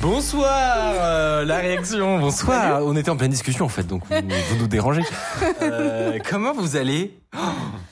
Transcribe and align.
Bonsoir, 0.00 0.94
euh, 0.94 1.44
la 1.44 1.56
réaction. 1.56 2.20
Bonsoir. 2.20 2.82
On 2.84 2.94
était 2.96 3.10
en 3.10 3.16
pleine 3.16 3.32
discussion 3.32 3.64
en 3.64 3.68
fait, 3.68 3.82
donc 3.84 4.02
vous, 4.08 4.14
vous 4.50 4.56
nous 4.56 4.68
dérangez. 4.68 5.02
Euh, 5.60 6.18
comment 6.30 6.52
vous 6.52 6.76
allez? 6.76 7.18
Oh, 7.36 7.40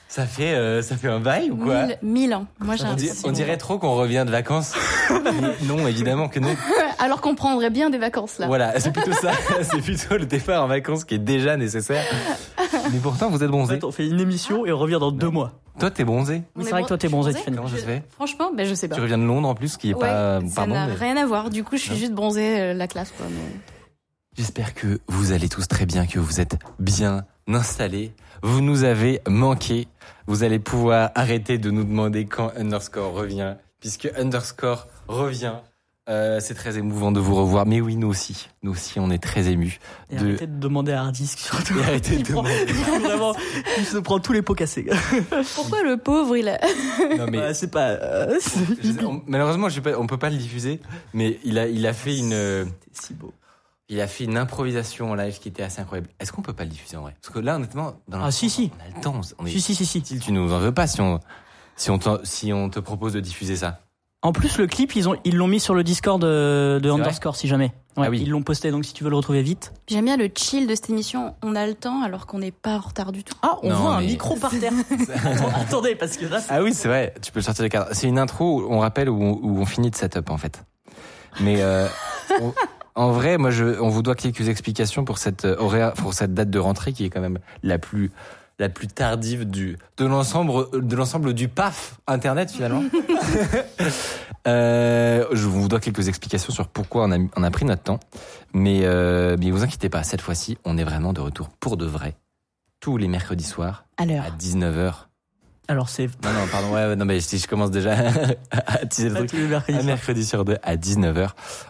Ça 0.07 0.25
fait 0.25 0.53
euh, 0.53 0.81
ça 0.81 0.95
fait 0.95 1.09
un 1.09 1.19
bail 1.19 1.51
ou 1.51 1.57
quoi? 1.57 1.83
Mille, 1.83 1.97
mille 2.01 2.33
ans. 2.33 2.47
Moi, 2.59 2.77
j'ai 2.77 2.85
on, 2.85 2.93
di- 2.93 3.09
on 3.25 3.31
dirait 3.31 3.57
trop 3.57 3.77
qu'on 3.77 3.93
revient 3.95 4.23
de 4.25 4.31
vacances. 4.31 4.73
Mais 5.09 5.31
non, 5.67 5.85
évidemment 5.85 6.29
que 6.29 6.39
non. 6.39 6.55
Alors 6.99 7.19
qu'on 7.19 7.35
prendrait 7.35 7.69
bien 7.71 7.89
des 7.89 7.97
vacances 7.97 8.39
là. 8.39 8.47
Voilà, 8.47 8.79
c'est 8.79 8.91
plutôt 8.93 9.11
ça. 9.11 9.31
C'est 9.63 9.81
plutôt 9.81 10.17
le 10.17 10.25
départ 10.25 10.63
en 10.63 10.67
vacances 10.67 11.03
qui 11.03 11.15
est 11.15 11.19
déjà 11.19 11.57
nécessaire. 11.57 12.05
Mais 12.93 12.99
pourtant, 13.03 13.29
vous 13.29 13.43
êtes 13.43 13.49
En 13.49 13.51
bronzé. 13.51 13.75
fait, 13.75 13.83
on 13.83 13.91
fait 13.91 14.07
une 14.07 14.19
émission 14.21 14.65
et 14.65 14.71
on 14.71 14.77
revient 14.77 14.97
dans 14.99 15.11
deux 15.11 15.29
mois. 15.29 15.51
Toi, 15.79 15.91
t'es 15.91 16.03
bronzé. 16.03 16.41
Oui, 16.55 16.63
c'est 16.63 16.71
vrai 16.71 16.83
que 16.83 16.87
toi, 16.87 16.97
t'es 16.97 17.07
bronzé, 17.09 17.33
Tiffany. 17.33 17.55
Comment 17.55 17.67
ça 17.69 17.77
se 17.77 17.85
fait 17.85 18.03
Franchement, 18.11 18.51
ben 18.55 18.65
je 18.65 18.73
sais 18.73 18.87
pas. 18.87 18.95
Tu 18.95 19.01
reviens 19.01 19.17
de 19.17 19.23
Londres 19.23 19.47
en 19.47 19.55
plus, 19.55 19.77
qui 19.77 19.91
est 19.91 19.93
Ouais, 19.93 20.01
pas 20.01 20.39
ça 20.47 20.65
n'a 20.65 20.87
mais- 20.87 20.93
rien 20.93 21.17
à 21.17 21.25
voir. 21.25 21.49
Du 21.49 21.63
coup, 21.63 21.77
je 21.77 21.81
suis 21.83 21.91
Non. 21.91 21.97
juste 21.97 22.13
bronzée 22.13 22.59
euh, 22.59 22.73
la 22.73 22.87
classe 22.87 23.11
quoi. 23.15 23.25
mais- 23.29 23.59
J'espère 24.37 24.73
que 24.75 24.99
vous 25.07 25.31
allez 25.31 25.49
tous 25.49 25.67
très 25.67 25.85
bien, 25.85 26.05
que 26.05 26.19
vous 26.19 26.39
êtes 26.39 26.57
bien 26.79 27.25
installés. 27.47 28.13
Vous 28.43 28.61
nous 28.61 28.83
avez 28.83 29.21
manqué. 29.27 29.87
Vous 30.27 30.43
allez 30.43 30.59
pouvoir 30.59 31.11
arrêter 31.15 31.57
de 31.57 31.71
nous 31.71 31.83
demander 31.83 32.25
quand 32.25 32.51
Underscore 32.55 33.13
revient, 33.13 33.55
puisque 33.79 34.09
Underscore 34.17 34.87
revient. 35.07 35.55
Euh, 36.09 36.39
c'est 36.39 36.53
très 36.53 36.77
émouvant 36.77 37.11
de 37.11 37.19
vous 37.19 37.35
revoir, 37.35 37.65
mais 37.65 37.81
oui, 37.81 37.97
nous 37.97 38.07
aussi, 38.07 38.47
nous 38.63 38.71
aussi, 38.71 38.97
on 38.97 39.09
est 39.11 39.17
très 39.21 39.47
émus. 39.47 39.79
Et 40.09 40.15
De- 40.15 40.25
arrêtez 40.25 40.47
de 40.47 40.57
demander 40.57 40.93
à 40.93 41.01
Hardisk 41.01 41.37
surtout. 41.39 41.77
Et 41.79 41.83
arrêtez 41.83 42.13
il 42.15 42.23
de 42.23 42.31
prend- 42.31 42.43
demander. 42.43 42.65
Vraiment, 43.07 43.35
il 43.77 43.83
se 43.85 43.97
prend 43.97 44.19
tous 44.19 44.31
les 44.31 44.41
pots 44.41 44.53
cassés. 44.55 44.85
Pourquoi 45.55 45.83
le 45.83 45.97
pauvre 45.97 46.37
il 46.37 46.47
a. 46.47 46.59
Non 47.17 47.25
mais 47.29 47.39
Bah, 47.39 47.53
c'est 47.53 47.69
pas. 47.71 47.89
euh, 47.89 48.39
sais- 48.39 49.03
on- 49.03 49.21
malheureusement, 49.27 49.67
je 49.67 49.75
sais 49.75 49.81
pas, 49.81 49.99
on 49.99 50.07
peut 50.07 50.17
pas 50.17 50.29
le 50.29 50.37
diffuser, 50.37 50.79
mais 51.13 51.39
il 51.43 51.59
a, 51.59 51.67
il 51.67 51.85
a 51.85 51.91
fait 51.91 52.17
une, 52.17 52.31
euh, 52.33 52.63
si 52.93 53.13
beau. 53.13 53.33
il 53.89 53.99
a 53.99 54.07
fait 54.07 54.23
une 54.23 54.37
improvisation 54.37 55.11
en 55.11 55.15
live 55.15 55.39
qui 55.39 55.49
était 55.49 55.63
assez 55.63 55.81
incroyable. 55.81 56.07
Est-ce 56.21 56.31
qu'on 56.31 56.41
peut 56.41 56.53
pas 56.53 56.63
le 56.63 56.69
diffuser 56.69 56.95
en 56.95 57.01
vrai? 57.01 57.15
Parce 57.21 57.33
que 57.33 57.39
là, 57.39 57.57
honnêtement, 57.57 57.99
dans 58.07 58.23
Ah, 58.23 58.31
si, 58.31 58.49
si. 58.49 58.71
on 58.79 58.85
a 58.85 58.95
le 58.95 59.01
temps. 59.01 59.21
On 59.39 59.45
est, 59.45 59.49
Si, 59.49 59.59
si, 59.59 59.75
si, 59.75 59.85
si. 59.85 59.99
Style, 59.99 60.19
tu 60.21 60.31
nous 60.31 60.53
en 60.53 60.59
veux 60.59 60.73
pas 60.73 60.87
si 60.87 61.01
on, 61.01 61.19
si 61.75 61.91
on, 61.91 61.99
t'en- 61.99 62.19
si 62.23 62.53
on 62.53 62.69
te 62.69 62.79
propose 62.79 63.11
de 63.11 63.19
diffuser 63.19 63.57
ça. 63.57 63.81
En 64.23 64.31
plus, 64.31 64.57
le 64.57 64.65
clip, 64.65 64.95
ils 64.95 65.07
ont, 65.07 65.15
ils 65.25 65.35
l'ont 65.37 65.47
mis 65.47 65.59
sur 65.59 65.75
le 65.75 65.83
Discord 65.83 66.19
de, 66.21 66.79
de 66.81 66.89
Underscore, 66.89 67.35
si 67.35 67.47
jamais. 67.47 67.71
Ouais, 67.97 68.05
Ah 68.07 68.09
oui. 68.09 68.19
Ils 68.23 68.29
l'ont 68.31 68.41
posté, 68.41 68.71
donc 68.71 68.83
si 68.83 68.93
tu 68.93 69.03
veux 69.03 69.11
le 69.11 69.15
retrouver 69.15 69.43
vite. 69.43 69.73
J'aime 69.87 70.05
bien 70.05 70.17
le 70.17 70.27
chill 70.35 70.65
de 70.67 70.73
cette 70.73 70.89
émission. 70.89 71.35
On 71.43 71.55
a 71.55 71.67
le 71.67 71.75
temps 71.75 72.01
alors 72.01 72.25
qu'on 72.25 72.39
n'est 72.39 72.51
pas 72.51 72.75
en 72.77 72.79
retard 72.79 73.11
du 73.11 73.23
tout. 73.23 73.35
Ah, 73.43 73.57
on 73.61 73.69
Non, 73.69 73.75
voit 73.75 73.95
un 73.95 74.01
micro 74.01 74.35
par 74.35 74.51
terre. 74.51 74.73
Attends, 75.23 75.49
attendez, 75.61 75.95
parce 75.95 76.17
que 76.17 76.25
là, 76.25 76.39
Ah 76.49 76.63
oui, 76.63 76.73
c'est 76.73 76.87
vrai, 76.87 77.13
tu 77.21 77.31
peux 77.31 77.39
le 77.39 77.43
sortir 77.43 77.63
de 77.63 77.69
cadre. 77.69 77.87
C'est 77.91 78.07
une 78.07 78.17
intro, 78.19 78.63
où 78.63 78.67
on 78.73 78.79
rappelle, 78.79 79.07
où 79.09 79.21
on, 79.21 79.33
où 79.41 79.59
on 79.61 79.65
finit 79.65 79.91
de 79.91 79.95
setup 79.95 80.29
en 80.31 80.37
fait. 80.37 80.63
Mais 81.39 81.61
euh, 81.61 81.87
on- 82.41 82.53
en 82.95 83.11
vrai, 83.11 83.37
moi, 83.37 83.51
je, 83.51 83.79
on 83.79 83.89
vous 83.89 84.01
doit 84.01 84.15
quelques 84.15 84.49
explications 84.49 85.05
pour 85.05 85.19
cette 85.19 85.45
euh, 85.45 85.55
horaire, 85.59 85.93
pour 85.93 86.15
cette 86.15 86.33
date 86.33 86.49
de 86.49 86.57
rentrée 86.57 86.91
qui 86.93 87.05
est 87.05 87.11
quand 87.11 87.21
même 87.21 87.37
la 87.61 87.77
plus 87.77 88.11
la 88.59 88.69
plus 88.69 88.87
tardive 88.87 89.45
du 89.49 89.77
de 89.97 90.05
l'ensemble 90.05 90.65
de 90.73 90.95
l'ensemble 90.95 91.33
du 91.33 91.47
PAF 91.47 91.99
internet 92.07 92.49
finalement. 92.51 92.83
euh, 94.47 95.25
je 95.31 95.47
vous 95.47 95.67
dois 95.67 95.79
quelques 95.79 96.07
explications 96.07 96.53
sur 96.53 96.67
pourquoi 96.67 97.05
on 97.05 97.11
a, 97.11 97.17
on 97.35 97.43
a 97.43 97.51
pris 97.51 97.65
notre 97.65 97.83
temps, 97.83 97.99
mais 98.53 98.81
euh, 98.83 99.35
mais 99.39 99.51
vous 99.51 99.63
inquiétez 99.63 99.89
pas, 99.89 100.03
cette 100.03 100.21
fois-ci, 100.21 100.57
on 100.65 100.77
est 100.77 100.83
vraiment 100.83 101.13
de 101.13 101.21
retour 101.21 101.49
pour 101.59 101.77
de 101.77 101.85
vrai 101.85 102.15
tous 102.79 102.97
les 102.97 103.07
mercredis 103.07 103.43
soirs 103.43 103.85
À 103.97 104.03
à 104.03 104.05
l'heure. 104.05 104.23
19h. 104.39 104.93
Alors, 105.69 105.89
c'est 105.89 106.05
Non, 106.23 106.31
non, 106.31 106.47
pardon, 106.49 106.73
ouais, 106.73 106.95
non, 106.95 107.03
mais 107.03 107.19
si 107.19 107.39
je 107.39 107.47
commence 107.47 107.71
déjà 107.71 107.93
à 108.51 108.85
teaser 108.85 109.09
le 109.09 109.15
truc. 109.15 109.29
tous 109.31 109.35
les 109.37 109.47
mercredis. 109.47 109.77
Un 109.79 109.83
mercredi 109.83 110.25
sur 110.25 110.45
deux 110.45 110.57
à 110.63 110.77
19h, 110.77 111.29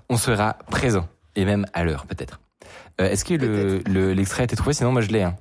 on 0.10 0.18
sera 0.18 0.54
présent. 0.70 1.08
Et 1.36 1.46
même 1.46 1.66
à 1.74 1.84
l'heure, 1.84 2.06
peut-être. 2.06 2.40
Euh, 3.02 3.10
Est-ce 3.10 3.26
que 3.26 3.34
le- 3.34 3.80
le- 3.88 4.14
l'extrait 4.14 4.42
a 4.42 4.44
été 4.44 4.56
trouvé? 4.56 4.74
Sinon, 4.74 4.92
moi, 4.92 5.02
je 5.02 5.08
l'ai. 5.08 5.24
Hein. 5.24 5.36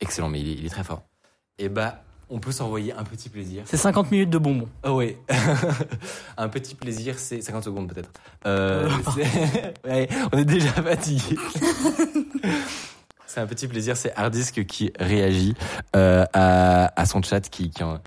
Excellent, 0.00 0.28
mais 0.28 0.40
il 0.40 0.48
est, 0.48 0.54
il 0.54 0.66
est 0.66 0.70
très 0.70 0.84
fort. 0.84 1.02
Et 1.58 1.68
bah, 1.68 2.02
on 2.28 2.38
peut 2.38 2.52
s'envoyer 2.52 2.92
un 2.92 3.04
petit 3.04 3.28
plaisir. 3.28 3.62
C'est 3.66 3.76
50 3.76 4.10
minutes 4.10 4.30
de 4.30 4.38
bonbons. 4.38 4.68
Ah 4.82 4.92
ouais. 4.92 5.18
un 6.36 6.48
petit 6.48 6.74
plaisir, 6.74 7.18
c'est 7.18 7.40
50 7.40 7.64
secondes 7.64 7.92
peut-être. 7.92 8.10
Euh, 8.46 8.90
ouais, 9.84 10.08
on 10.32 10.38
est 10.38 10.44
déjà 10.44 10.70
fatigué. 10.72 11.36
c'est 13.26 13.40
un 13.40 13.46
petit 13.46 13.68
plaisir, 13.68 13.96
c'est 13.96 14.12
Hardisk 14.16 14.64
qui 14.66 14.92
réagit 14.98 15.54
euh, 15.94 16.24
à, 16.32 17.00
à 17.00 17.06
son 17.06 17.22
chat 17.22 17.40
qui, 17.48 17.70
qui, 17.70 17.82
en- 17.82 18.00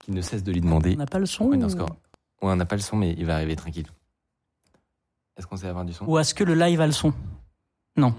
qui 0.00 0.10
ne 0.12 0.22
cesse 0.22 0.42
de 0.42 0.50
lui 0.52 0.60
demander. 0.60 0.94
On 0.94 0.98
n'a 0.98 1.06
pas 1.06 1.18
le 1.18 1.26
son 1.26 1.44
Ouais, 1.44 1.50
ou... 1.50 1.54
Underscore. 1.54 1.90
Ouais, 2.40 2.52
on 2.52 2.56
n'a 2.56 2.66
pas 2.66 2.76
le 2.76 2.82
son, 2.82 2.96
mais 2.96 3.14
il 3.18 3.26
va 3.26 3.34
arriver 3.34 3.54
tranquille. 3.56 3.86
Est-ce 5.36 5.46
qu'on 5.46 5.56
sait 5.56 5.68
avoir 5.68 5.84
du 5.84 5.92
son? 5.92 6.04
Ou 6.06 6.18
est-ce 6.18 6.34
que 6.34 6.42
le 6.42 6.54
live 6.54 6.80
a 6.80 6.86
le 6.86 6.92
son? 6.92 7.12
Non, 7.96 8.12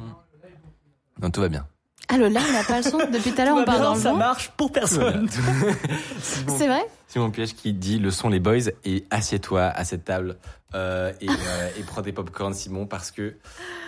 tout 1.33 1.41
va 1.41 1.49
bien. 1.49 1.67
Ah 2.11 2.17
le 2.17 2.27
là, 2.27 2.41
on 2.47 2.53
n'a 2.53 2.63
pas 2.63 2.77
le 2.77 2.83
son. 2.83 2.97
Depuis 3.11 3.31
tout 3.31 3.41
à 3.41 3.45
l'heure, 3.45 3.55
on 3.55 3.59
va 3.59 3.65
parle 3.65 3.79
bien, 3.79 3.89
dans 3.89 3.95
le 3.95 4.01
ça 4.01 4.11
vent. 4.11 4.17
marche 4.17 4.49
pour 4.57 4.71
personne. 4.71 5.29
Simon, 5.29 6.57
C'est 6.57 6.67
vrai 6.67 6.85
Simon 7.07 7.29
Piège 7.31 7.53
qui 7.53 7.73
dit 7.73 7.99
le 7.99 8.09
son 8.11 8.29
les 8.29 8.39
boys 8.39 8.69
et 8.83 9.05
assieds-toi 9.11 9.63
à 9.63 9.83
cette 9.83 10.05
table 10.05 10.37
euh, 10.75 11.11
et, 11.21 11.29
euh, 11.29 11.69
et 11.77 11.83
prends 11.83 12.01
tes 12.01 12.11
popcorn 12.11 12.53
Simon 12.53 12.85
parce 12.87 13.11
que 13.11 13.37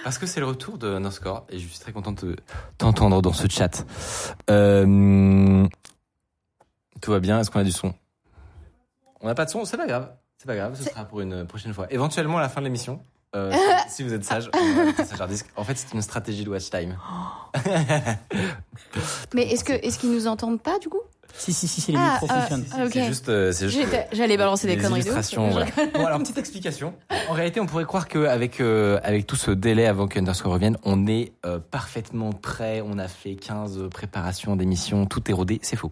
parce 0.03 0.17
que 0.17 0.25
c'est 0.25 0.39
le 0.39 0.45
retour 0.45 0.77
de 0.77 0.87
Underscore 0.87 1.45
et 1.49 1.59
je 1.59 1.67
suis 1.67 1.79
très 1.79 1.91
content 1.91 2.11
de 2.11 2.35
t'entendre 2.77 3.21
dans 3.21 3.33
ce 3.33 3.47
chat. 3.47 3.85
Euh, 4.49 5.67
tout 7.01 7.11
va 7.11 7.19
bien 7.19 7.39
Est-ce 7.39 7.49
qu'on 7.51 7.59
a 7.59 7.63
du 7.63 7.71
son? 7.71 7.93
On 9.19 9.27
n'a 9.27 9.35
pas 9.35 9.45
de 9.45 9.49
son 9.49 9.65
C'est 9.65 9.77
pas 9.77 9.87
grave. 9.87 10.11
C'est 10.37 10.47
pas 10.47 10.55
grave. 10.55 10.75
Ce 10.75 10.89
sera 10.89 11.05
pour 11.05 11.21
une 11.21 11.45
prochaine 11.45 11.73
fois. 11.73 11.85
Éventuellement 11.91 12.39
à 12.39 12.41
la 12.41 12.49
fin 12.49 12.61
de 12.61 12.65
l'émission. 12.65 13.03
Euh, 13.35 13.51
si 13.89 14.03
vous 14.03 14.13
êtes 14.13 14.23
sage. 14.25 14.49
En 15.55 15.63
fait, 15.63 15.75
c'est 15.77 15.93
une 15.93 16.01
stratégie 16.01 16.43
de 16.43 16.49
watch 16.49 16.69
time. 16.69 16.97
Mais 19.33 19.43
est-ce 19.51 19.63
que 19.63 19.73
est-ce 19.73 19.99
qu'ils 19.99 20.11
nous 20.11 20.27
entendent 20.27 20.61
pas 20.61 20.79
du 20.79 20.89
coup? 20.89 21.01
Si, 21.33 21.53
si, 21.53 21.65
si, 21.65 21.79
si, 21.79 21.93
les 21.93 21.97
Ah, 21.97 22.19
micros 22.21 22.27
euh, 22.29 22.39
fonctionnent. 22.41 22.65
ah. 22.73 22.85
C'est 22.91 23.05
juste, 23.05 23.29
euh, 23.29 23.51
c'est 23.53 23.69
juste 23.69 23.87
J'allais 24.11 24.35
balancer 24.35 24.67
des, 24.67 24.75
conneries 24.75 25.01
de 25.03 25.09
ouf. 25.09 25.15
illustrations. 25.15 25.47
Rigole. 25.49 25.65
Bon, 25.93 26.05
alors, 26.05 26.19
petite 26.19 26.37
explication. 26.37 26.93
En 27.29 27.33
réalité, 27.33 27.61
on 27.61 27.65
pourrait 27.67 27.85
croire 27.85 28.09
qu'avec 28.09 28.59
euh, 28.59 28.99
avec 29.01 29.27
tout 29.27 29.37
ce 29.37 29.49
délai 29.51 29.85
avant 29.87 30.07
que 30.09 30.19
Underscore 30.19 30.51
revienne, 30.51 30.77
on 30.83 31.07
est 31.07 31.31
euh, 31.45 31.57
parfaitement 31.59 32.33
prêt. 32.33 32.81
On 32.85 32.97
a 32.97 33.07
fait 33.07 33.35
15 33.35 33.87
préparations 33.91 34.57
d'émissions, 34.57 35.05
tout 35.05 35.31
est 35.31 35.33
rodé. 35.33 35.59
C'est 35.63 35.77
faux. 35.77 35.89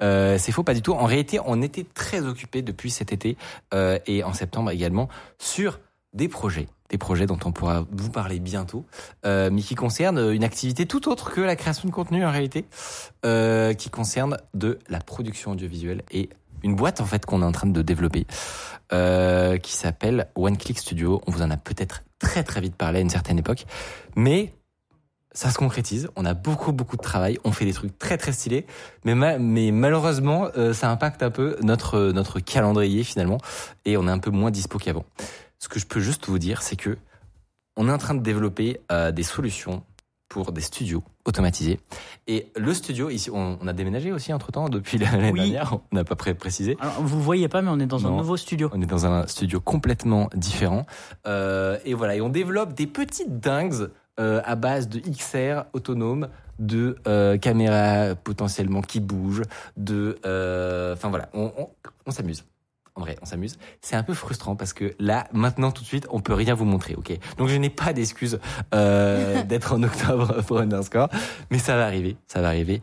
Euh, 0.00 0.36
c'est 0.38 0.52
faux, 0.52 0.62
pas 0.62 0.74
du 0.74 0.82
tout. 0.82 0.92
En 0.92 1.06
réalité, 1.06 1.38
on 1.44 1.60
était 1.60 1.84
très 1.92 2.24
occupés 2.24 2.62
depuis 2.62 2.90
cet 2.90 3.12
été 3.12 3.36
euh, 3.74 3.98
et 4.06 4.22
en 4.24 4.32
septembre 4.32 4.70
également 4.70 5.08
sur 5.38 5.80
des 6.12 6.28
projets, 6.28 6.68
des 6.90 6.98
projets 6.98 7.26
dont 7.26 7.38
on 7.44 7.52
pourra 7.52 7.86
vous 7.90 8.10
parler 8.10 8.38
bientôt, 8.38 8.84
euh, 9.24 9.48
mais 9.50 9.62
qui 9.62 9.74
concernent 9.74 10.32
une 10.32 10.44
activité 10.44 10.86
tout 10.86 11.08
autre 11.08 11.30
que 11.32 11.40
la 11.40 11.56
création 11.56 11.88
de 11.88 11.92
contenu 11.94 12.24
en 12.24 12.30
réalité, 12.30 12.66
euh, 13.24 13.72
qui 13.72 13.88
concerne 13.90 14.36
de 14.54 14.78
la 14.88 15.00
production 15.00 15.52
audiovisuelle 15.52 16.02
et 16.10 16.28
une 16.62 16.76
boîte 16.76 17.00
en 17.00 17.06
fait 17.06 17.24
qu'on 17.26 17.42
est 17.42 17.46
en 17.46 17.52
train 17.52 17.68
de 17.68 17.82
développer, 17.82 18.26
euh, 18.92 19.56
qui 19.56 19.72
s'appelle 19.72 20.28
One 20.34 20.56
Click 20.56 20.78
Studio. 20.78 21.20
On 21.26 21.30
vous 21.30 21.42
en 21.42 21.50
a 21.50 21.56
peut-être 21.56 22.02
très 22.18 22.44
très 22.44 22.60
vite 22.60 22.76
parlé 22.76 22.98
à 22.98 23.02
une 23.02 23.10
certaine 23.10 23.38
époque, 23.38 23.64
mais 24.14 24.52
ça 25.34 25.50
se 25.50 25.56
concrétise. 25.56 26.08
On 26.14 26.26
a 26.26 26.34
beaucoup 26.34 26.72
beaucoup 26.72 26.98
de 26.98 27.02
travail. 27.02 27.38
On 27.42 27.52
fait 27.52 27.64
des 27.64 27.72
trucs 27.72 27.98
très 27.98 28.18
très 28.18 28.32
stylés, 28.32 28.66
mais 29.04 29.14
ma- 29.14 29.38
mais 29.38 29.70
malheureusement 29.72 30.48
euh, 30.58 30.74
ça 30.74 30.90
impacte 30.90 31.22
un 31.22 31.30
peu 31.30 31.56
notre 31.62 32.12
notre 32.12 32.38
calendrier 32.38 33.02
finalement, 33.02 33.38
et 33.86 33.96
on 33.96 34.06
est 34.06 34.10
un 34.10 34.18
peu 34.18 34.30
moins 34.30 34.50
dispo 34.50 34.78
qu'avant. 34.78 35.06
Ce 35.62 35.68
que 35.68 35.78
je 35.78 35.86
peux 35.86 36.00
juste 36.00 36.26
vous 36.26 36.40
dire, 36.40 36.60
c'est 36.60 36.74
que 36.74 36.98
on 37.76 37.88
est 37.88 37.92
en 37.92 37.98
train 37.98 38.14
de 38.14 38.20
développer 38.20 38.80
euh, 38.90 39.12
des 39.12 39.22
solutions 39.22 39.84
pour 40.28 40.50
des 40.50 40.60
studios 40.60 41.04
automatisés. 41.24 41.78
Et 42.26 42.50
le 42.56 42.74
studio, 42.74 43.10
ici, 43.10 43.30
on, 43.30 43.58
on 43.62 43.68
a 43.68 43.72
déménagé 43.72 44.10
aussi 44.10 44.32
entre 44.32 44.50
temps 44.50 44.68
depuis 44.68 44.98
l'année 44.98 45.30
Oui. 45.30 45.38
dernière. 45.38 45.74
On 45.92 45.94
n'a 45.96 46.02
pas 46.04 46.16
pré- 46.16 46.34
précisé. 46.34 46.76
Alors, 46.80 47.00
vous 47.00 47.22
voyez 47.22 47.46
pas, 47.46 47.62
mais 47.62 47.70
on 47.70 47.78
est 47.78 47.86
dans 47.86 48.04
un 48.08 48.10
nouveau 48.10 48.36
studio. 48.36 48.70
On 48.74 48.82
est 48.82 48.86
dans 48.86 49.06
un 49.06 49.28
studio 49.28 49.60
complètement 49.60 50.28
différent. 50.34 50.84
Euh, 51.28 51.78
et 51.84 51.94
voilà, 51.94 52.16
et 52.16 52.20
on 52.20 52.28
développe 52.28 52.72
des 52.74 52.88
petites 52.88 53.38
dingues 53.38 53.88
euh, 54.18 54.40
à 54.44 54.56
base 54.56 54.88
de 54.88 54.98
XR 54.98 55.66
autonome, 55.74 56.26
de 56.58 56.96
euh, 57.06 57.38
caméras 57.38 58.16
potentiellement 58.16 58.80
qui 58.82 58.98
bougent, 58.98 59.42
de, 59.76 60.16
enfin 60.94 61.08
voilà, 61.08 61.28
on, 61.34 61.52
on, 61.56 61.68
on 62.06 62.10
s'amuse. 62.10 62.44
En 62.94 63.00
vrai, 63.00 63.16
on 63.22 63.24
s'amuse. 63.26 63.56
C'est 63.80 63.96
un 63.96 64.02
peu 64.02 64.12
frustrant 64.12 64.54
parce 64.54 64.72
que 64.74 64.94
là, 64.98 65.26
maintenant, 65.32 65.70
tout 65.72 65.82
de 65.82 65.86
suite, 65.88 66.06
on 66.10 66.20
peut 66.20 66.34
rien 66.34 66.54
vous 66.54 66.66
montrer, 66.66 66.94
ok? 66.94 67.18
Donc, 67.38 67.48
je 67.48 67.56
n'ai 67.56 67.70
pas 67.70 67.92
d'excuse 67.94 68.38
euh, 68.74 69.42
d'être 69.44 69.72
en 69.72 69.82
octobre 69.82 70.42
pour 70.42 70.58
Underscore, 70.58 71.08
mais 71.50 71.58
ça 71.58 71.76
va 71.76 71.86
arriver, 71.86 72.16
ça 72.26 72.42
va 72.42 72.48
arriver 72.48 72.82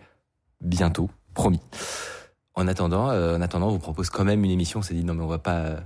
bientôt, 0.61 1.09
promis. 1.35 1.61
En 2.55 2.67
attendant, 2.67 3.09
euh, 3.11 3.37
en 3.37 3.41
attendant, 3.41 3.67
on 3.67 3.71
vous 3.71 3.79
propose 3.79 4.09
quand 4.09 4.23
même 4.25 4.43
une 4.43 4.51
émission. 4.51 4.79
On 4.79 4.83
s'est 4.83 4.93
dit 4.95 5.03
non, 5.03 5.13
mais 5.13 5.23
on 5.23 5.27
va 5.27 5.37
pas, 5.37 5.57
euh, 5.59 5.79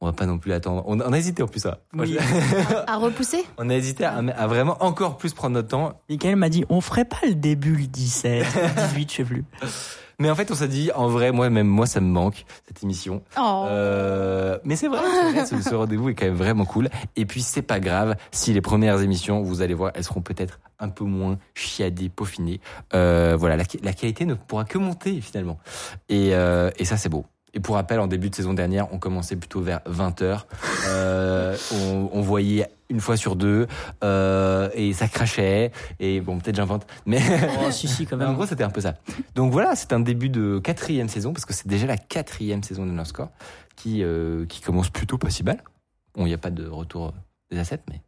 on 0.00 0.06
va 0.06 0.12
pas 0.12 0.24
non 0.26 0.38
plus 0.38 0.52
attendre. 0.54 0.82
On, 0.86 0.98
on 1.00 1.12
a 1.12 1.18
hésité 1.18 1.42
en 1.42 1.46
plus 1.46 1.60
ça. 1.60 1.78
Moi, 1.92 2.06
Oui. 2.06 2.16
je- 2.18 2.74
À 2.90 2.96
repousser? 2.96 3.44
On 3.58 3.68
a 3.68 3.74
hésité 3.74 4.04
à, 4.04 4.16
à 4.16 4.46
vraiment 4.46 4.82
encore 4.82 5.18
plus 5.18 5.34
prendre 5.34 5.54
notre 5.54 5.68
temps. 5.68 6.00
Michael 6.08 6.36
m'a 6.36 6.48
dit, 6.48 6.64
on 6.70 6.80
ferait 6.80 7.04
pas 7.04 7.18
le 7.24 7.34
début 7.34 7.76
le 7.76 7.86
17, 7.86 8.46
le 8.54 8.82
18, 8.88 9.10
je 9.10 9.16
sais 9.16 9.24
plus. 9.24 9.44
Mais 10.18 10.30
en 10.30 10.34
fait, 10.34 10.50
on 10.50 10.54
s'est 10.54 10.68
dit, 10.68 10.90
en 10.94 11.08
vrai, 11.08 11.30
moi, 11.30 11.48
même 11.48 11.68
moi, 11.68 11.86
ça 11.86 12.00
me 12.00 12.08
manque 12.08 12.44
cette 12.66 12.82
émission. 12.82 13.22
Oh. 13.38 13.66
Euh, 13.68 14.58
mais 14.64 14.74
c'est 14.74 14.88
vrai, 14.88 15.00
ce, 15.46 15.60
ce 15.62 15.74
rendez-vous 15.74 16.08
est 16.08 16.14
quand 16.14 16.26
même 16.26 16.34
vraiment 16.34 16.64
cool. 16.64 16.88
Et 17.14 17.24
puis 17.24 17.40
c'est 17.40 17.62
pas 17.62 17.78
grave 17.78 18.16
si 18.32 18.52
les 18.52 18.60
premières 18.60 19.00
émissions, 19.00 19.42
vous 19.42 19.62
allez 19.62 19.74
voir, 19.74 19.92
elles 19.94 20.04
seront 20.04 20.20
peut-être 20.22 20.58
un 20.80 20.88
peu 20.88 21.04
moins 21.04 21.38
chiadées, 21.54 22.08
peaufinées. 22.08 22.60
Euh, 22.94 23.36
voilà, 23.38 23.56
la, 23.56 23.64
la 23.82 23.92
qualité 23.92 24.24
ne 24.24 24.34
pourra 24.34 24.64
que 24.64 24.78
monter 24.78 25.20
finalement. 25.20 25.58
Et, 26.08 26.34
euh, 26.34 26.70
et 26.78 26.84
ça 26.84 26.96
c'est 26.96 27.08
beau. 27.08 27.24
Et 27.58 27.60
pour 27.60 27.74
rappel, 27.74 27.98
en 27.98 28.06
début 28.06 28.30
de 28.30 28.34
saison 28.36 28.54
dernière, 28.54 28.86
on 28.92 29.00
commençait 29.00 29.34
plutôt 29.34 29.60
vers 29.60 29.80
20h. 29.80 30.42
Euh, 30.86 31.56
on, 31.74 32.08
on 32.12 32.20
voyait 32.20 32.68
une 32.88 33.00
fois 33.00 33.16
sur 33.16 33.34
deux 33.34 33.66
euh, 34.04 34.70
et 34.74 34.92
ça 34.92 35.08
crachait. 35.08 35.72
Et 35.98 36.20
bon, 36.20 36.38
peut-être 36.38 36.54
j'invente, 36.54 36.86
mais 37.04 37.18
Oh, 37.66 37.72
si, 37.72 37.88
si, 37.88 38.06
quand 38.06 38.16
mais 38.16 38.24
en 38.26 38.28
même. 38.28 38.36
gros, 38.36 38.46
c'était 38.46 38.62
un 38.62 38.70
peu 38.70 38.80
ça. 38.80 38.94
Donc 39.34 39.50
voilà, 39.50 39.74
c'est 39.74 39.92
un 39.92 39.98
début 39.98 40.28
de 40.28 40.60
quatrième 40.60 41.08
saison, 41.08 41.32
parce 41.32 41.46
que 41.46 41.52
c'est 41.52 41.66
déjà 41.66 41.86
la 41.88 41.96
quatrième 41.96 42.62
saison 42.62 42.86
de 42.86 43.04
Score 43.04 43.30
qui, 43.74 44.04
euh, 44.04 44.46
qui 44.46 44.60
commence 44.60 44.88
plutôt 44.90 45.18
pas 45.18 45.30
si 45.30 45.42
mal. 45.42 45.60
Bon, 46.14 46.24
il 46.26 46.28
n'y 46.28 46.34
a 46.34 46.38
pas 46.38 46.50
de 46.50 46.64
retour 46.64 47.12
des 47.50 47.58
assets, 47.58 47.80
mais, 47.90 48.00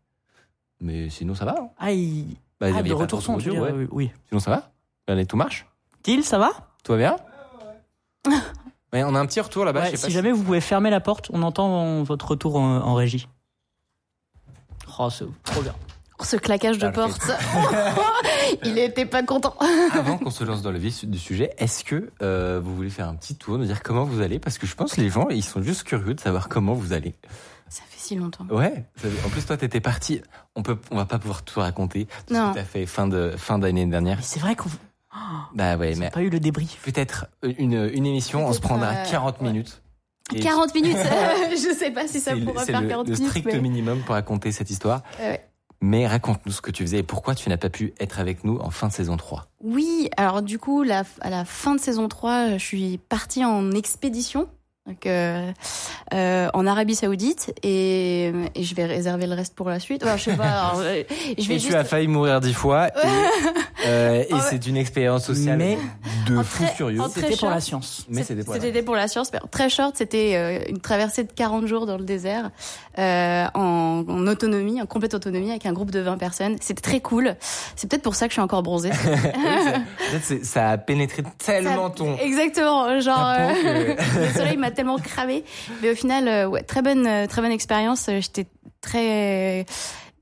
mais 0.80 1.10
sinon 1.10 1.34
ça 1.34 1.44
va. 1.44 1.56
hein. 1.58 1.70
Ah, 1.76 1.90
il... 1.90 2.36
Bah, 2.60 2.66
ah, 2.66 2.68
il 2.68 2.76
y 2.76 2.78
a 2.78 2.82
de 2.84 2.92
retour 2.92 3.20
son, 3.20 3.34
ouais. 3.36 3.72
oui, 3.72 3.88
oui. 3.90 4.10
Sinon 4.28 4.38
ça 4.38 4.52
va? 4.52 4.70
Allez, 5.08 5.26
tout 5.26 5.36
marche? 5.36 5.66
Til, 6.04 6.22
ça 6.22 6.38
va? 6.38 6.50
Tout 6.84 6.92
va 6.92 6.98
bien? 6.98 7.16
Ouais, 8.28 8.34
on 8.92 9.14
a 9.14 9.20
un 9.20 9.26
petit 9.26 9.40
retour 9.40 9.64
là-bas. 9.64 9.80
Ouais, 9.80 9.86
je 9.86 9.90
sais 9.92 9.96
Si 9.96 10.02
pas 10.02 10.08
si- 10.08 10.14
jamais 10.14 10.32
vous 10.32 10.42
pouvez 10.42 10.60
fermer 10.60 10.90
la 10.90 11.00
porte, 11.00 11.30
on 11.32 11.42
entend 11.42 12.02
votre 12.02 12.28
retour 12.30 12.56
en, 12.56 12.78
en 12.78 12.94
régie. 12.94 13.28
Oh, 14.98 15.08
c'est 15.10 15.24
trop 15.44 15.62
bien. 15.62 15.74
Ce 16.22 16.36
claquage 16.36 16.76
de 16.78 16.86
Ah, 16.86 16.90
porte. 16.92 17.20
Il 18.64 18.76
était 18.78 19.06
pas 19.06 19.22
content. 19.22 19.54
Avant 19.94 20.18
qu'on 20.18 20.30
se 20.30 20.44
lance 20.44 20.60
dans 20.60 20.70
le 20.72 20.78
vif 20.78 21.04
du 21.06 21.18
sujet, 21.18 21.50
est-ce 21.58 21.82
que 21.84 22.10
euh, 22.22 22.60
vous 22.62 22.74
voulez 22.76 22.90
faire 22.90 23.08
un 23.08 23.14
petit 23.14 23.36
tour, 23.36 23.56
nous 23.56 23.64
dire 23.64 23.82
comment 23.82 24.04
vous 24.04 24.20
allez? 24.20 24.38
Parce 24.38 24.58
que 24.58 24.66
je 24.66 24.74
pense 24.74 24.94
que 24.94 25.00
les 25.00 25.08
gens, 25.08 25.28
ils 25.30 25.42
sont 25.44 25.62
juste 25.62 25.84
curieux 25.84 26.12
de 26.14 26.20
savoir 26.20 26.48
comment 26.48 26.74
vous 26.74 26.92
allez. 26.92 27.14
Ça 27.70 27.82
fait 27.88 27.98
si 28.00 28.16
longtemps. 28.16 28.44
Ouais. 28.50 28.84
En 29.24 29.28
plus, 29.30 29.46
toi, 29.46 29.56
t'étais 29.56 29.80
parti. 29.80 30.20
On 30.56 30.62
peut, 30.62 30.76
on 30.90 30.96
va 30.96 31.06
pas 31.06 31.18
pouvoir 31.18 31.42
tout 31.42 31.60
raconter. 31.60 32.06
Tout 32.26 32.34
Non. 32.34 32.48
ce 32.48 32.54
que 32.54 32.58
t'as 32.58 32.64
fait 32.66 32.84
fin 32.84 33.06
de 33.06 33.32
fin 33.38 33.58
d'année 33.58 33.86
dernière. 33.86 34.18
C'est 34.22 34.40
vrai 34.40 34.56
qu'on 34.56 34.68
Bah 35.54 35.76
ouais, 35.76 35.92
n'a 35.94 35.96
mais 36.00 36.10
pas 36.10 36.22
eu 36.22 36.30
le 36.30 36.40
débrief. 36.40 36.80
peut-être 36.84 37.26
une, 37.42 37.90
une 37.92 38.06
émission, 38.06 38.46
on 38.46 38.52
se 38.52 38.60
prendra 38.60 38.90
euh, 38.92 39.04
40 39.10 39.40
ouais. 39.40 39.48
minutes. 39.48 39.82
Et 40.34 40.40
40 40.40 40.74
minutes. 40.74 40.96
je 41.50 41.74
sais 41.76 41.90
pas 41.90 42.06
si 42.06 42.20
ça 42.20 42.32
c'est 42.32 42.38
le- 42.38 42.44
pourra 42.46 42.64
c'est 42.64 42.72
faire 42.72 42.80
le, 42.82 42.88
40 42.88 43.08
le 43.08 43.14
minutes. 43.14 43.28
strict 43.28 43.46
mais- 43.46 43.60
minimum 43.60 44.00
pour 44.02 44.14
raconter 44.14 44.52
cette 44.52 44.70
histoire. 44.70 45.02
Ouais. 45.18 45.44
Mais 45.82 46.06
raconte-nous 46.06 46.52
ce 46.52 46.60
que 46.60 46.70
tu 46.70 46.82
faisais 46.84 46.98
et 46.98 47.02
pourquoi 47.02 47.34
tu 47.34 47.48
n'as 47.48 47.56
pas 47.56 47.70
pu 47.70 47.94
être 47.98 48.20
avec 48.20 48.44
nous 48.44 48.58
en 48.58 48.70
fin 48.70 48.88
de 48.88 48.92
saison 48.92 49.16
3. 49.16 49.46
Oui, 49.64 50.10
alors 50.16 50.42
du 50.42 50.58
coup, 50.58 50.82
la- 50.82 51.04
à 51.22 51.30
la 51.30 51.44
fin 51.44 51.74
de 51.74 51.80
saison 51.80 52.06
3, 52.06 52.58
je 52.58 52.64
suis 52.64 52.98
partie 53.08 53.44
en 53.44 53.72
expédition. 53.72 54.46
Donc, 54.86 55.04
euh, 55.06 55.52
euh, 56.14 56.48
en 56.54 56.66
Arabie 56.66 56.94
Saoudite 56.94 57.52
et, 57.62 58.32
et 58.54 58.62
je 58.64 58.74
vais 58.74 58.86
réserver 58.86 59.26
le 59.26 59.34
reste 59.34 59.54
pour 59.54 59.68
la 59.68 59.78
suite. 59.78 60.02
Enfin, 60.02 60.16
je 60.16 60.22
sais 60.24 60.36
pas. 60.36 60.44
alors, 60.70 60.80
euh, 60.80 61.02
je 61.38 61.48
vais 61.48 61.56
et 61.56 61.58
juste... 61.58 61.68
tu 61.68 61.74
as 61.76 61.84
failli 61.84 62.08
mourir 62.08 62.40
dix 62.40 62.54
fois. 62.54 62.88
Et, 62.88 62.90
euh, 63.86 64.24
c'est 64.48 64.66
une 64.66 64.78
expérience 64.78 65.26
sociale 65.26 65.58
Mais- 65.58 65.78
de 66.26 66.38
En 66.38 66.42
fou 66.42 66.64
très- 66.64 66.72
furieux. 66.74 67.00
C'était 67.14 67.36
pour 67.36 67.50
la 67.50 67.60
science. 67.60 68.06
Mais 68.08 68.22
c'était 68.24 68.42
pour 68.42 68.54
la- 68.54 68.60
C'était 68.60 68.82
pour 68.82 68.96
la 68.96 69.06
science. 69.06 69.30
mais 69.34 69.38
Très 69.50 69.68
short, 69.68 69.96
c'était 69.96 70.32
euh, 70.34 70.58
une 70.70 70.80
traversée 70.80 71.24
de 71.24 71.32
40 71.32 71.66
jours 71.66 71.84
dans 71.86 71.98
le 71.98 72.04
désert 72.04 72.50
euh, 72.98 73.46
en, 73.54 74.04
en 74.08 74.26
autonomie, 74.26 74.80
en 74.80 74.86
complète 74.86 75.12
autonomie 75.14 75.50
avec 75.50 75.66
un 75.66 75.72
groupe 75.74 75.90
de 75.90 76.00
20 76.00 76.16
personnes. 76.16 76.56
C'était 76.60 76.82
très 76.82 77.00
cool. 77.00 77.36
C'est 77.76 77.88
peut-être 77.88 78.02
pour 78.02 78.14
ça 78.14 78.26
que 78.26 78.30
je 78.30 78.36
suis 78.36 78.42
encore 78.42 78.62
bronzée. 78.62 78.90
Oui, 80.12 80.18
ça- 80.22 80.34
ça 80.42 80.70
a 80.70 80.78
pénétré 80.78 81.22
tellement 81.38 81.88
Ça- 81.88 81.94
ton. 81.94 82.16
Exactement, 82.16 82.98
genre 83.00 83.32
euh, 83.38 83.94
le 84.18 84.32
soleil 84.32 84.56
m'a 84.56 84.69
tellement 84.70 84.98
cramé. 84.98 85.44
Mais 85.82 85.90
au 85.90 85.94
final, 85.94 86.28
euh, 86.28 86.46
ouais, 86.48 86.62
très 86.62 86.82
bonne, 86.82 87.06
euh, 87.06 87.26
très 87.26 87.42
bonne 87.42 87.52
expérience. 87.52 88.08
Euh, 88.08 88.20
J'étais 88.20 88.46
très, 88.80 89.66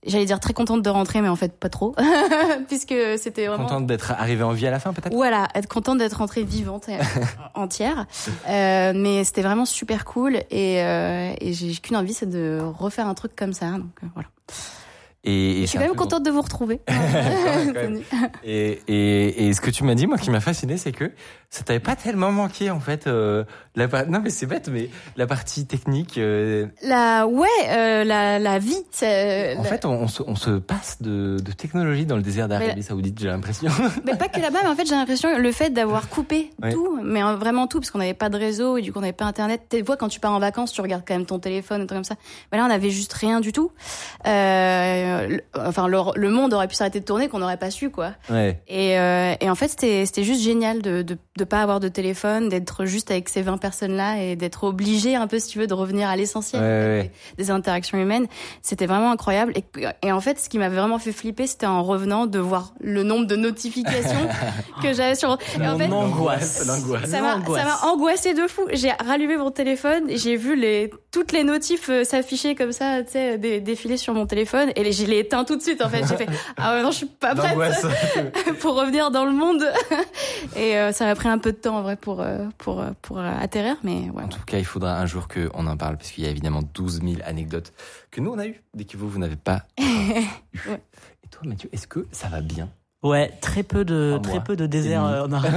j'allais 0.07 0.25
dire 0.25 0.41
très 0.41 0.53
contente 0.53 0.83
de 0.83 0.91
rentrer, 0.91 1.21
mais 1.21 1.29
en 1.29 1.37
fait 1.37 1.53
pas 1.53 1.69
trop, 1.69 1.95
puisque 2.69 2.95
c'était 3.19 3.47
vraiment. 3.47 3.65
Contente 3.65 3.87
d'être 3.87 4.13
arrivé 4.13 4.43
en 4.43 4.53
vie 4.53 4.67
à 4.67 4.71
la 4.71 4.81
fin, 4.81 4.93
peut-être? 4.93 5.15
Voilà, 5.15 5.49
être 5.55 5.69
contente 5.69 5.99
d'être 5.99 6.19
rentrée 6.19 6.43
vivante 6.45 6.89
et 6.89 6.97
entière. 7.55 8.07
Euh, 8.49 8.93
mais 8.95 9.25
c'était 9.25 9.43
vraiment 9.43 9.65
super 9.65 10.05
cool 10.05 10.37
et, 10.51 10.83
euh, 10.83 11.33
et 11.41 11.53
j'ai 11.53 11.75
qu'une 11.75 11.97
envie, 11.97 12.15
c'est 12.15 12.29
de 12.29 12.61
refaire 12.63 13.07
un 13.07 13.15
truc 13.15 13.35
comme 13.37 13.53
ça. 13.53 13.71
Donc 13.73 13.91
euh, 14.03 14.07
voilà. 14.15 14.29
Et, 15.25 15.59
et 15.59 15.61
Je 15.63 15.67
suis 15.67 15.79
quand 15.79 15.85
même 15.85 15.95
contente 15.97 16.23
de 16.25 16.31
vous 16.31 16.41
retrouver. 16.43 16.81
même, 16.89 17.73
quand 17.75 17.81
même. 17.83 18.03
Et, 18.45 18.81
et, 18.89 19.49
et 19.49 19.53
ce 19.53 19.61
que 19.61 19.71
tu 19.71 19.85
m'as 19.85 19.95
dit, 19.95 20.07
moi, 20.07 20.17
qui 20.17 20.31
m'a 20.31 20.41
fasciné, 20.41 20.77
c'est 20.79 20.93
que 20.93 21.11
ça 21.51 21.65
t'avait 21.65 21.81
pas 21.81 21.97
tellement 21.97 22.31
manqué, 22.31 22.71
en 22.71 22.79
fait. 22.81 23.07
Euh, 23.07 23.45
la, 23.75 23.87
non, 24.07 24.21
mais 24.23 24.31
c'est 24.31 24.47
bête, 24.47 24.69
mais 24.73 24.91
la 25.17 25.27
partie 25.27 25.67
technique. 25.67 26.19
euh, 26.19 26.67
La 26.83 27.27
ouais, 27.27 27.47
euh, 27.69 28.05
la, 28.05 28.39
la 28.39 28.59
vie. 28.59 28.77
c'est- 28.91 29.57
en 29.57 29.63
la- 29.63 29.69
fait, 29.69 29.85
on, 29.85 29.91
on 30.03 30.09
se, 30.09 30.23
on 30.27 30.37
se 30.37 30.51
passe 30.59 31.03
de, 31.03 31.39
de 31.43 31.53
technologie 31.53 32.07
dans 32.07 32.17
le 32.17 32.23
désert 32.23 32.49
d'Arabie 32.49 32.83
Saoudite, 32.83 33.19
j'ai 33.19 33.29
l'impression. 33.29 33.71
Mais 34.05 34.15
pas 34.17 34.29
que 34.29 34.41
là-bas, 34.41 34.61
mais 34.63 34.69
en 34.69 34.77
fait, 34.77 34.87
j'ai 34.87 34.95
l'impression 34.95 35.37
le 35.39 35.53
fait 35.53 35.71
d'avoir 35.71 36.09
coupé 36.09 36.51
Ouais. 36.63 36.73
tout, 36.73 37.01
mais 37.03 37.23
euh, 37.23 37.35
vraiment 37.37 37.67
tout, 37.67 37.79
parce 37.81 37.91
qu'on 37.91 37.99
n'avait 37.99 38.15
pas 38.15 38.29
de 38.29 38.37
réseau 38.39 38.77
et 38.77 38.83
du 38.83 38.93
coup 38.93 38.99
on 38.99 39.03
n'avait 39.03 39.13
pas 39.13 39.25
internet. 39.25 39.63
Tu 39.71 39.83
vois, 39.83 39.97
quand 39.97 40.09
tu 40.09 40.21
pars 40.21 40.33
en 40.33 40.39
vacances, 40.39 40.73
tu 40.73 40.81
regardes 40.81 41.03
quand 41.07 41.15
même 41.15 41.27
ton 41.27 41.39
téléphone, 41.39 41.83
un 41.83 41.87
truc 41.87 41.97
comme 41.99 42.05
ça. 42.05 42.17
Mais 42.53 42.59
là, 42.59 42.67
on 42.67 42.71
avait 42.71 42.91
juste 42.91 43.13
rien 43.15 43.41
du 43.41 43.53
tout. 43.53 43.71
Euh, 44.27 45.08
le- 45.29 45.43
enfin, 45.57 45.89
le, 45.89 45.99
le 46.15 46.31
monde 46.31 46.53
aurait 46.55 46.69
pu 46.69 46.75
s'arrêter 46.75 47.01
de 47.01 47.05
tourner, 47.05 47.29
qu'on 47.29 47.39
n'aurait 47.39 47.57
pas 47.57 47.71
su, 47.71 47.91
quoi. 47.91 48.13
ouais. 48.31 48.61
Et, 48.69 48.99
euh, 48.99 49.35
et 49.41 49.49
en 49.51 49.55
fait, 49.55 49.69
c'était 49.69 50.05
c'était 50.07 50.25
juste 50.25 50.43
génial 50.43 50.83
de, 50.83 51.03
de 51.03 51.17
de 51.37 51.45
pas 51.45 51.63
avoir 51.63 51.79
de 51.79 51.87
téléphone, 51.89 52.49
d'être 52.49 52.85
juste 52.85 53.11
avec 53.13 53.29
ces 53.29 53.43
20 53.43 53.59
personnes-là 53.59 54.21
et 54.23 54.35
d'être 54.35 54.65
obligé 54.65 55.15
un 55.15 55.29
peu, 55.29 55.39
si 55.39 55.49
tu 55.49 55.59
veux, 55.61 55.67
de 55.69 55.75
revenir 55.75 56.09
à 56.09 56.17
l'essentiel 56.17 56.61
Ouais. 56.63 57.13
Des, 57.37 57.45
des 57.45 57.51
interactions 57.53 57.97
humaines. 57.99 58.27
C'était 58.61 58.87
vraiment 58.87 59.13
incroyable. 59.13 59.53
Et, 59.57 59.65
et 60.07 60.11
en 60.11 60.21
fait, 60.21 60.39
ce 60.41 60.49
qui 60.49 60.59
m'avait 60.59 60.77
vraiment 60.77 60.99
fait 60.99 61.13
flipper, 61.13 61.47
c'était 61.47 61.67
en 61.67 61.83
revenant 61.85 62.27
de 62.27 62.39
voir 62.41 62.75
le 62.81 63.05
nombre 63.05 63.27
de 63.27 63.37
notifications 63.37 64.29
que 64.83 64.93
j'avais 64.93 65.15
sur. 65.15 65.39
Et 65.61 65.67
en 65.69 65.79
fait, 65.79 65.87
Mon 65.89 65.99
angoisse. 66.07 66.67
L'angoisse. 66.67 67.09
ça 67.11 67.21
m'a 67.21 67.35
L'angoisse. 67.37 67.63
ça 67.63 67.69
m'a 67.69 67.93
angoissé 67.93 68.35
de 68.35 68.47
fou. 68.49 68.63
J'ai 68.73 68.91
rallumé 68.91 69.37
mon 69.37 69.51
téléphone, 69.53 70.05
j'ai 70.09 70.37
vu 70.37 70.57
les 70.57 70.91
toutes 71.13 71.33
les 71.33 71.45
notifs 71.45 71.89
euh, 71.89 72.05
s'afficher 72.05 72.55
comme 72.55 72.73
ça, 72.73 73.03
tu 73.03 73.13
sais, 73.13 73.39
dé- 73.39 73.61
défiler 73.61 73.97
sur 73.97 74.13
mon 74.13 74.27
téléphone 74.27 74.71
et 74.77 74.83
les- 74.85 74.93
je 74.99 75.11
l'ai 75.11 75.21
éteint 75.21 75.45
tout 75.45 75.57
de 75.57 75.63
suite 75.63 75.83
en 75.83 75.89
fait. 75.89 76.07
J'ai 76.07 76.17
fait 76.17 76.29
ah 76.57 76.75
ouais, 76.75 76.83
non, 76.83 76.91
je 76.91 76.97
suis 76.99 77.07
pas 77.07 77.35
prête 77.35 77.57
pour 78.61 78.75
revenir 78.75 79.11
dans 79.11 79.25
le 79.25 79.33
monde. 79.33 79.65
Et 80.57 80.77
euh, 80.77 80.93
ça 80.93 81.07
m'a 81.07 81.15
pris 81.15 81.29
un 81.29 81.39
peu 81.39 81.53
de 81.53 81.57
temps 81.57 81.79
en 81.79 81.83
vrai 81.83 81.97
pour 81.97 82.21
euh, 82.21 82.47
pour 82.59 82.81
euh, 82.81 82.91
pour 83.03 83.19
atterrir, 83.19 83.77
mais 83.83 84.11
ouais. 84.11 84.23
En 84.23 84.29
tout 84.29 84.45
cas, 84.47 84.59
il 84.59 84.65
faudra 84.65 84.99
un 84.99 85.07
jour 85.07 85.29
qu'on 85.29 85.67
en 85.67 85.77
parle, 85.77 85.97
parce 85.97 86.11
qu'il 86.11 86.25
y 86.25 86.27
a 86.27 86.31
évidemment 86.31 86.63
12 86.75 87.01
000 87.03 87.17
anecdotes 87.25 87.73
que 88.11 88.21
nous, 88.21 88.31
on 88.31 88.39
a 88.39 88.47
eues, 88.47 88.63
dès 88.75 88.85
que 88.85 88.97
vous, 88.97 89.09
vous 89.09 89.19
n'avez 89.19 89.37
pas 89.37 89.65
eu. 89.79 89.83
Ouais. 89.83 90.83
Et 91.25 91.29
toi, 91.31 91.43
Mathieu, 91.45 91.69
est-ce 91.73 91.87
que 91.87 92.07
ça 92.13 92.29
va 92.29 92.41
bien? 92.41 92.69
Ouais, 93.03 93.31
très 93.41 93.63
peu 93.63 93.85
de, 93.85 94.19
très 94.23 94.43
peu 94.43 94.57
de 94.57 94.67
désert 94.67 95.03
en 95.03 95.31
Arabie. 95.31 95.57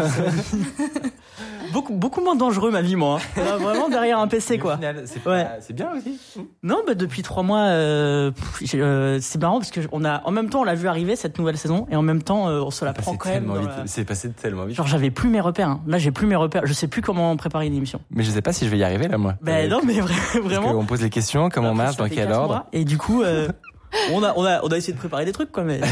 Beaucoup, 1.72 1.94
beaucoup 1.94 2.22
moins 2.22 2.36
dangereux 2.36 2.72
ma 2.72 2.82
vie, 2.82 2.96
moi. 2.96 3.20
hein. 3.38 3.42
Là, 3.46 3.58
vraiment 3.58 3.90
derrière 3.90 4.20
un 4.20 4.28
PC, 4.28 4.58
quoi. 4.58 4.78
C'est 5.06 5.26
Ouais. 5.28 5.44
pas- 5.46 5.62
c'est 5.62 5.74
bien 5.74 5.90
aussi. 5.98 6.20
Non, 6.64 6.82
bah 6.86 6.94
depuis 6.96 7.22
trois 7.22 7.44
mois, 7.44 7.60
euh, 7.62 8.32
euh, 8.76 9.18
c'est 9.22 9.40
marrant 9.42 9.60
parce 9.60 9.72
que 9.72 9.82
on 9.92 10.04
a, 10.06 10.22
en 10.26 10.32
même 10.32 10.50
temps, 10.50 10.62
on 10.62 10.64
l'a 10.64 10.76
vu 10.76 10.88
arriver 10.88 11.16
cette 11.16 11.38
nouvelle 11.40 11.58
saison, 11.58 11.88
et 11.92 11.96
en 11.96 12.02
même 12.02 12.22
temps, 12.24 12.48
euh, 12.50 12.62
on 12.62 12.72
se 12.72 12.86
la 12.86 12.94
prend 12.94 13.16
quand 13.16 13.30
même. 13.30 13.52
la- 13.54 13.84
C'est 13.88 14.06
passé 14.06 14.32
tellement 14.32 14.66
vite. 14.66 14.76
Genre, 14.78 14.88
j'avais 14.88 15.12
plus 15.12 15.30
mes 15.30 15.42
repères. 15.42 15.70
hein. 15.70 15.82
Là, 15.88 15.98
j'ai 15.98 16.12
plus 16.12 16.28
mes 16.28 16.36
repères. 16.36 16.62
Je 16.66 16.74
sais 16.74 16.88
plus 16.88 17.02
comment 17.02 17.36
préparer 17.38 17.68
une 17.68 17.76
émission. 17.76 18.02
Mais 18.12 18.24
je 18.24 18.32
sais 18.32 18.42
pas 18.42 18.54
si 18.54 18.66
je 18.66 18.70
vais 18.72 18.78
y 18.78 18.84
arriver 18.84 19.08
là, 19.08 19.18
moi. 19.18 19.36
Ben 19.42 19.70
non, 19.70 19.82
mais 19.86 19.94
vra- 19.94 20.08
Parce 20.08 20.38
vraiment. 20.40 20.74
qu'on 20.74 20.86
pose 20.86 21.02
les 21.02 21.10
questions, 21.10 21.50
comment 21.50 21.72
on 21.72 21.76
marche, 21.76 21.98
dans 21.98 22.08
quel 22.10 22.32
ordre. 22.32 22.48
mois, 22.48 22.68
Et 22.74 22.86
du 22.86 22.98
coup, 22.98 23.22
euh, 23.24 23.48
on 24.12 24.24
a, 24.24 24.34
on 24.36 24.46
a, 24.46 24.62
on 24.64 24.68
a 24.70 24.78
essayé 24.78 24.94
de 24.94 24.98
préparer 24.98 25.26
des 25.26 25.32
trucs, 25.32 25.52
quoi, 25.52 25.64
mais. 25.64 25.82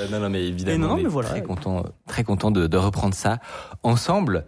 Euh, 0.00 0.08
non, 0.10 0.20
non, 0.20 0.28
mais 0.30 0.46
évidemment, 0.48 0.72
Mais 0.72 0.78
non, 0.78 0.88
non, 0.88 0.94
on 0.94 0.98
est 0.98 1.02
mais 1.04 1.08
voilà. 1.08 1.28
très 1.28 1.42
content, 1.42 1.84
très 2.08 2.24
content 2.24 2.50
de, 2.50 2.66
de 2.66 2.76
reprendre 2.76 3.14
ça 3.14 3.38
ensemble. 3.82 4.44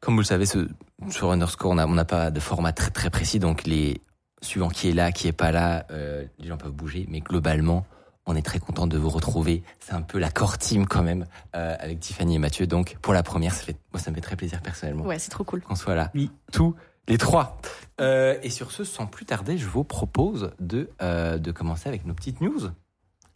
Comme 0.00 0.14
vous 0.14 0.20
le 0.20 0.26
savez, 0.26 0.46
ce, 0.46 0.68
sur 1.10 1.30
Underscore, 1.30 1.70
on 1.70 1.74
n'a 1.76 1.86
on 1.86 1.92
n'a 1.94 2.04
pas 2.04 2.30
de 2.30 2.40
format 2.40 2.72
très 2.72 2.90
très 2.90 3.10
précis, 3.10 3.38
donc 3.38 3.64
les 3.64 4.00
suivant 4.42 4.68
qui 4.68 4.88
est 4.88 4.92
là, 4.92 5.12
qui 5.12 5.28
est 5.28 5.32
pas 5.32 5.52
là, 5.52 5.86
euh, 5.90 6.24
les 6.38 6.48
gens 6.48 6.56
peuvent 6.56 6.72
bouger, 6.72 7.06
mais 7.08 7.20
globalement, 7.20 7.86
On 8.26 8.36
est 8.36 8.42
très 8.42 8.58
content 8.58 8.86
de 8.86 8.98
vous 8.98 9.08
retrouver. 9.08 9.62
C'est 9.80 9.94
un 9.94 10.02
peu 10.02 10.18
la 10.18 10.30
core 10.30 10.58
team 10.58 10.86
quand 10.86 11.02
même 11.02 11.24
euh, 11.56 11.74
avec 11.80 11.98
Tiffany 12.00 12.34
et 12.34 12.38
Mathieu. 12.38 12.66
Donc 12.66 12.96
pour 13.00 13.14
la 13.14 13.22
première, 13.22 13.54
ça 13.54 13.62
fait, 13.64 13.76
moi 13.92 14.00
ça 14.00 14.10
me 14.10 14.16
fait 14.16 14.20
très 14.20 14.36
plaisir 14.36 14.60
personnellement 14.60 15.04
Ouais, 15.04 15.18
c'est 15.18 15.30
trop 15.30 15.44
cool. 15.44 15.62
qu'on 15.62 15.74
soit 15.76 15.94
là. 15.94 16.10
Oui. 16.14 16.30
Tous 16.52 16.74
les 17.08 17.18
trois. 17.18 17.58
Euh, 18.00 18.36
et 18.42 18.50
sur 18.50 18.70
ce, 18.70 18.84
sans 18.84 19.06
plus 19.06 19.24
tarder, 19.24 19.58
je 19.58 19.66
vous 19.66 19.82
propose 19.84 20.52
de 20.60 20.88
euh, 21.02 21.38
de 21.38 21.50
commencer 21.50 21.88
avec 21.88 22.06
nos 22.06 22.14
petites 22.14 22.40
news. 22.40 22.70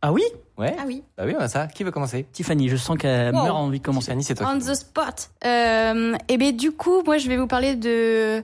Ah 0.05 0.13
oui? 0.13 0.23
Ouais. 0.59 0.75
Ah 0.79 0.83
oui. 0.87 1.03
Bah 1.17 1.25
oui, 1.27 1.35
on 1.39 1.41
a 1.41 1.49
ça. 1.49 1.67
Qui 1.69 1.85
veut 1.85 1.91
commencer? 1.93 2.27
Tiffany, 2.33 2.69
je 2.69 2.77
sens 2.77 2.99
qu'elle 2.99 3.33
Wow. 3.35 3.45
meurt 3.45 3.57
envie 3.57 3.79
de 3.79 3.85
commencer. 3.85 4.07
Tiffany, 4.07 4.25
c'est 4.25 4.35
toi. 4.35 4.51
On 4.53 4.59
the 4.59 4.75
spot. 4.75 5.31
Euh, 5.45 6.15
et 6.29 6.37
bien 6.39 6.53
du 6.53 6.73
coup, 6.73 7.03
moi 7.05 7.19
je 7.19 7.29
vais 7.29 7.37
vous 7.37 7.47
parler 7.47 7.77
de. 7.77 8.43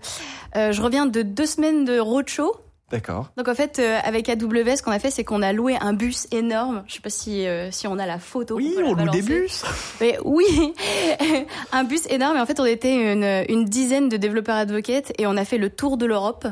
euh, 0.57 0.73
je 0.73 0.83
reviens 0.83 1.07
de 1.07 1.23
deux 1.23 1.47
semaines 1.47 1.85
de 1.85 1.99
roadshow. 1.99 2.53
D'accord. 2.91 3.31
Donc 3.37 3.49
en 3.49 3.55
fait, 3.55 3.79
euh, 3.79 3.99
avec 4.03 4.31
AWS, 4.31 4.79
ce 4.79 4.83
qu'on 4.83 4.93
a 4.93 4.99
fait, 4.99 5.11
c'est 5.11 5.23
qu'on 5.23 5.43
a 5.43 5.53
loué 5.53 5.77
un 5.79 5.93
bus 5.93 6.27
énorme. 6.33 6.85
Je 6.87 6.95
sais 6.95 7.01
pas 7.01 7.11
si 7.11 7.47
euh, 7.47 7.71
si 7.71 7.87
on 7.87 7.99
a 7.99 8.07
la 8.07 8.19
photo. 8.19 8.57
Oui, 8.57 8.75
la 8.79 8.87
on 8.87 8.95
loue 8.95 9.11
des 9.11 9.21
bus. 9.21 9.63
Mais 10.01 10.17
oui, 10.25 10.73
un 11.73 11.85
bus 11.85 12.07
énorme. 12.09 12.39
Et 12.39 12.41
en 12.41 12.47
fait, 12.47 12.61
on 12.61 12.65
était 12.65 13.13
une, 13.13 13.45
une 13.51 13.67
dizaine 13.67 14.09
de 14.09 14.17
développeurs 14.17 14.57
advocates 14.57 15.13
et 15.19 15.27
on 15.27 15.37
a 15.37 15.45
fait 15.45 15.59
le 15.59 15.69
tour 15.69 15.99
de 15.99 16.07
l'Europe. 16.07 16.47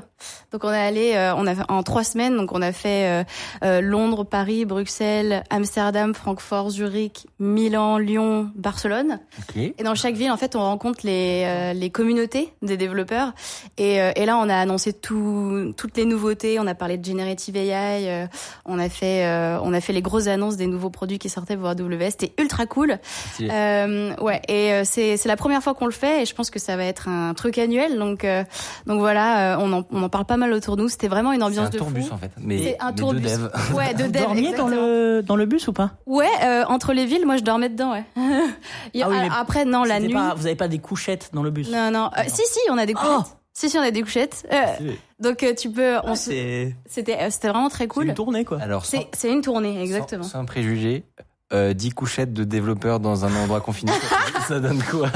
Donc 0.53 0.65
on 0.65 0.71
est 0.71 0.87
allé, 0.87 1.15
euh, 1.15 1.35
on 1.37 1.47
a 1.47 1.55
en 1.73 1.83
trois 1.83 2.05
semaines. 2.05 2.37
Donc 2.37 2.53
on 2.53 2.61
a 2.61 2.73
fait 2.73 3.25
Londres, 3.63 4.25
Paris, 4.25 4.67
Bruxelles, 4.67 5.43
Amsterdam, 5.49 6.15
Francfort, 6.15 6.69
Zurich, 6.69 7.27
Milan, 7.39 7.97
Lyon, 7.97 8.51
Barcelone. 8.57 9.21
Et 9.57 9.83
dans 9.83 9.95
chaque 9.95 10.17
ville, 10.17 10.31
en 10.31 10.37
fait, 10.37 10.55
on 10.55 10.61
rencontre 10.61 11.01
les, 11.05 11.73
les 11.75 11.91
communautés 11.91 12.53
des 12.61 12.77
développeurs. 12.77 13.33
Et, 13.79 13.95
et 13.95 14.27
là, 14.27 14.37
on 14.37 14.49
a 14.51 14.57
annoncé 14.57 14.93
tout, 14.93 15.73
toutes 15.77 15.97
les 15.97 16.05
nouveautés. 16.05 16.26
On 16.59 16.67
a 16.67 16.75
parlé 16.75 16.99
de 16.99 17.05
Generative 17.05 17.57
AI. 17.57 18.09
euh, 18.09 18.27
on 18.65 18.79
a 18.79 18.89
fait, 18.89 19.25
euh, 19.27 19.59
on 19.63 19.73
a 19.73 19.81
fait 19.81 19.93
les 19.93 20.03
grosses 20.03 20.27
annonces 20.27 20.57
des 20.57 20.67
nouveaux 20.67 20.91
produits 20.91 21.19
qui 21.19 21.29
sortaient 21.29 21.57
pour 21.57 21.69
AWS. 21.69 22.11
C'était 22.11 22.33
ultra 22.41 22.67
cool. 22.67 22.99
Euh, 23.41 24.15
ouais. 24.17 24.43
Et 24.49 24.73
euh, 24.73 24.83
c'est, 24.85 25.17
c'est 25.17 25.29
la 25.29 25.37
première 25.37 25.63
fois 25.63 25.75
qu'on 25.75 25.87
le 25.87 25.93
fait. 25.93 26.23
Et 26.23 26.27
je 26.27 26.35
pense 26.35 26.51
que 26.51 26.59
ça 26.59 26.77
va 26.77 26.85
être 26.85 27.09
un 27.09 27.35
truc 27.35 27.59
annuel. 27.59 27.99
Donc, 27.99 28.25
euh, 28.25 28.45
donc 28.87 28.99
voilà, 29.01 29.59
on 29.61 29.73
en, 29.73 29.83
on 29.91 30.03
en 30.03 30.09
parle 30.09 30.25
pas 30.27 30.37
mal 30.37 30.53
autour 30.53 30.77
de 30.77 30.83
nous. 30.83 30.89
C'était 30.89 31.09
vraiment 31.09 31.33
une 31.33 31.43
ambiance 31.43 31.67
un 31.69 31.71
de 31.71 31.79
tourbus 31.79 32.03
fou. 32.03 32.15
en 32.15 32.19
fait. 32.19 32.31
Mais, 32.41 32.59
C'est 32.63 32.77
un 32.81 32.91
mais 32.91 32.97
tourbus. 32.97 33.21
de 33.21 33.29
dev. 33.29 33.49
Ouais, 33.75 33.95
de 33.95 34.03
Vous 34.05 34.11
dev. 34.13 34.23
dormiez 34.23 34.55
dans 34.55 34.69
le, 34.69 35.23
dans 35.23 35.37
le 35.37 35.47
bus 35.47 35.69
ou 35.69 35.73
pas? 35.73 35.93
Ouais, 36.07 36.27
euh, 36.45 36.65
entre 36.69 36.93
les 36.93 37.07
villes, 37.07 37.27
moi 37.27 37.37
je 37.37 37.43
dormais 37.43 37.69
dedans. 37.69 37.93
Ouais. 37.93 38.05
Ah 39.03 39.09
oui, 39.11 39.17
Après, 39.39 39.65
non, 39.65 39.85
la 39.85 40.01
nuit. 40.01 40.13
pas- 40.13 40.35
vous 40.35 40.47
avez 40.47 40.55
pas 40.57 40.69
des 40.69 40.79
couchettes 40.79 41.31
dans 41.33 41.43
le 41.43 41.51
bus 41.51 41.71
Non, 41.71 41.91
non. 41.91 42.11
Euh, 42.17 42.23
si, 42.27 42.43
si, 42.47 42.59
on 42.71 42.79
a 42.79 42.87
des 42.87 42.95
couchettes. 42.95 43.11
Oh 43.19 43.23
Si, 43.59 43.71
si, 43.71 43.79
on 43.79 43.81
a 43.81 43.91
des 43.91 44.03
couchettes. 44.03 44.47
Euh, 44.53 44.93
donc 45.19 45.43
euh, 45.43 45.55
tu 45.55 45.71
peux. 45.71 45.97
On 46.05 46.09
Ah, 46.13 46.15
se- 46.17 46.31
C'est 46.31 46.77
C'était, 46.87 47.17
euh, 47.23 47.31
c'était 47.31 47.49
vraiment 47.49 47.71
très 47.71 47.85
c'est 47.85 47.89
cool. 47.89 48.09
une 48.09 48.15
tournée 48.15 48.45
quoi. 48.45 48.59
Alors, 48.61 48.85
sans, 48.85 48.99
C'est, 48.99 49.07
c'est 49.17 49.33
une 49.33 49.41
tournée, 49.41 49.81
exactement. 49.83 50.25
sans, 50.25 50.41
sans 50.41 50.45
préjugés, 50.45 51.05
euh, 51.55 51.73
10 51.73 51.91
couchettes 51.95 52.35
de 52.35 52.45
développeurs 52.45 53.01
dans 53.01 53.25
un 53.25 53.35
endroit 53.35 53.63
confiné, 53.63 53.93
ça 54.47 54.61
donne 54.61 54.83
quoi? 54.83 55.09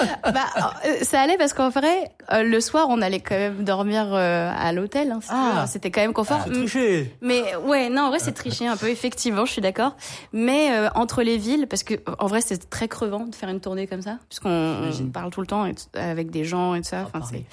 bah, 0.24 0.44
euh, 0.84 0.96
ça 1.02 1.20
allait 1.20 1.36
parce 1.36 1.52
qu'en 1.52 1.68
vrai, 1.70 2.10
euh, 2.32 2.42
le 2.42 2.60
soir, 2.60 2.86
on 2.90 3.00
allait 3.02 3.20
quand 3.20 3.36
même 3.36 3.64
dormir 3.64 4.06
euh, 4.12 4.50
à 4.56 4.72
l'hôtel. 4.72 5.10
hein, 5.12 5.18
tu 5.20 5.28
Ah. 5.30 5.66
C'était 5.66 5.90
quand 5.90 6.00
même 6.00 6.12
confort. 6.12 6.40
Ah, 6.44 6.48
Mm, 6.48 6.52
Triché. 6.52 7.16
Mais 7.20 7.56
ouais, 7.64 7.88
non, 7.88 8.02
en 8.02 8.08
vrai, 8.08 8.18
c'est 8.18 8.32
tricher 8.32 8.66
un 8.66 8.76
peu, 8.76 8.88
effectivement, 8.88 9.44
je 9.44 9.52
suis 9.52 9.62
d'accord. 9.62 9.96
Mais 10.32 10.70
euh, 10.70 10.88
entre 10.94 11.22
les 11.22 11.36
villes, 11.38 11.66
parce 11.68 11.82
que 11.82 11.94
en 12.18 12.26
vrai, 12.26 12.40
c'est 12.40 12.68
très 12.70 12.88
crevant 12.88 13.24
de 13.26 13.34
faire 13.34 13.48
une 13.48 13.60
tournée 13.60 13.86
comme 13.86 14.02
ça, 14.02 14.18
puisqu'on 14.28 14.90
parle 15.12 15.30
tout 15.30 15.40
le 15.40 15.46
temps 15.46 15.66
avec 15.94 16.30
des 16.30 16.44
gens 16.44 16.74
et 16.74 16.80
tout 16.82 16.88
ça. 16.88 17.06
C'est... 17.30 17.44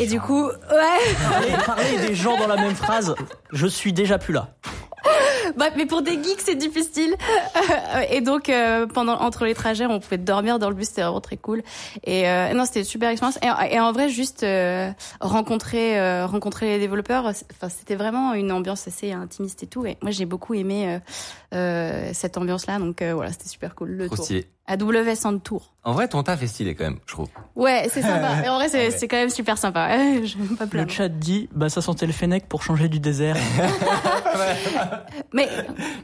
Et 0.00 0.06
du 0.06 0.20
coup, 0.20 0.46
ouais. 0.46 1.14
Parler, 1.30 1.64
parler 1.66 2.06
des 2.08 2.14
gens 2.14 2.36
dans 2.38 2.46
la 2.46 2.56
même 2.56 2.74
phrase, 2.74 3.14
je 3.52 3.66
suis 3.66 3.92
déjà 3.92 4.18
plus 4.18 4.32
là. 4.34 4.48
Bah, 5.56 5.66
mais 5.76 5.86
pour 5.86 6.02
des 6.02 6.12
geeks, 6.22 6.40
c'est 6.40 6.54
difficile. 6.54 7.14
Et 8.10 8.20
donc, 8.20 8.48
euh, 8.48 8.86
pendant 8.86 9.14
entre 9.14 9.44
les 9.44 9.54
trajets, 9.54 9.86
on 9.86 10.00
pouvait 10.00 10.18
dormir 10.18 10.58
dans 10.58 10.68
le 10.68 10.74
bus, 10.74 10.88
c'était 10.88 11.02
vraiment 11.02 11.20
très 11.20 11.36
cool. 11.36 11.62
Et 12.04 12.28
euh, 12.28 12.52
non, 12.54 12.64
c'était 12.64 12.80
une 12.80 12.84
super 12.86 13.10
expérience. 13.10 13.38
Et, 13.70 13.80
en 13.80 13.92
vrai, 13.92 14.08
juste 14.08 14.42
euh, 14.42 14.90
rencontrer 15.20 15.70
rencontrer 16.24 16.66
les 16.66 16.78
développeurs, 16.78 17.24
enfin, 17.26 17.68
c'était 17.68 17.96
vraiment 17.96 18.34
une 18.34 18.52
ambiance 18.52 18.86
assez 18.86 19.12
intimiste 19.12 19.62
et 19.62 19.66
tout. 19.66 19.84
Et 19.86 19.96
moi, 20.02 20.10
j'ai 20.10 20.24
beaucoup 20.24 20.54
aimé 20.54 21.00
euh, 21.54 22.10
cette 22.12 22.36
ambiance-là. 22.38 22.78
Donc 22.78 23.02
euh, 23.02 23.14
voilà, 23.14 23.32
c'était 23.32 23.48
super 23.48 23.74
cool. 23.74 23.90
Le 23.90 24.06
Trop 24.06 24.16
tour. 24.16 24.24
stylé. 24.24 24.46
AWS 24.66 25.24
en 25.26 25.38
tour. 25.38 25.72
En 25.82 25.92
vrai, 25.92 26.06
ton 26.06 26.22
taf 26.22 26.40
est 26.42 26.46
stylé 26.46 26.74
quand 26.76 26.84
même, 26.84 26.98
je 27.06 27.12
trouve. 27.12 27.28
Ouais, 27.56 27.88
c'est 27.92 28.02
sympa. 28.02 28.42
Et 28.44 28.48
en 28.48 28.54
vrai, 28.56 28.68
c'est 28.68 28.86
Ouais. 28.86 28.90
c'est 28.92 29.08
quand 29.08 29.16
même 29.16 29.28
super 29.30 29.58
sympa. 29.58 29.88
Pas 30.58 30.66
Le 30.72 30.88
chat 30.88 31.08
dit, 31.08 31.48
bah 31.52 31.68
ça 31.68 31.82
sentait 31.82 32.06
le 32.06 32.12
fennec 32.12 32.46
pour 32.48 32.62
changer 32.62 32.88
du 32.88 33.00
désert. 33.00 33.36
Mais 35.32 35.48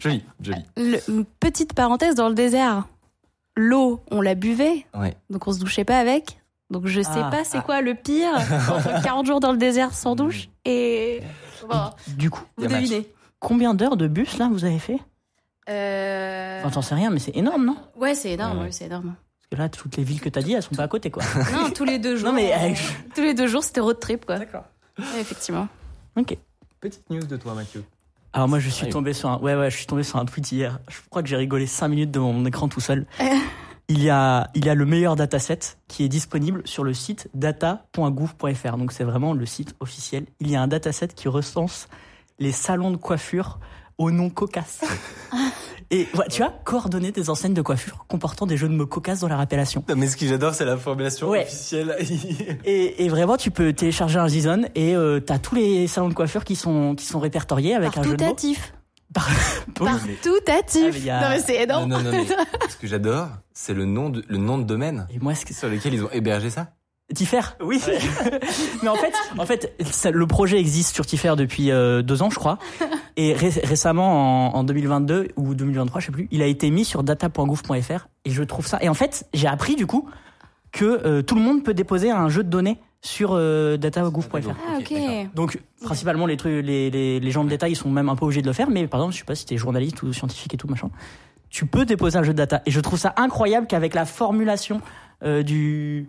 Joli, 0.01 0.25
joli. 0.41 0.65
le, 0.77 1.23
petite 1.41 1.75
parenthèse 1.75 2.15
dans 2.15 2.29
le 2.29 2.35
désert. 2.35 2.87
L'eau, 3.57 4.01
on 4.11 4.21
la 4.21 4.35
buvait. 4.35 4.85
Ouais. 4.95 5.17
Donc 5.31 5.47
on 5.47 5.53
se 5.53 5.59
douchait 5.59 5.85
pas 5.85 5.99
avec. 5.99 6.41
Donc 6.71 6.87
je 6.87 7.01
sais 7.01 7.21
Ah. 7.23 7.31
pas 7.31 7.45
c'est 7.45 7.63
quoi 7.63 7.81
le 7.81 7.95
pire 7.95 8.33
entre 8.35 9.03
40 9.03 9.25
jours 9.27 9.41
dans 9.41 9.53
le 9.53 9.59
désert 9.59 9.95
sans 9.95 10.17
douche 10.17 10.49
et 10.65 11.23
bon, 11.69 11.91
Du 12.17 12.29
coup, 12.29 12.43
vous 12.57 12.67
devinez. 12.67 13.09
combien 13.39 13.73
d'heures 13.73 13.97
de 13.97 14.09
bus 14.09 14.37
là 14.39 14.49
vous 14.51 14.65
avez 14.65 14.81
fait? 14.81 14.99
Euh... 15.69 16.61
Enfin, 16.61 16.71
t'en 16.71 16.83
sais 16.83 16.95
rien, 16.95 17.11
mais 17.11 17.19
c'est 17.19 17.37
énorme, 17.37 17.65
non? 17.65 17.77
Ouais, 17.97 18.15
c'est 18.15 18.33
énorme, 18.33 18.61
Ouais. 18.63 18.73
c'est 18.73 18.87
énorme. 18.87 19.15
Parce 19.15 19.49
que 19.51 19.57
là, 19.57 19.69
toutes 19.69 19.97
les 19.97 20.05
villes 20.05 20.21
que 20.21 20.29
t'as 20.29 20.43
dit, 20.43 20.53
elles 20.53 20.63
sont 20.63 20.75
pas 20.75 20.85
à 20.85 20.89
côté, 20.89 21.11
quoi. 21.11 21.23
Non, 21.53 21.71
tous 21.71 21.85
les 21.85 21.99
deux 21.99 22.17
jours. 22.17 22.29
Non, 22.29 22.35
mais, 22.35 22.53
euh, 22.53 22.75
tous 23.15 23.23
les 23.23 23.35
deux 23.35 23.47
jours, 23.47 23.63
c'était 23.63 23.81
road 23.81 23.99
trip 24.01 24.25
quoi. 24.27 24.39
D'accord. 24.39 24.65
Ouais, 24.99 25.21
effectivement. 25.21 25.69
ok. 26.17 26.37
Petite 26.81 27.09
news 27.11 27.25
de 27.27 27.37
toi, 27.37 27.55
Mathieu. 27.55 27.85
Alors 28.33 28.49
moi, 28.49 28.59
je 28.59 28.69
suis 28.69 28.89
tombé 28.91 29.13
sur 29.15 29.31
un, 29.31 29.39
ouais, 29.39 29.55
ouais, 29.55 29.71
je 29.71 29.77
suis 29.77 29.87
tombé 29.87 30.03
sur 30.03 30.19
un 30.19 30.25
tweet 30.27 30.53
hier. 30.53 30.79
Je 30.89 30.97
crois 31.09 31.23
que 31.23 31.29
j'ai 31.29 31.37
rigolé 31.37 31.67
5 31.67 31.89
minutes 31.89 32.11
devant 32.11 32.33
mon 32.33 32.45
écran 32.45 32.69
tout 32.69 32.81
seul. 32.81 33.07
Il 33.89 34.03
y 34.03 34.11
a, 34.11 34.51
il 34.57 34.65
y 34.65 34.69
a 34.69 34.75
le 34.75 34.85
meilleur 34.85 35.15
dataset 35.15 35.61
qui 35.87 36.03
est 36.03 36.09
disponible 36.09 36.61
sur 36.65 36.83
le 36.83 36.93
site 36.93 37.29
data.gouv.fr. 37.35 38.77
Donc 38.79 38.91
c'est 38.91 39.05
vraiment 39.05 39.33
le 39.33 39.47
site 39.47 39.77
officiel. 39.79 40.27
Il 40.41 40.51
y 40.51 40.57
a 40.57 40.61
un 40.61 40.67
dataset 40.67 41.07
qui 41.07 41.29
recense 41.29 41.87
les 42.41 42.51
salons 42.51 42.91
de 42.91 42.97
coiffure 42.97 43.61
au 43.99 44.11
nom 44.11 44.31
cocasse. 44.31 44.81
Et 45.93 46.09
ouais, 46.15 46.27
tu 46.29 46.43
as 46.43 46.51
coordonné 46.65 47.13
des 47.13 47.31
enseignes 47.31 47.55
de 47.55 47.63
coiffure 47.63 48.07
comportant 48.09 48.45
des 48.45 48.57
jeux 48.57 48.69
de 48.69 48.75
mots 48.75 48.87
cocasses 48.89 49.21
dans 49.21 49.29
leur 49.29 49.39
appellation. 49.39 49.85
Non, 49.89 49.95
mais 49.97 50.09
ce 50.09 50.17
que 50.17 50.27
j'adore, 50.27 50.53
c'est 50.53 50.65
la 50.65 50.77
formulation 50.77 51.29
Ouais. 51.29 51.45
officielle. 51.45 51.97
Et, 52.65 53.05
et 53.05 53.09
vraiment, 53.09 53.37
tu 53.37 53.53
peux 53.53 53.73
télécharger 53.73 54.19
un 54.19 54.27
JSON 54.27 54.63
et 54.75 54.97
euh, 54.97 55.21
t'as 55.21 55.39
tous 55.39 55.55
les 55.55 55.87
salons 55.87 56.09
de 56.09 56.15
coiffure 56.15 56.43
qui 56.45 56.57
sont 56.57 56.97
qui 56.97 57.07
sont 57.07 57.21
répertoriés 57.21 57.75
avec 57.75 57.93
Par 57.93 58.01
un 58.01 58.03
jeu 58.03 58.11
tout 58.11 58.17
de 58.17 58.25
mots. 58.25 58.35
Par- 59.15 59.31
Par 59.77 60.01
mais- 60.07 60.15
tout 60.23 60.35
Ah, 60.49 60.53
a- 60.53 61.21
Non 61.23 61.29
mais 61.31 61.39
c'est 61.41 61.59
non, 61.59 61.87
énorme. 61.87 61.89
non, 61.91 62.03
non, 62.03 62.11
mais 62.11 62.27
ce 62.69 62.77
que 62.77 62.89
j'adore, 62.89 63.29
c'est 63.53 63.73
le 63.73 63.85
nom 63.85 64.11
de, 64.11 64.25
le 64.27 64.39
nom 64.39 64.59
de 64.59 64.65
domaine 64.65 65.07
Et 65.15 65.21
moi, 65.21 65.37
ce 65.37 65.47
que 65.47 65.55
sur 65.55 65.69
lequel 65.69 65.95
ils 65.95 66.03
ont 66.03 66.11
hébergé 66.11 66.51
ça. 66.51 66.73
Tiffer 67.15 67.41
Oui. 67.63 67.81
Mais 68.83 68.89
en 68.89 68.97
fait, 68.97 69.13
en 69.39 69.47
fait, 69.47 69.75
ça- 69.85 70.11
le 70.11 70.27
projet 70.27 70.59
existe 70.59 70.95
sur 70.95 71.07
Tiffer 71.07 71.35
depuis 71.37 71.71
euh, 71.71 72.03
deux 72.03 72.23
ans, 72.23 72.31
je 72.31 72.37
crois. 72.39 72.59
Et 73.17 73.33
ré- 73.33 73.49
récemment, 73.65 74.53
en, 74.55 74.59
en 74.59 74.65
2022 74.65 75.29
ou 75.37 75.55
2023, 75.55 76.01
je 76.01 76.07
sais 76.07 76.13
plus, 76.13 76.29
il 76.31 76.43
a 76.43 76.47
été 76.47 76.69
mis 76.71 76.85
sur 76.85 77.03
data.gouv.fr. 77.05 78.09
Et 78.25 78.31
je 78.31 78.43
trouve 78.43 78.67
ça. 78.67 78.79
Et 78.83 78.89
en 78.89 78.95
fait, 78.95 79.27
j'ai 79.35 79.47
appris 79.47 79.77
du 79.77 79.87
coup 79.87 80.09
que 80.73 80.85
euh, 80.85 81.23
tout 81.23 81.37
le 81.37 81.41
monde 81.43 81.63
peut 81.63 81.75
déposer 81.75 82.11
un 82.11 82.29
jeu 82.29 82.43
de 82.43 82.51
données 82.51 82.79
sur 83.03 83.31
euh, 83.35 83.77
data.gouv.fr. 83.77 84.37
Ah 84.69 84.79
ok. 84.79 84.93
d'accord. 84.93 85.25
Donc, 85.35 85.61
principalement, 85.83 86.27
les, 86.27 86.37
trucs, 86.37 86.65
les, 86.65 86.91
les, 86.91 87.21
les 87.21 87.31
gens 87.31 87.45
de 87.45 87.49
détail, 87.49 87.73
ils 87.73 87.77
sont 87.77 87.89
même 87.89 88.09
un 88.09 88.17
peu 88.17 88.25
obligés 88.25 88.43
de 88.43 88.49
le 88.49 88.53
faire. 88.53 88.69
Mais 88.69 88.89
par 88.89 89.01
exemple, 89.01 89.15
je 89.15 89.21
sais 89.21 89.25
pas 89.25 89.37
si 89.37 89.47
t'es 89.47 89.57
journaliste 89.57 90.03
ou 90.03 90.13
scientifique 90.13 90.55
et 90.55 90.57
tout, 90.57 90.67
machin. 90.69 90.91
Tu 91.51 91.67
peux 91.67 91.85
déposer 91.87 92.19
un 92.19 92.25
jeu 92.25 92.33
de 92.33 92.39
data. 92.39 92.63
Et 92.67 92.73
je 92.73 92.81
trouve 92.81 92.99
ça 92.99 93.15
incroyable 93.17 93.69
qu'avec 93.69 93.95
la 93.95 94.05
formulation 94.07 94.81
euh, 95.23 95.45
du. 95.45 96.09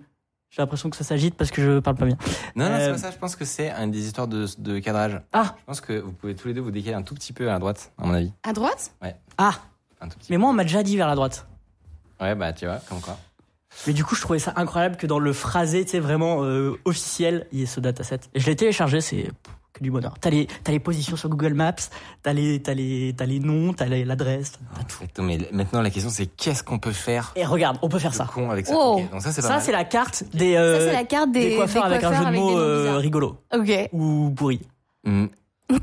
J'ai 0.50 0.62
l'impression 0.62 0.90
que 0.90 0.96
ça 0.96 1.04
s'agite 1.04 1.36
parce 1.36 1.52
que 1.52 1.62
je 1.62 1.80
parle 1.80 1.98
pas 1.98 2.06
bien. 2.06 2.18
Non, 2.56 2.70
non, 2.70 2.78
c'est 2.78 2.84
Euh, 2.88 2.92
pas 2.94 2.98
ça. 2.98 3.12
Je 3.12 3.18
pense 3.18 3.36
que 3.36 3.46
c'est 3.46 3.70
une 3.72 3.92
des 3.92 4.06
histoires 4.06 4.28
de, 4.28 4.46
de 4.58 4.80
cadrage. 4.80 5.22
Ah, 5.34 5.56
Je 5.60 5.64
pense 5.66 5.82
que 5.82 6.00
vous 6.00 6.12
pouvez 6.14 6.36
tous 6.36 6.48
les 6.48 6.54
deux 6.54 6.62
vous 6.62 6.72
décaler 6.72 6.96
un 6.96 7.04
tout 7.04 7.16
petit 7.16 7.34
peu 7.34 7.52
à 7.52 7.60
droite, 7.60 7.92
à 7.98 8.06
mon 8.06 8.14
avis. 8.14 8.32
À 8.44 8.54
droite? 8.54 8.92
Ah. 9.38 9.52
Un 10.00 10.08
tout 10.10 10.18
petit 10.20 10.32
Mais 10.32 10.38
moi, 10.38 10.50
on 10.50 10.54
m'a 10.54 10.64
déjà 10.64 10.84
dit 10.84 10.96
vers 10.96 11.08
la 11.08 11.16
droite. 11.16 11.48
Ouais, 12.22 12.34
bah, 12.36 12.54
tu 12.54 12.66
vois, 12.66 12.78
comme 12.90 13.02
quoi. 13.02 13.18
Mais 13.86 13.94
du 13.94 14.04
coup, 14.04 14.16
je 14.16 14.22
trouvais 14.22 14.40
ça 14.40 14.54
incroyable 14.56 14.96
que 14.98 15.06
dans 15.06 15.20
le 15.20 15.34
phrasé, 15.34 15.84
tu 15.86 15.92
sais, 15.92 16.00
vraiment 16.00 16.44
euh, 16.44 16.80
officiel, 16.86 17.46
il 17.52 17.60
y 17.60 17.64
ait 17.64 17.68
ce 17.68 17.80
dataset. 17.80 18.22
Et 18.34 18.40
je 18.40 18.46
l'ai 18.48 18.56
téléchargé, 18.56 19.02
c'est 19.02 19.30
que 19.78 19.84
du 19.84 19.92
bonheur. 19.92 20.16
T'as 20.20 20.30
les, 20.30 20.48
t'as 20.64 20.72
les 20.72 20.80
positions 20.80 21.16
sur 21.16 21.30
Google 21.30 21.54
Maps, 21.54 21.74
t'as 22.24 22.34
les, 22.34 22.62
t'as 22.62 22.74
les, 22.74 23.14
t'as 23.18 23.26
les 23.26 23.40
noms, 23.40 23.74
t'as 23.74 23.86
les- 23.86 24.06
l'adresse, 24.06 24.54
t'as 24.76 24.84
tout. 24.84 25.04
Attends, 25.04 25.24
mais 25.24 25.38
maintenant, 25.52 25.82
la 25.82 25.90
question, 25.90 26.10
c'est 26.12 26.26
qu'est-ce 26.28 26.64
qu'on 26.64 26.80
peut 26.80 26.92
faire 26.92 27.32
Et 27.36 27.46
regarde, 27.46 27.78
on 27.82 27.90
peut 27.90 28.00
faire 28.00 28.14
ça. 28.14 28.26
con 28.26 28.50
avec 28.50 28.68
ça 28.68 28.74
Oh. 28.78 29.02
Donc 29.12 29.22
ça, 29.22 29.32
c'est 29.32 29.42
pas 29.42 29.60
Ça, 29.60 29.72
la 29.72 29.84
carte 29.86 30.24
des, 30.34 30.56
euh, 30.56 30.80
Ça 30.80 30.86
c'est 30.88 30.94
la 30.94 31.04
carte 31.06 31.32
des, 31.32 31.50
des 31.52 31.56
coiffeurs 31.56 31.86
avec 31.86 32.04
un 32.04 32.14
jeu 32.14 32.26
de 32.26 32.32
des 32.32 32.38
mots 32.38 32.58
euh, 32.60 32.98
rigolo 32.98 33.38
Ok. 33.56 33.72
ou 33.94 34.32
pourri. 34.36 34.62
Hmm. 35.06 35.28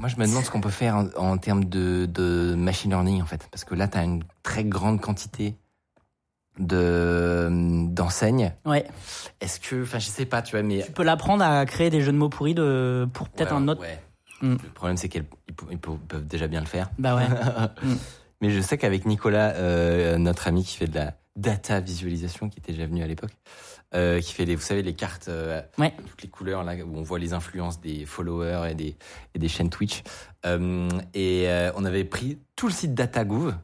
Moi, 0.01 0.09
je 0.09 0.17
me 0.17 0.27
demande 0.27 0.45
ce 0.45 0.51
qu'on 0.51 0.63
peut 0.63 0.71
faire 0.71 0.97
en, 0.97 1.09
en 1.17 1.37
termes 1.37 1.65
de, 1.67 2.07
de 2.07 2.55
machine 2.57 2.91
learning, 2.91 3.21
en 3.21 3.27
fait. 3.27 3.47
Parce 3.51 3.65
que 3.65 3.75
là, 3.75 3.87
tu 3.87 3.99
as 3.99 4.05
une 4.05 4.23
très 4.43 4.65
grande 4.65 5.01
quantité 5.01 5.57
de 6.59 7.49
d'enseignes. 7.89 8.53
Ouais. 8.65 8.87
Est-ce 9.41 9.61
que, 9.61 9.83
enfin, 9.83 9.99
je 9.99 10.07
sais 10.07 10.27
pas, 10.27 10.43
tu 10.43 10.53
vois, 10.57 10.63
mais 10.63 10.83
Tu 10.85 10.93
peux 10.93 11.03
l'apprendre 11.03 11.45
à 11.45 11.65
créer 11.67 11.91
des 11.91 12.01
jeux 12.01 12.13
de 12.13 12.17
mots 12.17 12.29
pourris 12.29 12.55
de, 12.55 13.07
pour 13.13 13.29
peut-être 13.29 13.53
Ouais, 13.53 13.59
un 13.59 13.69
autre. 13.69 13.81
ouais. 13.83 13.99
Mm. 14.43 14.53
Le 14.63 14.71
problème, 14.75 14.97
c'est 14.97 15.09
qu'ils 15.09 15.25
peuvent 16.09 16.27
déjà 16.27 16.47
bien 16.49 16.61
le 16.61 16.67
faire. 16.67 16.91
Bah 16.99 17.17
ouais. 17.17 17.27
Mm. 17.83 17.95
Mais 18.41 18.51
je 18.51 18.61
sais 18.61 18.77
qu'avec 18.77 19.07
Nicolas, 19.07 19.51
euh, 19.55 20.19
notre 20.19 20.49
ami 20.49 20.65
qui 20.65 20.77
fait 20.77 20.87
de 20.89 20.97
la 20.97 21.15
data 21.37 21.81
visualisation, 21.81 22.49
qui 22.51 22.59
était 22.59 22.73
déjà 22.73 22.87
venu 22.87 23.03
à 23.03 23.07
l'époque, 23.07 23.31
euh, 23.95 24.21
qui 24.21 24.33
fait 24.35 24.45
les, 24.45 24.55
vous 24.55 24.61
savez, 24.63 24.83
les 24.83 24.93
cartes, 24.95 25.29
euh, 25.29 25.63
Ouais. 25.79 25.95
toutes 26.09 26.21
les 26.23 26.29
couleurs 26.29 26.63
là 26.63 26.75
où 26.85 26.97
on 26.99 27.03
voit 27.03 27.19
les 27.19 27.33
influences 27.33 27.81
des 27.81 28.05
followers 28.05 28.71
et 28.71 28.75
des, 28.75 28.97
et 29.35 29.39
des 29.39 29.49
chaînes 29.49 29.71
Twitch. 29.71 30.03
Euh, 30.45 30.89
et 31.15 31.45
euh, 31.49 31.71
on 31.77 31.85
avait 31.87 32.05
pris 32.05 32.39
tout 32.55 32.67
le 32.67 32.73
site 32.73 32.93
DataGouv 32.93 33.55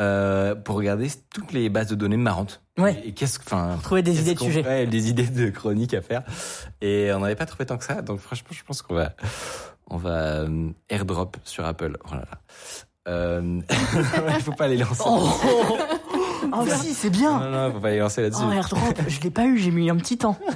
euh, 0.00 0.54
pour 0.54 0.76
regarder 0.76 1.08
toutes 1.32 1.52
les 1.52 1.68
bases 1.68 1.88
de 1.88 1.94
données 1.94 2.16
marrantes. 2.16 2.62
Ouais. 2.78 3.00
Et, 3.04 3.12
qu'est-ce 3.12 3.38
que, 3.38 3.44
enfin, 3.44 3.78
Trouver 3.82 4.02
des 4.02 4.20
idées 4.20 4.34
de 4.34 4.40
sujets. 4.40 4.64
ouais, 4.64 4.86
des 4.86 5.10
idées 5.10 5.26
de 5.26 5.50
chroniques 5.50 5.92
à 5.92 6.00
faire. 6.00 6.22
Et 6.80 7.12
on 7.12 7.20
n'avait 7.20 7.36
pas 7.36 7.46
trouvé 7.46 7.66
tant 7.66 7.76
que 7.76 7.84
ça. 7.84 8.00
Donc 8.00 8.18
franchement, 8.20 8.48
je 8.50 8.64
pense 8.64 8.80
qu'on 8.80 8.94
va, 8.94 9.12
on 9.88 9.98
va 9.98 10.40
euh, 10.40 10.70
airdrop 10.88 11.36
sur 11.44 11.66
Apple. 11.66 11.98
Oh 12.06 12.14
là 12.14 12.24
là. 12.30 12.38
Euh, 13.08 13.60
il 14.36 14.42
faut 14.42 14.52
pas 14.52 14.68
les 14.68 14.78
lancer. 14.78 15.02
Oh, 15.04 15.28
oh 16.52 16.64
si, 16.80 16.94
c'est 16.94 17.10
bien. 17.10 17.38
Non, 17.38 17.50
non, 17.50 17.72
faut 17.72 17.80
pas 17.80 17.90
les 17.90 17.98
lancer 17.98 18.22
là-dessus. 18.22 18.42
Oh, 18.46 18.52
airdrop, 18.52 19.02
je 19.06 19.20
l'ai 19.20 19.30
pas 19.30 19.44
eu, 19.44 19.58
j'ai 19.58 19.70
mis 19.70 19.90
un 19.90 19.96
petit 19.96 20.16
temps. 20.18 20.38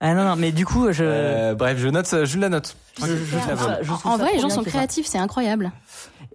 Ah 0.00 0.14
non, 0.14 0.24
non, 0.24 0.36
mais 0.36 0.52
du 0.52 0.64
coup, 0.64 0.92
je. 0.92 1.02
Euh, 1.04 1.54
bref, 1.54 1.76
je 1.78 1.88
note, 1.88 2.24
je 2.24 2.38
la 2.38 2.48
note. 2.48 2.76
je, 3.00 3.16
je 3.16 3.36
ça- 3.36 3.98
En 4.04 4.16
vrai, 4.16 4.32
les 4.34 4.38
gens 4.40 4.48
sont 4.48 4.62
créatifs, 4.62 5.06
c'est 5.06 5.18
incroyable. 5.18 5.72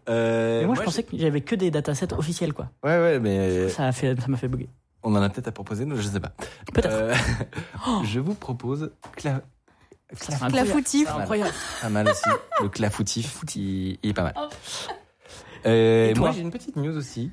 Euh, 0.10 0.62
Mais 0.62 0.65
moi, 0.67 0.75
je 0.75 0.82
pensais 0.82 1.03
qu'il 1.03 1.22
y 1.22 1.25
avait 1.25 1.39
que 1.41 1.55
des 1.55 1.72
datasets 1.72 2.13
officiels, 2.13 2.51
quoi. 2.53 2.70
Ouais, 2.84 2.98
ouais, 3.00 3.20
mais 3.20 3.70
Ça 3.70 3.88
a 3.88 3.91
fait, 3.93 4.20
ça 4.20 4.27
m'a 4.27 4.36
fait 4.36 4.50
bugger. 4.50 4.67
on 5.01 5.15
en 5.15 5.22
a 5.22 5.29
peut-être 5.29 5.48
à 5.48 5.51
proposer, 5.53 5.86
nous, 5.86 5.96
je 5.96 6.01
sais 6.01 6.20
pas. 6.20 6.34
Peut-être. 6.74 6.89
Euh, 6.91 7.15
je 8.03 8.20
vous 8.20 8.34
propose 8.34 8.91
cla... 9.15 9.41
Clafoutif. 10.50 11.10
Incroyable. 11.10 11.51
pas 11.82 11.89
mal 11.89 12.10
aussi. 12.10 12.29
Le 12.62 12.70
clafoutif, 12.70 13.39
il, 13.55 13.98
il 14.03 14.10
est 14.10 14.13
pas 14.13 14.24
mal. 14.24 14.34
Euh, 15.65 16.10
Et 16.10 16.13
toi 16.13 16.25
moi, 16.27 16.32
j'ai 16.36 16.41
une 16.41 16.51
petite 16.51 16.75
news 16.75 16.96
aussi. 16.96 17.32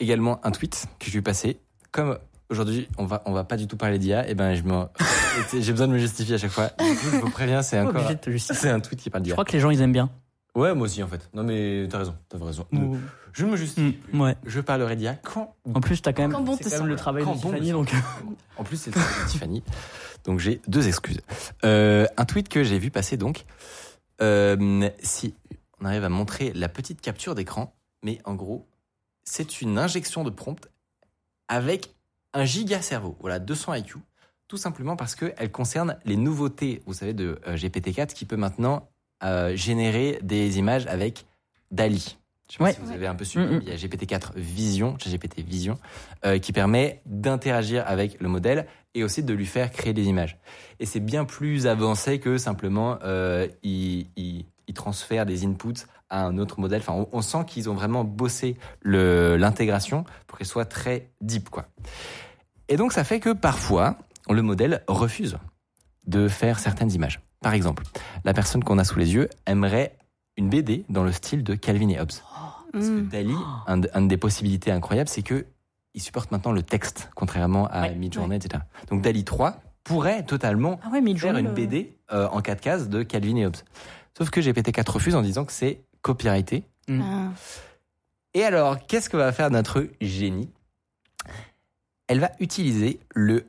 Également 0.00 0.40
un 0.44 0.50
tweet 0.50 0.86
que 0.98 1.06
je 1.06 1.12
lui 1.12 1.18
ai 1.18 1.22
passé. 1.22 1.60
Comme 1.92 2.18
aujourd'hui, 2.50 2.88
on 2.98 3.06
va, 3.06 3.22
on 3.26 3.32
va 3.32 3.44
pas 3.44 3.56
du 3.56 3.66
tout 3.66 3.76
parler 3.76 3.98
d'IA, 3.98 4.28
et 4.28 4.34
ben, 4.34 4.54
je 4.54 4.62
me, 4.62 4.84
j'ai 5.60 5.72
besoin 5.72 5.88
de 5.88 5.92
me 5.92 5.98
justifier 5.98 6.34
à 6.34 6.38
chaque 6.38 6.50
fois. 6.50 6.70
Du 6.78 6.96
coup, 6.96 7.06
je 7.12 7.16
vous 7.16 7.30
préviens, 7.30 7.62
c'est 7.62 7.80
encore, 7.80 8.10
c'est 8.38 8.70
un 8.70 8.80
tweet 8.80 9.00
qui 9.00 9.10
parle 9.10 9.22
Je 9.22 9.26
d'IA. 9.26 9.34
crois 9.34 9.44
que 9.44 9.52
les 9.52 9.60
gens, 9.60 9.70
ils 9.70 9.80
aiment 9.80 9.92
bien. 9.92 10.10
Ouais, 10.54 10.74
moi 10.74 10.86
aussi, 10.86 11.02
en 11.02 11.08
fait. 11.08 11.28
Non, 11.34 11.42
mais 11.42 11.86
t'as 11.90 11.98
raison, 11.98 12.16
t'as 12.28 12.38
raison. 12.42 12.66
Je 13.32 13.44
me 13.44 13.56
justifie. 13.56 13.98
Mm, 14.12 14.20
ouais. 14.22 14.36
Je 14.46 14.60
parlerai 14.60 14.96
d'IA 14.96 15.14
quand 15.16 15.54
En 15.74 15.80
plus, 15.80 16.00
t'as 16.00 16.14
quand 16.14 16.22
même, 16.22 16.32
Quand 16.32 16.40
bon 16.40 16.56
quand 16.56 16.70
même 16.70 16.86
le 16.86 16.96
travail 16.96 17.24
Quand 17.24 17.34
de 17.36 17.42
bon 17.42 17.50
Tiffany, 17.50 17.72
donc. 17.72 17.92
En 18.56 18.64
plus, 18.64 18.78
c'est 18.78 18.94
le 18.94 18.98
travail 19.00 19.24
de 19.24 19.28
Tiffany. 19.28 19.62
Donc, 20.24 20.40
j'ai 20.40 20.62
deux 20.66 20.88
excuses. 20.88 21.20
Euh, 21.64 22.06
un 22.16 22.24
tweet 22.24 22.48
que 22.48 22.64
j'ai 22.64 22.78
vu 22.78 22.90
passer, 22.90 23.18
donc. 23.18 23.44
Euh, 24.22 24.88
si 25.02 25.34
on 25.78 25.84
arrive 25.84 26.04
à 26.04 26.08
montrer 26.08 26.52
la 26.54 26.70
petite 26.70 27.02
capture 27.02 27.34
d'écran, 27.34 27.74
mais 28.02 28.20
en 28.24 28.34
gros, 28.34 28.66
c'est 29.24 29.60
une 29.60 29.76
injection 29.76 30.24
de 30.24 30.30
prompt 30.30 30.70
avec 31.48 31.94
un 32.34 32.44
giga 32.44 32.82
cerveau. 32.82 33.16
Voilà, 33.20 33.38
200 33.38 33.74
IQ. 33.74 33.98
Tout 34.48 34.56
simplement 34.56 34.94
parce 34.96 35.14
qu'elle 35.16 35.50
concerne 35.50 35.98
les 36.04 36.16
nouveautés, 36.16 36.82
vous 36.86 36.92
savez, 36.94 37.12
de 37.14 37.40
euh, 37.48 37.56
GPT-4 37.56 38.12
qui 38.14 38.24
peut 38.26 38.36
maintenant 38.36 38.88
euh, 39.24 39.56
générer 39.56 40.20
des 40.22 40.58
images 40.58 40.86
avec 40.86 41.26
DALI. 41.72 42.16
Je 42.48 42.52
sais 42.52 42.58
pas 42.58 42.64
Ouais. 42.66 42.72
si 42.74 42.80
vous 42.80 42.92
avez 42.92 43.08
un 43.08 43.16
peu 43.16 43.24
suivi. 43.24 43.58
Il 43.62 43.68
y 43.68 43.72
a 43.72 43.74
GPT-4 43.74 44.34
Vision, 44.36 44.92
GPT 45.04 45.40
Vision, 45.40 45.78
euh, 46.24 46.38
qui 46.38 46.52
permet 46.52 47.00
d'interagir 47.06 47.82
avec 47.88 48.20
le 48.20 48.28
modèle 48.28 48.66
et 48.94 49.02
aussi 49.02 49.24
de 49.24 49.34
lui 49.34 49.46
faire 49.46 49.72
créer 49.72 49.92
des 49.92 50.04
images. 50.04 50.38
Et 50.78 50.86
c'est 50.86 51.00
bien 51.00 51.24
plus 51.24 51.66
avancé 51.66 52.20
que 52.20 52.38
simplement 52.38 52.98
euh, 53.02 53.48
il, 53.64 54.06
il- 54.16 54.44
il 54.68 54.74
transfère 54.74 55.26
des 55.26 55.44
inputs 55.44 55.86
à 56.10 56.24
un 56.24 56.38
autre 56.38 56.60
modèle. 56.60 56.80
Enfin, 56.80 56.92
on, 56.94 57.08
on 57.12 57.22
sent 57.22 57.44
qu'ils 57.46 57.68
ont 57.70 57.74
vraiment 57.74 58.04
bossé 58.04 58.56
l'intégration 58.84 60.04
pour 60.26 60.38
qu'elle 60.38 60.46
soit 60.46 60.64
très 60.64 61.10
deep, 61.20 61.48
quoi. 61.50 61.66
Et 62.68 62.76
donc, 62.76 62.92
ça 62.92 63.04
fait 63.04 63.20
que 63.20 63.30
parfois, 63.32 63.96
le 64.28 64.42
modèle 64.42 64.82
refuse 64.88 65.38
de 66.06 66.28
faire 66.28 66.58
certaines 66.58 66.92
images. 66.92 67.20
Par 67.42 67.54
exemple, 67.54 67.84
la 68.24 68.32
personne 68.34 68.64
qu'on 68.64 68.78
a 68.78 68.84
sous 68.84 68.98
les 68.98 69.14
yeux 69.14 69.28
aimerait 69.46 69.96
une 70.36 70.48
BD 70.48 70.84
dans 70.88 71.04
le 71.04 71.12
style 71.12 71.42
de 71.44 71.54
Calvin 71.54 71.88
et 71.88 72.00
Hobbes. 72.00 72.10
Parce 72.72 72.86
que 72.88 73.00
Mm. 73.00 73.08
Dali, 73.08 73.34
un, 73.66 73.78
de- 73.78 73.90
une 73.94 74.08
des 74.08 74.16
possibilités 74.16 74.70
incroyables, 74.70 75.08
c'est 75.08 75.22
que 75.22 75.46
il 75.94 76.02
supporte 76.02 76.30
maintenant 76.30 76.52
le 76.52 76.62
texte, 76.62 77.08
contrairement 77.14 77.68
à 77.68 77.82
Ouais, 77.82 77.94
Midjourney, 77.94 78.36
etc. 78.36 78.62
Donc 78.90 79.00
Dali 79.00 79.24
3 79.24 79.60
pourrait 79.82 80.24
totalement 80.24 80.78
Ah 80.82 80.90
ouais, 80.90 81.16
faire 81.16 81.38
une 81.38 81.54
BD 81.54 81.96
euh, 82.12 82.28
en 82.28 82.42
4 82.42 82.60
cases 82.60 82.88
de 82.90 83.02
Calvin 83.02 83.36
et 83.36 83.46
Hobbes. 83.46 83.56
Sauf 84.18 84.28
que 84.28 84.40
GPT-4 84.40 84.90
refuse 84.90 85.14
en 85.14 85.22
disant 85.22 85.46
que 85.46 85.52
c'est 85.52 85.80
copyrighté. 86.06 86.62
Ah. 86.88 87.30
Et 88.34 88.44
alors, 88.44 88.86
qu'est-ce 88.86 89.08
que 89.10 89.16
va 89.16 89.32
faire 89.32 89.50
notre 89.50 89.88
génie? 90.00 90.48
Elle 92.06 92.20
va 92.20 92.30
utiliser 92.38 93.00
le, 93.14 93.44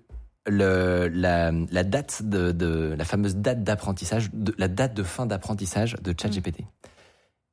le, 0.47 1.07
la, 1.13 1.51
la 1.51 1.83
date 1.83 2.23
de, 2.23 2.51
de- 2.51 2.95
la 2.97 3.05
fameuse 3.05 3.35
date 3.35 3.63
d'apprentissage, 3.63 4.29
la 4.57 4.67
date 4.67 4.95
de 4.95 5.03
fin 5.03 5.27
d'apprentissage 5.27 5.95
de 6.01 6.15
ChatGPT. 6.19 6.61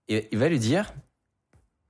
Et 0.09 0.29
il 0.33 0.39
va 0.39 0.49
lui 0.49 0.59
dire, 0.59 0.95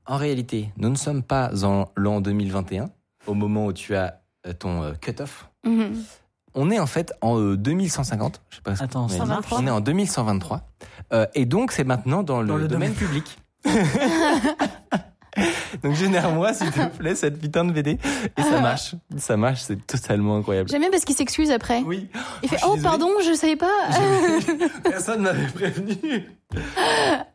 en 0.07 0.17
réalité, 0.17 0.71
nous 0.77 0.89
ne 0.89 0.97
sommes 0.97 1.23
pas 1.23 1.51
en 1.65 1.93
l'an 1.97 2.21
2021, 2.21 2.91
au 3.29 3.35
moment 3.35 3.67
où 3.67 3.73
tu 3.73 3.95
as 3.95 4.23
euh, 4.47 4.53
ton 4.53 4.83
euh, 4.83 4.93
cut-off. 4.95 5.49
Mhm. 5.65 6.03
On 6.57 6.71
est 6.71 6.79
en 6.79 6.87
fait 6.87 7.13
en 7.21 7.39
euh, 7.41 7.57
2150. 7.57 8.41
Je 8.51 8.57
sais 8.57 8.63
pas. 8.63 8.75
ce 8.75 8.81
que 8.81 8.85
Attends, 8.85 9.07
On 9.53 9.67
est 9.67 9.71
en 9.71 9.81
2123. 9.81 10.63
Euh, 11.13 11.27
et 11.35 11.45
donc, 11.47 11.73
c'est 11.73 11.85
maintenant 11.85 12.23
dans 12.23 12.41
le, 12.43 12.49
Dans 12.49 12.57
le 12.57 12.69
domaine, 12.69 12.93
public. 12.95 13.39
donc, 15.83 15.95
génère-moi, 15.95 16.53
s'il 16.55 16.71
te 16.71 16.87
plaît, 16.97 17.15
cette 17.15 17.41
putain 17.41 17.65
de 17.65 17.73
BD. 17.73 17.99
Et 18.37 18.43
ça 18.43 18.61
marche. 18.61 18.95
Ça 19.17 19.37
marche, 19.37 19.63
c'est 19.63 19.85
totalement 19.87 20.37
incroyable. 20.37 20.69
J'aime 20.71 20.81
bien 20.83 20.91
parce 20.91 21.05
qu'il 21.05 21.17
s'excuse 21.17 21.51
après. 21.51 21.83
Oui. 21.85 22.09
Il 22.43 22.49
fait 22.49 22.59
Oh, 22.67 22.77
pardon, 22.83 23.09
je 23.27 23.35
savais 23.35 23.57
pas. 23.57 23.89
Personne 24.85 25.23
m'avait 25.23 25.47
prévenu. 25.49 25.97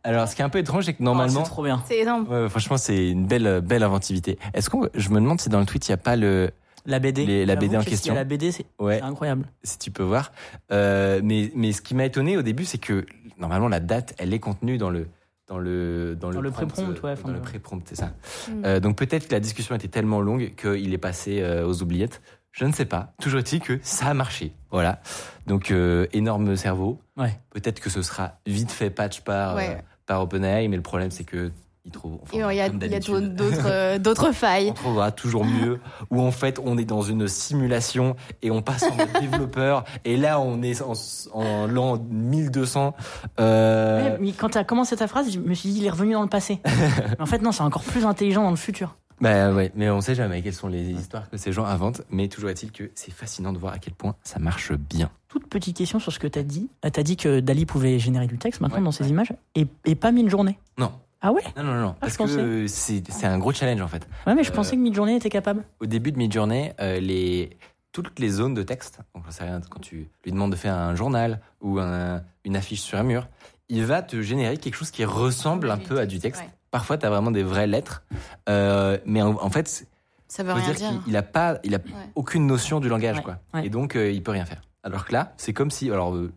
Alors, 0.03 0.27
ce 0.29 0.35
qui 0.35 0.41
est 0.41 0.45
un 0.45 0.49
peu 0.49 0.59
étrange, 0.59 0.85
c'est 0.85 0.93
que 0.93 0.99
Oh, 1.01 1.03
normalement. 1.05 1.43
c'est 1.43 1.49
trop 1.49 1.63
bien. 1.63 1.83
C'est 1.87 1.97
énorme. 1.99 2.25
Ouais, 2.29 2.47
franchement, 2.49 2.77
c'est 2.77 3.09
une 3.09 3.25
belle, 3.25 3.61
belle 3.61 3.83
inventivité. 3.83 4.39
Est-ce 4.53 4.69
qu'on, 4.69 4.87
je 4.93 5.09
me 5.09 5.15
demande 5.15 5.41
si 5.41 5.49
dans 5.49 5.59
le 5.59 5.65
tweet, 5.65 5.87
il 5.87 5.91
n'y 5.91 5.95
a 5.95 5.97
pas 5.97 6.15
le, 6.15 6.51
La 6.85 6.99
BD. 6.99 7.25
Les- 7.25 7.45
la 7.45 7.57
BD 7.57 7.75
en 7.75 7.81
y 7.81 7.85
question. 7.85 8.13
La 8.15 8.23
BD, 8.23 8.53
c'est 8.53 8.65
ouais, 8.79 8.99
c'est 8.99 9.03
incroyable. 9.03 9.45
si 9.63 9.77
tu 9.77 9.91
peux 9.91 10.03
voir. 10.03 10.31
Euh, 10.71 11.19
mais, 11.21 11.51
mais 11.53 11.73
ce 11.73 11.81
qui 11.81 11.95
m'a 11.95 12.05
étonné 12.05 12.37
au 12.37 12.41
début, 12.43 12.63
c'est 12.63 12.77
que 12.77 13.05
normalement 13.39 13.67
la 13.67 13.79
date, 13.79 14.13
elle 14.17 14.33
est 14.33 14.39
contenue 14.39 14.77
dans 14.77 14.89
le 14.89 15.07
dans 15.47 15.57
le 15.57 16.15
dans, 16.19 16.29
Dans 16.29 16.41
le 16.41 16.51
prompt, 16.51 16.67
pré-prompt, 16.67 16.91
euh, 16.91 17.01
ouais, 17.01 17.15
Dans 17.15 17.21
enfin, 17.21 17.27
le 17.29 17.33
le- 17.35 17.41
pré-prompt, 17.41 17.81
c'est 17.85 17.95
ça. 17.95 18.11
Mm. 18.49 18.65
Euh, 18.65 18.79
donc 18.79 18.97
peut-être 18.97 19.27
que 19.27 19.33
la 19.33 19.39
discussion 19.39 19.73
était 19.75 19.87
tellement 19.87 20.21
longue 20.21 20.53
qu'il 20.55 20.93
est 20.93 20.97
passé 20.99 21.41
euh, 21.41 21.65
aux 21.67 21.81
oubliettes. 21.81 22.21
Je 22.51 22.65
ne 22.65 22.71
sais 22.73 22.85
pas. 22.85 23.13
Toujours 23.21 23.39
est-il 23.39 23.59
que 23.59 23.79
ça 23.81 24.07
a 24.07 24.13
marché. 24.13 24.53
Voilà. 24.71 25.01
Donc 25.47 25.71
euh, 25.71 26.05
énorme 26.13 26.55
cerveau. 26.55 26.99
Ouais. 27.17 27.39
Peut-être 27.51 27.79
que 27.79 27.89
ce 27.89 28.01
sera 28.03 28.33
vite 28.45 28.71
fait 28.71 28.89
patch 28.91 29.21
par 29.21 29.55
Ouais. 29.55 29.69
euh, 29.77 29.81
par 30.05 30.21
OpenAI, 30.21 30.67
mais 30.67 30.75
le 30.75 30.81
problème 30.83 31.09
c'est 31.11 31.23
que 31.23 31.51
ils 31.85 31.91
trouvent. 31.91 32.19
enfin, 32.21 32.37
Et 32.37 32.53
il 32.53 32.57
y 32.57 32.61
a, 32.61 32.69
comme 32.69 32.79
il 32.83 32.91
y 32.91 32.95
a 32.95 32.99
d'autres 32.99 33.65
euh, 33.65 33.97
d'autres 33.99 34.31
failles. 34.31 34.69
on 34.71 34.73
trouvera 34.73 35.11
toujours 35.11 35.45
mieux. 35.45 35.79
Ou 36.11 36.21
en 36.21 36.31
fait, 36.31 36.59
on 36.63 36.77
est 36.77 36.85
dans 36.85 37.01
une 37.01 37.27
simulation 37.27 38.15
et 38.41 38.51
on 38.51 38.61
passe 38.61 38.83
en 38.83 38.95
mode 38.95 39.09
développeur. 39.21 39.83
Et 40.05 40.17
là, 40.17 40.39
on 40.39 40.61
est 40.61 40.81
en, 40.81 40.93
en 41.33 41.67
l'an 41.67 41.97
1200. 41.97 42.95
Euh, 43.39 44.03
Ouais, 44.11 44.17
mais 44.19 44.31
quand 44.33 44.49
tu 44.49 44.57
as 44.57 44.63
commencé 44.63 44.95
ta 44.95 45.07
phrase, 45.07 45.31
je 45.31 45.39
me 45.39 45.53
suis 45.53 45.69
dit, 45.69 45.79
il 45.79 45.85
est 45.85 45.89
revenu 45.89 46.13
dans 46.13 46.21
le 46.21 46.27
passé. 46.29 46.59
mais 46.65 46.71
en 47.21 47.25
fait, 47.25 47.41
non, 47.41 47.51
c'est 47.51 47.63
encore 47.63 47.83
plus 47.83 48.05
intelligent 48.05 48.43
dans 48.43 48.49
le 48.51 48.55
futur. 48.55 48.95
Bah 49.21 49.51
ouais, 49.51 49.69
mais 49.75 49.89
on 49.89 49.99
sait 49.99 50.15
jamais 50.15 50.41
quelles 50.41 50.53
sont 50.53 50.69
les 50.69 50.91
histoires 50.91 51.29
que 51.29 51.35
ces 51.35 51.51
gens 51.51 51.65
inventent. 51.65 52.03
Mais 52.09 52.29
toujours 52.29 52.49
est-il 52.49 52.71
que 52.71 52.89
c'est 52.95 53.11
fascinant 53.11 53.51
de 53.51 53.57
voir 53.57 53.73
à 53.73 53.77
quel 53.77 53.93
point 53.93 54.15
ça 54.23 54.39
marche 54.39 54.71
bien. 54.71 55.09
Toute 55.27 55.45
petite 55.47 55.75
question 55.75 55.99
sur 55.99 56.13
ce 56.13 56.19
que 56.19 56.27
tu 56.27 56.39
as 56.39 56.43
dit. 56.43 56.69
Tu 56.81 56.99
as 56.99 57.03
dit 57.03 57.17
que 57.17 57.41
Dali 57.41 57.65
pouvait 57.65 57.99
générer 57.99 58.27
du 58.27 58.37
texte 58.37 58.61
maintenant 58.61 58.77
Ouais, 58.77 58.83
dans 58.85 58.91
ses 58.93 59.03
ouais. 59.03 59.09
images 59.09 59.33
et, 59.55 59.67
et 59.85 59.95
pas 59.95 60.11
Midjourney. 60.13 60.57
Non. 60.77 60.91
Ah 61.21 61.31
ouais? 61.33 61.41
Non, 61.57 61.63
non, 61.63 61.73
non. 61.73 61.95
parce 61.99 62.13
je 62.13 62.17
que 62.19 62.67
c'est 62.67 63.03
c'est 63.11 63.25
un 63.25 63.37
gros 63.37 63.51
challenge 63.51 63.81
en 63.81 63.87
fait. 63.87 64.07
Ouais, 64.25 64.35
mais 64.35 64.43
je 64.43 64.51
Euh, 64.51 64.55
pensais 64.55 64.75
que 64.75 64.81
Midjourney 64.81 65.15
était 65.17 65.29
capable. 65.29 65.63
Au 65.81 65.85
début 65.85 66.11
de 66.13 66.17
Midjourney, 66.17 66.71
euh, 66.79 66.99
les, 66.99 67.57
toutes 67.91 68.19
les 68.19 68.29
zones 68.29 68.53
de 68.53 68.63
texte, 68.63 68.99
donc 69.13 69.25
j'en 69.25 69.31
sais 69.31 69.43
rien, 69.43 69.59
quand 69.69 69.79
tu 69.81 70.07
lui 70.23 70.31
demandes 70.31 70.51
de 70.51 70.55
faire 70.55 70.75
un 70.75 70.95
journal 70.95 71.41
ou 71.61 71.79
un- 71.79 72.21
une 72.45 72.55
affiche 72.55 72.81
sur 72.81 72.97
un 72.97 73.03
mur, 73.03 73.27
il 73.67 73.83
va 73.85 74.01
te 74.01 74.21
générer 74.21 74.57
quelque 74.57 74.75
chose 74.75 74.91
qui 74.91 75.03
ressemble 75.03 75.69
un 75.71 75.77
Du 75.77 75.83
peu 75.87 75.99
à 75.99 76.05
du 76.05 76.19
texte, 76.19 76.41
ouais. 76.41 76.49
Parfois, 76.71 76.97
tu 76.97 77.05
as 77.05 77.09
vraiment 77.09 77.31
des 77.31 77.43
vraies 77.43 77.67
lettres, 77.67 78.03
euh, 78.47 78.97
mais 79.05 79.21
en, 79.21 79.31
en 79.43 79.49
fait, 79.49 79.87
Ça 80.27 80.43
veut 80.43 80.53
rien 80.53 80.63
dire 80.65 80.75
dire. 80.75 80.89
qu'il 80.89 80.99
il 81.07 81.17
a 81.17 81.23
pas, 81.23 81.57
il 81.63 81.73
a 81.75 81.79
Ouais. 81.79 81.83
aucune 82.15 82.45
notion 82.47 82.79
du 82.79 82.87
langage, 82.87 83.17
Ouais, 83.17 83.23
quoi. 83.23 83.39
ouais. 83.55 83.65
Et 83.65 83.69
donc, 83.69 83.95
euh, 83.95 84.11
il 84.11 84.21
peut 84.23 84.31
rien 84.31 84.45
faire. 84.45 84.61
Alors 84.83 85.03
que 85.05 85.11
là, 85.13 85.33
c'est 85.37 85.51
comme 85.51 85.71
si, 85.71 85.89
alors, 85.91 86.15
euh, 86.15 86.31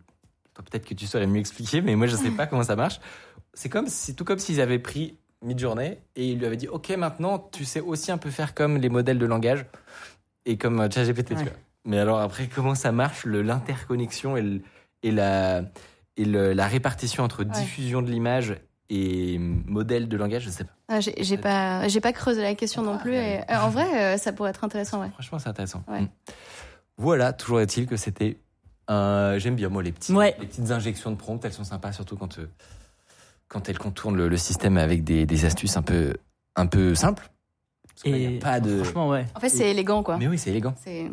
peut-être 0.55 0.85
que 0.85 0.93
tu 0.95 1.05
saurais 1.07 1.27
mieux 1.27 1.39
expliquer, 1.39 1.81
mais 1.81 1.95
moi, 1.95 2.07
je 2.07 2.15
sais 2.15 2.31
pas 2.31 2.47
comment 2.47 2.63
ça 2.63 2.75
marche. 2.75 2.99
C'est 3.53 3.69
comme, 3.69 3.87
c'est 3.87 4.13
tout 4.13 4.25
comme 4.25 4.39
s'ils 4.39 4.61
avaient 4.61 4.79
pris 4.79 5.17
Midjourney 5.43 5.97
et 6.15 6.27
ils 6.31 6.39
lui 6.39 6.45
avaient 6.45 6.57
dit, 6.57 6.67
ok, 6.67 6.89
maintenant, 6.91 7.37
tu 7.51 7.65
sais 7.65 7.79
aussi 7.81 8.11
un 8.11 8.17
peu 8.17 8.29
faire 8.29 8.53
comme 8.53 8.77
les 8.77 8.89
modèles 8.89 9.19
de 9.19 9.25
langage 9.25 9.65
et 10.45 10.57
comme 10.57 10.79
euh, 10.79 10.89
ChatGPT, 10.89 11.29
tu 11.29 11.35
Ouais. 11.35 11.43
vois. 11.43 11.51
Mais 11.85 11.99
alors 11.99 12.19
après, 12.19 12.47
comment 12.47 12.75
ça 12.75 12.91
marche, 12.91 13.25
l'interconnexion 13.25 14.37
et, 14.37 15.11
la 15.11 15.63
et 16.15 16.25
le- 16.25 16.53
la 16.53 16.67
répartition 16.67 17.23
entre 17.23 17.43
diffusion 17.43 18.01
de 18.01 18.09
l'image 18.09 18.55
et 18.89 19.37
modèle 19.39 20.07
de 20.07 20.15
langage, 20.17 20.43
je 20.43 20.49
sais 20.49 20.63
pas. 20.63 20.71
Ah, 20.87 20.99
j'ai 20.99 21.37
pas, 21.37 21.87
j'ai 21.89 21.99
pas 22.01 22.13
creusé 22.13 22.41
la 22.41 22.55
question 22.55 22.81
non 22.83 22.97
plus. 22.97 23.13
Et, 23.15 23.39
euh, 23.39 23.57
en 23.59 23.69
vrai, 23.69 24.13
euh, 24.13 24.17
ça 24.17 24.31
pourrait 24.31 24.51
être 24.51 24.63
intéressant, 24.63 25.01
ouais. 25.01 25.09
Franchement, 25.13 25.39
c'est 25.39 25.49
intéressant. 25.49 25.83
Ouais. 25.87 26.01
Mm. 26.01 26.09
Voilà, 26.97 27.33
toujours 27.33 27.59
est-il 27.61 27.85
que 27.87 27.97
c'était. 27.97 28.37
un- 28.87 29.37
J'aime 29.39 29.55
bien, 29.55 29.69
moi, 29.69 29.81
les, 29.83 29.91
petits, 29.91 30.13
Ouais. 30.13 30.35
les 30.39 30.45
petites 30.47 30.71
injections 30.71 31.11
de 31.11 31.15
prompt, 31.17 31.43
elles 31.43 31.53
sont 31.53 31.63
sympas, 31.63 31.91
surtout 31.91 32.15
quand, 32.17 32.37
euh, 32.39 32.47
quand 33.53 33.69
elles 33.69 33.77
contournent 33.77 34.17
le, 34.17 34.27
le 34.27 34.37
système 34.37 34.77
avec 34.77 35.03
des, 35.03 35.25
des 35.25 35.45
astuces 35.45 35.77
un 35.77 35.81
peu, 35.83 36.15
un 36.55 36.65
peu 36.65 36.95
simples. 36.95 37.29
Parce 37.87 38.01
qu'il 38.03 38.17
y 38.17 38.25
a 38.25 38.29
Et 38.31 38.39
pas 38.39 38.59
de. 38.59 38.81
franchement, 38.83 39.09
ouais. 39.09 39.25
En 39.35 39.39
fait, 39.39 39.49
c'est 39.49 39.69
élégant, 39.69 40.01
quoi. 40.01 40.17
Mais 40.17 40.27
oui, 40.27 40.37
c'est 40.39 40.49
élégant. 40.49 40.73
Et 40.87 41.07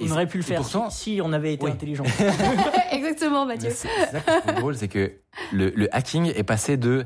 On 0.00 0.10
aurait 0.10 0.26
pu 0.26 0.38
le 0.38 0.42
faire 0.42 0.62
pourtant, 0.62 0.88
si, 0.88 1.14
si 1.16 1.20
on 1.22 1.32
avait 1.34 1.52
été 1.54 1.66
Oui. 1.66 1.70
intelligent. 1.70 2.04
exactement, 2.92 3.44
Mathieu. 3.44 3.70
C'est 3.74 3.88
ça 4.24 4.52
drôle, 4.54 4.74
c'est 4.76 4.88
que 4.88 5.12
le, 5.52 5.70
le 5.76 5.94
hacking 5.94 6.32
est 6.34 6.42
passé 6.44 6.76
de 6.78 7.04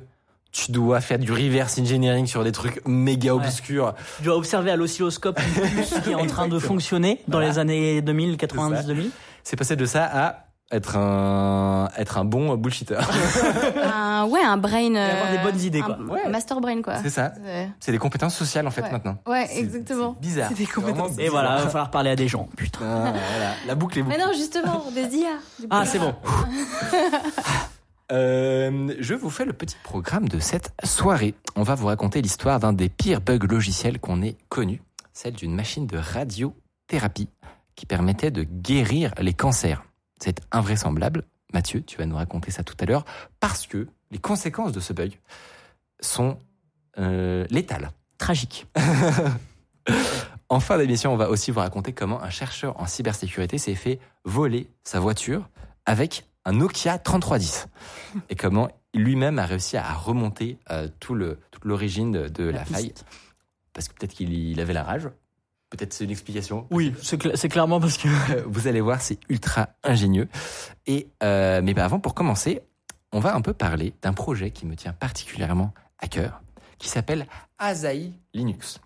tu 0.53 0.71
dois 0.71 1.01
faire 1.01 1.19
du 1.19 1.33
reverse 1.33 1.79
engineering 1.79 2.27
sur 2.27 2.45
des 2.45 2.53
trucs 2.53 2.87
méga 2.87 3.35
Ouais. 3.35 3.45
obscurs. 3.45 3.95
Tu 4.19 4.23
dois 4.25 4.37
observer 4.37 4.71
à 4.71 4.77
l'oscilloscope 4.77 5.41
puce 5.41 5.95
qui 6.05 6.11
est 6.11 6.15
en 6.15 6.27
train 6.27 6.47
de 6.47 6.59
fonctionner 6.59 7.21
dans 7.27 7.39
Voilà. 7.39 7.49
les 7.53 7.59
années 7.59 8.03
2000, 8.03 8.37
90, 8.37 8.87
2000. 8.87 9.11
C'est 9.43 9.57
passé 9.57 9.75
de 9.77 9.87
ça 9.87 10.05
à 10.05 10.45
être 10.73 10.97
un, 10.97 11.89
être 11.97 12.19
un 12.19 12.25
bon 12.25 12.57
bullshitter. 12.57 12.97
Un, 13.85 14.25
ouais, 14.27 14.43
un 14.43 14.57
brain. 14.57 14.95
avoir 14.95 15.31
des 15.31 15.39
euh, 15.39 15.43
bonnes 15.43 15.61
idées, 15.61 15.81
un- 15.81 15.85
quoi. 15.85 15.99
Ouais. 16.15 16.23
un 16.25 16.29
master 16.31 16.61
brain, 16.61 16.81
quoi. 16.83 16.97
c'est 17.03 17.11
ça. 17.11 17.33
C'est- 17.81 17.93
des 17.93 17.99
compétences 17.99 18.35
sociales 18.35 18.67
en 18.67 18.71
fait 18.71 18.83
Ouais. 18.83 18.91
maintenant. 18.93 19.19
Ouais, 19.27 19.49
exactement. 19.59 20.15
c'est 20.15 20.21
bizarre. 20.29 20.49
C'est 20.49 20.59
des 20.59 20.67
compétences. 20.67 21.19
Et 21.19 21.29
voilà, 21.29 21.59
il 21.59 21.65
va 21.65 21.69
falloir 21.71 21.91
parler 21.91 22.11
à 22.11 22.17
des 22.17 22.29
gens. 22.29 22.49
Putain. 22.57 22.81
Ah, 22.83 23.13
voilà. 23.13 23.51
La 23.67 23.75
boucle 23.75 23.99
est 23.99 24.03
Mais 24.03 24.17
bouclée. 24.17 24.25
non, 24.25 24.33
justement, 24.33 24.85
des 24.95 25.17
IA. 25.17 25.31
Ah, 25.71 25.85
c'est 25.87 25.99
bon. 25.99 26.15
Euh, 28.11 28.95
je 28.99 29.15
vous 29.15 29.31
fais 29.31 29.47
le 29.47 29.55
petit 29.55 29.77
programme 29.83 30.29
de 30.29 30.39
cette 30.39 30.73
soirée. 30.85 31.35
On 31.57 31.63
va 31.63 31.75
vous 31.75 31.87
raconter 31.87 32.21
l'histoire 32.21 32.61
d'un 32.61 32.75
des 32.75 32.91
pires 32.91 33.23
bugs 33.23 33.39
logiciels 33.49 33.99
qu'on 34.01 34.21
ait 34.23 34.37
connu, 34.51 34.83
celle 35.15 35.33
d'une 35.33 35.55
machine 35.55 35.87
de 35.87 35.97
radiothérapie 35.97 37.31
qui 37.75 37.87
permettait 37.87 38.31
de 38.31 38.43
guérir 38.43 39.13
les 39.19 39.33
cancers. 39.33 39.83
C'est 40.23 40.41
invraisemblable. 40.53 41.25
Mathieu, 41.53 41.83
tu 41.83 41.99
vas 41.99 42.07
nous 42.07 42.15
raconter 42.15 42.53
ça 42.53 42.63
tout 42.63 42.77
à 42.79 42.85
l'heure, 42.85 43.05
parce 43.41 43.67
que 43.67 43.89
les 44.13 44.19
conséquences 44.19 44.71
de 44.71 44.79
ce 44.79 44.93
bug 44.93 45.19
sont 46.01 46.39
euh, 46.99 47.45
létales. 47.51 47.91
Tragique. 48.19 48.67
En 50.49 50.61
fin 50.61 50.77
d'émission, 50.77 51.15
on 51.15 51.17
va 51.17 51.31
aussi 51.31 51.51
vous 51.51 51.61
raconter 51.61 51.95
comment 51.95 52.23
un 52.23 52.29
chercheur 52.29 52.79
en 52.79 52.87
cybersécurité 52.87 53.57
s'est 53.57 53.75
fait 53.75 53.99
voler 54.25 54.69
sa 54.85 55.01
voiture 55.01 55.49
avec 55.87 56.29
un 56.45 56.53
Nokia 56.53 56.99
3310 56.99 57.69
et 58.29 58.37
comment 58.37 58.69
lui-même 58.93 59.39
a 59.39 59.47
réussi 59.47 59.79
à 59.79 59.93
remonter 59.95 60.59
euh, 60.71 60.89
tout 61.01 61.15
le, 61.15 61.41
toute 61.53 61.65
l'origine 61.65 62.13
de, 62.13 62.29
de 62.29 62.45
la, 62.45 62.67
faille 62.67 62.93
parce 63.73 63.89
que 63.89 63.95
peut-être 63.95 64.13
qu'il 64.13 64.35
il 64.35 64.61
avait 64.61 64.75
la 64.75 64.85
rage. 64.85 65.09
Peut-être 65.73 65.95
c'est 65.95 66.05
une 66.05 66.11
explication. 66.11 66.67
Oui, 66.71 66.95
c'est 67.03 67.19
cla- 67.19 67.35
c'est 67.35 67.49
clairement 67.49 67.81
parce 67.81 67.97
que. 67.97 68.07
Vous 68.47 68.67
allez 68.67 68.83
voir, 68.83 69.01
c'est 69.01 69.19
ultra 69.31 69.71
ingénieux. 69.83 70.29
Et 70.87 71.09
euh, 71.23 71.63
mais 71.65 71.73
bah, 71.73 71.87
avant, 71.87 71.99
pour 71.99 72.13
commencer, 72.15 72.61
on 73.11 73.21
va 73.21 73.35
un 73.35 73.41
peu 73.41 73.55
parler 73.55 73.95
d'un 74.03 74.13
projet 74.13 74.51
qui 74.51 74.67
me 74.67 74.77
tient 74.77 74.93
particulièrement 74.93 75.73
à 75.99 76.09
cœur, 76.09 76.43
qui 76.77 76.91
s'appelle 76.91 77.27
Asahi 77.59 78.13
Linux. 78.35 78.81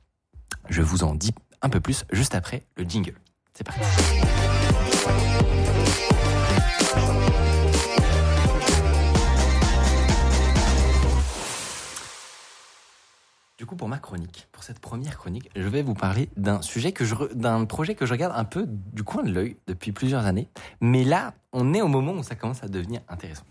Je 0.69 0.81
vous 0.81 1.03
en 1.03 1.17
dis 1.17 1.33
un 1.61 1.69
peu 1.71 1.81
plus 1.81 2.05
juste 2.13 2.37
après 2.37 2.63
le 2.77 2.85
jingle. 2.85 3.15
C'est 3.53 3.65
parti. 3.65 3.81
Du 13.59 13.65
coup, 13.65 13.75
pour 13.75 13.89
ma 13.89 13.99
chronique, 13.99 14.49
pour 14.53 14.63
cette 14.65 14.81
première 14.81 15.17
chronique, 15.17 15.51
je 15.57 15.67
vais 15.67 15.83
vous 15.83 15.95
parler 15.95 16.29
d'un 16.37 16.61
sujet 16.61 16.93
que 16.93 17.07
je, 17.07 17.15
d'un 17.33 17.65
projet 17.65 17.95
que 17.95 18.05
je 18.05 18.13
regarde 18.13 18.35
un 18.37 18.45
peu 18.45 18.67
du 18.69 19.03
coin 19.03 19.23
de 19.23 19.33
l'œil 19.33 19.57
depuis 19.67 19.93
plusieurs 19.93 20.27
années. 20.27 20.49
Mais 20.83 21.05
là, 21.05 21.33
on 21.55 21.73
est 21.73 21.81
au 21.81 21.89
moment 21.89 22.13
où 22.13 22.23
ça 22.23 22.35
commence 22.35 22.63
à 22.63 22.69
devenir 22.69 23.01
intéressant. 23.09 23.45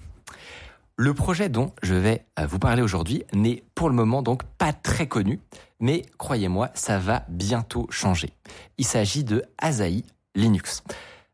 Le 0.95 1.15
projet 1.15 1.49
dont 1.49 1.71
je 1.81 1.95
vais 1.95 2.23
euh, 2.39 2.45
vous 2.45 2.59
parler 2.59 2.83
aujourd'hui 2.83 3.23
n'est 3.33 3.63
pour 3.73 3.89
le 3.89 3.95
moment 3.95 4.21
donc 4.21 4.43
pas 4.43 4.73
très 4.73 5.07
connu, 5.07 5.39
mais 5.79 6.05
croyez-moi, 6.19 6.69
ça 6.75 6.99
va 6.99 7.25
bientôt 7.27 7.87
changer. 7.89 8.31
Il 8.77 8.85
s'agit 8.85 9.23
de 9.23 9.43
Asahi 9.57 10.05
Linux. 10.35 10.83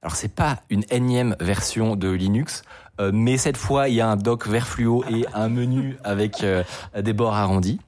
Alors 0.02 0.16
c'est 0.16 0.34
pas 0.34 0.62
une 0.70 0.86
énième 0.90 1.36
version 1.42 1.98
de 1.98 2.10
Linux, 2.10 2.64
euh, 3.02 3.12
mais 3.14 3.38
cette 3.38 3.58
fois 3.58 3.90
il 3.90 3.96
y 3.96 4.02
a 4.02 4.08
un 4.08 4.16
dock 4.16 4.48
vert 4.48 4.68
fluo 4.68 5.04
et 5.10 5.26
un 5.34 5.50
menu 5.50 5.98
avec 6.04 6.44
euh, 6.44 6.64
des 6.96 7.14
bords 7.14 7.34
arrondis. 7.34 7.80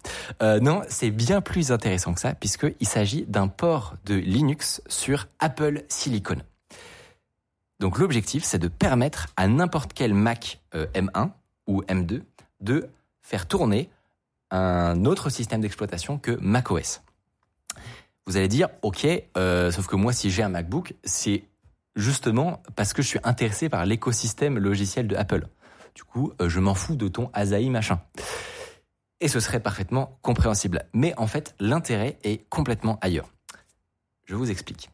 Euh, 0.41 0.59
non, 0.59 0.81
c'est 0.89 1.11
bien 1.11 1.41
plus 1.41 1.71
intéressant 1.71 2.13
que 2.13 2.19
ça 2.19 2.33
puisqu'il 2.33 2.87
s'agit 2.87 3.25
d'un 3.27 3.47
port 3.47 3.93
de 4.05 4.15
Linux 4.15 4.81
sur 4.87 5.27
Apple 5.39 5.83
Silicon. 5.87 6.37
Donc 7.79 7.99
l'objectif 7.99 8.43
c'est 8.43 8.59
de 8.59 8.67
permettre 8.67 9.27
à 9.37 9.47
n'importe 9.47 9.93
quel 9.93 10.13
Mac 10.13 10.61
euh, 10.73 10.87
M1 10.95 11.29
ou 11.67 11.83
M2 11.83 12.21
de 12.61 12.89
faire 13.21 13.47
tourner 13.47 13.89
un 14.49 15.05
autre 15.05 15.29
système 15.29 15.61
d'exploitation 15.61 16.17
que 16.17 16.31
macOS. 16.41 17.01
Vous 18.25 18.37
allez 18.37 18.47
dire, 18.47 18.69
ok, 18.83 19.05
sauf 19.35 19.87
que 19.87 19.95
moi, 19.97 20.13
si 20.13 20.31
j'ai 20.31 20.43
un 20.43 20.49
MacBook, 20.49 20.93
c'est 21.03 21.43
justement 21.95 22.61
parce 22.75 22.93
que 22.93 23.01
je 23.01 23.07
suis 23.07 23.19
intéressé 23.23 23.69
par 23.69 23.85
l'écosystème 23.85 24.57
logiciel 24.57 25.07
de 25.07 25.15
Apple. 25.15 25.47
Du 25.95 26.03
coup, 26.03 26.33
euh, 26.41 26.49
je 26.49 26.59
m'en 26.59 26.73
fous 26.73 26.95
de 26.95 27.07
ton 27.07 27.29
Asahi 27.33 27.69
machin. 27.69 28.01
Et 29.19 29.27
ce 29.27 29.39
serait 29.39 29.59
parfaitement 29.59 30.17
compréhensible. 30.21 30.85
Mais 30.93 31.13
en 31.17 31.27
fait, 31.27 31.55
l'intérêt 31.59 32.17
est 32.23 32.47
complètement 32.49 32.97
ailleurs. 33.01 33.31
Je 34.25 34.35
vous 34.35 34.49
explique. 34.49 34.89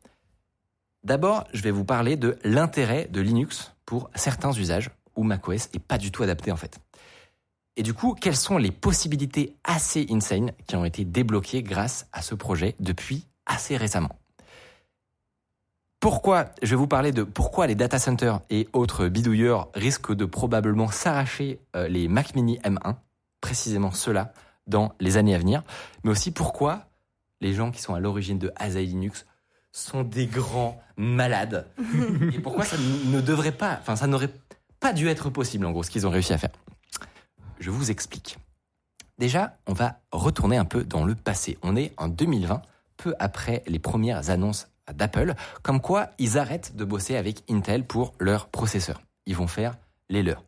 D'abord, 1.04 1.46
je 1.54 1.62
vais 1.62 1.72
vous 1.72 1.86
parler 1.86 2.18
de 2.18 2.38
l'intérêt 2.44 3.08
de 3.08 3.22
Linux 3.22 3.74
pour 3.86 4.10
certains 4.16 4.52
usages 4.52 4.92
où 5.16 5.24
macOS 5.24 5.70
est 5.74 5.80
pas 5.80 5.98
du 5.98 6.12
tout 6.12 6.24
adapté 6.24 6.52
en 6.52 6.58
fait. 6.58 6.80
Et 7.76 7.84
du 7.84 7.94
coup, 7.94 8.14
quelles 8.14 8.36
sont 8.36 8.58
les 8.58 8.72
possibilités 8.72 9.56
assez 9.64 10.06
insane 10.10 10.52
qui 10.68 10.76
ont 10.76 10.84
été 10.84 11.06
débloquées 11.06 11.64
grâce 11.64 12.08
à 12.12 12.22
ce 12.22 12.36
projet 12.36 12.76
depuis 12.80 13.26
assez 13.46 13.78
récemment? 13.78 14.18
Pourquoi 16.00 16.46
Je 16.64 16.70
vais 16.70 16.76
vous 16.78 16.88
parler 16.88 17.12
de 17.12 17.24
pourquoi 17.24 17.68
les 17.68 17.76
data 17.76 18.00
centers 18.00 18.40
et 18.50 18.70
autres 18.72 19.10
bidouilleurs 19.10 19.70
risquent 19.74 20.14
de 20.14 20.24
probablement 20.24 20.90
s'arracher 20.90 21.60
euh, 21.76 21.90
les 21.90 22.08
Mac 22.08 22.36
Mini 22.36 22.58
M1, 22.64 22.96
précisément 23.42 23.92
ceux-là, 23.92 24.32
dans 24.66 24.94
les 25.02 25.18
années 25.18 25.36
à 25.36 25.40
venir, 25.40 25.62
mais 26.04 26.12
aussi 26.12 26.32
pourquoi 26.32 26.86
les 27.42 27.54
gens 27.54 27.72
qui 27.72 27.82
sont 27.82 27.96
à 27.96 28.00
l'origine 28.00 28.40
de 28.40 28.52
Asahi 28.56 28.86
Linux 28.86 29.26
sont 29.74 30.04
des 30.04 30.26
grands 30.26 30.82
malades 30.96 31.68
et 32.34 32.40
pourquoi 32.40 32.64
ça 32.64 32.78
ne 32.78 33.20
devrait 33.20 33.52
pas, 33.52 33.78
enfin 33.82 33.98
ça 33.98 34.08
n'aurait 34.08 34.34
pas 34.80 34.94
dû 34.94 35.10
être 35.10 35.30
possible 35.30 35.66
en 35.66 35.72
gros 35.72 35.84
ce 35.84 35.90
qu'ils 35.90 36.08
ont 36.08 36.12
réussi 36.12 36.32
à 36.32 36.38
faire. 36.38 36.52
Je 37.60 37.72
vous 37.72 37.92
explique. 37.92 38.38
Déjà, 39.18 39.58
on 39.68 39.74
va 39.74 40.00
retourner 40.14 40.56
un 40.56 40.64
peu 40.64 40.86
dans 40.86 41.04
le 41.04 41.14
passé. 41.14 41.58
On 41.62 41.76
est 41.76 41.92
en 41.98 42.08
2020, 42.08 42.62
peu 42.96 43.14
après 43.20 43.64
les 43.68 43.80
premières 43.80 44.30
annonces 44.30 44.68
d'Apple, 44.93 45.34
comme 45.62 45.82
quoi 45.82 46.10
ils 46.17 46.38
arrêtent 46.38 46.75
de 46.75 46.84
bosser 46.86 47.15
avec 47.15 47.43
Intel 47.49 47.86
pour 47.86 48.13
leurs 48.19 48.47
processeurs. 48.47 49.02
Ils 49.25 49.36
vont 49.36 49.47
faire 49.47 49.75
les 50.10 50.23
leurs. 50.23 50.43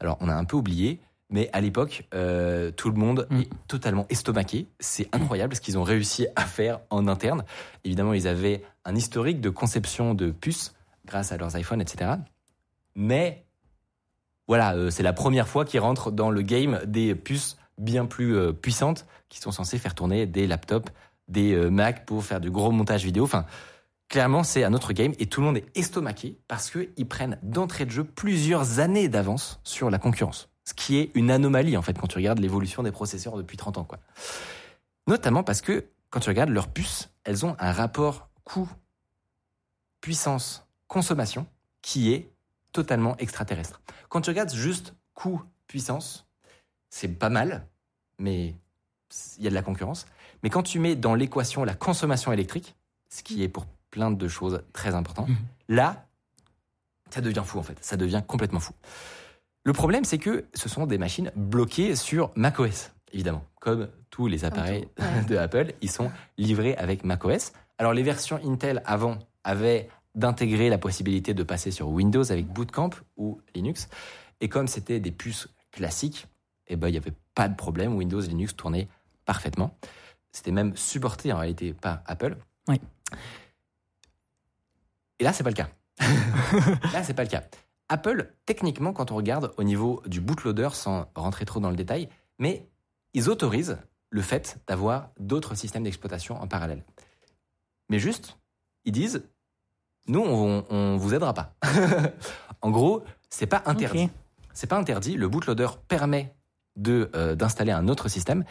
Alors, 0.00 0.16
on 0.20 0.28
a 0.28 0.34
un 0.34 0.44
peu 0.44 0.56
oublié, 0.56 1.00
mais 1.30 1.48
à 1.52 1.60
l'époque, 1.60 2.08
euh, 2.14 2.70
tout 2.70 2.90
le 2.90 2.96
monde 2.96 3.26
Mm. 3.30 3.40
est 3.40 3.48
totalement 3.68 4.06
estomaqué. 4.10 4.66
C'est 4.80 5.08
incroyable 5.14 5.54
ce 5.54 5.60
qu'ils 5.60 5.78
ont 5.78 5.82
réussi 5.82 6.26
à 6.36 6.44
faire 6.44 6.80
en 6.90 7.08
interne. 7.08 7.44
Évidemment, 7.84 8.12
ils 8.12 8.28
avaient 8.28 8.62
un 8.84 8.94
historique 8.94 9.40
de 9.40 9.50
conception 9.50 10.14
de 10.14 10.30
puces 10.30 10.74
grâce 11.06 11.32
à 11.32 11.36
leurs 11.36 11.56
iPhones, 11.56 11.80
etc. 11.80 12.12
Mais 12.94 13.44
voilà, 14.48 14.74
euh, 14.74 14.90
c'est 14.90 15.02
la 15.02 15.12
première 15.12 15.48
fois 15.48 15.64
qu'ils 15.64 15.80
rentrent 15.80 16.10
dans 16.10 16.30
le 16.30 16.42
game 16.42 16.80
des 16.86 17.14
puces 17.14 17.56
bien 17.78 18.06
plus 18.06 18.36
euh, 18.36 18.52
puissantes 18.52 19.06
qui 19.28 19.40
sont 19.40 19.50
censées 19.50 19.78
faire 19.78 19.94
tourner 19.94 20.26
des 20.26 20.46
laptops, 20.46 20.92
des 21.28 21.54
euh, 21.54 21.70
Mac 21.70 22.04
pour 22.04 22.24
faire 22.24 22.40
du 22.40 22.50
gros 22.50 22.70
montage 22.70 23.04
vidéo. 23.04 23.24
Enfin, 23.24 23.46
clairement, 24.12 24.44
c'est 24.44 24.62
un 24.62 24.74
autre 24.74 24.92
game 24.92 25.14
et 25.18 25.26
tout 25.26 25.40
le 25.40 25.46
monde 25.46 25.56
est 25.56 25.66
estomaqué 25.74 26.38
parce 26.46 26.70
qu'ils 26.70 27.08
prennent 27.08 27.38
d'entrée 27.42 27.86
de 27.86 27.90
jeu 27.90 28.04
plusieurs 28.04 28.78
années 28.78 29.08
d'avance 29.08 29.58
sur 29.64 29.88
la 29.88 29.98
concurrence. 29.98 30.50
Ce 30.64 30.74
qui 30.74 30.98
est 30.98 31.10
une 31.14 31.30
anomalie 31.30 31.78
en 31.78 31.82
fait 31.82 31.98
quand 31.98 32.08
tu 32.08 32.18
regardes 32.18 32.38
l'évolution 32.38 32.82
des 32.82 32.92
processeurs 32.92 33.38
depuis 33.38 33.56
30 33.56 33.78
ans. 33.78 33.84
Quoi. 33.84 33.98
Notamment 35.06 35.42
parce 35.42 35.62
que 35.62 35.86
quand 36.10 36.20
tu 36.20 36.28
regardes 36.28 36.50
leurs 36.50 36.68
puces, 36.68 37.08
elles 37.24 37.46
ont 37.46 37.56
un 37.58 37.72
rapport 37.72 38.28
coût, 38.44 38.68
puissance, 40.02 40.66
consommation 40.88 41.46
qui 41.80 42.12
est 42.12 42.30
totalement 42.72 43.16
extraterrestre. 43.16 43.80
Quand 44.10 44.20
tu 44.20 44.28
regardes 44.28 44.52
juste 44.52 44.94
coût, 45.14 45.42
puissance, 45.66 46.26
c'est 46.90 47.08
pas 47.08 47.30
mal, 47.30 47.66
mais 48.18 48.54
il 49.38 49.44
y 49.44 49.46
a 49.46 49.50
de 49.50 49.54
la 49.54 49.62
concurrence. 49.62 50.06
Mais 50.42 50.50
quand 50.50 50.62
tu 50.62 50.80
mets 50.80 50.96
dans 50.96 51.14
l'équation 51.14 51.64
la 51.64 51.74
consommation 51.74 52.30
électrique, 52.30 52.76
ce 53.08 53.22
qui 53.22 53.42
est 53.42 53.48
pour 53.48 53.64
plein 53.92 54.10
de 54.10 54.26
choses 54.28 54.62
très 54.72 54.96
important, 54.96 55.26
Mhm. 55.28 55.36
là, 55.68 56.06
ça 57.10 57.20
devient 57.20 57.42
fou 57.44 57.58
en 57.60 57.62
fait. 57.62 57.78
Ça 57.80 57.96
devient 57.96 58.22
complètement 58.26 58.58
fou. 58.58 58.72
Le 59.64 59.72
problème, 59.72 60.04
c'est 60.04 60.18
que 60.18 60.46
ce 60.54 60.68
sont 60.68 60.86
des 60.86 60.98
machines 60.98 61.30
bloquées 61.36 61.94
sur 61.94 62.32
macOS, 62.34 62.90
évidemment. 63.12 63.44
Comme 63.60 63.88
tous 64.10 64.26
les 64.26 64.44
appareils 64.44 64.88
ouais. 64.98 65.24
de 65.28 65.36
Apple, 65.36 65.74
ils 65.82 65.90
sont 65.90 66.10
livrés 66.36 66.74
avec 66.76 67.04
macOS. 67.04 67.52
Alors, 67.78 67.92
les 67.92 68.02
versions 68.02 68.40
Intel 68.44 68.82
avant 68.84 69.18
avaient 69.44 69.88
d'intégrer 70.14 70.68
la 70.68 70.78
possibilité 70.78 71.32
de 71.32 71.42
passer 71.42 71.70
sur 71.70 71.88
Windows 71.88 72.30
avec 72.32 72.46
Bootcamp 72.46 72.90
ou 73.16 73.40
Linux. 73.54 73.88
Et 74.40 74.48
comme 74.48 74.66
c'était 74.66 75.00
des 75.00 75.12
puces 75.12 75.48
classiques, 75.70 76.26
eh 76.66 76.76
ben, 76.76 76.88
il 76.88 76.92
n'y 76.92 76.98
avait 76.98 77.14
pas 77.34 77.48
de 77.48 77.54
problème. 77.54 77.94
Windows, 77.94 78.20
Linux 78.20 78.56
tournaient 78.56 78.88
parfaitement. 79.24 79.76
C'était 80.32 80.50
même 80.50 80.76
supporté 80.76 81.32
en 81.32 81.38
réalité 81.38 81.72
par 81.72 82.00
Apple. 82.06 82.36
Oui. 82.68 82.80
Et 85.22 85.24
là, 85.24 85.32
c'est 85.32 85.44
pas 85.44 85.50
le 85.50 85.54
cas. 85.54 85.68
là, 86.92 87.04
c'est 87.04 87.14
pas 87.14 87.22
le 87.22 87.28
cas. 87.28 87.44
Apple, 87.88 88.34
techniquement, 88.44 88.92
quand 88.92 89.12
on 89.12 89.14
regarde 89.14 89.52
au 89.56 89.62
niveau 89.62 90.02
du 90.04 90.20
bootloader, 90.20 90.70
sans 90.72 91.12
rentrer 91.14 91.44
trop 91.44 91.60
dans 91.60 91.70
le 91.70 91.76
détail, 91.76 92.08
mais 92.40 92.68
ils 93.14 93.30
autorisent 93.30 93.78
le 94.10 94.20
fait 94.20 94.58
d'avoir 94.66 95.10
d'autres 95.20 95.54
systèmes 95.54 95.84
d'exploitation 95.84 96.42
en 96.42 96.48
parallèle. 96.48 96.82
Mais 97.88 98.00
juste, 98.00 98.36
ils 98.84 98.90
disent, 98.90 99.22
nous, 100.08 100.22
on, 100.22 100.64
on 100.70 100.96
vous 100.96 101.14
aidera 101.14 101.34
pas. 101.34 101.54
en 102.60 102.72
gros, 102.72 103.04
c'est 103.30 103.46
pas 103.46 103.62
interdit. 103.66 104.06
Ok. 104.06 104.10
C'est 104.54 104.66
pas 104.66 104.76
interdit. 104.76 105.14
Le 105.14 105.28
bootloader 105.28 105.68
permet 105.86 106.34
de 106.76 107.10
euh, 107.14 107.34
d'installer 107.34 107.72
un 107.72 107.88
autre 107.88 108.08
système, 108.08 108.44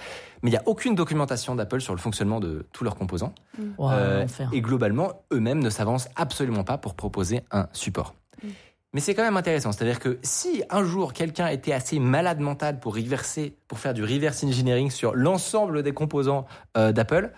mais 0.43 0.49
il 0.49 0.53
n'y 0.53 0.57
a 0.57 0.63
aucune 0.67 0.93
documentation 0.95 1.55
d'Apple 1.55 1.81
sur 1.81 1.93
le 1.95 1.99
fonctionnement 1.99 2.39
de 2.39 2.65
tous 2.71 2.83
leurs 2.83 2.95
composants. 2.95 3.33
Euh, 3.79 4.27
et 4.51 4.61
globalement, 4.61 5.23
eux-mêmes 5.33 5.59
ne 5.59 5.69
s'avancent 5.69 6.07
absolument 6.15 6.63
pas 6.63 6.77
pour 6.77 6.93
proposer 6.93 7.41
un 7.51 7.67
support. 7.73 8.13
Mais 8.93 8.99
c'est 8.99 9.15
quand 9.15 9.23
même 9.23 9.37
intéressant, 9.37 9.71
c'est-à-dire 9.71 9.99
que 9.99 10.19
si 10.21 10.63
un 10.69 10.83
jour 10.83 11.13
quelqu'un 11.13 11.47
était 11.47 11.71
assez 11.71 11.97
malade 11.97 12.39
mental 12.41 12.79
pour 12.79 12.95
reverser, 12.95 13.55
pour 13.69 13.79
faire 13.79 13.93
du 13.93 14.03
reverse 14.03 14.43
engineering 14.43 14.91
sur 14.91 15.15
l'ensemble 15.15 15.81
des 15.81 15.93
composants 15.93 16.45
euh, 16.77 16.91
d'Apple, 16.91 17.31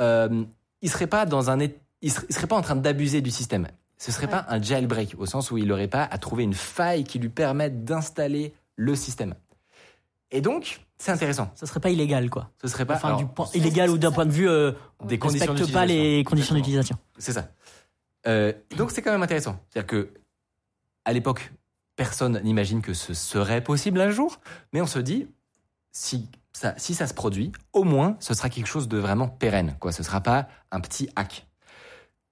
euh, 0.00 0.44
il 0.82 0.90
serait 0.90 1.06
pas 1.06 1.24
dans 1.24 1.48
un, 1.48 1.60
il 1.60 2.10
serait, 2.10 2.26
il 2.28 2.34
serait 2.34 2.48
pas 2.48 2.56
en 2.56 2.62
train 2.62 2.74
d'abuser 2.76 3.20
du 3.20 3.30
système. 3.30 3.68
Ce 3.98 4.10
serait 4.12 4.26
Ouais. 4.26 4.32
pas 4.32 4.46
un 4.48 4.60
jailbreak 4.60 5.14
au 5.16 5.26
sens 5.26 5.50
où 5.52 5.56
il 5.58 5.68
n'aurait 5.68 5.88
pas 5.88 6.02
à 6.02 6.18
trouver 6.18 6.42
une 6.42 6.54
faille 6.54 7.04
qui 7.04 7.18
lui 7.20 7.28
permette 7.30 7.84
d'installer 7.84 8.52
le 8.74 8.94
système. 8.94 9.34
Et 10.30 10.40
donc, 10.40 10.80
c'est 10.98 11.12
intéressant. 11.12 11.50
Ça 11.54 11.66
serait 11.66 11.80
pas 11.80 11.90
illégal, 11.90 12.30
quoi. 12.30 12.50
Ce 12.60 12.68
serait 12.68 12.84
pas 12.84 12.94
Enfin, 12.96 13.08
alors, 13.08 13.18
du 13.20 13.26
point 13.26 13.46
illégal 13.54 13.90
ou 13.90 13.98
d'un 13.98 14.10
point 14.12 14.26
de 14.26 14.32
vue 14.32 14.48
euh, 14.48 14.72
des 15.04 15.18
conditions 15.18 15.52
respecte 15.52 15.72
pas 15.72 15.86
les 15.86 16.24
conditions 16.24 16.54
d'utilisation. 16.54 16.96
C'est 17.18 17.32
ça. 17.32 17.48
Euh, 18.26 18.52
donc 18.76 18.90
c'est 18.90 19.02
quand 19.02 19.12
même 19.12 19.22
intéressant. 19.22 19.60
C'est-à-dire 19.70 19.86
que 19.86 20.14
à 21.04 21.12
l'époque, 21.12 21.52
personne 21.94 22.40
n'imagine 22.42 22.82
que 22.82 22.92
ce 22.92 23.14
serait 23.14 23.62
possible 23.62 24.00
un 24.00 24.10
jour, 24.10 24.40
mais 24.72 24.80
on 24.80 24.86
se 24.86 24.98
dit 24.98 25.28
si 25.92 26.28
ça, 26.52 26.74
si 26.76 26.94
ça 26.94 27.06
se 27.06 27.14
produit, 27.14 27.52
au 27.72 27.84
moins 27.84 28.16
ce 28.18 28.34
sera 28.34 28.48
quelque 28.50 28.66
chose 28.66 28.88
de 28.88 28.98
vraiment 28.98 29.28
pérenne. 29.28 29.76
Quoi, 29.78 29.92
ce 29.92 30.02
sera 30.02 30.20
pas 30.22 30.48
un 30.72 30.80
petit 30.80 31.08
hack. 31.14 31.46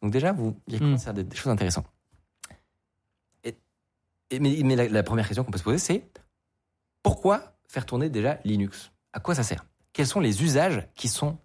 Donc 0.02 0.11
déjà, 0.11 0.33
vous, 0.33 0.59
il 0.66 0.74
y 0.74 0.76
a 0.76 0.80
Hmm. 0.80 0.83
commencé 0.83 1.09
à 1.09 1.12
des, 1.12 1.22
des 1.22 1.37
choses 1.37 1.52
intéressantes. 1.52 1.87
Et, 3.44 3.54
et- 4.30 4.40
mais 4.40 4.59
mais 4.64 4.74
la, 4.74 4.88
la 4.88 5.02
première 5.04 5.26
question 5.28 5.44
qu'on 5.44 5.52
peut 5.52 5.59
se 5.59 5.62
poser, 5.64 5.78
c'est 5.78 6.04
pourquoi 7.04 7.53
faire 7.74 7.87
tourner 7.87 8.08
déjà 8.08 8.38
Linux 8.44 8.92
À 9.12 9.20
quoi 9.20 9.34
ça 9.34 9.42
sert? 9.42 9.64
Quels 9.92 10.06
sont 10.06 10.20
les 10.20 10.42
usages 10.42 10.87
qui 10.94 11.08
sont 11.08 11.38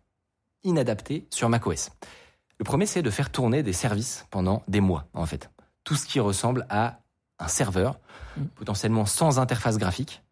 inadaptés 0.64 1.28
sur 1.32 1.50
macOS? 1.50 1.90
Le 2.60 2.64
premier, 2.64 2.86
c'est 2.86 3.02
de 3.02 3.10
faire 3.10 3.32
tourner 3.32 3.64
des 3.64 3.74
services 3.74 4.26
pendant 4.30 4.64
des 4.68 4.80
mois, 4.80 5.08
en 5.14 5.26
fait. 5.26 5.50
Tout 5.84 5.96
ce 5.96 6.06
qui 6.06 6.20
ressemble 6.20 6.66
à 6.70 7.00
un 7.40 7.48
serveur, 7.48 8.00
Mm. 8.38 8.46
potentiellement 8.56 9.06
sans 9.06 9.40
interface 9.40 9.78
graphique, 9.78 10.24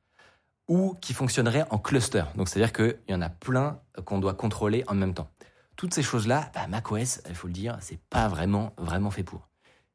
ou 0.67 0.95
qui 1.01 1.13
fonctionnerait 1.13 1.65
en 1.71 1.79
cluster. 1.79 2.23
Donc, 2.35 2.47
c'est-à-dire 2.47 2.73
qu'il 2.73 2.99
y 3.07 3.13
en 3.15 3.21
a 3.21 3.29
plein 3.29 3.79
qu'on 4.05 4.19
doit 4.19 4.33
contrôler 4.35 4.83
en 4.87 4.93
même 4.93 5.13
temps. 5.15 5.29
Toutes 5.77 5.93
ces 5.93 6.03
choses-là, 6.03 6.51
bah, 6.53 6.67
macOS, 6.67 7.21
il 7.27 7.35
faut 7.35 7.47
le 7.47 7.53
dire, 7.53 7.77
c'est 7.81 7.99
pas 8.09 8.27
vraiment, 8.27 8.73
vraiment 8.77 9.09
fait 9.09 9.23
pour. 9.23 9.47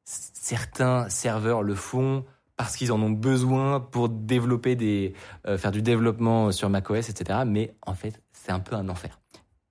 Certains 0.04 1.08
serveurs 1.08 1.62
le 1.62 1.74
font 1.74 2.24
parce 2.56 2.76
qu'ils 2.76 2.92
en 2.92 3.00
ont 3.02 3.10
besoin 3.10 3.80
pour 3.80 4.08
développer 4.08 4.76
des, 4.76 5.14
euh, 5.46 5.58
faire 5.58 5.70
du 5.72 5.82
développement 5.82 6.52
sur 6.52 6.68
macOS, 6.70 7.08
etc. 7.08 7.40
Mais 7.46 7.74
en 7.86 7.94
fait, 7.94 8.20
c'est 8.32 8.52
un 8.52 8.60
peu 8.60 8.76
un 8.76 8.88
enfer. 8.88 9.18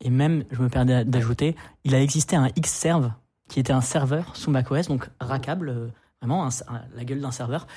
Et 0.03 0.09
même, 0.09 0.43
je 0.51 0.61
me 0.61 0.69
permets 0.69 1.05
d'ajouter, 1.05 1.55
il 1.83 1.93
a 1.95 2.01
existé 2.01 2.35
un 2.35 2.47
Xserve 2.49 3.11
qui 3.49 3.59
était 3.59 3.73
un 3.73 3.81
serveur 3.81 4.35
sous 4.35 4.49
macOS, 4.49 4.87
donc 4.87 5.09
rackable, 5.19 5.69
euh, 5.69 5.87
vraiment 6.21 6.45
un- 6.45 6.49
un- 6.67 6.81
la 6.95 7.03
gueule 7.05 7.21
d'un 7.21 7.31
serveur. 7.31 7.67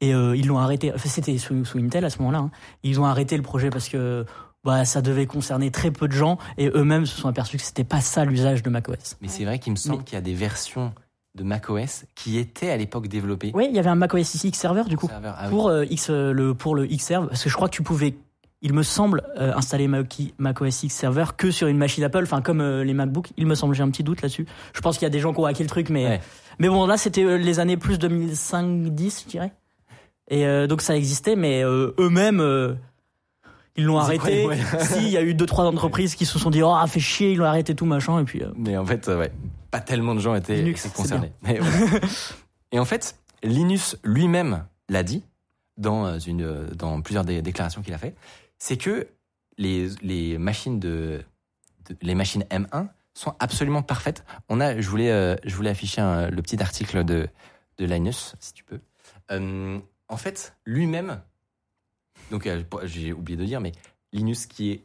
Et 0.00 0.14
euh, 0.14 0.36
ils 0.36 0.46
l'ont 0.46 0.58
arrêté. 0.58 0.92
Enfin, 0.94 1.08
c'était 1.08 1.36
sous, 1.38 1.64
sous 1.64 1.78
Intel 1.78 2.04
à 2.04 2.10
ce 2.10 2.18
moment-là. 2.18 2.38
hein. 2.38 2.50
Ils 2.82 3.00
ont 3.00 3.04
arrêté 3.04 3.36
le 3.36 3.42
projet 3.42 3.70
parce 3.70 3.88
que 3.88 4.24
bah, 4.64 4.84
ça 4.86 5.02
devait 5.02 5.26
concerner 5.26 5.70
très 5.70 5.90
peu 5.90 6.08
de 6.08 6.12
gens 6.12 6.38
et 6.56 6.68
eux-mêmes 6.68 7.04
se 7.06 7.20
sont 7.20 7.28
aperçus 7.28 7.58
que 7.58 7.62
c'était 7.62 7.84
pas 7.84 8.00
ça 8.00 8.24
l'usage 8.24 8.62
de 8.62 8.70
macOS. 8.70 9.16
Mais 9.20 9.28
c'est 9.28 9.44
vrai 9.44 9.58
qu'il 9.58 9.72
me 9.72 9.76
semble 9.76 9.98
Mais- 9.98 10.04
qu'il 10.04 10.14
y 10.14 10.18
a 10.18 10.22
des 10.22 10.34
versions 10.34 10.94
de 11.34 11.42
macOS 11.42 12.04
qui 12.14 12.38
étaient 12.38 12.70
à 12.70 12.76
l'époque 12.76 13.08
développées. 13.08 13.50
Oui, 13.54 13.66
il 13.68 13.74
y 13.74 13.78
avait 13.78 13.90
un 13.90 13.94
macOS 13.96 14.34
ici 14.34 14.50
Xserver 14.50 14.84
du 14.88 14.96
coup. 14.96 15.08
Serveur. 15.08 15.34
Ah 15.36 15.44
oui. 15.46 15.50
pour 15.50 15.68
euh, 15.68 15.84
X 15.84 16.08
euh, 16.10 16.32
le 16.32 16.54
pour 16.54 16.74
le 16.76 16.86
Xserve 16.86 17.28
parce 17.28 17.42
que 17.42 17.50
je 17.50 17.54
crois 17.54 17.68
que 17.68 17.74
tu 17.74 17.82
pouvais 17.82 18.14
il 18.62 18.72
me 18.72 18.82
semble 18.82 19.22
euh, 19.38 19.52
installer 19.54 19.88
Mac- 19.88 20.20
macOS 20.38 20.84
X 20.84 20.94
Server 20.94 21.24
que 21.36 21.50
sur 21.50 21.66
une 21.66 21.76
machine 21.76 22.04
Apple 22.04 22.22
enfin 22.22 22.40
comme 22.40 22.60
euh, 22.60 22.84
les 22.84 22.94
MacBooks 22.94 23.32
il 23.36 23.46
me 23.46 23.54
semble 23.56 23.74
j'ai 23.74 23.82
un 23.82 23.90
petit 23.90 24.04
doute 24.04 24.22
là-dessus 24.22 24.46
je 24.72 24.80
pense 24.80 24.96
qu'il 24.96 25.04
y 25.04 25.06
a 25.06 25.10
des 25.10 25.18
gens 25.20 25.32
qui 25.34 25.40
ont 25.40 25.44
hacké 25.44 25.62
le 25.64 25.68
truc 25.68 25.90
mais 25.90 26.06
Ouais. 26.06 26.20
mais 26.60 26.68
bon 26.68 26.86
là 26.86 26.96
c'était 26.96 27.36
les 27.38 27.58
années 27.60 27.76
plus 27.76 27.98
2005 27.98 28.84
10 28.94 29.22
je 29.24 29.28
dirais 29.30 29.52
et 30.30 30.66
donc 30.68 30.80
ça 30.82 30.96
existait 30.96 31.36
mais 31.36 31.62
eux-mêmes 31.64 32.40
ils 33.76 33.84
l'ont 33.84 33.98
arrêté 33.98 34.46
ouais. 34.46 34.58
si 34.80 34.98
il 35.04 35.10
y 35.10 35.16
a 35.16 35.22
eu 35.22 35.34
deux 35.34 35.46
trois 35.46 35.64
entreprises 35.64 36.14
qui 36.14 36.26
se 36.26 36.38
sont 36.38 36.50
dit 36.50 36.62
oh 36.62 36.74
fait 36.86 37.00
chier 37.00 37.32
ils 37.32 37.36
l'ont 37.38 37.44
arrêté 37.46 37.74
tout 37.74 37.86
machin 37.86 38.20
et 38.20 38.24
puis 38.24 38.42
euh, 38.42 38.50
Mais 38.56 38.76
en 38.76 38.86
fait, 38.86 39.08
euh, 39.08 39.18
ouais, 39.18 39.32
pas 39.70 39.80
tellement 39.80 40.14
de 40.14 40.20
gens 40.20 40.34
étaient, 40.34 40.56
Linux, 40.56 40.84
étaient 40.86 40.94
c'est 40.94 41.02
concernés. 41.02 41.32
Mais 41.42 41.58
voilà. 41.58 41.98
Et 42.72 42.78
en 42.78 42.84
fait, 42.84 43.16
Linus 43.42 43.96
lui-même 44.04 44.64
l'a 44.88 45.02
dit 45.02 45.24
dans, 45.76 46.06
euh, 46.06 46.18
une, 46.18 46.66
dans 46.76 47.00
plusieurs 47.00 47.24
des 47.24 47.42
déclarations 47.42 47.82
qu'il 47.82 47.94
a 47.94 47.98
fait, 47.98 48.14
c'est 48.58 48.76
que 48.76 49.08
les, 49.58 49.88
les 50.02 50.38
machines 50.38 50.78
de, 50.80 51.22
de- 51.88 51.96
les 52.02 52.14
machines 52.14 52.44
M1 52.50 52.88
sont 53.14 53.34
absolument 53.38 53.82
parfaites. 53.82 54.24
On 54.48 54.60
a, 54.60 54.80
je 54.80 54.88
voulais, 54.88 55.10
euh, 55.10 55.36
je 55.44 55.54
voulais 55.54 55.70
afficher 55.70 56.00
un- 56.00 56.30
le 56.30 56.42
petit 56.42 56.60
article 56.62 57.04
de, 57.04 57.28
de 57.78 57.84
Linus, 57.84 58.34
si 58.40 58.52
tu 58.52 58.64
peux. 58.64 58.80
Euh, 59.30 59.78
en 60.08 60.16
fait, 60.16 60.56
lui-même, 60.64 61.20
donc 62.30 62.46
euh, 62.46 62.62
j'ai 62.84 63.12
oublié 63.12 63.36
de 63.36 63.44
dire, 63.44 63.60
mais 63.60 63.72
Linus 64.12 64.46
qui 64.46 64.70
est 64.70 64.84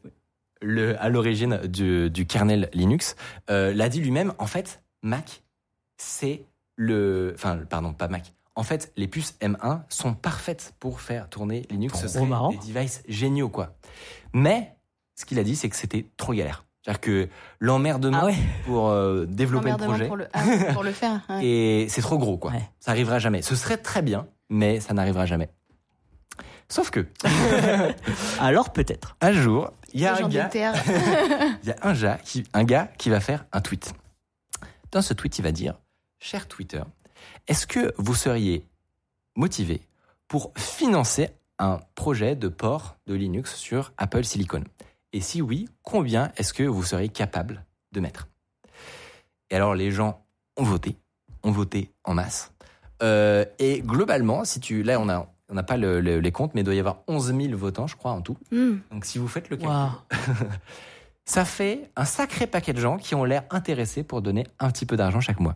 le, 0.62 1.02
à 1.02 1.10
l'origine 1.10 1.58
du, 1.68 2.10
du 2.10 2.26
kernel 2.26 2.70
Linux, 2.74 3.16
euh, 3.50 3.74
l'a 3.74 3.90
dit 3.90 4.02
lui-même, 4.02 4.34
en 4.38 4.46
fait, 4.46 4.82
Mac, 5.02 5.44
c'est 5.98 6.44
le... 6.76 7.34
Enfin, 7.36 7.58
pardon, 7.70 7.94
pas 7.94 8.08
Mac. 8.08 8.34
En 8.56 8.64
fait, 8.64 8.92
les 8.98 9.08
puces 9.08 9.38
M1 9.42 9.84
sont 9.90 10.14
parfaites 10.14 10.74
pour 10.80 11.00
faire 11.00 11.30
tourner 11.30 11.66
Linux. 11.70 11.96
Ce 11.96 12.00
Trop 12.02 12.10
serait 12.10 12.26
marrant. 12.26 12.50
des 12.50 12.58
devices 12.58 13.04
géniaux, 13.08 13.50
quoi. 13.50 13.76
Mais, 14.34 14.76
ce 15.16 15.26
qu'il 15.26 15.40
a 15.40 15.44
dit, 15.44 15.56
c'est 15.56 15.70
que 15.70 15.76
c'était 15.76 16.06
trop 16.18 16.34
galère. 16.34 16.66
C'est-à-dire 16.82 17.02
que 17.02 17.30
l'emmerdement 17.60 18.20
ah 18.22 18.26
ouais 18.26 18.36
pour 18.66 18.90
euh, 18.90 19.26
développer 19.26 19.72
le 19.72 19.78
projet, 19.78 20.08
pour 20.08 20.16
le, 20.16 20.28
ah, 20.34 20.44
pour 20.74 20.84
le 20.84 20.92
faire. 20.92 21.22
ouais. 21.30 21.46
et 21.46 21.90
c'est 21.90 22.02
trop 22.02 22.18
gros, 22.18 22.38
quoi. 22.38 22.52
Ouais. 22.52 22.70
Ça 22.80 22.92
arrivera 22.92 23.20
jamais. 23.20 23.42
Ce 23.42 23.56
serait 23.56 23.78
très 23.78 24.02
bien, 24.02 24.28
mais 24.50 24.80
ça 24.80 24.94
n'arrivera 24.94 25.26
jamais. 25.26 25.50
Sauf 26.72 26.92
que, 26.92 27.08
alors 28.40 28.72
peut-être 28.72 29.18
un 29.22 29.32
jour, 29.32 29.74
il 29.92 30.02
y 30.02 30.06
a 30.06 30.16
Ce 30.16 30.18
un 30.18 30.20
genre 30.20 30.30
de 30.30 30.34
gars 30.36 30.46
terre. 30.46 30.74
il 31.64 31.70
y 31.70 31.72
a 31.72 31.78
un 31.82 31.94
gars, 31.94 32.20
qui, 32.24 32.44
un 32.54 32.64
gars 32.64 32.92
qui 32.98 33.10
va 33.10 33.20
faire 33.20 33.46
un 33.52 33.62
tweet. 33.62 33.94
Dans 34.92 35.02
ce 35.02 35.14
tweet, 35.16 35.40
il 35.40 35.42
va 35.42 35.52
dire 35.52 35.80
Cher 36.20 36.48
Twitter, 36.48 36.84
est-ce 37.48 37.66
que 37.66 37.94
vous 37.98 38.14
seriez 38.14 38.68
motivé 39.36 39.82
pour 40.28 40.54
financer 40.58 41.32
un 41.58 41.80
projet 41.96 42.36
de 42.36 42.48
port 42.48 42.98
de 43.08 43.16
Linux 43.16 43.56
sur 43.56 43.92
Apple 43.98 44.24
Silicon? 44.24 44.64
Et 45.12 45.22
si 45.22 45.42
oui, 45.42 45.68
combien 45.82 46.32
est-ce 46.38 46.54
que 46.54 46.64
vous 46.64 46.84
seriez 46.84 47.10
capable 47.10 47.66
de 47.94 48.00
mettre? 48.00 48.28
Et 49.50 49.56
alors, 49.56 49.74
les 49.74 49.90
gens 49.90 50.24
ont 50.56 50.64
voté, 50.64 50.98
ont 51.42 51.52
voté 51.52 51.92
en 52.04 52.14
masse. 52.14 52.52
Euh, 53.02 53.46
et 53.58 53.82
globalement, 53.82 54.44
si 54.46 54.60
tu, 54.60 54.84
là, 54.84 55.00
on 55.00 55.10
a, 55.10 55.28
on 55.50 55.56
n'a 55.56 55.64
pas 55.64 55.78
le- 55.78 56.00
le- 56.00 56.20
les 56.20 56.32
comptes, 56.32 56.54
mais 56.54 56.62
il 56.62 56.64
doit 56.64 56.76
y 56.76 56.80
avoir 56.80 57.00
11 57.08 57.34
000 57.36 57.58
votants, 57.58 57.88
je 57.88 57.96
crois, 57.96 58.12
en 58.12 58.22
tout. 58.22 58.38
Hmm. 58.52 58.78
Donc, 58.92 59.06
si 59.06 59.18
vous 59.18 59.28
faites 59.28 59.50
le 59.50 59.58
calcul, 59.58 59.90
ça 61.26 61.46
fait 61.46 61.90
un 61.96 62.06
sacré 62.06 62.48
paquet 62.48 62.74
de 62.74 62.80
gens 62.80 62.98
qui 62.98 63.16
ont 63.16 63.24
l'air 63.24 63.44
intéressés 63.50 64.04
pour 64.04 64.22
donner 64.22 64.46
un 64.60 64.70
petit 64.72 64.86
peu 64.86 64.96
d'argent 64.98 65.22
chaque 65.22 65.40
mois. 65.40 65.56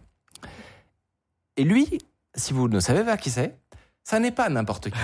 Et 1.58 1.64
lui, 1.64 2.00
si 2.36 2.54
vous 2.54 2.68
ne 2.68 2.80
savez 2.80 3.04
pas 3.04 3.18
qui 3.18 3.30
c'est, 3.30 3.56
ça 4.04 4.20
n'est 4.20 4.32
pas 4.32 4.50
n'importe 4.50 4.90
qui. 4.90 4.98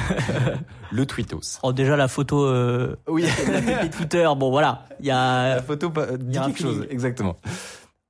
le 0.91 1.05
tweetos. 1.05 1.59
oh 1.63 1.71
déjà 1.71 1.95
la 1.95 2.07
photo 2.07 2.45
euh, 2.45 2.95
Oui, 3.07 3.25
la 3.47 3.61
pépite 3.61 3.95
Twitter 3.95 4.27
bon 4.35 4.49
voilà 4.51 4.85
il 4.99 5.05
y 5.05 5.11
a 5.11 5.55
la 5.55 5.61
photo 5.61 5.89
dit 6.19 6.35
y 6.35 6.37
a 6.37 6.43
un 6.43 6.47
quelque 6.47 6.61
chose, 6.61 6.85
exactement. 6.89 7.37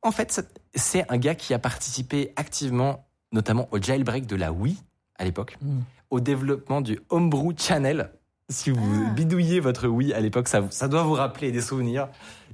En 0.02 0.12
fait, 0.12 0.32
c'est- 0.32 0.60
c'est 0.74 1.06
un 1.12 1.18
gars 1.18 1.36
qui 1.36 1.54
a 1.54 1.60
participé 1.60 2.32
activement, 2.38 3.06
notamment 3.34 3.68
au 3.72 3.80
jailbreak 3.82 4.26
de 4.26 4.36
la 4.38 4.52
Wii 4.54 4.78
à 5.18 5.26
l'époque, 5.26 5.58
Mm. 5.62 5.80
Au 6.10 6.20
développement 6.20 6.82
du 6.82 7.00
Homebrew 7.10 7.54
Channel. 7.58 8.12
Si 8.50 8.72
vous 8.72 9.06
Ah. 9.08 9.10
bidouillez 9.12 9.60
votre 9.60 9.88
Wii 9.88 10.12
à 10.14 10.20
l'époque, 10.20 10.48
ça, 10.48 10.64
ça 10.72 10.88
doit 10.88 11.04
vous 11.04 11.14
rappeler 11.14 11.52
des 11.52 11.62
souvenirs. 11.62 12.08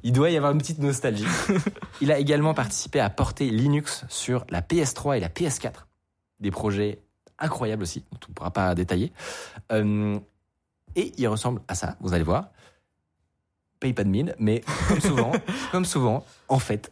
Il 0.03 0.11
doit 0.11 0.29
y 0.29 0.35
avoir 0.37 0.51
une 0.51 0.57
petite 0.57 0.79
nostalgie. 0.79 1.25
Il 2.01 2.11
a 2.11 2.19
également 2.19 2.53
participé 2.53 2.99
à 2.99 3.09
porter 3.09 3.49
Linux 3.49 4.03
sur 4.09 4.45
la 4.49 4.61
PS3 4.61 5.17
et 5.17 5.19
la 5.21 5.29
PS4. 5.29 5.87
Des 6.41 6.51
projets 6.51 6.99
incroyables 7.39 7.83
aussi, 7.83 8.03
dont 8.11 8.19
on 8.27 8.29
ne 8.31 8.33
pourra 8.33 8.51
pas 8.51 8.75
détailler. 8.75 9.13
Euh, 9.71 10.19
et 10.95 11.13
il 11.17 11.27
ressemble 11.27 11.61
à 11.67 11.75
ça, 11.75 11.95
vous 12.01 12.13
allez 12.13 12.23
voir. 12.23 12.49
Paye 13.79 13.93
pas 13.93 14.03
de 14.03 14.09
mine, 14.09 14.33
mais 14.39 14.63
comme 14.87 14.99
souvent, 15.01 15.31
comme 15.71 15.85
souvent, 15.85 16.25
en 16.49 16.59
fait, 16.59 16.91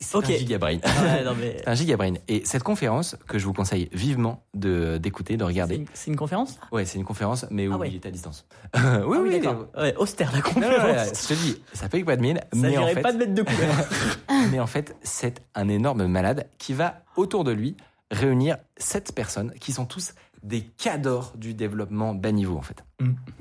c'est 0.00 0.16
un 0.16 0.22
gigabrain. 0.22 0.78
Ouais, 0.78 1.24
non, 1.24 1.34
mais 1.38 1.56
C'est 1.64 1.68
un 1.68 1.74
gigabrain. 1.74 2.14
Et 2.28 2.42
cette 2.44 2.62
conférence, 2.62 3.16
que 3.28 3.38
je 3.38 3.44
vous 3.46 3.52
conseille 3.52 3.88
vivement 3.92 4.42
de 4.54 4.98
d'écouter, 4.98 5.36
de 5.36 5.42
c'est 5.42 5.46
regarder. 5.46 5.74
une, 5.76 5.86
c'est 5.92 6.10
une 6.10 6.16
conférence 6.16 6.58
Ouais, 6.72 6.84
c'est 6.84 6.98
une 6.98 7.04
conférence, 7.04 7.46
mais 7.50 7.68
où 7.68 7.72
Ah 7.74 7.78
ouais. 7.78 7.88
il 7.90 7.96
est 7.96 8.06
à 8.06 8.10
distance. 8.10 8.46
oui, 8.74 8.80
Ah 8.82 9.02
oui, 9.22 9.30
d'accord. 9.40 9.66
Ouais, 9.76 9.94
austère 9.96 10.32
la 10.32 10.38
Non, 10.38 10.44
non, 10.44 10.52
conférence. 10.54 10.82
non, 10.86 10.94
non, 11.04 11.12
je 11.22 11.28
te 11.28 11.34
dis, 11.34 11.62
ça 11.74 11.88
paye 11.88 12.04
pas 12.04 12.16
de 12.16 12.22
mine, 12.22 12.38
Ça 12.38 12.46
mais 12.58 12.78
en, 12.78 12.86
fait, 12.86 13.00
pas 13.02 13.12
de 13.12 13.18
mettre 13.18 13.34
de 13.34 13.42
couleur. 13.42 13.74
mais 14.50 14.58
en 14.60 14.66
fait, 14.66 14.96
c'est 15.02 15.42
un 15.54 15.68
énorme 15.68 16.06
malade 16.06 16.48
qui 16.58 16.72
va 16.72 17.02
autour 17.16 17.44
de 17.44 17.52
lui 17.52 17.76
réunir 18.10 18.56
sept 18.78 19.12
personnes 19.14 19.52
qui 19.60 19.72
sont 19.72 19.84
tous 19.84 20.14
des 20.42 20.62
cadors 20.62 21.32
du 21.36 21.52
développement 21.52 22.14
bas 22.14 22.32
niveau 22.32 22.56
en 22.56 22.62
fait, 22.62 22.82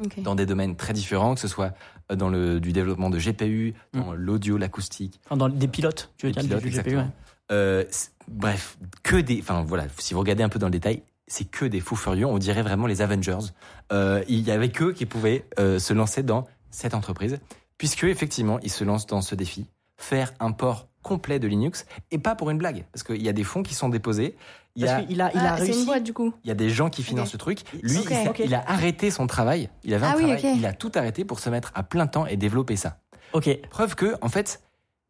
Ok. 0.04 0.22
dans 0.22 0.36
des 0.36 0.46
domaines 0.46 0.76
très 0.76 0.92
différents, 0.92 1.34
que 1.36 1.40
ce 1.40 1.48
soit 1.48 1.74
dans 2.16 2.30
le 2.30 2.60
du 2.60 2.72
développement 2.72 3.10
de 3.10 3.20
GPU, 3.20 3.74
dans 3.94 4.14
l'audio, 4.14 4.58
l'acoustique, 4.58 5.20
Enfin, 5.26 5.38
dans 5.38 5.50
des 5.50 5.68
pilotes, 5.68 6.12
tu 6.18 6.26
veux 6.26 6.34
les 6.34 6.42
dire, 6.42 6.60
pilotes, 6.60 6.64
du 6.64 6.70
GPU, 6.72 6.98
ouais. 6.98 7.06
Euh, 7.52 7.84
bref, 8.28 8.78
que 9.04 9.16
des. 9.16 9.40
Enfin 9.42 9.64
voilà, 9.64 9.86
si 9.98 10.14
vous 10.14 10.20
regardez 10.20 10.44
un 10.44 10.50
peu 10.50 10.60
dans 10.60 10.68
le 10.68 10.72
détail, 10.72 11.04
c'est 11.28 11.50
que 11.50 11.66
des 11.66 11.80
fous 11.80 11.96
furieux. 11.96 12.26
On 12.26 12.38
dirait 12.38 12.62
vraiment 12.62 12.88
les 12.88 13.02
Avengers. 13.02 13.54
Euh, 13.92 14.24
il 14.28 14.42
y 14.42 14.52
avait 14.52 14.70
qu'eux 14.70 14.94
qui 14.94 15.06
pouvaient 15.06 15.46
euh, 15.60 15.80
se 15.80 15.94
lancer 15.94 16.24
dans 16.24 16.48
cette 16.72 16.94
entreprise, 16.94 17.40
puisque 17.78 18.04
effectivement, 18.04 18.60
ils 18.62 18.72
se 18.72 18.84
lancent 18.84 19.08
dans 19.08 19.22
ce 19.22 19.36
défi, 19.36 19.66
faire 20.00 20.34
un 20.40 20.52
port 20.52 20.88
complet 21.04 21.40
de 21.40 21.48
Linux, 21.48 21.86
et 22.12 22.18
pas 22.18 22.36
pour 22.36 22.50
une 22.50 22.58
blague, 22.58 22.86
parce 22.92 23.04
qu'il 23.04 23.22
y 23.22 23.30
a 23.30 23.34
des 23.34 23.44
fonds 23.46 23.64
qui 23.64 23.74
sont 23.74 23.88
déposés. 23.90 24.36
Il 24.76 24.84
y 24.84 24.88
a, 24.88 25.02
qu'il 25.04 25.22
a, 25.22 25.32
il 25.34 25.40
a 25.40 25.54
Ah, 25.54 25.58
c'est 25.58 25.64
réussi. 25.64 25.80
une 25.80 25.86
boîte 25.86 26.04
du 26.04 26.14
coup. 26.14 26.34
il 26.44 26.48
y 26.48 26.52
a 26.52 26.56
des 26.56 26.70
gens 26.70 26.90
qui 26.90 27.04
financent 27.04 27.28
Ok. 27.28 27.32
ce 27.34 27.38
truc. 27.38 27.60
Lui, 27.82 28.00
il, 28.10 28.46
il 28.46 28.54
a 28.54 28.64
arrêté 28.70 29.10
son 29.12 29.26
travail. 29.28 29.70
Il 29.84 29.94
avait 29.94 30.06
un 30.06 30.12
Ah 30.12 30.16
oui, 30.18 30.24
travail. 30.24 30.58
Il 30.58 30.66
a 30.66 30.74
tout 30.74 30.92
arrêté 30.96 31.24
pour 31.26 31.40
se 31.40 31.50
mettre 31.50 31.72
à 31.76 31.84
plein 31.84 32.06
temps 32.08 32.26
et 32.26 32.36
développer 32.38 32.76
ça. 32.76 33.00
Ok. 33.34 33.50
Preuve 33.70 33.96
que, 33.96 34.16
en 34.22 34.30
fait, 34.30 34.62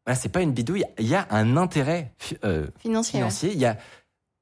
voilà, 0.06 0.18
c'est 0.20 0.30
pas 0.30 0.42
une 0.42 0.52
bidouille. 0.54 0.86
Il 1.00 1.08
y 1.08 1.16
a 1.16 1.28
un 1.32 1.58
intérêt 1.58 2.14
euh, 2.44 2.68
Financier. 2.78 3.20
ouais. 3.20 3.30
financier. 3.30 3.52
Il 3.54 3.60
y 3.60 3.66
a, 3.66 3.78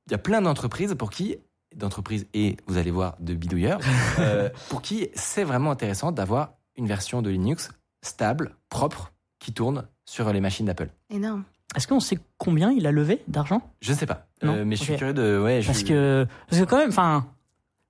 il 0.08 0.12
y 0.12 0.16
a 0.16 0.20
plein 0.20 0.42
d'entreprises 0.42 0.96
pour 0.98 1.10
qui, 1.12 1.38
d'entreprises 1.76 2.28
et 2.34 2.58
vous 2.68 2.78
allez 2.78 2.92
voir 2.92 3.16
de 3.20 3.34
bidouilleurs, 3.34 3.80
euh, 4.20 4.50
pour 4.70 4.82
qui 4.82 5.10
c'est 5.16 5.44
vraiment 5.44 5.72
intéressant 5.72 6.12
d'avoir 6.12 6.54
une 6.76 6.88
version 6.88 7.22
de 7.22 7.30
Linux 7.30 7.70
stable, 8.02 8.56
propre, 8.70 9.14
qui 9.40 9.52
tourne 9.54 9.88
sur 10.08 10.32
les 10.34 10.42
machines 10.42 10.66
d'Apple. 10.66 10.90
Énorme. 11.12 11.44
Est-ce 11.76 11.88
qu'on 11.88 12.00
sait 12.00 12.18
combien 12.38 12.72
il 12.72 12.88
a 12.88 12.92
levé 12.92 13.22
d'argent? 13.28 13.62
Je 13.82 13.92
ne 13.92 13.98
sais 13.98 14.06
pas, 14.06 14.26
Non 14.42 14.54
Euh, 14.56 14.66
mais 14.66 14.76
je 14.76 14.84
suis 14.84 14.96
curieux 14.96 15.14
de. 15.14 15.40
Ouais, 15.44 15.62
je, 15.62 15.68
Parce 15.68 15.84
que, 15.84 16.26
parce 16.50 16.62
que 16.62 16.66
quand 16.66 16.78
même, 16.78 16.90
enfin, 16.90 17.28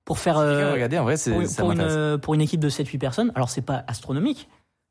pour 0.03 0.19
faire. 0.19 0.37
euh, 0.39 0.73
regardez, 0.73 0.97
en 0.97 1.03
vrai, 1.03 1.15
c'est, 1.15 1.31
pour, 1.31 1.45
ça 1.45 1.61
pour 1.61 1.71
une, 1.71 2.17
pour 2.19 2.33
une 2.33 2.41
équipe 2.41 2.59
de 2.59 2.69
7-8 2.69 2.97
personnes, 2.97 3.31
alors 3.35 3.49
c'est 3.49 3.61
pas 3.61 3.83
astronomique, 3.87 4.49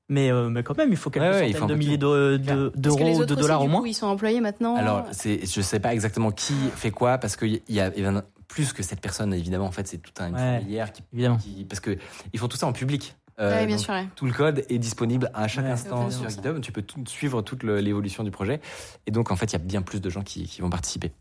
mais, 0.08 0.30
euh, 0.30 0.48
mais 0.48 0.62
quand 0.62 0.76
même, 0.78 0.90
il 0.90 0.96
faut 0.96 1.10
quelques 1.10 1.24
Ouais, 1.24 1.30
ouais, 1.32 1.38
centaines 1.48 1.56
faut 1.58 1.64
un 1.64 1.68
de 1.68 1.74
milliers 1.74 1.98
tout. 1.98 2.06
de- 2.06 2.36
de- 2.36 2.72
d'euros, 2.76 3.24
de 3.24 3.34
dollars 3.34 3.60
du 3.60 3.66
au 3.66 3.68
moins. 3.70 3.80
coup, 3.80 3.86
ils 3.86 3.94
sont 3.94 4.06
employés 4.06 4.40
maintenant. 4.40 4.76
Alors, 4.76 5.04
je 5.12 5.60
sais 5.60 5.80
pas 5.80 5.92
exactement 5.92 6.30
qui 6.30 6.54
fait 6.76 6.92
quoi, 6.92 7.18
parce 7.18 7.36
qu'il 7.36 7.60
y 7.68 7.80
a, 7.80 7.90
il 7.96 8.02
y 8.02 8.06
a 8.06 8.24
plus 8.46 8.72
que 8.72 8.84
cette 8.84 9.00
personne, 9.00 9.34
évidemment, 9.34 9.66
en 9.66 9.72
fait, 9.72 9.88
c'est 9.88 9.98
toute 9.98 10.18
une 10.20 10.34
Ouais. 10.36 10.62
qui, 10.92 11.02
Évidemment. 11.12 11.38
qui- 11.38 11.64
parce 11.68 11.80
que 11.80 11.98
ils 12.32 12.38
font 12.38 12.46
tout 12.46 12.56
ça 12.56 12.68
en 12.68 12.72
public. 12.72 13.16
Euh, 13.38 13.50
Ouais, 13.50 13.66
bien 13.66 13.76
donc, 13.76 13.84
sûr. 13.84 13.94
ouais. 13.94 14.08
Tout 14.16 14.26
le 14.26 14.32
code 14.32 14.64
est 14.68 14.78
disponible 14.78 15.30
à 15.34 15.46
chaque 15.48 15.64
Ouais, 15.66 15.70
instant 15.70 16.10
sur. 16.10 16.28
GitHub. 16.28 16.60
Tu 16.60 16.72
peux 16.72 16.82
tout, 16.82 17.04
suivre 17.06 17.42
toute 17.42 17.62
l'évolution 17.64 18.24
du 18.24 18.30
projet. 18.30 18.60
Et 19.06 19.10
donc, 19.10 19.30
en 19.30 19.36
fait, 19.36 19.46
il 19.46 19.52
y 19.52 19.56
a 19.56 19.58
bien 19.64 19.82
plus 19.82 20.00
de 20.00 20.08
gens 20.10 20.22
qui, 20.22 20.46
qui 20.46 20.60
vont 20.62 20.70
participer. 20.70 21.12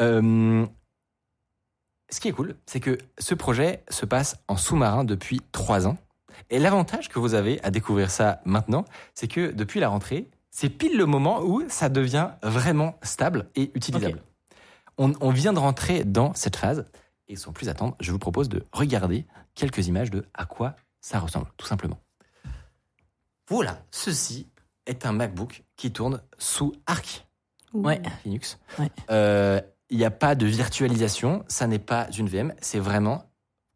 Euh, 0.00 0.66
ce 2.10 2.20
qui 2.20 2.28
est 2.28 2.32
cool, 2.32 2.56
c'est 2.66 2.80
que 2.80 2.98
ce 3.18 3.34
projet 3.34 3.84
se 3.88 4.04
passe 4.04 4.36
en 4.48 4.56
sous-marin 4.56 5.04
depuis 5.04 5.40
trois 5.52 5.86
ans. 5.86 5.96
Et 6.50 6.58
l'avantage 6.58 7.08
que 7.08 7.18
vous 7.18 7.34
avez 7.34 7.62
à 7.62 7.70
découvrir 7.70 8.10
ça 8.10 8.40
maintenant, 8.44 8.84
c'est 9.14 9.28
que 9.28 9.50
depuis 9.52 9.80
la 9.80 9.88
rentrée, 9.88 10.28
c'est 10.50 10.68
pile 10.68 10.96
le 10.96 11.06
moment 11.06 11.42
où 11.42 11.62
ça 11.68 11.88
devient 11.88 12.30
vraiment 12.42 12.98
stable 13.02 13.48
et 13.54 13.70
utilisable. 13.74 14.22
On, 14.98 15.12
on 15.20 15.30
vient 15.30 15.52
de 15.52 15.58
rentrer 15.58 16.04
dans 16.04 16.34
cette 16.34 16.56
phase. 16.56 16.86
Et 17.28 17.36
sans 17.36 17.52
plus 17.52 17.68
attendre, 17.68 17.94
je 18.00 18.10
vous 18.10 18.18
propose 18.18 18.48
de 18.48 18.66
regarder 18.72 19.24
quelques 19.54 19.86
images 19.86 20.10
de 20.10 20.26
à 20.34 20.46
quoi 20.46 20.74
ça 21.00 21.18
ressemble, 21.18 21.46
tout 21.56 21.66
simplement. 21.66 21.98
Voilà, 23.48 23.82
ceci 23.90 24.48
est 24.86 25.06
un 25.06 25.12
MacBook 25.12 25.64
qui 25.76 25.92
tourne 25.92 26.22
sous 26.38 26.72
Arc 26.86 27.26
Ouh. 27.72 27.82
Ouais. 27.82 28.00
Linux. 28.24 28.58
Ouais. 28.78 28.90
Euh, 29.10 29.60
Il 29.90 29.98
n'y 29.98 30.04
a 30.04 30.10
pas 30.10 30.34
de 30.34 30.46
virtualisation, 30.46 31.44
ça 31.48 31.66
n'est 31.66 31.80
pas 31.80 32.08
une 32.16 32.28
VM, 32.28 32.54
c'est 32.60 32.78
vraiment, 32.78 33.24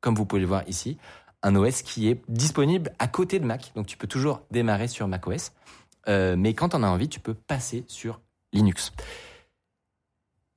comme 0.00 0.14
vous 0.14 0.26
pouvez 0.26 0.40
le 0.40 0.46
voir 0.46 0.62
ici, 0.68 0.96
un 1.42 1.56
OS 1.56 1.82
qui 1.82 2.08
est 2.08 2.22
disponible 2.28 2.92
à 2.98 3.08
côté 3.08 3.38
de 3.40 3.44
Mac. 3.44 3.72
Donc 3.74 3.86
tu 3.86 3.96
peux 3.96 4.06
toujours 4.06 4.42
démarrer 4.50 4.88
sur 4.88 5.08
macOS, 5.08 5.52
euh, 6.08 6.36
mais 6.36 6.54
quand 6.54 6.74
on 6.74 6.82
a 6.82 6.86
envie, 6.88 7.08
tu 7.08 7.20
peux 7.20 7.34
passer 7.34 7.84
sur 7.88 8.20
Linux. 8.52 8.92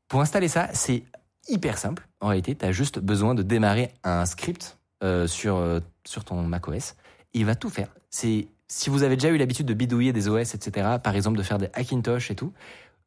Pour 0.07 0.21
installer 0.21 0.47
ça, 0.47 0.69
c'est 0.73 1.03
hyper 1.47 1.77
simple. 1.77 2.07
En 2.21 2.27
réalité, 2.27 2.55
tu 2.55 2.65
as 2.65 2.71
juste 2.71 2.99
besoin 2.99 3.35
de 3.35 3.43
démarrer 3.43 3.93
un 4.03 4.25
script 4.25 4.76
euh, 5.03 5.27
sur, 5.27 5.57
euh, 5.57 5.79
sur 6.05 6.23
ton 6.23 6.41
macOS. 6.43 6.95
Il 7.33 7.45
va 7.45 7.55
tout 7.55 7.69
faire. 7.69 7.89
C'est 8.09 8.47
si 8.67 8.89
vous 8.89 9.03
avez 9.03 9.15
déjà 9.15 9.29
eu 9.29 9.37
l'habitude 9.37 9.65
de 9.65 9.73
bidouiller 9.73 10.13
des 10.13 10.27
OS, 10.27 10.55
etc., 10.55 10.97
par 11.01 11.15
exemple 11.15 11.37
de 11.37 11.43
faire 11.43 11.57
des 11.57 11.69
Hackintosh 11.73 12.31
et 12.31 12.35
tout, 12.35 12.51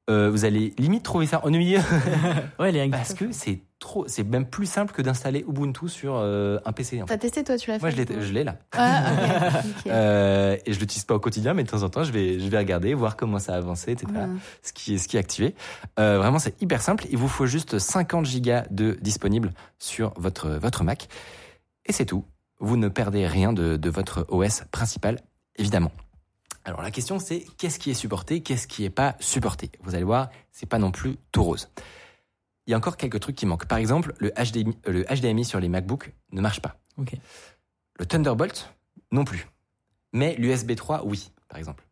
euh, 0.09 0.31
vous 0.31 0.45
allez 0.45 0.75
limite 0.79 1.05
trouver 1.05 1.27
ça 1.27 1.45
ennuyeux 1.45 1.81
Ouais, 2.59 2.73
les 2.73 2.89
parce 2.89 3.15
que 3.15 3.31
c'est 3.31 3.61
trop, 3.79 4.07
c'est 4.09 4.25
même 4.25 4.47
plus 4.47 4.67
simple 4.67 4.93
que 4.93 5.03
d'installer 5.03 5.45
Ubuntu 5.49 5.89
sur 5.89 6.17
euh, 6.17 6.59
un 6.65 6.73
PC. 6.73 7.03
En 7.03 7.07
fait. 7.07 7.15
T'as 7.15 7.19
testé 7.19 7.45
toi, 7.45 7.57
tu 7.57 7.71
l'as 7.71 7.79
fait 7.79 7.83
Moi, 7.83 7.91
je 7.91 7.97
l'ai, 7.97 8.21
je 8.21 8.33
l'ai 8.33 8.43
là. 8.43 8.57
Ah, 8.73 9.05
ok. 9.13 9.65
ok. 9.67 9.73
Euh, 9.91 10.57
et 10.67 10.73
je 10.73 10.79
l'utilise 10.79 11.05
pas 11.05 11.15
au 11.15 11.21
quotidien, 11.21 11.55
mais 11.55 11.65
de 11.65 11.69
temps 11.69 11.83
en 11.83 11.89
temps, 11.89 12.05
je 12.05 12.13
vais, 12.13 12.39
je 12.39 12.49
vais 12.49 12.59
regarder, 12.59 12.95
voir 12.95 13.17
comment 13.17 13.39
ça 13.39 13.55
a 13.55 13.57
avancé, 13.57 13.93
etc. 13.93 14.09
Ce 14.63 14.73
qui 14.73 14.95
est, 14.95 14.99
ce 14.99 15.09
qui 15.09 15.17
est 15.17 15.21
activé. 15.21 15.55
Euh, 15.99 16.19
vraiment, 16.19 16.39
c'est 16.39 16.61
hyper 16.63 16.81
simple. 16.81 17.07
Il 17.11 17.19
vous 17.19 17.29
faut 17.29 17.47
juste 17.47 17.79
50 17.79 18.25
gigas 18.25 18.65
de 18.71 18.99
disponible 19.01 19.53
sur 19.79 20.13
votre, 20.17 20.51
votre 20.51 20.85
Mac. 20.85 21.09
Et 21.91 21.93
c'est 21.93 22.07
tout. 22.07 22.25
Vous 22.61 22.77
ne 22.77 22.87
perdez 22.87 23.27
rien 23.27 23.53
de, 23.53 23.77
de 23.77 23.91
votre 23.91 24.25
OS 24.29 24.63
principal, 24.71 25.21
évidemment. 25.57 25.91
Alors 26.65 26.83
la 26.83 26.93
question 26.93 27.19
c'est 27.19 27.45
qu'est-ce 27.59 27.81
qui 27.81 27.91
est 27.91 27.95
supporté, 27.95 28.43
qu'est-ce 28.43 28.69
qui 28.69 28.85
est 28.85 28.91
pas 28.91 29.17
supporté? 29.19 29.73
Vous 29.83 29.97
allez 29.97 30.05
voir, 30.05 30.29
c'est 30.53 30.67
pas 30.67 30.79
non 30.79 30.93
plus 30.93 31.17
tout 31.33 31.43
rose. 31.43 31.69
Il 32.69 32.71
y 32.71 32.75
a 32.75 32.77
encore 32.77 32.97
quelques 32.97 33.19
trucs 33.19 33.35
qui 33.35 33.45
manquent. 33.45 33.67
Par 33.67 33.79
exemple, 33.79 34.15
le 34.19 34.31
HDMI, 34.31 34.77
le 34.87 35.03
HDMI 35.03 35.45
sur 35.45 35.59
les 35.59 35.69
MacBooks 35.69 36.13
ne 36.31 36.41
marche 36.41 36.63
pas. 36.63 36.79
Ok. 36.97 37.15
Le 37.99 38.07
Thunderbolt 38.07 38.73
non 39.11 39.25
plus. 39.25 39.49
Mais 40.13 40.37
l'USB 40.37 40.77
3 40.77 41.05
oui, 41.07 41.33
par 41.49 41.59
exemple. 41.59 41.85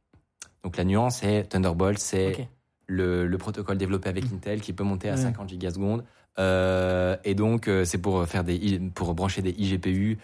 Donc 0.63 0.77
la 0.77 0.85
nuance 0.85 1.25
est 1.25 1.43
Thunderbolt, 1.49 1.99
c'est 1.99 2.49
le, 2.87 3.27
le 3.27 3.39
protocole 3.39 3.79
développé 3.79 4.09
avec 4.09 4.27
Intel 4.33 4.61
qui 4.61 4.73
peut 4.73 4.85
monter 4.85 5.09
à 5.11 5.15
Ouais. 5.17 5.23
50 5.23 5.49
gigasecondes. 5.49 6.05
Euh, 6.39 7.17
et 7.25 7.35
donc 7.35 7.69
euh, 7.69 7.85
c'est 7.85 7.99
pour 7.99 8.27
faire 8.27 8.45
des 8.45 8.79
pour 8.95 9.15
brancher 9.15 9.43
des 9.43 9.51
iGPU, 9.51 10.19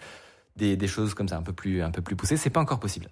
des, 0.55 0.87
choses 0.87 1.13
comme 1.13 1.27
ça 1.27 1.37
un 1.37 1.41
peu 1.43 1.53
plus 1.53 1.81
un 1.81 1.91
peu 1.91 2.01
plus 2.01 2.15
poussées. 2.15 2.37
C'est 2.37 2.49
pas 2.49 2.61
encore 2.61 2.79
possible. 2.79 3.09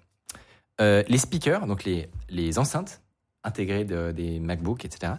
Euh, 0.80 1.02
les 1.08 1.18
speakers, 1.18 1.66
donc 1.66 1.84
les 1.84 2.08
les 2.28 2.58
enceintes 2.58 3.02
intégrées 3.42 3.84
de- 3.84 4.12
des 4.12 4.40
MacBooks, 4.40 4.84
etc. 4.84 5.14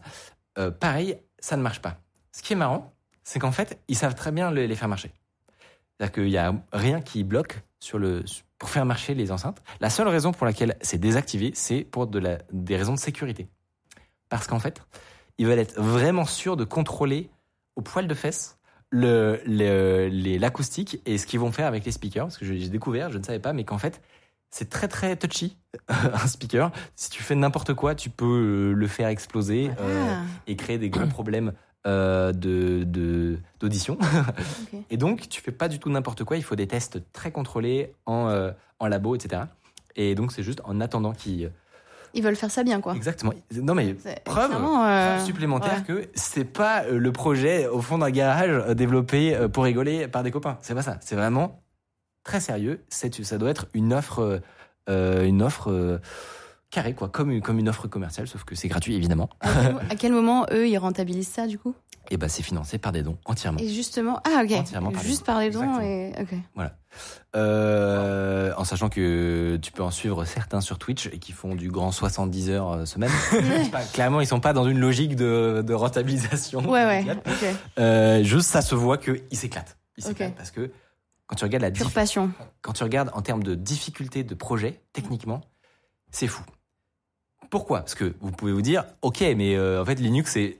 pareil, 0.80 1.18
ça 1.40 1.58
ne 1.58 1.62
marche 1.62 1.82
pas. 1.82 1.98
Ce 2.32 2.42
qui 2.42 2.54
est 2.54 2.56
marrant, 2.56 2.94
c'est 3.24 3.40
qu'en 3.40 3.52
fait 3.52 3.80
ils 3.88 3.96
savent 3.96 4.16
très 4.16 4.32
bien 4.32 4.52
le- 4.52 4.66
les 4.66 4.76
faire 4.76 4.88
marcher. 4.88 5.12
C'est-à-dire 5.98 6.14
qu'il 6.14 6.30
y 6.30 6.38
a 6.38 6.54
rien 6.74 7.02
qui 7.02 7.24
bloque 7.24 7.62
sur 7.80 8.00
le 8.00 8.24
pour 8.58 8.70
faire 8.70 8.86
marcher 8.86 9.14
les 9.14 9.32
enceintes. 9.32 9.62
La 9.80 9.90
seule 9.90 10.08
raison 10.08 10.32
pour 10.32 10.46
laquelle 10.46 10.76
c'est 10.82 10.98
désactivé, 10.98 11.52
c'est 11.54 11.82
pour 11.84 12.08
des 12.08 12.76
raisons 12.76 12.94
de 12.94 13.00
sécurité. 13.00 13.48
Parce 14.30 14.48
qu'en 14.48 14.60
fait, 14.60 14.82
ils 15.38 15.46
veulent 15.46 15.60
être 15.60 15.80
vraiment 15.80 16.26
sûrs 16.26 16.58
de 16.58 16.64
contrôler 16.64 17.30
au 17.76 17.82
poil 17.82 18.08
de 18.08 18.14
fesses 18.14 18.58
le, 18.90 19.40
le- 19.46 20.08
les- 20.08 20.38
l'acoustique 20.40 21.02
et 21.06 21.18
ce 21.18 21.26
qu'ils 21.28 21.40
vont 21.40 21.52
faire 21.52 21.68
avec 21.68 21.84
les 21.86 21.92
speakers. 21.92 22.26
Parce 22.26 22.38
que 22.38 22.46
j'ai 22.46 22.70
découvert, 22.70 23.12
je 23.12 23.18
ne 23.18 23.24
savais 23.24 23.40
pas, 23.40 23.52
mais 23.54 23.64
qu'en 23.64 23.78
fait, 23.78 24.02
c'est 24.52 24.70
très 24.70 24.88
très 24.88 25.16
touchy 25.18 25.58
un 25.90 26.28
speaker. 26.28 26.72
Si 26.96 27.10
tu 27.10 27.22
fais 27.24 27.36
n'importe 27.36 27.74
quoi, 27.74 27.96
tu 27.96 28.10
peux 28.10 28.26
euh, 28.26 28.74
le 28.74 28.88
faire 28.88 29.08
exploser 29.10 29.70
euh, 29.82 30.14
Ah, 30.14 30.22
et 30.48 30.56
créer 30.56 30.78
des 30.78 30.90
gros 30.90 31.08
problèmes 31.08 31.52
euh, 31.88 32.32
de 32.32 33.38
d'audition. 33.60 33.98
Et 34.90 34.98
donc, 34.98 35.28
tu 35.30 35.42
fais 35.42 35.52
pas 35.52 35.68
du 35.68 35.80
tout 35.80 35.90
n'importe 35.90 36.24
quoi. 36.24 36.38
Il 36.38 36.44
faut 36.44 36.56
des 36.56 36.68
tests 36.68 37.00
très 37.12 37.32
contrôlés 37.32 37.94
en, 38.06 38.30
euh, 38.30 38.52
en 38.80 38.88
labo, 38.88 39.16
etc. 39.16 39.44
Et 39.96 40.16
donc, 40.16 40.32
c'est 40.32 40.44
juste 40.44 40.62
en 40.66 40.80
attendant 40.82 41.12
qu'ils 41.14 41.52
Ils 42.16 42.24
veulent 42.24 42.38
faire 42.38 42.50
ça 42.50 42.64
bien, 42.64 42.80
quoi. 42.80 42.96
Exactement. 42.96 43.34
Non 43.54 43.76
mais 43.76 43.94
preuve, 44.24 44.52
euh, 44.54 45.16
preuve 45.18 45.26
supplémentaire 45.26 45.84
ouais. 45.90 46.04
que 46.04 46.10
c'est 46.16 46.46
pas 46.46 46.84
euh, 46.86 46.98
le 46.98 47.12
projet 47.12 47.68
au 47.68 47.82
fond 47.82 47.98
d'un 47.98 48.10
garage 48.10 48.50
euh, 48.50 48.74
développé 48.74 49.36
euh, 49.36 49.50
pour 49.50 49.66
rigoler 49.66 50.08
par 50.08 50.24
des 50.24 50.32
copains. 50.32 50.58
C'est 50.62 50.74
pas 50.74 50.82
ça. 50.82 50.98
C'est 51.02 51.16
vraiment 51.16 51.62
très 52.24 52.40
sérieux. 52.40 52.84
Ça 52.90 53.38
doit 53.38 53.50
être 53.50 53.68
une 53.74 53.94
offre, 53.94 54.42
euh, 54.90 55.26
une 55.26 55.44
offre 55.44 55.70
euh, 55.70 56.00
carrée 56.70 56.94
quoi, 56.94 57.10
comme 57.10 57.32
une, 57.32 57.42
comme 57.42 57.60
une 57.60 57.70
offre 57.70 57.88
commerciale, 57.88 58.28
sauf 58.28 58.44
que 58.44 58.56
c'est 58.56 58.68
gratuit 58.68 58.96
évidemment. 58.96 59.30
À 59.42 59.96
quel, 59.98 60.12
moment, 60.12 60.46
eux, 60.52 60.68
ils 60.68 60.78
rentabilisent 60.78 61.30
ça, 61.30 61.48
du 61.48 61.58
coup 61.58 61.76
Et 62.12 62.18
bah 62.18 62.30
c'est 62.30 62.44
financé 62.44 62.78
par 62.78 62.92
des 62.92 63.02
dons 63.02 63.18
entièrement. 63.26 63.60
Et 63.60 63.68
justement, 63.68 64.20
ah, 64.26 64.44
ok. 64.44 64.52
Entièrement 64.52 64.92
par 64.92 65.02
Juste 65.04 65.26
par 65.26 65.40
les 65.40 65.50
dons 65.50 65.80
et. 65.82 66.14
Ok. 66.20 66.38
Euh, 67.36 68.54
en 68.58 68.64
sachant 68.64 68.90
que 68.90 69.58
tu 69.62 69.72
peux 69.72 69.84
en 69.84 69.92
suivre 69.92 70.24
certains 70.24 70.62
sur 70.62 70.78
Twitch 70.78 71.08
et 71.08 71.20
qui 71.20 71.32
font 71.32 71.56
du 71.56 71.70
grand 71.70 71.92
70 71.92 72.50
heures 72.52 72.72
euh, 72.72 72.86
semaine. 72.86 73.12
Pas- 73.72 73.82
clairement, 73.82 74.22
ils 74.22 74.28
sont 74.28 74.40
pas 74.40 74.54
dans 74.54 74.68
une 74.68 74.80
logique 74.80 75.16
de, 75.16 75.64
de 75.66 75.74
rentabilisation. 75.74 76.60
Ouais, 76.70 76.86
ouais. 76.86 77.06
Euh, 77.80 78.24
juste, 78.24 78.50
ça 78.50 78.62
se 78.62 78.76
voit 78.76 78.98
qu'ils 78.98 79.22
s'éclatent. 79.32 79.78
Ils 79.98 80.04
s'éclatent 80.04 80.36
parce 80.36 80.52
que 80.52 80.72
quand 81.28 81.36
tu 81.36 81.44
regardes 81.44 81.64
la 81.64 81.72
Pure 81.72 81.92
passion. 81.92 82.32
quand 82.62 82.74
tu 82.74 82.84
regardes 82.84 83.10
en 83.14 83.22
termes 83.22 83.44
de 83.44 83.56
difficulté 83.56 84.24
de 84.24 84.36
projet, 84.36 84.82
techniquement, 84.94 85.42
c'est 86.12 86.28
fou. 86.28 86.44
Pourquoi? 87.50 87.80
Parce 87.80 87.96
que 87.96 88.14
vous 88.22 88.32
pouvez 88.32 88.52
vous 88.52 88.62
dire, 88.62 88.86
ok, 89.02 89.22
mais 89.36 89.56
euh, 89.56 89.82
en 89.82 89.86
fait 89.86 89.96
Linux 89.96 90.32
c'est 90.34 90.60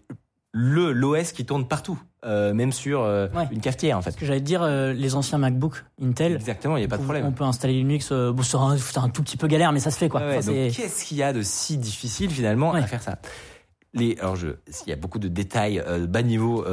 le 0.54 0.92
l'OS 0.94 1.34
qui 1.34 1.46
tourne 1.46 1.68
partout, 1.68 2.00
euh, 2.26 2.54
même 2.54 2.72
sur 2.72 3.02
euh, 3.02 3.28
Ouais. 3.36 3.48
une 3.52 3.60
cafetière 3.60 3.98
en 3.98 4.02
fait. 4.02 4.12
Ce 4.12 4.18
que 4.18 4.26
j'allais 4.26 4.40
dire, 4.40 4.64
euh, 4.64 4.94
les 4.94 5.16
anciens 5.16 5.38
MacBook 5.38 5.84
Intel, 6.02 6.34
Exactement, 6.36 6.78
il 6.78 6.82
n'y 6.82 6.86
a 6.86 6.90
pas 6.90 6.98
de 6.98 7.04
problème. 7.04 7.26
on 7.26 7.32
peut 7.34 7.44
installer 7.44 7.74
Linux. 7.74 8.12
bon, 8.14 8.42
c'est 8.42 8.56
un, 8.58 9.04
un 9.04 9.10
tout 9.10 9.22
petit 9.24 9.36
peu 9.38 9.48
galère, 9.48 9.72
mais 9.74 9.80
ça 9.82 9.92
se 9.92 9.98
fait 9.98 10.08
quoi. 10.08 10.22
Ouais, 10.22 10.28
ouais, 10.28 10.38
Enfin, 10.38 10.48
donc 10.54 10.72
c'est- 10.72 10.82
qu'est-ce 10.82 11.04
qu'il 11.06 11.18
y 11.18 11.24
a 11.24 11.34
de 11.34 11.42
si 11.42 11.78
difficile 11.78 12.30
finalement 12.32 12.72
Ouais. 12.72 12.80
à 12.80 12.88
faire 12.88 13.02
ça? 13.04 13.18
Les, 13.94 14.18
alors 14.20 14.36
je, 14.38 14.48
il 14.86 14.90
y 14.90 14.94
a 14.94 14.98
beaucoup 14.98 15.20
de 15.20 15.28
détails 15.28 15.84
bas 16.08 16.22
niveau 16.22 16.66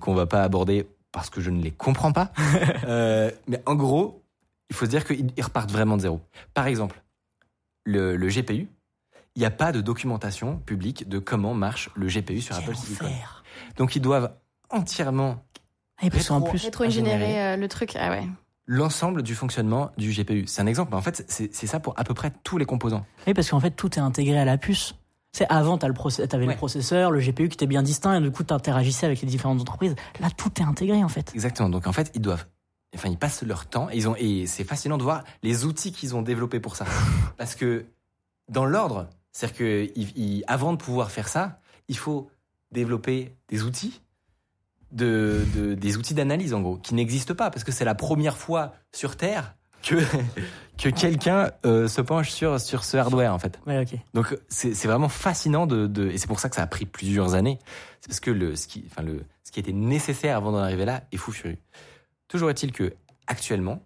qu'on 0.00 0.14
va 0.14 0.26
pas 0.26 0.42
aborder 0.42 0.86
parce 1.10 1.28
que 1.30 1.40
je 1.42 1.50
ne 1.50 1.62
les 1.62 1.70
comprends 1.70 2.12
pas. 2.12 2.32
Mais 2.86 3.62
en 3.66 3.74
gros, 3.74 4.22
il 4.70 4.76
faut 4.76 4.84
se 4.86 4.90
dire 4.90 5.04
qu'ils 5.06 5.30
ils 5.36 5.42
repartent 5.42 5.70
vraiment 5.72 5.96
de 5.96 6.02
zéro. 6.02 6.20
Par 6.54 6.66
exemple, 6.66 7.02
le, 7.84 8.16
le 8.16 8.28
GPU, 8.28 8.68
il 9.36 9.40
n'y 9.40 9.46
a 9.46 9.50
pas 9.50 9.72
de 9.72 9.80
documentation 9.80 10.58
publique 10.58 11.08
de 11.08 11.18
comment 11.18 11.54
marche 11.54 11.90
le 11.94 12.06
GPU 12.06 12.40
sur 12.40 12.54
Quel 12.56 12.64
Apple 12.64 12.76
Silicon. 12.76 13.06
Donc 13.76 13.96
ils 13.96 14.02
doivent 14.02 14.32
entièrement 14.70 15.44
Ah, 15.98 16.06
et 16.06 16.08
Rétro- 16.10 16.48
plus, 16.48 16.64
Rétro-ingénierer 16.64 17.42
euh, 17.42 17.56
le 17.56 17.68
truc. 17.68 17.96
Ah 17.98 18.10
ouais. 18.10 18.24
l'ensemble 18.66 19.22
du 19.22 19.34
fonctionnement 19.34 19.90
du 19.96 20.10
GPU. 20.12 20.44
C'est 20.46 20.62
un 20.62 20.66
exemple, 20.66 20.90
mais 20.92 20.96
en 20.96 21.02
fait, 21.02 21.24
c'est 21.28 21.52
ça 21.66 21.80
pour 21.80 21.98
à 21.98 22.04
peu 22.04 22.14
près 22.14 22.32
tous 22.44 22.58
les 22.58 22.64
composants. 22.64 23.04
oui, 23.26 23.34
parce 23.34 23.50
qu'en 23.50 23.60
fait, 23.60 23.70
tout 23.72 23.98
est 23.98 24.02
intégré 24.02 24.38
à 24.38 24.44
la 24.44 24.58
puce. 24.58 24.94
C'est 25.34 25.46
avant, 25.48 25.78
t'as 25.78 25.88
le 25.88 25.94
process, 25.94 26.28
t'avais 26.28 26.44
Ouais. 26.46 26.52
le 26.52 26.58
processeur, 26.58 27.10
le 27.10 27.18
GPU 27.18 27.48
qui 27.48 27.54
était 27.54 27.66
bien 27.66 27.82
distinct, 27.82 28.14
et 28.14 28.20
du 28.20 28.30
coup, 28.30 28.42
t'interagissais 28.44 29.06
avec 29.06 29.22
les 29.22 29.26
différentes 29.26 29.60
entreprises. 29.62 29.94
Là, 30.20 30.28
tout 30.36 30.50
est 30.60 30.64
intégré 30.64 31.02
en 31.02 31.08
fait. 31.08 31.32
Exactement. 31.34 31.70
Donc 31.70 31.86
en 31.86 31.92
fait, 31.92 32.10
ils 32.14 32.20
doivent, 32.20 32.44
enfin, 32.94 33.08
ils 33.08 33.16
passent 33.16 33.42
leur 33.42 33.64
temps. 33.66 33.88
Et 33.90 33.96
ils 33.96 34.08
ont, 34.08 34.14
et 34.18 34.46
c'est 34.46 34.64
fascinant 34.64 34.98
de 34.98 35.02
voir 35.02 35.24
les 35.42 35.64
outils 35.64 35.90
qu'ils 35.92 36.14
ont 36.14 36.20
développés 36.22 36.60
pour 36.60 36.76
ça. 36.76 36.84
Parce 37.38 37.54
que 37.54 37.86
dans 38.50 38.66
l'ordre, 38.66 39.08
c'est-à-dire 39.32 39.56
que 39.56 40.42
avant 40.46 40.72
de 40.72 40.78
pouvoir 40.78 41.10
faire 41.10 41.28
ça, 41.28 41.60
il 41.88 41.96
faut 41.96 42.30
développer 42.70 43.34
des 43.48 43.62
outils, 43.64 44.00
de, 44.92 45.44
de- 45.54 45.74
des 45.74 45.96
outils 45.96 46.14
d'analyse 46.14 46.54
en 46.54 46.60
gros, 46.60 46.76
qui 46.76 46.94
n'existent 46.94 47.34
pas 47.34 47.50
parce 47.50 47.64
que 47.64 47.72
c'est 47.72 47.84
la 47.84 47.94
première 47.94 48.36
fois 48.36 48.72
sur 48.92 49.16
Terre 49.16 49.54
que 49.82 49.96
que 50.78 50.88
quelqu'un 50.90 51.50
euh, 51.66 51.88
se 51.88 52.00
penche 52.00 52.30
sur 52.30 52.60
sur 52.60 52.84
ce 52.84 52.96
hardware 52.96 53.32
en 53.34 53.38
fait. 53.38 53.58
Ouais, 53.66 53.80
ok. 53.80 53.98
Donc 54.14 54.36
c'est 54.48 54.74
c'est 54.74 54.88
vraiment 54.88 55.08
fascinant 55.08 55.66
de, 55.66 55.86
de 55.86 56.08
et 56.10 56.18
c'est 56.18 56.26
pour 56.28 56.40
ça 56.40 56.48
que 56.48 56.56
ça 56.56 56.62
a 56.62 56.66
pris 56.66 56.86
plusieurs 56.86 57.34
années. 57.34 57.58
C'est 58.00 58.08
parce 58.08 58.20
que 58.20 58.30
le 58.30 58.54
ce 58.54 58.66
qui 58.68 58.84
enfin 58.90 59.02
le 59.02 59.24
ce 59.44 59.50
qui 59.50 59.60
était 59.60 59.72
nécessaire 59.72 60.36
avant 60.36 60.52
d'en 60.52 60.58
arriver 60.58 60.84
là 60.84 61.02
est 61.10 61.16
fou 61.16 61.32
furieux. 61.32 61.58
Toujours 62.28 62.50
est-il 62.50 62.70
que 62.72 62.94
actuellement 63.26 63.82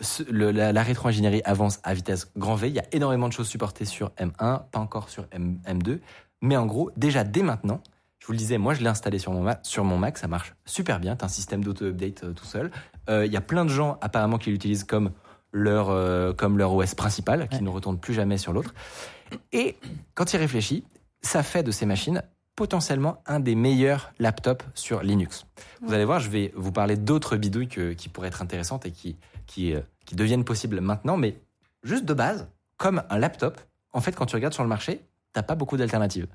ce- 0.00 0.22
le- 0.30 0.50
la, 0.50 0.72
la 0.72 0.82
rétro-ingénierie 0.82 1.42
avance 1.44 1.80
à 1.82 1.94
vitesse 1.94 2.30
grand 2.36 2.54
V. 2.54 2.68
Il 2.68 2.74
y 2.74 2.78
a 2.80 2.84
énormément 2.92 3.28
de 3.28 3.32
choses 3.32 3.48
supportées 3.48 3.84
sur 3.84 4.10
M1, 4.18 4.30
pas 4.70 4.78
encore 4.78 5.08
sur 5.08 5.26
M, 5.32 5.58
M2. 5.66 6.00
Mais 6.42 6.56
en 6.56 6.66
gros, 6.66 6.90
déjà 6.96 7.24
dès 7.24 7.42
maintenant, 7.42 7.82
je 8.18 8.26
vous 8.26 8.32
le 8.32 8.38
disais, 8.38 8.58
moi 8.58 8.74
je 8.74 8.80
l'ai 8.80 8.88
installé 8.88 9.18
sur 9.18 9.32
mon, 9.32 9.42
Mac, 9.42 9.60
sur 9.62 9.84
mon 9.84 9.96
Mac, 9.98 10.18
ça 10.18 10.28
marche 10.28 10.54
super 10.64 11.00
bien. 11.00 11.16
T'as 11.16 11.26
un 11.26 11.28
système 11.30 11.62
d'auto-update 11.64 12.24
euh, 12.24 12.32
tout 12.32 12.44
seul. 12.44 12.70
Euh, 13.08 13.24
Il 13.26 13.32
y 13.32 13.36
a 13.36 13.40
plein 13.40 13.64
de 13.64 13.70
gens 13.70 13.98
apparemment 14.00 14.38
qui 14.38 14.50
l'utilisent 14.50 14.84
comme 14.84 15.12
leur, 15.52 15.90
euh, 15.90 16.32
comme 16.32 16.58
leur 16.58 16.72
OS 16.74 16.94
principal, 16.94 17.48
qui 17.48 17.56
Ouais. 17.56 17.62
ne 17.62 17.68
retourne 17.70 17.98
plus 17.98 18.14
jamais 18.14 18.38
sur 18.38 18.52
l'autre. 18.52 18.74
Et 19.52 19.76
quand 20.14 20.32
il 20.32 20.36
réfléchit, 20.36 20.84
ça 21.22 21.42
fait 21.42 21.62
de 21.62 21.70
ces 21.70 21.86
machines 21.86 22.22
potentiellement 22.56 23.22
un 23.26 23.40
des 23.40 23.54
meilleurs 23.54 24.12
laptops 24.18 24.64
sur 24.74 25.02
Linux. 25.02 25.46
Vous 25.82 25.92
allez 25.94 26.04
voir, 26.04 26.20
je 26.20 26.28
vais 26.28 26.52
vous 26.56 26.72
parler 26.72 26.96
d'autres 26.96 27.36
bidouilles 27.36 27.68
que- 27.68 27.92
qui 27.94 28.08
pourraient 28.08 28.28
être 28.28 28.42
intéressantes 28.42 28.84
et 28.86 28.90
qui, 28.90 29.16
qui, 29.50 29.74
euh, 29.74 29.80
qui 30.06 30.14
deviennent 30.14 30.44
possibles 30.44 30.80
maintenant, 30.80 31.16
mais 31.16 31.40
juste 31.82 32.04
de 32.04 32.14
base, 32.14 32.48
comme 32.76 33.02
un 33.10 33.18
laptop, 33.18 33.60
en 33.92 34.00
fait, 34.00 34.12
quand 34.12 34.26
tu 34.26 34.36
regardes 34.36 34.54
sur 34.54 34.62
le 34.62 34.68
marché, 34.68 35.00
t'as 35.32 35.42
pas 35.42 35.56
beaucoup 35.56 35.76
d'alternatives. 35.76 36.28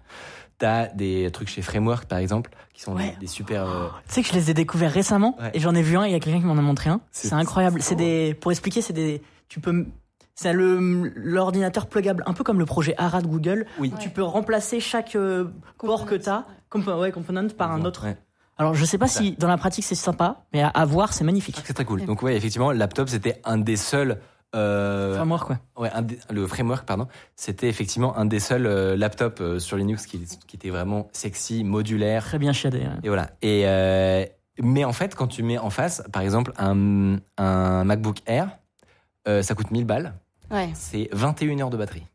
T'as 0.58 0.88
des 0.88 1.30
trucs 1.32 1.48
chez 1.50 1.62
Framework, 1.62 2.06
par 2.06 2.20
exemple, 2.20 2.52
qui 2.74 2.82
sont 2.82 2.94
Ouais. 2.96 3.12
des, 3.12 3.22
des 3.22 3.28
super... 3.28 3.66
euh, 3.66 3.88
Tu 4.08 4.14
sais 4.16 4.22
que 4.22 4.28
je 4.30 4.34
les 4.34 4.52
ai 4.52 4.54
découverts 4.54 4.92
récemment 4.92 5.38
Ouais. 5.40 5.52
et 5.54 5.60
j'en 5.60 5.74
ai 5.76 5.82
vu 5.82 5.98
un. 5.98 6.06
Il 6.06 6.12
y 6.12 6.16
a 6.16 6.20
quelqu'un 6.20 6.40
qui 6.40 6.46
m'en 6.46 6.58
a 6.58 6.62
montré 6.62 6.90
un. 6.90 7.00
C'est- 7.12 7.32
incroyable. 7.34 7.82
c'est 7.82 7.96
des. 7.96 8.34
Pour 8.40 8.52
expliquer, 8.52 8.82
c'est 8.82 8.94
des. 8.94 9.22
Tu 9.48 9.60
peux. 9.60 9.86
C'est 10.38 10.52
le 10.54 11.12
l'ordinateur 11.16 11.88
pluggable, 11.88 12.22
un 12.26 12.34
peu 12.34 12.44
comme 12.44 12.60
le 12.60 12.66
projet 12.66 12.94
ARA 12.98 13.22
de 13.22 13.28
Google. 13.28 13.66
Oui. 13.80 13.92
où 13.96 14.00
Tu 14.00 14.10
peux 14.10 14.24
remplacer 14.24 14.80
chaque 14.82 15.16
euh, 15.16 15.46
port 15.78 16.06
que 16.06 16.16
t'as, 16.16 16.46
compo- 16.70 17.00
ouais, 17.00 17.12
component 17.12 17.48
par 17.58 17.72
un 17.72 17.84
autre. 17.86 18.06
Ouais. 18.58 18.64
Alors 18.64 18.74
je 18.76 18.86
sais 18.86 18.98
pas 18.98 19.08
si 19.08 19.32
dans 19.34 19.48
la 19.48 19.58
pratique 19.58 19.84
c'est 19.86 19.96
sympa, 19.96 20.44
mais 20.54 20.62
à, 20.62 20.68
à 20.70 20.86
voir 20.86 21.14
c'est 21.14 21.24
magnifique. 21.24 21.62
C'est 21.66 21.74
très 21.74 21.86
cool. 21.86 22.06
Donc 22.06 22.22
ouais, 22.24 22.36
effectivement, 22.36 22.72
le 22.72 22.78
laptop, 22.78 23.10
c'était 23.10 23.42
un 23.44 23.58
des 23.58 23.76
seuls... 23.76 24.20
euh, 24.56 25.16
Framework 25.16 25.48
quoi. 25.48 25.60
Ouais, 25.78 25.90
un 25.94 26.02
des- 26.04 26.18
le 26.32 26.48
framework, 26.48 26.86
pardon, 26.86 27.08
c'était 27.36 27.68
effectivement 27.68 28.18
un 28.18 28.26
des 28.26 28.40
seuls 28.40 28.66
euh, 28.66 28.96
laptops 28.96 29.42
euh, 29.42 29.60
sur 29.60 29.76
Linux 29.78 30.06
qui, 30.06 30.20
qui 30.48 30.56
était 30.56 30.70
vraiment 30.70 31.10
sexy, 31.12 31.64
modulaire. 31.66 32.24
Très 32.24 32.40
bien 32.40 32.54
chiadé. 32.54 32.80
ouais. 32.80 32.88
Et 33.04 33.08
voilà. 33.10 33.30
Et 33.42 33.64
euh, 33.66 34.26
mais 34.64 34.86
en 34.86 34.94
fait, 34.94 35.16
quand 35.16 35.28
tu 35.28 35.44
mets 35.44 35.58
en 35.58 35.70
face, 35.70 36.02
par 36.14 36.22
exemple, 36.22 36.54
un, 36.58 37.18
un 37.38 37.84
MacBook 37.84 38.20
Air, 38.26 38.48
euh, 39.28 39.42
ça 39.42 39.54
coûte 39.54 39.70
1000 39.72 39.84
balles. 39.86 40.14
Ouais. 40.50 40.70
C'est 40.76 41.10
21 41.12 41.60
heures 41.60 41.70
de 41.70 41.76
batterie. 41.78 42.06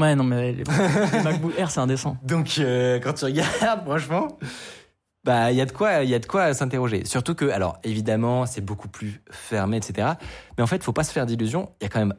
Ouais 0.00 0.14
non 0.16 0.24
mais 0.24 0.52
les, 0.52 0.64
les 0.64 0.64
MacBook 1.22 1.52
Air 1.58 1.70
c'est 1.70 1.80
indécent. 1.80 2.16
Donc 2.22 2.56
euh, 2.58 2.98
quand 3.00 3.12
tu 3.14 3.24
regardes, 3.26 3.82
franchement, 3.84 4.36
bah 5.24 5.52
il 5.52 5.56
y 5.56 5.60
a 5.60 5.66
de 5.66 5.72
quoi, 5.72 6.02
il 6.02 6.10
y 6.10 6.14
a 6.14 6.18
de 6.18 6.26
quoi 6.26 6.52
s'interroger. 6.54 7.04
Surtout 7.04 7.34
que, 7.34 7.48
alors 7.50 7.78
évidemment, 7.84 8.46
c'est 8.46 8.60
beaucoup 8.60 8.88
plus 8.88 9.22
fermé, 9.30 9.76
etc. 9.76 10.14
Mais 10.56 10.64
en 10.64 10.66
fait, 10.66 10.82
faut 10.82 10.92
pas 10.92 11.04
se 11.04 11.12
faire 11.12 11.26
d'illusions. 11.26 11.70
Il 11.80 11.84
y 11.84 11.86
a 11.86 11.88
quand 11.88 12.00
même 12.00 12.14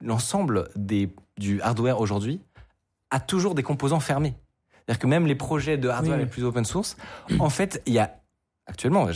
l'ensemble 0.00 0.68
des 0.76 1.10
du 1.36 1.60
hardware 1.62 2.00
aujourd'hui 2.00 2.40
a 3.10 3.18
toujours 3.18 3.54
des 3.54 3.62
composants 3.62 4.00
fermés. 4.00 4.34
C'est-à-dire 4.72 4.98
que 5.00 5.06
même 5.06 5.26
les 5.26 5.34
projets 5.34 5.78
de 5.78 5.88
hardware 5.88 6.18
Oui, 6.18 6.24
les 6.24 6.30
plus 6.30 6.44
open 6.44 6.64
source, 6.64 6.96
en 7.38 7.50
fait, 7.50 7.82
il 7.86 7.94
y 7.94 7.98
a 7.98 8.20
actuellement, 8.66 9.08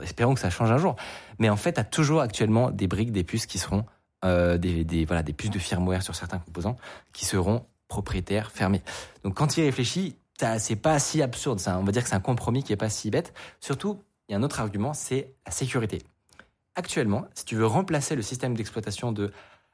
espérons 0.00 0.34
que 0.34 0.40
ça 0.40 0.48
change 0.48 0.70
un 0.70 0.78
jour, 0.78 0.96
mais 1.38 1.50
en 1.50 1.56
fait, 1.56 1.78
as 1.78 1.84
toujours 1.84 2.22
actuellement 2.22 2.70
des 2.70 2.86
briques, 2.86 3.12
des 3.12 3.24
puces 3.24 3.46
qui 3.46 3.58
seront 3.58 3.84
euh, 4.24 4.56
des, 4.56 4.84
des, 4.84 5.04
voilà, 5.04 5.22
des 5.22 5.32
puces 5.32 5.50
de 5.50 5.58
firmware 5.58 6.02
sur 6.02 6.14
certains 6.14 6.38
composants 6.38 6.78
qui 7.12 7.26
seront 7.26 7.66
propriétaires, 7.88 8.50
fermés. 8.50 8.82
Donc 9.22 9.34
quand 9.34 9.56
il 9.56 9.64
réfléchit, 9.64 10.16
c'est 10.58 10.76
pas 10.76 10.98
si 10.98 11.22
absurde. 11.22 11.60
Ça. 11.60 11.78
On 11.78 11.84
va 11.84 11.92
dire 11.92 12.02
que 12.02 12.08
c'est 12.08 12.14
un 12.16 12.20
compromis 12.20 12.62
qui 12.62 12.72
est 12.72 12.76
pas 12.76 12.90
si 12.90 13.10
bête. 13.10 13.32
Surtout, 13.60 14.02
il 14.28 14.32
y 14.32 14.34
a 14.34 14.38
un 14.38 14.42
autre 14.42 14.60
argument, 14.60 14.94
c'est 14.94 15.34
la 15.46 15.52
sécurité. 15.52 16.02
Actuellement, 16.74 17.26
si 17.34 17.44
tu 17.44 17.54
veux 17.56 17.66
remplacer 17.66 18.16
le 18.16 18.22
système 18.22 18.54
d'exploitation 18.56 19.12
de 19.12 19.30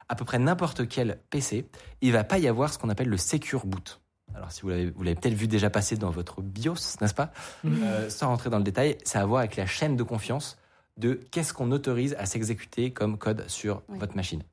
à 0.09 0.15
peu 0.15 0.25
près 0.25 0.39
n'importe 0.39 0.87
quel 0.87 1.19
PC, 1.29 1.67
il 2.01 2.11
va 2.11 2.23
pas 2.23 2.39
y 2.39 2.47
avoir 2.47 2.73
ce 2.73 2.79
qu'on 2.79 2.89
appelle 2.89 3.09
le 3.09 3.17
Secure 3.17 3.65
Boot. 3.65 4.01
Alors, 4.35 4.51
si 4.51 4.61
vous 4.61 4.69
l'avez, 4.69 4.89
vous 4.89 5.03
l'avez 5.03 5.15
peut-être 5.15 5.33
vu 5.35 5.47
déjà 5.47 5.69
passer 5.69 5.97
dans 5.97 6.09
votre 6.09 6.41
BIOS, 6.41 6.97
n'est-ce 7.01 7.13
pas? 7.13 7.31
Euh, 7.65 8.09
Sans 8.09 8.27
rentrer 8.27 8.49
dans 8.49 8.57
le 8.57 8.63
détail, 8.63 8.97
ça 9.03 9.19
a 9.19 9.23
à 9.23 9.25
voir 9.25 9.39
avec 9.39 9.55
la 9.55 9.65
chaîne 9.65 9.95
de 9.95 10.03
confiance 10.03 10.57
de 10.97 11.13
qu'est-ce 11.31 11.53
qu'on 11.53 11.71
autorise 11.71 12.15
à 12.19 12.25
s'exécuter 12.25 12.91
comme 12.91 13.17
code 13.17 13.47
sur 13.47 13.81
Oui. 13.87 13.97
votre 13.99 14.15
machine. 14.15 14.43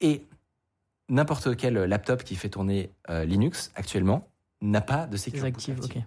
Et 0.00 0.24
n'importe 1.08 1.56
quel 1.56 1.74
laptop 1.74 2.22
qui 2.24 2.36
fait 2.36 2.48
tourner 2.50 2.90
euh, 3.10 3.24
Linux 3.24 3.72
actuellement 3.74 4.28
n'a 4.60 4.80
pas 4.80 5.06
de 5.06 5.16
Secure 5.16 5.40
Boot 5.42 5.54
Désactive, 5.54 5.78
actif. 5.78 5.96
ok. 5.96 6.02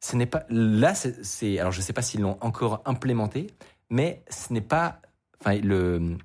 Ce 0.00 0.16
n'est 0.16 0.26
pas 0.26 0.44
là, 0.50 0.94
c'est, 0.94 1.58
alors 1.58 1.72
je 1.72 1.80
sais 1.80 1.92
pas 1.94 2.02
s'ils 2.02 2.20
l'ont 2.20 2.36
encore 2.42 2.82
implémenté, 2.84 3.46
mais 3.88 4.22
ce 4.28 4.52
n'est 4.52 4.60
pas, 4.60 5.00
enfin 5.40 5.56
le, 5.58 6.16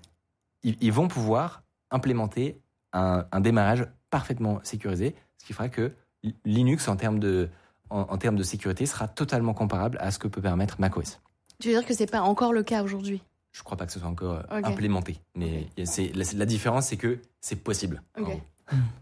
ils, 0.64 0.76
ils 0.82 0.92
vont 0.92 1.08
pouvoir 1.08 1.64
implémenter 1.92 2.60
un, 2.92 3.26
un 3.32 3.40
démarrage 3.40 3.88
parfaitement 4.10 4.60
sécurisé, 4.64 5.16
ce 5.38 5.46
qui 5.46 5.54
fera 5.54 5.70
que 5.70 5.94
Li- 6.24 6.36
Linux 6.44 6.88
en 6.90 6.98
termes 6.98 7.20
de 7.20 7.50
en, 7.90 8.02
en 8.02 8.18
termes 8.18 8.36
de 8.36 8.44
sécurité 8.44 8.86
sera 8.86 9.08
totalement 9.08 9.54
comparable 9.54 9.98
à 10.02 10.12
ce 10.12 10.20
que 10.20 10.28
peut 10.28 10.42
permettre 10.42 10.80
macOS. 10.82 11.20
Tu 11.60 11.70
veux 11.70 11.74
dire 11.76 11.86
que 11.88 11.94
c'est 11.94 12.12
pas 12.12 12.22
encore 12.22 12.52
le 12.54 12.62
cas 12.64 12.84
aujourd'hui? 12.84 13.24
Je 13.52 13.64
crois 13.64 13.78
pas 13.78 13.86
que 13.86 13.92
ce 13.94 14.00
soit 14.00 14.08
encore 14.10 14.44
euh, 14.52 14.62
implémenté, 14.64 15.22
mais 15.36 15.68
c'est 15.86 16.12
la, 16.16 16.24
la 16.36 16.46
différence, 16.46 16.88
c'est 16.88 16.98
que 16.98 17.20
c'est 17.42 17.56
possible. 17.64 18.04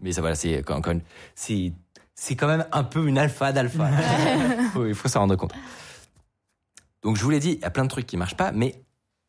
Mais 0.00 0.12
ça, 0.12 0.22
voilà, 0.22 0.34
c'est 0.36 0.62
quand, 0.62 0.80
quand- 0.80 1.00
c'est 1.34 1.72
c'est 2.20 2.34
quand 2.34 2.48
même 2.48 2.66
un 2.72 2.82
peu 2.82 3.06
une 3.06 3.16
alpha 3.16 3.52
d'alpha. 3.52 3.88
Il 4.86 4.94
faut 4.94 5.08
s'en 5.08 5.20
rendre 5.20 5.36
compte. 5.36 5.54
Donc 7.02 7.16
je 7.16 7.22
vous 7.22 7.30
l'ai 7.30 7.38
dit, 7.38 7.52
il 7.52 7.60
y 7.60 7.64
a 7.64 7.70
plein 7.70 7.84
de 7.84 7.88
trucs 7.88 8.06
qui 8.06 8.16
marchent 8.16 8.36
pas, 8.36 8.50
mais 8.50 8.82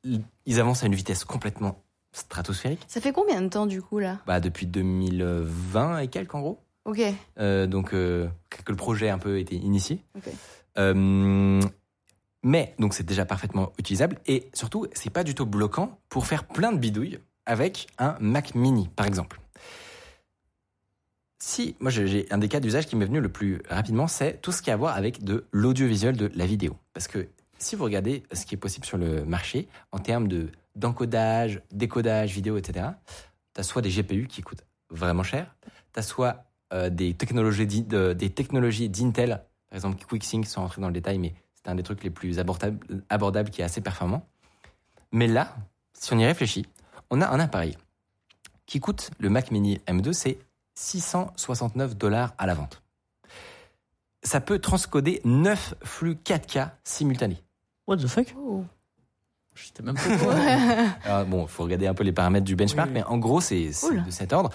ils 0.03 0.59
avancent 0.59 0.83
à 0.83 0.87
une 0.87 0.95
vitesse 0.95 1.23
complètement 1.23 1.83
stratosphérique. 2.13 2.83
Ça 2.87 2.99
fait 2.99 3.11
combien 3.11 3.41
de 3.43 3.47
temps 3.47 3.67
du 3.67 3.83
coup 3.83 3.99
là? 3.99 4.17
Bah, 4.25 4.39
depuis 4.39 4.65
2020 4.65 5.99
et 5.99 6.07
quelques 6.07 6.33
en 6.33 6.41
gros. 6.41 6.59
Ok. 6.85 6.99
Euh, 7.37 7.67
donc 7.67 7.93
euh, 7.93 8.27
que 8.49 8.71
le 8.71 8.75
projet 8.75 9.09
a 9.09 9.13
un 9.13 9.19
peu 9.19 9.37
été 9.37 9.55
initié. 9.55 10.03
Ok. 10.17 10.33
Euh, 10.79 11.61
mais 12.41 12.73
donc 12.79 12.95
c'est 12.95 13.05
déjà 13.05 13.23
parfaitement 13.23 13.71
utilisable 13.77 14.17
et 14.25 14.49
surtout 14.55 14.87
c'est 14.93 15.11
pas 15.11 15.23
du 15.23 15.35
tout 15.35 15.45
bloquant 15.45 15.99
pour 16.09 16.25
faire 16.25 16.47
plein 16.47 16.71
de 16.71 16.79
bidouilles 16.79 17.19
avec 17.45 17.87
un 17.99 18.17
Mac 18.19 18.55
Mini 18.55 18.89
par 18.95 19.05
exemple. 19.05 19.39
Si 21.41 21.75
moi 21.79 21.89
j'ai- 21.89 22.31
un 22.31 22.37
des 22.37 22.49
cas 22.49 22.59
d'usage 22.59 22.85
qui 22.85 22.95
m'est 22.95 23.05
venu 23.05 23.21
le 23.21 23.29
plus 23.29 23.61
rapidement, 23.69 24.07
c'est 24.07 24.41
tout 24.41 24.51
ce 24.51 24.61
qui 24.61 24.71
a 24.71 24.73
à 24.73 24.77
voir 24.77 24.95
avec 24.95 25.23
de 25.23 25.45
l'audiovisuel 25.51 26.17
de 26.17 26.29
la 26.35 26.45
vidéo. 26.45 26.75
Parce 26.93 27.07
que 27.07 27.29
si 27.57 27.75
vous 27.75 27.83
regardez 27.85 28.23
ce 28.33 28.45
qui 28.45 28.55
est 28.55 28.57
possible 28.57 28.85
sur 28.85 28.97
le 28.97 29.23
marché 29.25 29.67
en 29.91 29.99
termes 29.99 30.27
de 30.27 30.49
d'encodage, 30.75 31.61
décodage 31.71 32.33
vidéo, 32.33 32.57
etc. 32.57 32.87
T'as 33.53 33.63
soit 33.63 33.81
des 33.81 33.89
GPU 33.89 34.27
qui 34.27 34.41
coûtent 34.41 34.63
vraiment 34.89 35.23
cher, 35.23 35.55
t'as 35.93 36.01
soit 36.01 36.45
euh, 36.71 36.89
des 36.89 37.13
technologies 37.15 37.65
d'Intel, 38.89 39.29
par 39.69 39.75
exemple 39.75 40.05
QuickSync, 40.05 40.45
sans 40.45 40.61
rentrer 40.61 40.81
dans 40.81 40.87
le 40.87 40.93
détail, 40.93 41.17
mais 41.17 41.33
c'est 41.55 41.69
un 41.69 41.75
des 41.75 41.83
trucs 41.83 42.03
les 42.03 42.09
plus 42.11 42.39
abordables, 42.39 42.79
abordables 43.09 43.49
qui 43.49 43.61
est 43.61 43.63
assez 43.63 43.81
performant. 43.81 44.27
Mais 45.11 45.27
là, 45.27 45.55
si 45.93 46.13
on 46.13 46.19
y 46.19 46.25
réfléchit, 46.25 46.65
on 47.09 47.21
a 47.21 47.27
un 47.27 47.39
appareil 47.39 47.75
qui 48.65 48.79
coûte 48.79 49.09
le 49.19 49.29
Mac 49.29 49.51
Mini 49.51 49.79
M2, 49.87 50.13
c'est 50.13 50.37
669 50.79 51.97
dollars 51.97 52.33
à 52.37 52.45
la 52.47 52.53
vente. 52.53 52.81
Ça 54.23 54.39
peut 54.39 54.59
transcoder 54.59 55.21
9 55.25 55.75
flux 55.83 56.15
4K 56.15 56.69
simultanés. 56.83 57.41
What 57.87 57.97
the 57.97 58.07
fuck? 58.07 58.33
Oh. 58.37 58.63
J'étais 59.55 59.83
même 59.83 59.95
pas. 59.95 60.89
Alors, 61.03 61.25
bon, 61.27 61.41
il 61.43 61.49
faut 61.49 61.63
regarder 61.63 61.87
un 61.87 61.93
peu 61.93 62.03
les 62.03 62.13
paramètres 62.13 62.45
du 62.45 62.55
benchmark, 62.55 62.87
Oui, 62.87 62.93
mais 62.93 63.03
en 63.03 63.17
gros, 63.17 63.41
c'est 63.41 63.71
Cool. 63.81 64.03
de 64.05 64.11
cet 64.11 64.31
ordre. 64.31 64.51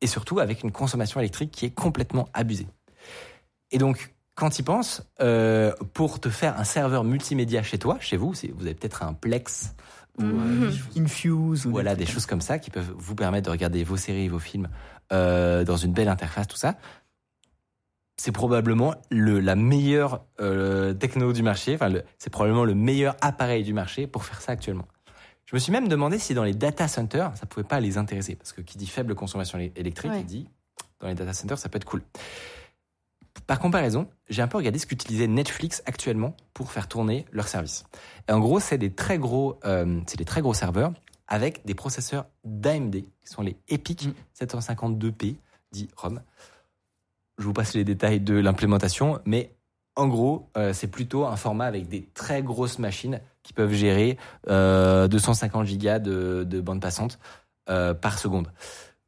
Et 0.00 0.06
surtout 0.06 0.38
avec 0.38 0.62
une 0.62 0.70
consommation 0.72 1.18
électrique 1.20 1.50
qui 1.50 1.66
est 1.66 1.70
complètement 1.74 2.28
abusée. 2.34 2.68
Et 3.72 3.78
donc, 3.78 4.14
quand 4.36 4.50
tu 4.50 4.60
y 4.60 4.64
penses, 4.64 5.02
euh, 5.20 5.72
pour 5.92 6.20
te 6.20 6.28
faire 6.28 6.58
un 6.58 6.64
serveur 6.64 7.02
multimédia 7.04 7.62
chez 7.64 7.78
toi, 7.78 7.96
chez 8.00 8.16
vous, 8.16 8.32
vous 8.54 8.62
avez 8.66 8.74
peut-être 8.74 9.02
un 9.02 9.12
Plex 9.12 9.74
ou 10.18 10.22
Mhm. 10.24 10.62
euh, 10.96 11.00
Infuse 11.00 11.66
ou 11.66 11.70
voilà, 11.70 11.94
des 11.96 12.04
choses 12.06 12.26
comme 12.26 12.40
ça 12.42 12.58
qui 12.58 12.70
peuvent 12.70 12.92
vous 12.96 13.14
permettre 13.14 13.46
de 13.46 13.50
regarder 13.50 13.82
vos 13.82 13.96
séries, 13.96 14.28
vos 14.28 14.38
films 14.38 14.68
euh, 15.12 15.64
dans 15.64 15.76
une 15.76 15.92
belle 15.92 16.08
interface, 16.08 16.46
tout 16.46 16.56
ça. 16.56 16.76
C'est 18.16 18.32
probablement 18.32 18.94
le, 19.10 19.40
la 19.40 19.56
meilleure 19.56 20.24
euh, 20.40 20.92
techno 20.94 21.32
du 21.32 21.42
marché. 21.42 21.74
Enfin, 21.74 21.90
c'est 22.18 22.30
probablement 22.30 22.64
le 22.64 22.74
meilleur 22.74 23.16
appareil 23.20 23.64
du 23.64 23.72
marché 23.72 24.06
pour 24.06 24.24
faire 24.24 24.40
ça 24.40 24.52
actuellement. 24.52 24.86
Je 25.46 25.56
me 25.56 25.58
suis 25.60 25.72
même 25.72 25.88
demandé 25.88 26.18
si 26.18 26.34
dans 26.34 26.44
les 26.44 26.54
data 26.54 26.88
centers, 26.88 27.36
ça 27.36 27.46
pouvait 27.46 27.66
pas 27.66 27.80
les 27.80 27.98
intéresser, 27.98 28.36
parce 28.36 28.52
que 28.52 28.60
qui 28.60 28.78
dit 28.78 28.86
faible 28.86 29.14
consommation 29.14 29.58
électrique, 29.58 30.12
Ouais. 30.12 30.20
il 30.20 30.26
dit 30.26 30.48
dans 31.00 31.08
les 31.08 31.14
data 31.14 31.32
centers, 31.32 31.58
ça 31.58 31.68
peut 31.68 31.76
être 31.76 31.84
cool. 31.84 32.02
Par 33.46 33.58
comparaison, 33.58 34.08
j'ai 34.28 34.40
un 34.42 34.46
peu 34.48 34.58
regardé 34.58 34.78
ce 34.78 34.86
qu'utilisait 34.86 35.26
Netflix 35.26 35.82
actuellement 35.86 36.36
pour 36.54 36.70
faire 36.70 36.86
tourner 36.86 37.24
leur 37.32 37.48
service. 37.48 37.84
Et 38.28 38.32
en 38.32 38.38
gros, 38.38 38.60
c'est 38.60 38.78
des 38.78 38.92
très 38.94 39.18
gros, 39.18 39.58
euh, 39.64 40.00
c'est 40.06 40.16
des 40.18 40.24
très 40.24 40.42
gros 40.42 40.54
serveurs 40.54 40.92
avec 41.32 41.64
des 41.64 41.74
processeurs 41.74 42.26
d'AMD, 42.44 42.96
qui 42.96 43.26
sont 43.26 43.40
les 43.40 43.56
EPIC 43.68 44.08
Mm. 44.08 44.12
752P, 44.38 45.36
dit 45.72 45.88
ROM. 45.96 46.20
Je 47.38 47.44
vous 47.44 47.54
passe 47.54 47.72
les 47.72 47.84
détails 47.84 48.20
de 48.20 48.34
l'implémentation, 48.34 49.18
mais 49.24 49.54
en 49.96 50.08
gros, 50.08 50.50
euh, 50.58 50.74
c'est 50.74 50.88
plutôt 50.88 51.24
un 51.24 51.36
format 51.36 51.64
avec 51.64 51.88
des 51.88 52.06
très 52.12 52.42
grosses 52.42 52.78
machines 52.78 53.20
qui 53.42 53.54
peuvent 53.54 53.72
gérer 53.72 54.18
euh, 54.48 55.08
250 55.08 55.66
gigas 55.66 55.98
de, 55.98 56.44
de 56.46 56.60
bande 56.60 56.82
passante 56.82 57.18
euh, 57.70 57.94
par 57.94 58.18
seconde. 58.18 58.52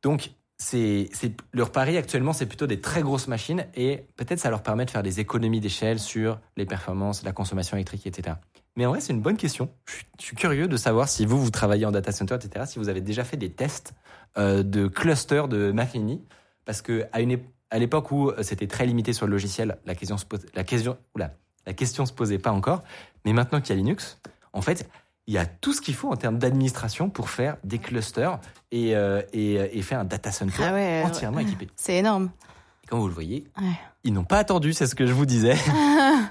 Donc, 0.02 0.30
c'est 0.56 1.10
leur 1.52 1.72
pari 1.72 1.98
actuellement, 1.98 2.32
c'est 2.32 2.46
plutôt 2.46 2.66
des 2.66 2.80
très 2.80 3.02
grosses 3.02 3.28
machines 3.28 3.66
et 3.74 4.06
peut-être 4.16 4.38
ça 4.38 4.48
leur 4.48 4.62
permet 4.62 4.86
de 4.86 4.90
faire 4.90 5.02
des 5.02 5.20
économies 5.20 5.60
d'échelle 5.60 6.00
sur 6.00 6.40
les 6.56 6.64
performances, 6.64 7.22
la 7.22 7.32
consommation 7.32 7.76
électrique, 7.76 8.06
etc. 8.06 8.36
Mais 8.76 8.86
en 8.86 8.90
vrai, 8.90 9.00
c'est 9.00 9.12
une 9.12 9.20
bonne 9.20 9.36
question. 9.36 9.70
Je 9.86 9.92
suis, 9.92 10.06
je 10.18 10.24
suis 10.24 10.36
curieux 10.36 10.66
de 10.66 10.76
savoir 10.76 11.08
si 11.08 11.26
vous, 11.26 11.42
vous 11.42 11.50
travaillez 11.50 11.86
en 11.86 11.92
data 11.92 12.10
center, 12.12 12.34
etc., 12.34 12.64
si 12.68 12.78
vous 12.78 12.88
avez 12.88 13.00
déjà 13.00 13.24
fait 13.24 13.36
des 13.36 13.50
tests 13.50 13.94
euh, 14.36 14.62
de 14.62 14.88
clusters 14.88 15.48
de 15.48 15.70
Mac 15.70 15.94
Mini. 15.94 16.20
Parce 16.64 16.82
que 16.82 17.06
à, 17.12 17.20
une, 17.20 17.38
à 17.70 17.78
l'époque 17.78 18.10
où 18.10 18.30
euh, 18.30 18.42
c'était 18.42 18.66
très 18.66 18.86
limité 18.86 19.12
sur 19.12 19.26
le 19.26 19.32
logiciel, 19.32 19.78
la 19.86 19.94
question 19.94 20.18
se, 20.18 20.24
la 20.54 20.64
question, 20.64 20.96
oula, 21.14 21.34
la 21.66 21.72
question 21.72 22.04
se 22.04 22.12
posait 22.12 22.38
pas 22.38 22.50
encore. 22.50 22.82
Mais 23.24 23.32
maintenant 23.32 23.60
qu'il 23.60 23.70
y 23.70 23.72
a 23.72 23.76
Linux, 23.76 24.18
en 24.52 24.60
fait, 24.60 24.88
il 25.26 25.34
y 25.34 25.38
a 25.38 25.46
tout 25.46 25.72
ce 25.72 25.80
qu'il 25.80 25.94
faut 25.94 26.10
en 26.10 26.16
termes 26.16 26.38
d'administration 26.38 27.08
pour 27.10 27.30
faire 27.30 27.56
des 27.64 27.78
clusters 27.78 28.40
et, 28.72 28.96
euh, 28.96 29.22
et, 29.32 29.54
et 29.78 29.82
faire 29.82 30.00
un 30.00 30.04
data 30.04 30.32
center 30.32 30.62
Ah 30.62 30.72
ouais, 30.72 31.02
entièrement 31.04 31.38
équipé. 31.38 31.68
C'est 31.76 31.96
énorme. 31.96 32.30
Comme 32.88 33.00
vous 33.00 33.08
le 33.08 33.14
voyez, 33.14 33.44
Ouais. 33.60 33.64
ils 34.04 34.12
n'ont 34.12 34.24
pas 34.24 34.38
attendu, 34.38 34.72
c'est 34.72 34.86
ce 34.86 34.94
que 34.94 35.06
je 35.06 35.12
vous 35.12 35.26
disais. 35.26 35.54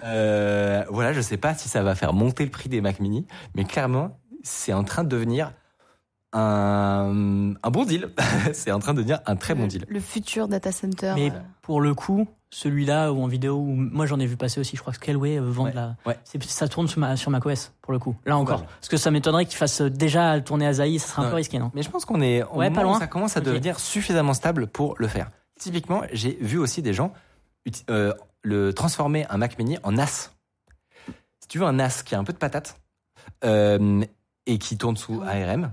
Euh, 0.05 0.83
voilà, 0.89 1.13
je 1.13 1.21
sais 1.21 1.37
pas 1.37 1.53
si 1.53 1.69
ça 1.69 1.81
va 1.83 1.95
faire 1.95 2.13
monter 2.13 2.43
le 2.43 2.51
prix 2.51 2.67
des 2.69 2.81
Mac 2.81 2.99
Mini, 2.99 3.25
mais 3.55 3.63
clairement, 3.63 4.17
c'est 4.43 4.73
en 4.73 4.83
train 4.83 5.03
de 5.03 5.09
devenir 5.09 5.51
un, 6.33 7.53
un 7.61 7.69
bon 7.69 7.85
deal. 7.85 8.09
c'est 8.53 8.71
en 8.71 8.79
train 8.79 8.93
de 8.93 8.97
devenir 8.97 9.19
un 9.25 9.35
très 9.35 9.55
bon 9.55 9.67
deal. 9.67 9.85
Le 9.87 9.99
futur 9.99 10.47
data 10.47 10.71
center. 10.71 11.13
Mais 11.15 11.29
euh, 11.31 11.35
pour 11.61 11.79
le 11.81 11.93
coup, 11.93 12.27
celui-là 12.49 13.11
ou 13.13 13.21
en 13.23 13.27
vidéo, 13.27 13.55
ou 13.57 13.73
moi 13.75 14.05
j'en 14.05 14.19
ai 14.19 14.25
vu 14.25 14.35
passer 14.35 14.59
aussi, 14.59 14.75
je 14.75 14.81
crois 14.81 14.91
que 14.93 14.97
Scaleway 14.97 15.37
euh, 15.37 15.41
vend 15.49 15.65
Ouais, 15.65 15.71
de 15.71 15.75
la. 15.75 15.95
ouais. 16.05 16.17
c'est- 16.23 16.41
Ça 16.43 16.67
tourne 16.67 16.87
sur, 16.87 16.99
ma, 16.99 17.15
sur 17.15 17.31
macOS 17.31 17.71
pour 17.81 17.93
le 17.93 17.99
coup. 17.99 18.15
Là 18.25 18.37
encore. 18.37 18.57
Voilà. 18.59 18.71
Parce 18.79 18.89
que 18.89 18.97
ça 18.97 19.11
m'étonnerait 19.11 19.45
qu'il 19.45 19.57
fasse 19.57 19.81
déjà 19.81 20.39
tourner 20.41 20.67
à 20.67 20.73
Zaï, 20.73 20.99
ça 20.99 21.07
serait 21.07 21.25
un 21.27 21.29
peu 21.29 21.35
risqué, 21.35 21.59
non? 21.59 21.71
Mais 21.75 21.83
je 21.83 21.89
pense 21.89 22.05
qu'on 22.05 22.21
est 22.21 22.43
au 22.43 22.57
Ouais, 22.57 22.71
pas 22.71 22.83
loin. 22.83 22.99
ça 22.99 23.07
commence 23.07 23.37
à 23.37 23.41
devenir 23.41 23.79
suffisamment 23.79 24.33
stable 24.33 24.67
pour 24.67 24.95
le 24.97 25.07
faire. 25.07 25.29
Typiquement, 25.63 26.01
j'ai 26.11 26.37
vu 26.41 26.57
aussi 26.57 26.81
des 26.81 26.93
gens 26.93 27.13
euh, 27.89 28.13
le 28.41 28.73
transformer 28.73 29.25
un 29.29 29.37
Mac 29.37 29.57
Mini 29.57 29.77
en 29.83 29.93
NAS. 29.93 30.31
Si 31.39 31.47
tu 31.47 31.59
veux 31.59 31.65
un 31.65 31.73
NAS 31.73 32.03
qui 32.03 32.15
a 32.15 32.19
un 32.19 32.23
peu 32.23 32.33
de 32.33 32.37
patate 32.37 32.79
euh, 33.45 34.03
et 34.45 34.57
qui 34.57 34.77
tourne 34.77 34.97
sous. 34.97 35.21
ARM, 35.21 35.71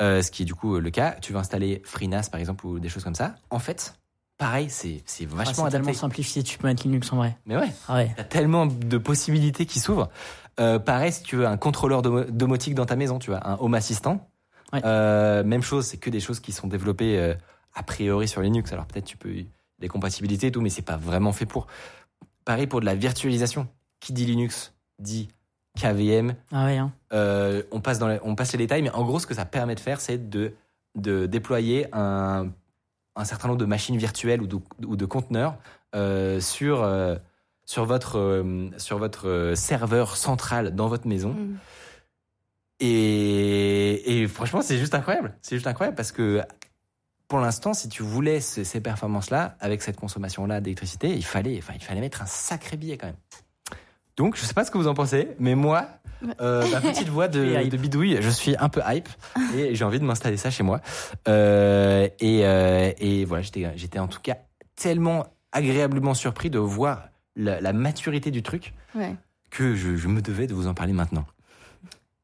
euh, 0.00 0.22
ce 0.22 0.30
qui 0.30 0.42
est 0.42 0.46
du 0.46 0.54
coup 0.54 0.78
le 0.78 0.90
cas, 0.90 1.12
tu 1.20 1.32
veux 1.32 1.38
installer 1.38 1.82
FreeNAS 1.84 2.28
par 2.30 2.40
exemple 2.40 2.66
ou 2.66 2.78
des 2.78 2.88
choses 2.88 3.04
comme 3.04 3.14
ça. 3.14 3.34
En 3.50 3.58
fait, 3.58 3.94
pareil, 4.38 4.68
c'est 4.70 5.02
Ah, 5.20 5.24
vachement 5.34 5.64
C'est 5.66 5.70
tellement 5.70 5.92
simplifié, 5.92 6.42
tu 6.42 6.56
peux 6.58 6.66
mettre 6.68 6.84
Linux 6.84 7.12
en 7.12 7.16
vrai. 7.16 7.36
Mais 7.46 7.56
ouais, 7.56 7.70
Ah 7.88 7.94
ouais. 7.96 8.12
T'as 8.16 8.24
tellement 8.24 8.66
de 8.66 8.98
possibilités 8.98 9.66
qui 9.66 9.80
s'ouvrent. 9.80 10.08
Euh, 10.58 10.78
pareil, 10.78 11.12
si 11.12 11.22
tu 11.22 11.36
veux 11.36 11.46
un 11.46 11.58
contrôleur 11.58 12.00
domo- 12.00 12.24
domotique 12.30 12.74
dans 12.74 12.86
ta 12.86 12.96
maison, 12.96 13.18
tu 13.18 13.30
vois, 13.30 13.46
un 13.46 13.58
home 13.60 13.74
assistant. 13.74 14.26
Ouais. 14.72 14.80
Euh, 14.84 15.44
même 15.44 15.62
chose, 15.62 15.86
c'est 15.86 15.98
que 15.98 16.08
des 16.10 16.20
choses 16.20 16.40
qui 16.40 16.52
sont 16.52 16.66
développées 16.66 17.34
a 17.76 17.82
priori 17.84 18.26
sur 18.26 18.40
Linux. 18.40 18.72
Alors 18.72 18.86
peut-être 18.86 19.04
tu 19.04 19.16
peux 19.16 19.32
des 19.78 19.88
compatibilités 19.88 20.48
et 20.48 20.52
tout, 20.52 20.60
mais 20.60 20.70
c'est 20.70 20.82
pas 20.82 20.96
vraiment 20.96 21.32
fait 21.32 21.46
pour. 21.46 21.68
Pareil 22.44 22.66
pour 22.66 22.80
de 22.80 22.86
la 22.86 22.94
virtualisation. 22.94 23.68
Qui 24.00 24.12
dit 24.12 24.26
Linux 24.26 24.74
dit 24.98 25.28
KVM. 25.78 26.34
Ah 26.52 26.66
ouais, 26.66 26.76
hein. 26.76 26.92
Euh, 27.12 27.62
on 27.70 27.80
passe 27.80 27.98
dans 27.98 28.08
les, 28.08 28.18
on 28.22 28.34
passe 28.34 28.52
les 28.52 28.58
détails, 28.58 28.82
mais 28.82 28.90
en 28.90 29.04
gros, 29.04 29.18
ce 29.18 29.26
que 29.26 29.34
ça 29.34 29.44
permet 29.44 29.74
de 29.74 29.80
faire, 29.80 30.00
c'est 30.00 30.28
de 30.28 30.54
de 30.96 31.26
déployer 31.26 31.86
un 31.94 32.50
un 33.16 33.24
certain 33.24 33.48
nombre 33.48 33.60
de 33.60 33.64
machines 33.64 33.96
virtuelles 33.96 34.42
ou 34.42 34.46
de, 34.46 34.58
ou 34.86 34.96
de 34.96 35.06
conteneurs 35.06 35.56
euh, 35.94 36.40
sur 36.40 36.82
euh, 36.82 37.16
sur 37.64 37.84
votre 37.86 38.18
euh, 38.18 38.68
sur 38.76 38.98
votre 38.98 39.52
serveur 39.56 40.16
central 40.16 40.74
dans 40.74 40.88
votre 40.88 41.06
maison. 41.06 41.32
mm. 41.32 41.56
Et, 42.78 44.20
et 44.20 44.28
franchement, 44.28 44.60
c'est 44.60 44.76
juste 44.76 44.94
incroyable. 44.94 45.34
C'est 45.40 45.56
juste 45.56 45.66
incroyable 45.66 45.96
parce 45.96 46.12
que 46.12 46.42
pour 47.28 47.38
l'instant, 47.40 47.74
si 47.74 47.88
tu 47.88 48.02
voulais 48.02 48.40
ce- 48.40 48.62
ces 48.64 48.80
performances-là, 48.80 49.56
avec 49.60 49.82
cette 49.82 49.96
consommation-là 49.96 50.60
d'électricité, 50.60 51.10
il 51.14 51.24
fallait, 51.24 51.58
enfin, 51.58 51.72
il 51.74 51.82
fallait 51.82 52.00
mettre 52.00 52.22
un 52.22 52.26
sacré 52.26 52.76
billet 52.76 52.96
quand 52.96 53.06
même. 53.06 53.16
Donc, 54.16 54.36
je 54.36 54.42
sais 54.44 54.54
pas 54.54 54.64
ce 54.64 54.70
que 54.70 54.78
vous 54.78 54.88
en 54.88 54.94
pensez, 54.94 55.28
mais 55.38 55.54
moi, 55.54 55.88
euh, 56.40 56.66
ma 56.70 56.80
petite 56.80 57.08
voix 57.08 57.28
de, 57.28 57.76
bidouille, 57.76 58.18
je 58.22 58.30
suis 58.30 58.56
un 58.58 58.68
peu 58.70 58.80
hype 58.86 59.08
et 59.54 59.74
j'ai 59.74 59.84
envie 59.84 59.98
de 60.00 60.04
m'installer 60.04 60.36
ça 60.38 60.50
chez 60.50 60.62
moi. 60.62 60.80
Euh, 61.28 62.08
et, 62.20 62.46
euh, 62.46 62.92
et 62.98 63.24
voilà, 63.24 63.42
j'étais, 63.42 63.98
en 63.98 64.08
tout 64.08 64.20
cas 64.22 64.36
tellement 64.76 65.26
agréablement 65.52 66.14
surpris 66.14 66.48
de 66.50 66.58
voir 66.58 67.08
la, 67.34 67.60
la 67.60 67.72
maturité 67.72 68.30
du 68.30 68.42
truc 68.42 68.72
Ouais. 68.94 69.14
que 69.50 69.74
je, 69.74 69.96
je 69.96 70.08
me 70.08 70.22
devais 70.22 70.46
de 70.46 70.54
vous 70.54 70.66
en 70.66 70.74
parler 70.74 70.92
maintenant. 70.94 71.26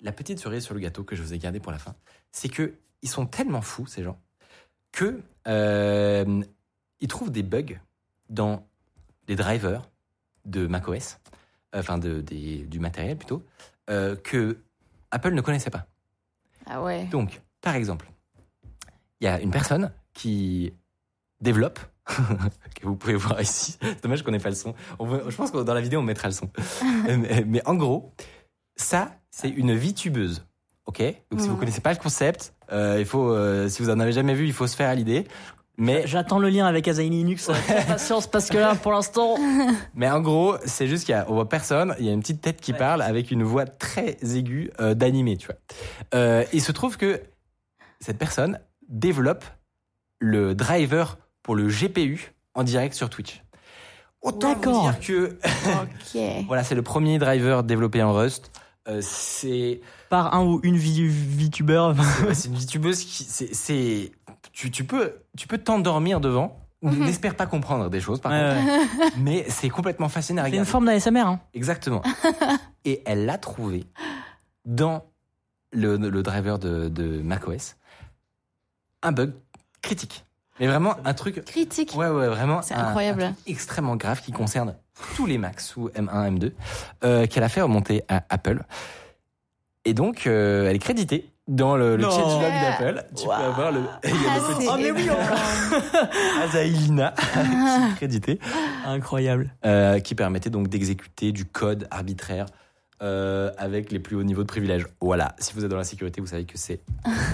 La 0.00 0.12
petite 0.12 0.38
cerise 0.38 0.64
sur 0.64 0.74
le 0.74 0.80
gâteau 0.80 1.04
que 1.04 1.14
je 1.16 1.22
vous 1.22 1.34
ai 1.34 1.38
gardé 1.38 1.60
pour 1.60 1.72
la 1.72 1.78
fin, 1.78 1.94
c'est 2.32 2.48
que 2.48 2.74
ils 3.02 3.08
sont 3.08 3.26
tellement 3.26 3.60
fous 3.60 3.86
ces 3.86 4.02
gens 4.02 4.18
que 4.92 5.20
euh, 5.48 6.42
ils 7.00 7.08
trouvent 7.08 7.30
des 7.30 7.42
bugs 7.42 7.78
dans 8.28 8.66
des 9.26 9.36
drivers 9.36 9.88
de 10.44 10.66
macOS, 10.66 11.18
euh, 11.74 11.80
enfin 11.80 11.98
de, 11.98 12.20
des- 12.20 12.64
du 12.66 12.78
matériel 12.80 13.16
plutôt, 13.16 13.44
euh, 13.90 14.16
que 14.16 14.58
Apple 15.10 15.32
ne 15.32 15.40
connaissait 15.40 15.70
pas. 15.70 15.86
Ah 16.66 16.82
ouais. 16.82 17.04
Donc, 17.06 17.40
par 17.60 17.74
exemple, 17.74 18.10
il 19.20 19.24
y 19.24 19.28
a 19.28 19.40
une 19.40 19.50
personne 19.50 19.92
qui 20.14 20.72
développe, 21.40 21.78
que 22.06 22.84
vous 22.86 22.96
pouvez 22.96 23.14
voir 23.14 23.40
ici. 23.40 23.76
C'est 23.80 24.02
dommage 24.02 24.22
qu'on 24.22 24.30
n'ait 24.32 24.38
pas 24.38 24.48
le 24.48 24.54
son. 24.54 24.74
On 24.98 25.06
veut- 25.06 25.28
je 25.30 25.36
pense 25.36 25.50
que 25.50 25.58
dans 25.58 25.74
la 25.74 25.80
vidéo, 25.80 26.00
on 26.00 26.04
mettra 26.04 26.28
le 26.28 26.34
son. 26.34 26.50
mais, 27.06 27.44
mais 27.46 27.66
en 27.66 27.74
gros, 27.74 28.12
ça, 28.76 29.12
c'est 29.30 29.48
une 29.50 29.74
vitubeuse. 29.74 30.44
Ok? 30.86 31.00
Donc 31.30 31.40
si 31.40 31.46
vous 31.46 31.54
Mhm. 31.54 31.58
connaissez 31.60 31.80
pas 31.80 31.92
le 31.92 31.98
concept, 31.98 32.54
il 32.70 33.04
faut, 33.04 33.30
euh, 33.30 33.68
si 33.68 33.82
vous 33.82 33.90
en 33.90 33.98
avez 34.00 34.12
jamais 34.12 34.34
vu, 34.34 34.46
il 34.46 34.52
faut 34.52 34.66
se 34.66 34.76
faire 34.76 34.88
à 34.88 34.94
l'idée. 34.94 35.26
Mais 35.78 36.06
J'attends 36.06 36.38
le 36.38 36.50
lien 36.50 36.66
avec 36.66 36.86
Azaï 36.86 37.08
Linux. 37.08 37.48
avec 37.48 37.64
Patience, 37.86 38.26
parce 38.26 38.50
que 38.50 38.58
là, 38.58 38.74
pour 38.74 38.92
l'instant. 38.92 39.36
Mais 39.94 40.08
en 40.10 40.20
gros, 40.20 40.56
c'est 40.66 40.86
juste 40.86 41.06
qu'il 41.06 41.14
y 41.14 41.18
a, 41.18 41.24
on 41.28 41.34
voit 41.34 41.48
personne, 41.48 41.94
il 41.98 42.04
y 42.04 42.10
a 42.10 42.12
une 42.12 42.20
petite 42.20 42.42
tête 42.42 42.60
qui 42.60 42.72
Ouais. 42.72 42.78
parle 42.78 43.00
avec 43.02 43.30
une 43.30 43.42
voix 43.42 43.64
très 43.64 44.16
aiguë 44.22 44.70
euh, 44.80 44.94
d'animé, 44.94 45.36
tu 45.38 45.46
vois. 45.46 45.56
Euh, 46.14 46.44
il 46.52 46.60
se 46.60 46.72
trouve 46.72 46.98
que 46.98 47.20
cette 48.00 48.18
personne 48.18 48.58
développe 48.88 49.44
le 50.20 50.54
driver 50.54 51.16
pour 51.42 51.56
le 51.56 51.66
GPU 51.68 52.32
en 52.54 52.64
direct 52.64 52.94
sur 52.94 53.08
Twitch. 53.08 53.42
Autant 54.20 54.54
vous 54.54 54.82
dire 54.82 55.00
que 55.00 55.36
Ok. 56.14 56.20
voilà, 56.46 56.62
c'est 56.64 56.74
le 56.76 56.82
premier 56.82 57.18
driver 57.18 57.64
développé 57.64 58.02
en 58.02 58.12
Rust. 58.12 58.52
Euh, 58.88 58.98
c'est 59.00 59.80
Par 60.12 60.34
un 60.34 60.44
ou 60.44 60.60
une 60.62 60.76
VTuber. 60.76 61.92
c'est 62.34 62.48
une 62.50 62.54
VTubeuse 62.56 63.02
qui 63.02 63.24
c'est 63.24 63.54
c'est 63.54 64.12
tu, 64.52 64.70
tu 64.70 64.84
peux 64.84 65.14
tu 65.38 65.48
peux 65.48 65.56
t'endormir 65.56 66.20
devant. 66.20 66.58
Mhm. 66.82 67.04
N'espère 67.06 67.34
pas 67.34 67.46
comprendre 67.46 67.88
des 67.88 67.98
choses, 68.00 68.20
par 68.20 68.30
Ouais, 68.30 68.54
contre. 68.54 69.00
ouais. 69.04 69.10
Mais 69.16 69.46
c'est 69.48 69.70
complètement 69.70 70.10
fascinant 70.10 70.42
à 70.42 70.44
C'est 70.44 70.50
une 70.50 70.54
regarder. 70.64 70.70
forme 70.70 70.84
d'ASMR. 70.84 71.20
Hein. 71.26 71.40
Exactement. 71.54 72.02
Et 72.84 73.02
elle 73.06 73.24
l'a 73.24 73.38
trouvé 73.38 73.86
dans 74.66 75.02
le, 75.72 75.96
le 75.96 76.22
driver 76.22 76.58
de, 76.58 76.90
de 76.90 77.22
macOS. 77.22 77.76
Un 79.02 79.12
bug 79.12 79.32
critique. 79.80 80.26
Mais 80.60 80.66
vraiment 80.66 80.94
un 81.06 81.14
truc. 81.14 81.42
Critique. 81.46 81.94
Ouais, 81.96 82.08
ouais, 82.10 82.28
vraiment. 82.28 82.60
C'est 82.60 82.74
un- 82.74 82.88
incroyable. 82.88 83.22
un 83.22 83.32
truc 83.32 83.46
extrêmement 83.48 83.96
grave 83.96 84.20
qui 84.20 84.32
concerne 84.32 84.74
tous 85.16 85.24
les 85.24 85.38
Macs 85.38 85.60
sous 85.60 85.88
M1, 85.90 86.36
M2, 86.36 86.52
euh, 87.04 87.26
qu'elle 87.26 87.44
a 87.44 87.48
fait 87.48 87.62
remonter 87.62 88.02
à 88.08 88.24
Apple. 88.28 88.62
Et 89.84 89.94
donc, 89.94 90.26
euh, 90.26 90.68
elle 90.68 90.76
est 90.76 90.80
créditée 90.80 91.28
dans 91.48 91.76
le, 91.76 91.96
le 91.96 92.02
changelog 92.04 92.52
Yeah. 92.52 92.78
d'Apple. 92.78 93.04
Tu 93.16 93.24
peux 93.26 93.32
avoir 93.32 93.72
le. 93.72 93.80
Il 94.04 94.10
y 94.10 94.12
a 94.12 94.16
Ah, 94.30 94.36
le 94.36 94.54
c'est 94.62 94.68
Oh, 94.70 94.74
mais 94.78 94.90
oui, 94.92 95.02
énorme. 95.02 95.18
Azailina 96.42 97.14
qui 97.16 97.38
est 97.38 97.96
crédité. 97.96 98.38
Incroyable. 98.86 99.54
euh, 99.64 99.98
qui 100.00 100.14
permettait 100.14 100.50
donc 100.50 100.68
d'exécuter 100.68 101.32
du 101.32 101.44
code 101.44 101.86
arbitraire 101.90 102.46
euh, 103.02 103.50
avec 103.58 103.90
les 103.90 103.98
plus 103.98 104.16
hauts 104.16 104.22
niveaux 104.22 104.42
de 104.42 104.46
privilèges. 104.48 104.86
Voilà, 105.00 105.34
si 105.38 105.52
vous 105.54 105.64
êtes 105.64 105.70
dans 105.70 105.76
la 105.76 105.84
sécurité, 105.84 106.20
vous 106.20 106.28
savez 106.28 106.44
que 106.44 106.56
c'est 106.56 106.80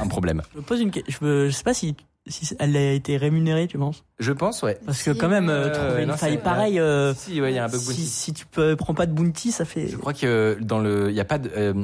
un 0.00 0.06
problème. 0.06 0.42
Je 0.54 0.58
me 0.58 0.62
pose 0.62 0.80
une 0.80 0.90
question. 0.90 1.14
Je, 1.20 1.24
me- 1.26 1.48
je 1.48 1.54
sais 1.54 1.64
pas 1.64 1.74
si, 1.74 1.94
si 2.26 2.56
elle 2.58 2.76
a 2.76 2.92
été 2.92 3.18
rémunérée, 3.18 3.66
tu 3.66 3.76
penses? 3.78 4.04
Je 4.18 4.32
pense, 4.32 4.62
ouais. 4.62 4.78
Parce 4.86 5.02
que 5.02 5.12
Si, 5.12 5.18
quand 5.18 5.28
même, 5.28 5.50
euh, 5.50 5.70
trouver 5.74 5.92
ouais, 5.96 6.02
une 6.04 6.08
non, 6.10 6.16
faille 6.16 6.38
pareille. 6.38 6.80
euh, 6.80 7.12
Si, 7.12 7.32
si, 7.32 7.40
ouais, 7.42 7.52
il 7.52 7.56
y 7.56 7.58
a 7.58 7.64
un 7.64 7.68
bug 7.68 7.80
si, 7.80 7.86
bounty. 7.88 8.06
si 8.06 8.32
tu 8.32 8.46
peux, 8.46 8.74
prends 8.76 8.94
pas 8.94 9.04
de 9.06 9.12
bounty, 9.12 9.52
ça 9.52 9.66
fait. 9.66 9.88
Je 9.88 9.96
crois 9.98 10.14
que 10.14 10.56
dans 10.62 10.78
le, 10.78 11.10
il 11.10 11.14
y 11.16 11.20
a 11.20 11.24
pas 11.26 11.36
de, 11.38 11.50
euh, 11.54 11.74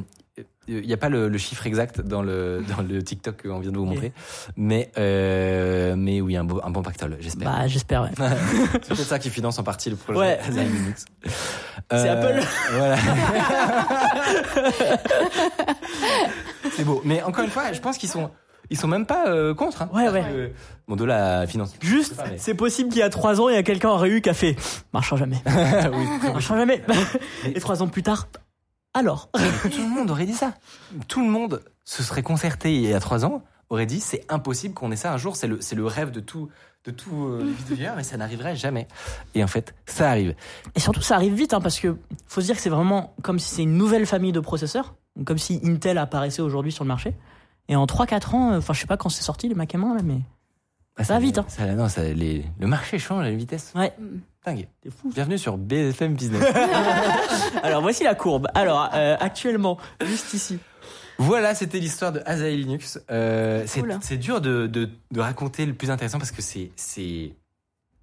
il 0.67 0.85
y 0.85 0.93
a 0.93 0.97
pas 0.97 1.09
le, 1.09 1.27
le 1.29 1.37
chiffre 1.37 1.65
exact 1.67 2.01
dans 2.01 2.21
le 2.21 2.63
dans 2.75 2.81
le 2.83 3.03
TikTok 3.03 3.43
qu'on 3.43 3.59
vient 3.59 3.71
de 3.71 3.77
vous 3.77 3.85
montrer, 3.85 4.13
mais 4.57 4.91
euh, 4.97 5.95
mais 5.97 6.21
oui 6.21 6.35
un, 6.37 6.43
beau, 6.43 6.59
un 6.63 6.69
bon 6.69 6.81
pactole, 6.81 7.17
j'espère. 7.19 7.51
Bah, 7.51 7.67
j'espère, 7.67 8.03
ouais. 8.03 8.09
c'est 8.73 8.87
peut-être 8.89 8.99
ça 9.03 9.19
qui 9.19 9.29
finance 9.29 9.59
en 9.59 9.63
partie 9.63 9.89
le 9.89 9.95
projet 9.95 10.19
Ouais. 10.19 10.39
C'est 11.91 12.09
Apple. 12.09 12.41
Voilà. 12.71 12.97
c'est 16.75 16.83
beau. 16.83 17.01
Mais 17.05 17.21
encore 17.23 17.43
une 17.43 17.51
fois, 17.51 17.71
je 17.73 17.79
pense 17.79 17.97
qu'ils 17.97 18.09
sont 18.09 18.29
ils 18.71 18.77
sont 18.77 18.87
même 18.87 19.05
pas 19.05 19.27
euh, 19.27 19.53
contre. 19.53 19.83
Hein. 19.83 19.89
Ouais, 19.93 20.09
ouais. 20.09 20.23
Euh, 20.31 20.49
Bon, 20.87 20.95
de 20.95 21.03
la 21.03 21.47
finance. 21.47 21.73
Juste, 21.81 22.13
mais- 22.29 22.37
c'est 22.37 22.53
possible 22.53 22.89
qu'il 22.89 22.99
y 22.99 23.03
a 23.03 23.09
trois 23.09 23.41
ans, 23.41 23.49
il 23.49 23.55
y 23.55 23.57
a 23.57 23.63
quelqu'un 23.63 23.89
en 23.89 23.97
réu 23.97 24.21
qui 24.21 24.29
a 24.29 24.35
fait 24.35 24.55
marchera 24.93 25.17
jamais. 25.17 25.37
oui. 25.47 26.05
marchera 26.31 26.57
jamais. 26.57 26.83
Et 27.45 27.59
trois 27.59 27.81
ans 27.81 27.87
plus 27.87 28.03
tard, 28.03 28.27
alors. 28.95 29.29
Tout 29.63 29.81
le 29.83 29.89
monde 29.89 30.09
aurait 30.09 30.25
dit 30.25 30.33
ça. 30.33 30.53
Tout 31.07 31.21
le 31.23 31.29
monde 31.29 31.61
se 31.83 32.01
serait 32.01 32.23
concerté 32.23 32.73
il 32.75 32.81
y 32.81 32.93
a 32.93 32.99
trois 32.99 33.23
ans, 33.25 33.43
aurait 33.69 33.85
dit 33.85 33.99
c'est 33.99 34.25
impossible 34.29 34.73
qu'on 34.73 34.91
ait 34.91 34.95
ça 34.95 35.13
un 35.13 35.17
jour. 35.17 35.35
C'est 35.35 35.47
le, 35.47 35.61
c'est 35.61 35.75
le 35.75 35.85
rêve 35.85 36.09
de 36.11 36.19
tout, 36.19 36.49
de 36.85 36.91
tout 36.91 37.25
euh, 37.25 37.53
vidéaire, 37.67 37.93
mais 37.95 38.03
ça 38.03 38.17
n'arriverait 38.17 38.55
jamais. 38.55 38.87
Et 39.35 39.43
en 39.43 39.47
fait, 39.47 39.75
ça 39.85 40.09
arrive. 40.09 40.33
Et 40.75 40.79
surtout, 40.79 41.01
ça 41.01 41.15
arrive 41.15 41.33
vite, 41.33 41.53
hein, 41.53 41.61
parce 41.61 41.79
que 41.79 41.95
faut 42.27 42.41
se 42.41 42.45
dire 42.47 42.55
que 42.55 42.61
c'est 42.61 42.69
vraiment 42.69 43.13
comme 43.21 43.37
si 43.39 43.53
c'est 43.53 43.63
une 43.63 43.77
nouvelle 43.77 44.05
famille 44.07 44.31
de 44.31 44.39
processeurs, 44.39 44.95
comme 45.25 45.37
si 45.37 45.59
Intel 45.63 45.97
apparaissait 45.99 46.41
aujourd'hui 46.41 46.71
sur 46.71 46.83
le 46.83 46.87
marché. 46.89 47.13
Et 47.67 47.75
en 47.75 47.85
3-4 47.85 48.35
ans, 48.35 48.51
euh, 48.53 48.57
enfin, 48.59 48.73
je 48.73 48.79
sais 48.81 48.87
pas 48.87 48.97
quand 48.97 49.09
c'est 49.09 49.23
sorti 49.23 49.47
les 49.47 49.55
Mac 49.55 49.73
M1 49.73 49.95
là, 49.95 50.01
mais 50.03 50.19
Ah, 50.97 51.03
Ça 51.03 51.13
va 51.15 51.19
vite, 51.19 51.39
hein. 51.39 51.45
ça- 51.47 51.65
non, 51.73 51.89
ça- 51.89 52.03
les- 52.03 52.45
le 52.59 52.67
marché 52.67 52.99
change 52.99 53.23
à 53.25 53.29
une 53.29 53.37
vitesse 53.37 53.73
ouais, 53.75 53.91
dingue. 54.45 54.67
fou. 54.89 55.09
Bienvenue 55.13 55.37
sur 55.37 55.57
BFM 55.57 56.13
Business. 56.15 56.43
Alors 57.63 57.81
voici 57.81 58.03
la 58.03 58.15
courbe. 58.15 58.47
Alors 58.53 58.89
euh, 58.93 59.15
actuellement, 59.19 59.77
juste 60.03 60.33
ici. 60.33 60.59
Voilà, 61.17 61.55
c'était 61.55 61.79
l'histoire 61.79 62.11
de 62.11 62.21
Azaï 62.25 62.57
Linux. 62.57 62.99
Euh, 63.09 63.63
c'est 63.67 63.81
Cool. 63.81 64.17
dur 64.19 64.41
de, 64.41 64.67
de, 64.67 64.89
de 65.11 65.19
raconter 65.19 65.65
le 65.65 65.73
plus 65.73 65.89
intéressant 65.89 66.17
parce 66.19 66.31
que 66.31 66.41
c'est 66.41 66.71
c'est 66.75 67.33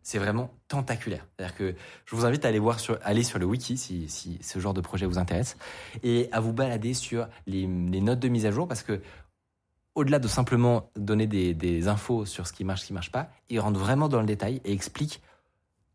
c'est 0.02 0.18
vraiment 0.18 0.50
tentaculaire. 0.66 1.26
C'est-à-dire 1.36 1.54
que 1.56 1.74
je 2.06 2.16
vous 2.16 2.24
invite 2.24 2.44
à 2.44 2.48
aller 2.48 2.58
voir 2.58 2.80
sur 2.80 2.98
aller 3.04 3.22
sur 3.22 3.38
le 3.38 3.44
wiki 3.46 3.76
si, 3.76 4.08
si 4.08 4.38
ce 4.42 4.58
genre 4.58 4.74
de 4.74 4.80
projet 4.80 5.06
vous 5.06 5.18
intéresse 5.18 5.56
et 6.02 6.28
à 6.32 6.40
vous 6.40 6.52
balader 6.52 6.94
sur 6.94 7.28
les, 7.46 7.62
les 7.68 8.00
notes 8.00 8.18
de 8.18 8.28
mise 8.28 8.46
à 8.46 8.50
jour 8.50 8.66
parce 8.66 8.82
que 8.82 9.00
au-delà 9.94 10.18
de 10.18 10.26
simplement 10.26 10.90
donner 10.96 11.26
des, 11.26 11.52
des 11.52 11.86
infos 11.86 12.24
sur 12.24 12.46
ce 12.46 12.54
qui 12.54 12.64
marche, 12.64 12.80
ce 12.80 12.86
qui 12.86 12.92
marche 12.94 13.12
pas, 13.12 13.28
ils 13.50 13.60
rentrent 13.60 13.78
vraiment 13.78 14.08
dans 14.08 14.20
le 14.20 14.26
détail 14.26 14.60
et 14.64 14.72
expliquent. 14.72 15.20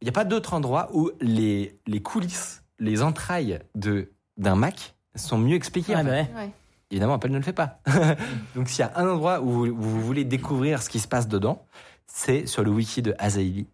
Il 0.02 0.06
n'y 0.06 0.10
a 0.10 0.14
pas 0.14 0.26
d'autre 0.26 0.54
endroit 0.54 0.90
où 0.94 1.12
les, 1.22 1.78
les 1.88 2.02
coulisses, 2.02 2.64
les 2.80 3.02
entrailles 3.02 3.60
de 3.76 4.12
d'un 4.38 4.56
Mac 4.56 4.96
sont 5.16 5.38
mieux 5.40 5.56
expliquées. 5.56 5.96
en 5.96 6.00
fait. 6.00 6.04
bah 6.04 6.12
ouais. 6.12 6.30
Ouais. 6.36 6.52
Évidemment, 6.92 7.16
Apple 7.16 7.30
ne 7.30 7.38
le 7.38 7.44
fait 7.44 7.54
pas. 7.54 7.80
Donc, 8.56 8.70
s'il 8.70 8.80
y 8.80 8.84
a 8.84 8.92
un 8.96 9.08
endroit 9.10 9.42
où 9.42 9.50
vous, 9.50 9.66
où 9.66 9.76
vous 9.82 10.02
voulez 10.02 10.24
découvrir 10.24 10.82
ce 10.84 10.90
qui 10.90 11.00
se 11.00 11.08
passe 11.08 11.28
dedans, 11.28 11.66
c'est 12.06 12.46
sur 12.46 12.64
le 12.64 12.70
wiki 12.72 13.02
de 13.02 13.16
Azaï 13.18 13.66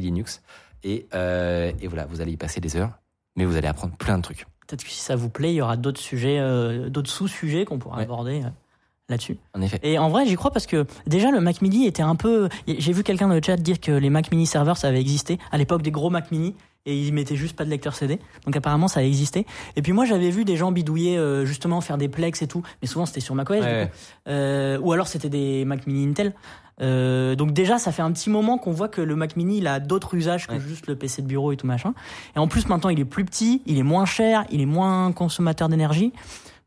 Linux. 0.00 0.42
Et, 0.84 1.06
euh, 1.14 1.72
et 1.80 1.86
voilà, 1.88 2.06
vous 2.06 2.20
allez 2.20 2.32
y 2.32 2.36
passer 2.36 2.60
des 2.60 2.76
heures, 2.76 2.92
mais 3.36 3.44
vous 3.44 3.56
allez 3.56 3.68
apprendre 3.68 3.94
plein 3.96 4.16
de 4.16 4.22
trucs. 4.22 4.46
Peut-être 4.66 4.84
que 4.84 4.90
si 4.90 5.00
ça 5.00 5.16
vous 5.16 5.28
plaît, 5.28 5.52
il 5.52 5.56
y 5.56 5.60
aura 5.60 5.76
d'autres 5.76 6.00
sujets, 6.00 6.38
euh, 6.38 6.88
d'autres 6.88 7.10
sous-sujets 7.10 7.64
qu'on 7.64 7.78
pourra 7.78 7.96
Ouais. 7.98 8.04
aborder 8.04 8.42
là-dessus. 9.08 9.36
En 9.54 9.60
effet. 9.62 9.78
Et 9.82 9.98
en 9.98 10.08
vrai, 10.08 10.26
j'y 10.26 10.36
crois 10.36 10.50
parce 10.50 10.66
que 10.66 10.86
déjà 11.06 11.30
le 11.30 11.40
Mac 11.40 11.60
Mini 11.62 11.86
était 11.86 12.02
un 12.02 12.16
peu. 12.16 12.48
J'ai 12.66 12.92
vu 12.92 13.02
quelqu'un 13.02 13.28
dans 13.28 13.34
le 13.34 13.42
chat 13.44 13.56
dire 13.56 13.80
que 13.80 13.92
les 13.92 14.10
Mac 14.10 14.30
Mini 14.30 14.46
serveurs 14.46 14.76
ça 14.76 14.88
avait 14.88 15.00
existé 15.00 15.38
à 15.50 15.58
l'époque 15.58 15.82
des 15.82 15.90
gros 15.90 16.10
Mac 16.10 16.30
Mini 16.30 16.54
et 16.84 16.98
ils 16.98 17.12
mettaient 17.12 17.36
juste 17.36 17.54
pas 17.56 17.64
de 17.64 17.70
lecteur 17.70 17.94
CD. 17.94 18.18
Donc 18.44 18.56
apparemment 18.56 18.88
ça 18.88 19.00
a 19.00 19.02
existé. 19.02 19.46
Et 19.76 19.82
puis 19.82 19.92
moi 19.92 20.04
j'avais 20.04 20.30
vu 20.30 20.44
des 20.44 20.56
gens 20.56 20.72
bidouiller 20.72 21.16
euh, 21.18 21.44
justement 21.44 21.80
faire 21.80 21.98
des 21.98 22.08
plex 22.08 22.42
et 22.42 22.48
tout, 22.48 22.62
mais 22.80 22.88
souvent 22.88 23.06
c'était 23.06 23.20
sur 23.20 23.34
macOS. 23.34 23.60
Ouais. 23.60 23.90
Euh, 24.28 24.78
ou 24.80 24.92
alors 24.92 25.06
c'était 25.08 25.28
des 25.28 25.64
Mac 25.64 25.86
Mini 25.86 26.08
Intel. 26.08 26.32
Euh, 26.80 27.36
donc 27.36 27.52
déjà 27.52 27.78
ça 27.78 27.92
fait 27.92 28.02
un 28.02 28.10
petit 28.12 28.30
moment 28.30 28.56
qu'on 28.58 28.72
voit 28.72 28.88
que 28.88 29.00
le 29.02 29.14
Mac 29.14 29.36
Mini 29.36 29.58
il 29.58 29.66
a 29.66 29.78
d'autres 29.78 30.14
usages 30.14 30.46
que 30.46 30.54
Ouais. 30.54 30.60
juste 30.60 30.86
le 30.86 30.96
PC 30.96 31.22
de 31.22 31.26
bureau 31.26 31.52
et 31.52 31.56
tout 31.56 31.66
machin. 31.66 31.92
Et 32.34 32.38
en 32.38 32.48
plus 32.48 32.66
maintenant 32.66 32.88
il 32.90 32.98
est 32.98 33.04
plus 33.04 33.24
petit, 33.24 33.62
il 33.66 33.78
est 33.78 33.82
moins 33.84 34.06
cher, 34.06 34.44
il 34.50 34.60
est 34.60 34.66
moins 34.66 35.12
consommateur 35.12 35.68
d'énergie. 35.68 36.12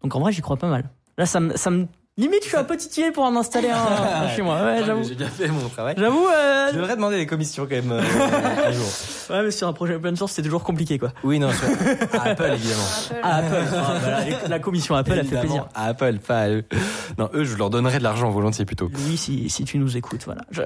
Donc 0.04 0.16
en 0.16 0.20
vrai 0.20 0.32
j'y 0.32 0.42
crois 0.42 0.58
pas 0.58 0.70
mal. 0.70 0.86
Là 1.18 1.26
ça 1.26 1.40
me 1.40 1.58
ça 1.58 1.72
me 1.72 1.88
limite 2.18 2.43
je 2.43 2.47
suis 2.49 2.57
un 2.57 2.63
peu 2.63 2.78
titillé 2.78 3.11
pour 3.11 3.24
en 3.24 3.36
installer 3.36 3.70
un, 3.70 4.30
chez 4.36 4.41
moi. 4.41 4.63
Ouais, 4.63 4.84
j'avoue. 4.86 5.03
J'ai 5.03 5.16
bien 5.16 5.28
fait 5.28 5.47
mon 5.47 5.68
travail. 5.70 5.95
J'avoue, 5.97 6.28
euh, 6.28 6.70
Je 6.72 6.78
devrais 6.78 6.95
demander 6.95 7.18
des 7.18 7.26
commissions 7.26 7.63
quand 7.66 7.76
même 7.76 7.91
euh, 7.91 8.01
un 8.68 8.72
jour. 8.72 8.86
ouais, 9.32 9.43
mais 9.43 9.51
sur 9.51 9.68
un 9.68 9.74
projet 9.74 9.95
open 9.95 10.16
source, 10.16 10.32
c'est 10.34 10.41
toujours 10.43 10.63
compliqué, 10.63 10.97
quoi. 10.97 11.11
Oui, 11.24 11.39
non, 11.39 11.49
sur 11.51 11.68
à 12.20 12.24
Apple 12.30 12.51
évidemment. 12.53 12.84
Apple. 13.09 13.20
Ah, 13.24 13.36
Apple. 13.38 13.55
Ah, 13.76 13.93
bah, 14.41 14.47
la, 14.47 14.59
commission 14.59 14.95
Apple, 14.95 15.11
elle 15.11 15.18
fait 15.18 15.36
Évidemment, 15.36 15.41
plaisir. 15.43 15.68
À 15.76 15.86
Apple, 15.88 16.18
pas 16.20 16.39
à 16.41 16.49
eux. 16.49 16.63
Non, 17.18 17.30
eux, 17.34 17.43
je 17.43 17.55
leur 17.57 17.70
donnerais 17.70 17.99
de 17.99 18.03
l'argent 18.03 18.30
volontiers 18.32 18.66
plutôt. 18.66 18.89
Louis, 18.93 19.18
si, 19.18 19.49
si 19.49 19.63
tu 19.66 19.78
nous 19.78 19.97
écoutes, 19.97 20.24
voilà. 20.26 20.41
Je- 20.51 20.61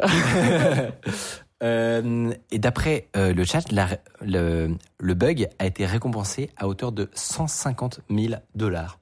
Euh, 1.61 2.31
et 2.51 2.57
d'après 2.57 3.09
euh, 3.17 3.33
le 3.33 3.43
chat, 3.43 3.69
la- 3.73 3.89
le, 4.21 4.77
le 4.97 5.13
bug 5.13 5.49
a 5.59 5.65
été 5.65 5.85
récompensé 5.85 6.51
à 6.55 6.69
hauteur 6.69 6.93
de 6.93 7.09
150 7.13 7.99
000 8.09 8.35
dollars. 8.55 8.99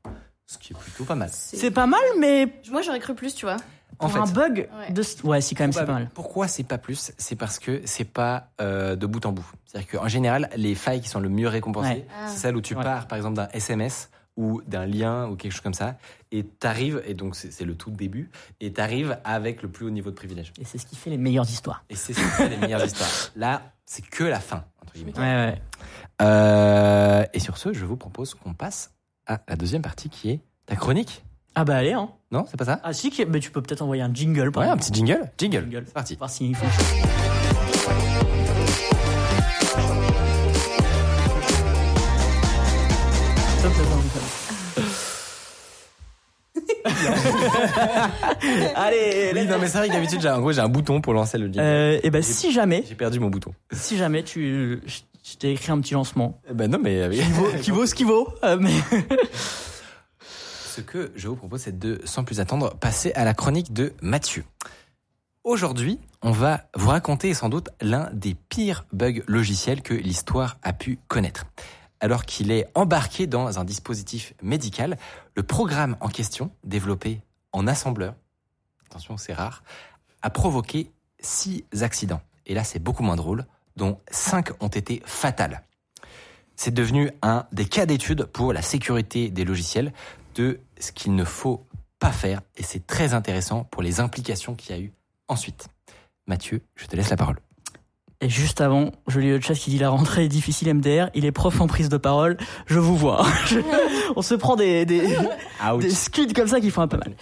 Ce 0.47 0.57
qui 0.57 0.71
est 0.73 0.77
plutôt 0.77 1.03
pas 1.03 1.15
mal. 1.15 1.29
C'est 1.31 1.71
pas 1.71 1.87
mal, 1.87 1.99
mais 2.19 2.47
Moi, 2.71 2.81
j'aurais 2.81 2.99
cru 3.01 3.13
plus, 3.15 3.35
tu 3.35 3.45
vois. 3.45 3.57
En 3.99 4.07
fait, 4.09 4.19
un 4.19 4.25
bug 4.25 4.69
Ouais. 4.79 4.91
de. 4.93 5.03
Ouais, 5.23 5.41
si, 5.41 5.55
quand 5.55 5.63
même, 5.65 5.73
c'est 5.73 5.85
pas 5.85 5.91
mal. 5.93 6.09
Pourquoi 6.13 6.47
c'est 6.47 6.63
pas 6.63 6.77
plus 6.77 7.11
C'est 7.17 7.35
parce 7.35 7.59
que 7.59 7.81
c'est 7.85 8.05
pas 8.05 8.49
euh, 8.61 8.95
de 8.95 9.05
bout 9.07 9.25
en 9.25 9.31
bout. 9.31 9.45
C'est-à-dire 9.65 9.89
qu'en 9.99 10.07
général, 10.07 10.49
les 10.55 10.75
failles 10.75 11.01
qui 11.01 11.09
sont 11.09 11.19
le 11.19 11.29
mieux 11.29 11.47
récompensées, 11.47 11.89
Ouais. 11.89 12.07
Ah. 12.17 12.27
c'est 12.29 12.37
celles 12.37 12.55
où 12.55 12.61
tu 12.61 12.75
Ouais. 12.75 12.83
pars, 12.83 13.07
par 13.07 13.17
exemple, 13.17 13.35
d'un 13.35 13.47
SMS 13.53 14.09
ou 14.37 14.61
d'un 14.67 14.85
lien 14.85 15.27
ou 15.27 15.35
quelque 15.35 15.51
chose 15.51 15.61
comme 15.61 15.73
ça, 15.73 15.97
et 16.31 16.43
t'arrives, 16.45 17.01
et 17.07 17.15
donc 17.15 17.35
c'est 17.35 17.51
c'est 17.51 17.65
le 17.65 17.75
tout 17.75 17.89
début, 17.89 18.29
et 18.61 18.71
t'arrives 18.71 19.17
avec 19.25 19.63
le 19.63 19.67
plus 19.69 19.87
haut 19.87 19.89
niveau 19.89 20.11
de 20.11 20.15
privilège. 20.15 20.53
Et 20.61 20.63
c'est 20.65 20.77
ce 20.77 20.85
qui 20.85 20.95
fait 20.95 21.09
les 21.09 21.17
meilleures 21.17 21.49
histoires. 21.49 21.83
Et 21.89 21.95
c'est 21.95 22.13
ce 22.13 22.19
qui 22.19 22.25
fait 22.25 22.49
les 22.49 22.57
meilleures 22.57 22.85
histoires. 22.85 23.09
Là, 23.35 23.63
c'est 23.85 24.05
que 24.07 24.23
la 24.23 24.39
fin, 24.39 24.63
entre 24.83 24.93
guillemets. 24.93 25.17
Ouais, 25.17 25.23
ouais. 25.23 25.61
Euh, 26.21 27.25
et 27.33 27.39
sur 27.39 27.57
ce, 27.57 27.73
je 27.73 27.83
vous 27.85 27.97
propose 27.97 28.33
qu'on 28.35 28.53
passe 28.53 28.91
à 29.27 29.41
la 29.47 29.55
deuxième 29.55 29.81
partie 29.81 30.09
qui 30.09 30.31
est 30.31 30.39
ta 30.65 30.75
chronique. 30.75 31.23
Ah 31.55 31.65
bah 31.65 31.77
allez, 31.77 31.93
hein. 31.93 32.09
Non, 32.31 32.45
c'est 32.49 32.57
pas 32.57 32.65
ça 32.65 32.79
Ah 32.83 32.93
si, 32.93 33.11
mais 33.27 33.39
tu 33.39 33.51
peux 33.51 33.61
peut-être 33.61 33.81
envoyer 33.81 34.03
un 34.03 34.13
jingle. 34.13 34.49
Ouais, 34.55 34.67
un 34.67 34.77
petit 34.77 34.93
jingle. 34.93 35.29
Jingle. 35.37 35.67
jingle. 35.69 35.83
C'est 35.87 35.93
parti. 35.93 36.15
Voir 36.15 36.29
s'il 36.29 36.55
faut. 36.55 36.65
Allez, 48.75 49.31
oui, 49.33 49.45
non 49.45 49.57
mais 49.59 49.67
c'est 49.67 49.77
vrai 49.77 49.89
que 49.89 49.93
d'habitude 49.93 50.21
j'ai 50.21 50.27
un 50.27 50.39
gros 50.39 50.51
j'ai 50.51 50.61
un 50.61 50.69
bouton 50.69 51.01
pour 51.01 51.13
lancer 51.13 51.37
le 51.37 51.45
jingle. 51.47 51.59
Euh, 51.59 51.99
et 52.01 52.09
ben 52.09 52.21
si 52.21 52.51
jamais. 52.51 52.83
J'ai 52.87 52.95
perdu 52.95 53.19
mon 53.19 53.29
bouton. 53.29 53.53
Si 53.71 53.97
jamais 53.97 54.23
tu 54.23 54.81
t'ai 55.35 55.51
écrit 55.51 55.71
un 55.71 55.81
petit 55.81 55.93
lancement 55.93 56.39
Eh 56.49 56.53
Ben 56.53 56.71
non, 56.71 56.79
mais 56.81 57.01
euh, 57.01 57.09
qui 57.09 57.31
vaut, 57.31 57.49
qui 57.61 57.71
vaut 57.71 57.85
ce 57.85 57.95
qu'il 57.95 58.05
vaut, 58.05 58.33
euh, 58.43 58.57
mais 58.59 58.71
Ce 60.21 60.81
que 60.81 61.11
je 61.15 61.27
vous 61.27 61.35
propose, 61.35 61.61
c'est 61.61 61.77
de, 61.77 61.99
sans 62.05 62.23
plus 62.23 62.39
attendre, 62.39 62.75
passer 62.75 63.11
à 63.13 63.25
la 63.25 63.33
chronique 63.33 63.73
de 63.73 63.93
Mathieu. 64.01 64.45
Aujourd'hui, 65.43 65.99
on 66.21 66.31
va 66.31 66.69
vous 66.75 66.89
raconter 66.89 67.33
sans 67.33 67.49
doute 67.49 67.69
l'un 67.81 68.11
des 68.13 68.35
pires 68.35 68.85
bugs 68.93 69.23
logiciels 69.25 69.81
que 69.81 69.95
l'histoire 69.95 70.57
a 70.61 70.73
pu 70.73 70.99
connaître. 71.07 71.45
Alors 71.99 72.25
qu'il 72.25 72.51
est 72.51 72.67
embarqué 72.75 73.25
dans 73.25 73.57
un 73.57 73.63
dispositif 73.63 74.35
médical, 74.43 74.99
le 75.35 75.41
programme 75.41 75.97
en 75.99 76.09
question, 76.09 76.51
développé 76.63 77.21
en 77.53 77.65
assembleur, 77.65 78.13
attention 78.85 79.17
c'est 79.17 79.33
rare, 79.33 79.63
a 80.21 80.29
provoqué 80.29 80.91
six 81.19 81.65
accidents. 81.81 82.21
Et 82.45 82.53
là 82.53 82.63
c'est 82.63 82.79
beaucoup 82.79 83.01
moins 83.01 83.15
drôle, 83.15 83.47
dont 83.77 83.99
cinq 84.11 84.51
ont 84.61 84.67
été 84.67 85.01
fatales. 85.05 85.63
C'est 86.55 86.73
devenu 86.73 87.11
un 87.21 87.45
des 87.51 87.65
cas 87.65 87.85
d'étude 87.85 88.25
pour 88.25 88.51
la 88.51 88.61
sécurité 88.61 89.29
des 89.29 89.45
logiciels 89.45 89.93
de 90.35 90.59
ce 90.79 90.91
qu'il 90.91 91.15
ne 91.15 91.23
faut 91.23 91.63
pas 91.99 92.11
faire 92.11 92.41
et 92.57 92.63
c'est 92.63 92.85
très 92.85 93.13
intéressant 93.13 93.63
pour 93.65 93.81
les 93.81 93.99
implications 93.99 94.55
qu'il 94.55 94.75
y 94.75 94.79
a 94.79 94.81
eu 94.81 94.91
ensuite. 95.27 95.67
Mathieu, 96.27 96.61
je 96.75 96.87
te 96.87 96.95
laisse 96.95 97.09
la 97.09 97.17
parole. 97.17 97.37
Et 98.19 98.29
juste 98.29 98.61
avant, 98.61 98.91
je 99.07 99.19
lis 99.19 99.29
le 99.29 99.39
chat 99.39 99.53
qui 99.53 99.69
dit 99.69 99.77
la 99.77 99.89
rentrée 99.89 100.25
est 100.25 100.27
difficile 100.27 100.73
MDR, 100.73 101.09
il 101.13 101.23
est 101.25 101.31
prof 101.31 101.61
en 101.61 101.67
prise 101.67 101.87
de 101.87 101.97
parole, 101.97 102.37
je 102.65 102.79
vous 102.79 102.97
vois. 102.97 103.23
On 104.15 104.23
se 104.23 104.33
prend 104.33 104.55
des, 104.55 104.85
des, 104.85 105.15
des 105.79 105.89
scuds 105.91 106.33
comme 106.33 106.47
ça 106.47 106.59
qui 106.59 106.71
font 106.71 106.81
un 106.81 106.87
peu 106.87 106.97
mal. 106.97 107.13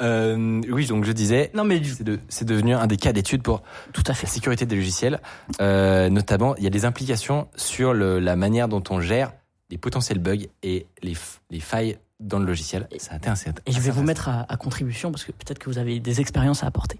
Euh, 0.00 0.60
oui, 0.68 0.86
donc 0.86 1.04
je 1.04 1.12
disais, 1.12 1.50
Non 1.54 1.64
mais 1.64 1.82
c'est 1.84 2.04
de- 2.04 2.18
c'est 2.28 2.44
devenu 2.44 2.74
un 2.74 2.86
des 2.86 2.96
cas 2.96 3.12
d'étude 3.12 3.42
pour 3.42 3.62
tout 3.92 4.02
à 4.06 4.14
fait. 4.14 4.26
la 4.26 4.32
sécurité 4.32 4.66
des 4.66 4.76
logiciels. 4.76 5.20
Euh, 5.60 6.08
notamment, 6.10 6.56
il 6.56 6.64
y 6.64 6.66
a 6.66 6.70
des 6.70 6.84
implications 6.84 7.48
sur 7.56 7.92
le- 7.94 8.18
la 8.18 8.36
manière 8.36 8.68
dont 8.68 8.82
on 8.90 9.00
gère 9.00 9.32
les 9.70 9.78
potentiels 9.78 10.18
bugs 10.18 10.46
et 10.62 10.86
les, 11.02 11.14
failles 11.60 11.98
dans 12.20 12.38
le 12.38 12.44
logiciel. 12.44 12.88
C'est 12.98 13.26
assez- 13.28 13.50
Et 13.66 13.72
je 13.72 13.80
vais 13.80 13.90
vous 13.90 14.02
mettre 14.02 14.28
à, 14.28 14.44
à 14.48 14.56
contribution 14.56 15.10
parce 15.10 15.24
que 15.24 15.32
peut-être 15.32 15.58
que 15.58 15.70
vous 15.70 15.78
avez 15.78 16.00
des 16.00 16.20
expériences 16.20 16.62
à 16.64 16.66
apporter. 16.66 16.98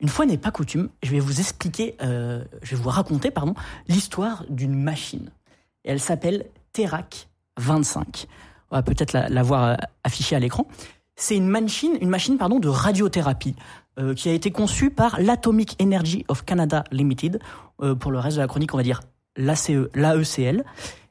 Une 0.00 0.08
fois 0.08 0.26
n'est 0.26 0.38
pas 0.38 0.50
coutume, 0.50 0.88
je 1.02 1.10
vais 1.12 1.20
vous 1.20 1.40
expliquer, 1.40 1.96
euh, 2.02 2.44
je 2.62 2.74
vais 2.76 2.82
vous 2.82 2.88
raconter, 2.90 3.30
pardon, 3.30 3.54
l'histoire 3.88 4.44
d'une 4.50 4.74
machine. 4.74 5.30
Et 5.84 5.90
elle 5.92 6.00
s'appelle 6.00 6.46
Terac 6.72 7.28
25. 7.58 8.26
On 8.70 8.76
va 8.76 8.82
peut-être 8.82 9.12
la, 9.12 9.28
la 9.28 9.42
voir 9.42 9.76
affichée 10.02 10.34
à 10.36 10.40
l'écran. 10.40 10.66
C'est 11.16 11.36
une 11.36 11.48
machine, 11.48 11.96
une 12.00 12.10
machine 12.10 12.38
pardon, 12.38 12.58
de 12.58 12.68
radiothérapie 12.68 13.54
euh, 13.98 14.14
qui 14.14 14.28
a 14.28 14.32
été 14.32 14.50
conçue 14.50 14.90
par 14.90 15.20
l'Atomic 15.20 15.76
Energy 15.80 16.24
of 16.28 16.44
Canada 16.44 16.84
Limited. 16.90 17.40
Euh, 17.82 17.94
pour 17.94 18.10
le 18.10 18.18
reste 18.18 18.36
de 18.36 18.42
la 18.42 18.48
chronique, 18.48 18.74
on 18.74 18.76
va 18.76 18.82
dire 18.82 19.00
l'ACE, 19.36 19.70
l'AECL. 19.94 20.64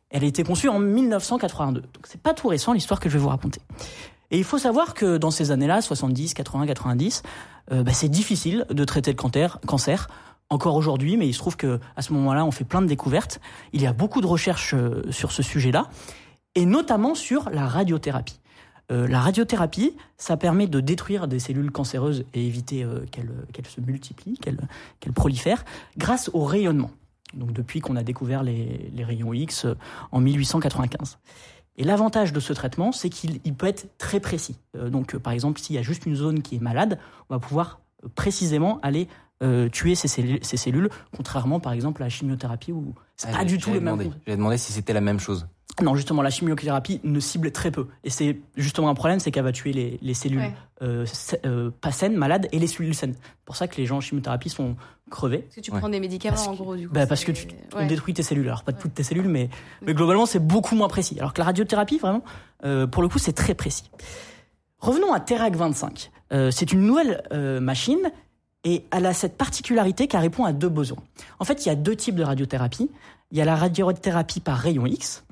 Elle 0.10 0.24
a 0.24 0.28
été 0.28 0.44
conçue 0.44 0.70
en 0.70 0.80
1982. 0.80 1.82
Donc 1.82 1.92
c'est 2.04 2.22
pas 2.22 2.34
tout 2.34 2.48
récent 2.48 2.74
l'histoire 2.74 3.00
que 3.00 3.10
je 3.10 3.18
vais 3.18 3.24
vous 3.24 3.30
raconter. 3.30 3.62
Et 4.32 4.38
il 4.38 4.44
faut 4.44 4.58
savoir 4.58 4.94
que 4.94 5.18
dans 5.18 5.32
ces 5.32 5.52
années-là, 5.52 5.82
70, 5.82 6.34
80, 6.34 6.66
90, 6.68 7.24
euh, 7.72 7.84
bah, 7.84 7.94
c'est 7.94 8.10
difficile 8.10 8.66
de 8.70 8.84
traiter 8.84 9.12
le 9.12 9.18
cancer, 9.18 9.60
cancer 9.66 10.08
encore 10.50 10.76
aujourd'hui, 10.76 11.18
mais 11.18 11.28
il 11.28 11.34
se 11.34 11.40
trouve 11.40 11.58
que 11.58 11.80
à 11.96 12.02
ce 12.02 12.14
moment-là, 12.14 12.46
on 12.46 12.52
fait 12.52 12.64
plein 12.64 12.82
de 12.82 12.88
découvertes. 12.88 13.40
Il 13.74 13.82
y 13.82 13.88
a 13.88 13.94
beaucoup 13.94 14.22
de 14.22 14.28
recherches 14.28 14.74
euh, 14.74 15.04
sur 15.12 15.32
ce 15.32 15.42
sujet-là, 15.42 15.88
et 16.56 16.66
notamment 16.66 17.16
sur 17.16 17.50
la 17.50 17.68
radiothérapie. 17.68 18.40
Euh, 18.94 19.08
la 19.08 19.20
radiothérapie, 19.20 19.96
ça 20.18 20.38
permet 20.38 20.68
de 20.68 20.80
détruire 20.80 21.28
des 21.28 21.40
cellules 21.40 21.72
cancéreuses 21.72 22.24
et 22.34 22.46
éviter 22.46 22.84
euh, 22.84 23.06
qu'elles 23.12 23.32
qu'elles 23.52 23.68
se 23.68 23.82
multiplient, 23.82 24.38
qu'elles 24.38 25.14
prolifèrent, 25.14 25.66
grâce 25.98 26.30
au 26.34 26.46
rayonnement. 26.46 26.92
Donc 27.34 27.52
depuis 27.52 27.82
qu'on 27.82 27.96
a 27.96 28.04
découvert 28.04 28.44
les, 28.44 28.92
les 28.94 29.04
rayons 29.04 29.34
X 29.34 29.66
euh, 29.66 29.76
en 30.12 30.22
1895. 30.22 31.18
Et 31.78 31.84
l'avantage 31.84 32.34
de 32.34 32.40
ce 32.40 32.54
traitement, 32.54 32.92
c'est 32.92 33.10
qu'il 33.10 33.40
il 33.44 33.54
peut 33.56 33.68
être 33.68 33.88
très 33.98 34.20
précis. 34.20 34.56
Euh, 34.78 34.90
donc, 34.90 35.16
euh, 35.16 35.20
par 35.20 35.34
exemple, 35.34 35.60
s'il 35.60 35.76
y 35.76 35.80
a 35.80 35.82
juste 35.82 36.06
une 36.06 36.16
zone 36.16 36.42
qui 36.42 36.56
est 36.56 36.62
malade, 36.62 37.00
on 37.30 37.34
va 37.36 37.40
pouvoir 37.40 37.80
euh, 38.04 38.10
précisément 38.14 38.80
aller 38.82 39.08
euh, 39.42 39.70
tuer 39.70 39.96
ces, 39.96 40.08
cellules, 40.08 40.40
ces 40.44 40.58
cellules, 40.58 40.90
contrairement, 41.16 41.60
par 41.60 41.74
exemple, 41.74 42.04
à 42.04 42.06
la 42.06 42.10
chimiothérapie 42.10 42.72
où 42.72 42.94
c'est 43.18 43.30
Ah, 43.34 43.40
pas 43.40 43.46
du 43.46 43.58
tout 43.58 43.74
le 43.74 43.80
même. 43.80 44.12
J'allais 44.26 44.38
demandé 44.38 44.58
si 44.58 44.72
c'était 44.72 44.94
la 44.94 45.02
même 45.02 45.20
chose. 45.20 45.48
Non, 45.82 45.96
justement, 45.96 46.22
la 46.22 46.30
chimiothérapie 46.30 47.00
ne 47.04 47.20
cible 47.20 47.52
très 47.52 47.72
peu. 47.72 47.88
Et 48.04 48.10
c'est 48.12 48.38
justement 48.56 48.90
un 48.90 48.94
problème, 48.94 49.20
c'est 49.20 49.32
qu'elle 49.32 49.44
va 49.44 49.52
tuer 49.52 49.74
les, 49.74 49.98
les 50.02 50.14
cellules 50.14 50.40
Ouais. 50.40 50.54
euh, 50.84 51.06
euh, 51.46 51.72
pas 51.82 51.92
saines, 51.92 52.16
malades, 52.16 52.48
et 52.52 52.60
les 52.60 52.68
cellules 52.68 52.94
saines. 52.94 53.16
C'est 53.16 53.46
pour 53.46 53.56
ça 53.56 53.68
que 53.68 53.76
les 53.78 53.86
gens 53.88 53.98
en 53.98 54.02
chimiothérapie 54.02 54.50
sont 54.50 54.76
crevés. 55.10 55.40
Parce 55.40 55.56
que 55.56 55.62
tu 55.62 55.72
Ouais. 55.72 55.80
prends 55.80 55.90
des 55.90 56.00
médicaments 56.00 56.36
Parce 56.36 56.48
en 56.48 56.54
gros 56.54 56.76
du 56.76 56.88
coup. 56.88 56.94
Bah, 56.94 57.08
parce 57.08 57.24
que 57.24 57.32
tu 57.32 57.48
on 57.74 57.80
ouais. 57.80 57.88
détruit 57.88 58.14
tes 58.14 58.22
cellules. 58.24 58.48
Alors 58.48 58.64
pas 58.64 58.72
Ouais. 58.72 58.78
toutes 58.80 58.94
tes 58.94 59.04
cellules, 59.04 59.28
mais, 59.28 59.50
mais 59.82 59.94
globalement 59.96 60.26
c'est 60.28 60.40
beaucoup 60.40 60.76
moins 60.76 60.88
précis. 60.90 61.16
Alors 61.20 61.34
que 61.34 61.40
la 61.42 61.46
radiothérapie, 61.46 61.98
vraiment, 61.98 62.24
euh, 62.66 62.86
pour 62.88 63.02
le 63.02 63.10
coup, 63.10 63.18
c'est 63.20 63.34
très 63.34 63.54
précis. 63.56 63.90
Revenons 64.80 65.14
à 65.14 65.20
Terac 65.20 65.56
25. 65.56 66.12
Euh, 66.34 66.52
c'est 66.52 66.72
une 66.72 66.82
nouvelle 66.82 67.24
euh, 67.32 67.60
machine 67.60 68.12
et 68.64 68.86
elle 68.92 69.06
a 69.06 69.14
cette 69.14 69.38
particularité 69.38 70.08
qu'elle 70.08 70.22
répond 70.22 70.46
à 70.46 70.54
deux 70.54 70.70
besoins. 70.70 71.02
En 71.40 71.46
fait, 71.46 71.66
il 71.66 71.70
y 71.70 71.72
a 71.72 71.76
deux 71.76 71.96
types 71.96 72.16
de 72.16 72.24
radiothérapie. 72.24 72.90
Il 73.32 73.38
y 73.38 73.42
a 73.42 73.46
la 73.46 73.56
radiothérapie 73.56 74.40
par 74.40 74.58
rayon 74.58 74.86
X 74.86 75.24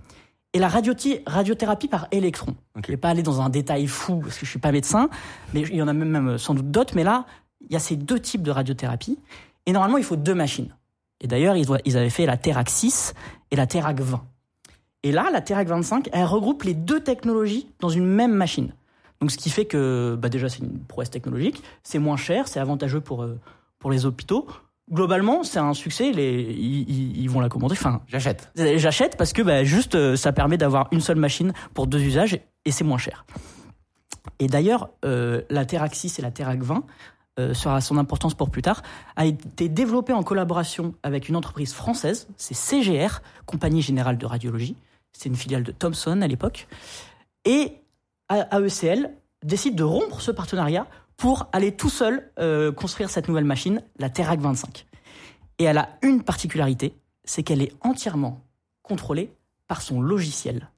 et 0.54 0.60
la 0.60 0.68
radiothérapie 0.68 1.88
par 1.88 2.08
électron. 2.12 2.56
Ok. 2.76 2.86
Je 2.86 2.92
vais 2.92 2.98
pas 2.98 3.10
aller 3.10 3.24
dans 3.24 3.42
un 3.42 3.50
détail 3.50 3.88
fou 3.88 4.20
parce 4.20 4.38
que 4.38 4.46
je 4.46 4.50
suis 4.50 4.60
pas 4.60 4.72
médecin, 4.72 5.10
mais 5.54 5.62
il 5.62 5.76
y 5.76 5.82
en 5.82 5.88
a 5.88 5.94
même, 5.94 6.10
même 6.10 6.38
sans 6.38 6.54
doute 6.54 6.72
d'autres. 6.72 6.96
Mais 6.96 7.04
là, 7.04 7.26
il 7.62 7.72
y 7.72 7.76
a 7.76 7.80
ces 7.80 7.96
deux 7.96 8.20
types 8.20 8.44
de 8.44 8.52
radiothérapie 8.52 9.18
et 9.66 9.72
normalement, 9.72 9.98
il 9.98 10.04
faut 10.04 10.16
deux 10.16 10.36
machines. 10.36 10.76
Et 11.22 11.28
d'ailleurs, 11.28 11.56
ils 11.56 11.98
avaient 11.98 12.10
fait 12.10 12.26
la 12.26 12.36
Terac 12.36 12.70
6 12.70 13.14
et 13.52 13.56
la 13.56 13.68
Terac 13.68 14.00
20. 14.00 14.24
Et 15.04 15.12
là, 15.12 15.30
la 15.32 15.42
Terac 15.42 15.68
25, 15.68 16.10
elle 16.12 16.26
regroupe 16.26 16.64
les 16.64 16.74
deux 16.74 17.00
technologies 17.00 17.68
dans 17.80 17.90
une 17.90 18.06
même 18.06 18.34
machine. 18.34 18.74
Donc, 19.20 19.32
ce 19.32 19.38
qui 19.38 19.52
fait 19.52 19.66
que, 19.66 20.18
bah 20.20 20.30
déjà, 20.30 20.50
c'est 20.50 20.60
une 20.60 20.80
prouesse 20.80 21.12
technologique, 21.12 21.62
c'est 21.84 22.00
moins 22.00 22.18
cher, 22.18 22.48
c'est 22.48 22.60
avantageux 22.60 23.02
pour, 23.02 23.22
euh, 23.22 23.40
pour 23.78 23.92
les 23.92 24.06
hôpitaux. 24.06 24.48
Globalement, 24.92 25.44
c'est 25.44 25.60
un 25.60 25.74
succès, 25.74 26.12
les, 26.12 26.42
ils, 26.52 27.30
vont 27.30 27.40
la 27.40 27.48
commander. 27.48 27.74
Enfin, 27.74 28.02
J'achète. 28.08 28.52
J'achète 28.56 29.16
parce 29.16 29.32
que 29.32 29.42
bah, 29.42 29.64
juste 29.64 29.96
euh, 29.96 30.18
ça 30.18 30.34
permet 30.34 30.58
d'avoir 30.58 30.90
une 30.92 31.00
seule 31.00 31.18
machine 31.18 31.54
pour 31.74 31.88
deux 31.88 32.02
usages 32.02 32.38
et 32.66 32.72
c'est 32.72 32.84
moins 32.84 32.98
cher. 32.98 33.26
Et 34.40 34.48
d'ailleurs, 34.48 34.90
euh, 35.06 35.42
la 35.50 35.66
Terac 35.66 35.96
6 35.96 36.20
et 36.20 36.22
la 36.22 36.32
Terac 36.32 36.62
20 36.62 36.84
euh, 37.40 37.54
sera 37.54 37.80
son 37.80 37.98
importance 37.98 38.34
pour 38.34 38.50
plus 38.50 38.62
tard, 38.62 38.82
a 39.16 39.26
été 39.26 39.70
développée 39.70 40.12
en 40.12 40.24
collaboration 40.24 40.94
avec 41.04 41.30
une 41.30 41.38
entreprise 41.38 41.74
française, 41.74 42.28
c'est 42.36 42.54
CGR, 42.54 43.22
Compagnie 43.46 43.82
Générale 43.82 44.18
de 44.18 44.26
Radiologie. 44.26 44.76
C'est 45.14 45.30
une 45.30 45.38
filiale 45.38 45.64
de 45.64 45.72
Thomson 45.72 46.22
à 46.22 46.28
l'époque. 46.28 46.68
Et 47.46 47.78
AECL 48.30 49.10
décide 49.44 49.76
de 49.76 49.84
rompre 49.84 50.20
ce 50.22 50.32
partenariat 50.32 50.88
pour 51.22 51.48
aller 51.52 51.72
tout 51.72 51.90
seul 51.92 52.32
euh, 52.40 52.72
construire 52.72 53.12
cette 53.12 53.28
nouvelle 53.28 53.46
machine, 53.46 53.84
la 54.00 54.10
Terac 54.10 54.40
25. 54.40 54.88
Et 55.60 55.66
elle 55.66 55.78
a 55.78 55.90
une 56.02 56.24
particularité, 56.24 56.96
c'est 57.24 57.44
qu'elle 57.44 57.62
est 57.62 57.72
entièrement 57.82 58.42
contrôlée 58.82 59.32
par 59.68 59.84
son 59.84 60.02
logiciel. 60.02 60.70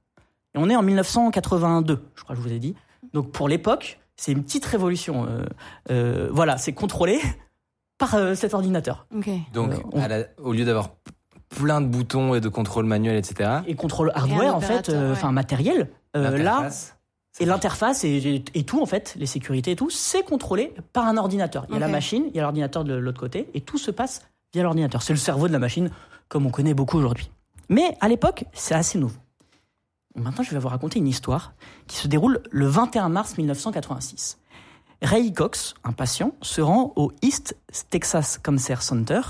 Et 0.53 0.57
on 0.57 0.69
est 0.69 0.75
en 0.75 0.83
1982, 0.83 2.03
je 2.15 2.23
crois 2.23 2.35
que 2.35 2.41
je 2.41 2.45
vous 2.47 2.53
ai 2.53 2.59
dit. 2.59 2.75
Donc 3.13 3.31
pour 3.31 3.47
l'époque, 3.47 3.99
c'est 4.17 4.33
une 4.33 4.43
petite 4.43 4.65
révolution. 4.65 5.25
Euh, 5.25 5.45
euh, 5.91 6.29
voilà, 6.31 6.57
c'est 6.57 6.73
contrôlé 6.73 7.21
par 7.97 8.13
euh, 8.15 8.35
cet 8.35 8.53
ordinateur. 8.53 9.07
Donc, 9.53 9.71
Euh, 9.71 9.77
on- 9.93 10.01
à 10.01 10.09
la- 10.09 10.25
au 10.43 10.51
lieu 10.51 10.65
d'avoir 10.65 10.89
plein 11.47 11.79
de 11.79 11.87
boutons 11.87 12.35
et 12.35 12.41
de 12.41 12.49
contrôle 12.49 12.85
manuel, 12.85 13.15
etc., 13.15 13.59
Et 13.65 13.75
contrôle 13.75 14.11
hardware, 14.13 14.55
en 14.55 14.59
fait, 14.59 14.89
euh, 14.89 15.05
ouais. 15.07 15.11
enfin 15.13 15.31
matériel. 15.31 15.89
Euh, 16.17 16.37
là, 16.37 16.69
et 17.39 17.45
l'interface 17.45 18.03
et, 18.03 18.43
et 18.53 18.63
tout, 18.63 18.81
en 18.81 18.85
fait, 18.85 19.15
les 19.17 19.25
sécurités 19.25 19.71
et 19.71 19.75
tout, 19.75 19.89
c'est 19.89 20.23
contrôlé 20.23 20.73
par 20.93 21.07
un 21.07 21.17
ordinateur. 21.17 21.65
Il 21.69 21.73
y 21.73 21.77
a 21.77 21.79
la 21.79 21.87
machine, 21.87 22.25
il 22.29 22.35
y 22.35 22.39
a 22.39 22.43
l'ordinateur 22.43 22.83
de 22.83 22.93
l'autre 22.93 23.19
côté, 23.19 23.47
et 23.53 23.61
tout 23.61 23.77
se 23.77 23.91
passe 23.91 24.21
via 24.53 24.63
l'ordinateur. 24.63 25.01
C'est 25.01 25.13
le 25.13 25.19
cerveau 25.19 25.47
de 25.47 25.53
la 25.53 25.59
machine, 25.59 25.89
comme 26.27 26.45
on 26.45 26.51
connaît 26.51 26.73
beaucoup 26.73 26.97
aujourd'hui. 26.97 27.31
Mais 27.69 27.97
à 28.01 28.07
l'époque, 28.07 28.45
c'est 28.53 28.75
assez 28.75 28.99
nouveau. 28.99 29.17
Maintenant, 30.15 30.43
je 30.43 30.51
vais 30.51 30.59
vous 30.59 30.67
raconter 30.67 30.99
une 30.99 31.07
histoire 31.07 31.53
qui 31.87 31.97
se 31.97 32.07
déroule 32.07 32.43
le 32.51 32.67
21 32.67 33.09
mars 33.09 33.35
1986. 33.37 34.37
Ray 35.01 35.33
Cox, 35.33 35.73
un 35.83 35.91
patient, 35.91 36.33
se 36.41 36.61
rend 36.61 36.93
au 36.95 37.11
East 37.23 37.57
Texas 37.89 38.37
Cancer 38.37 38.81
Center 38.83 39.21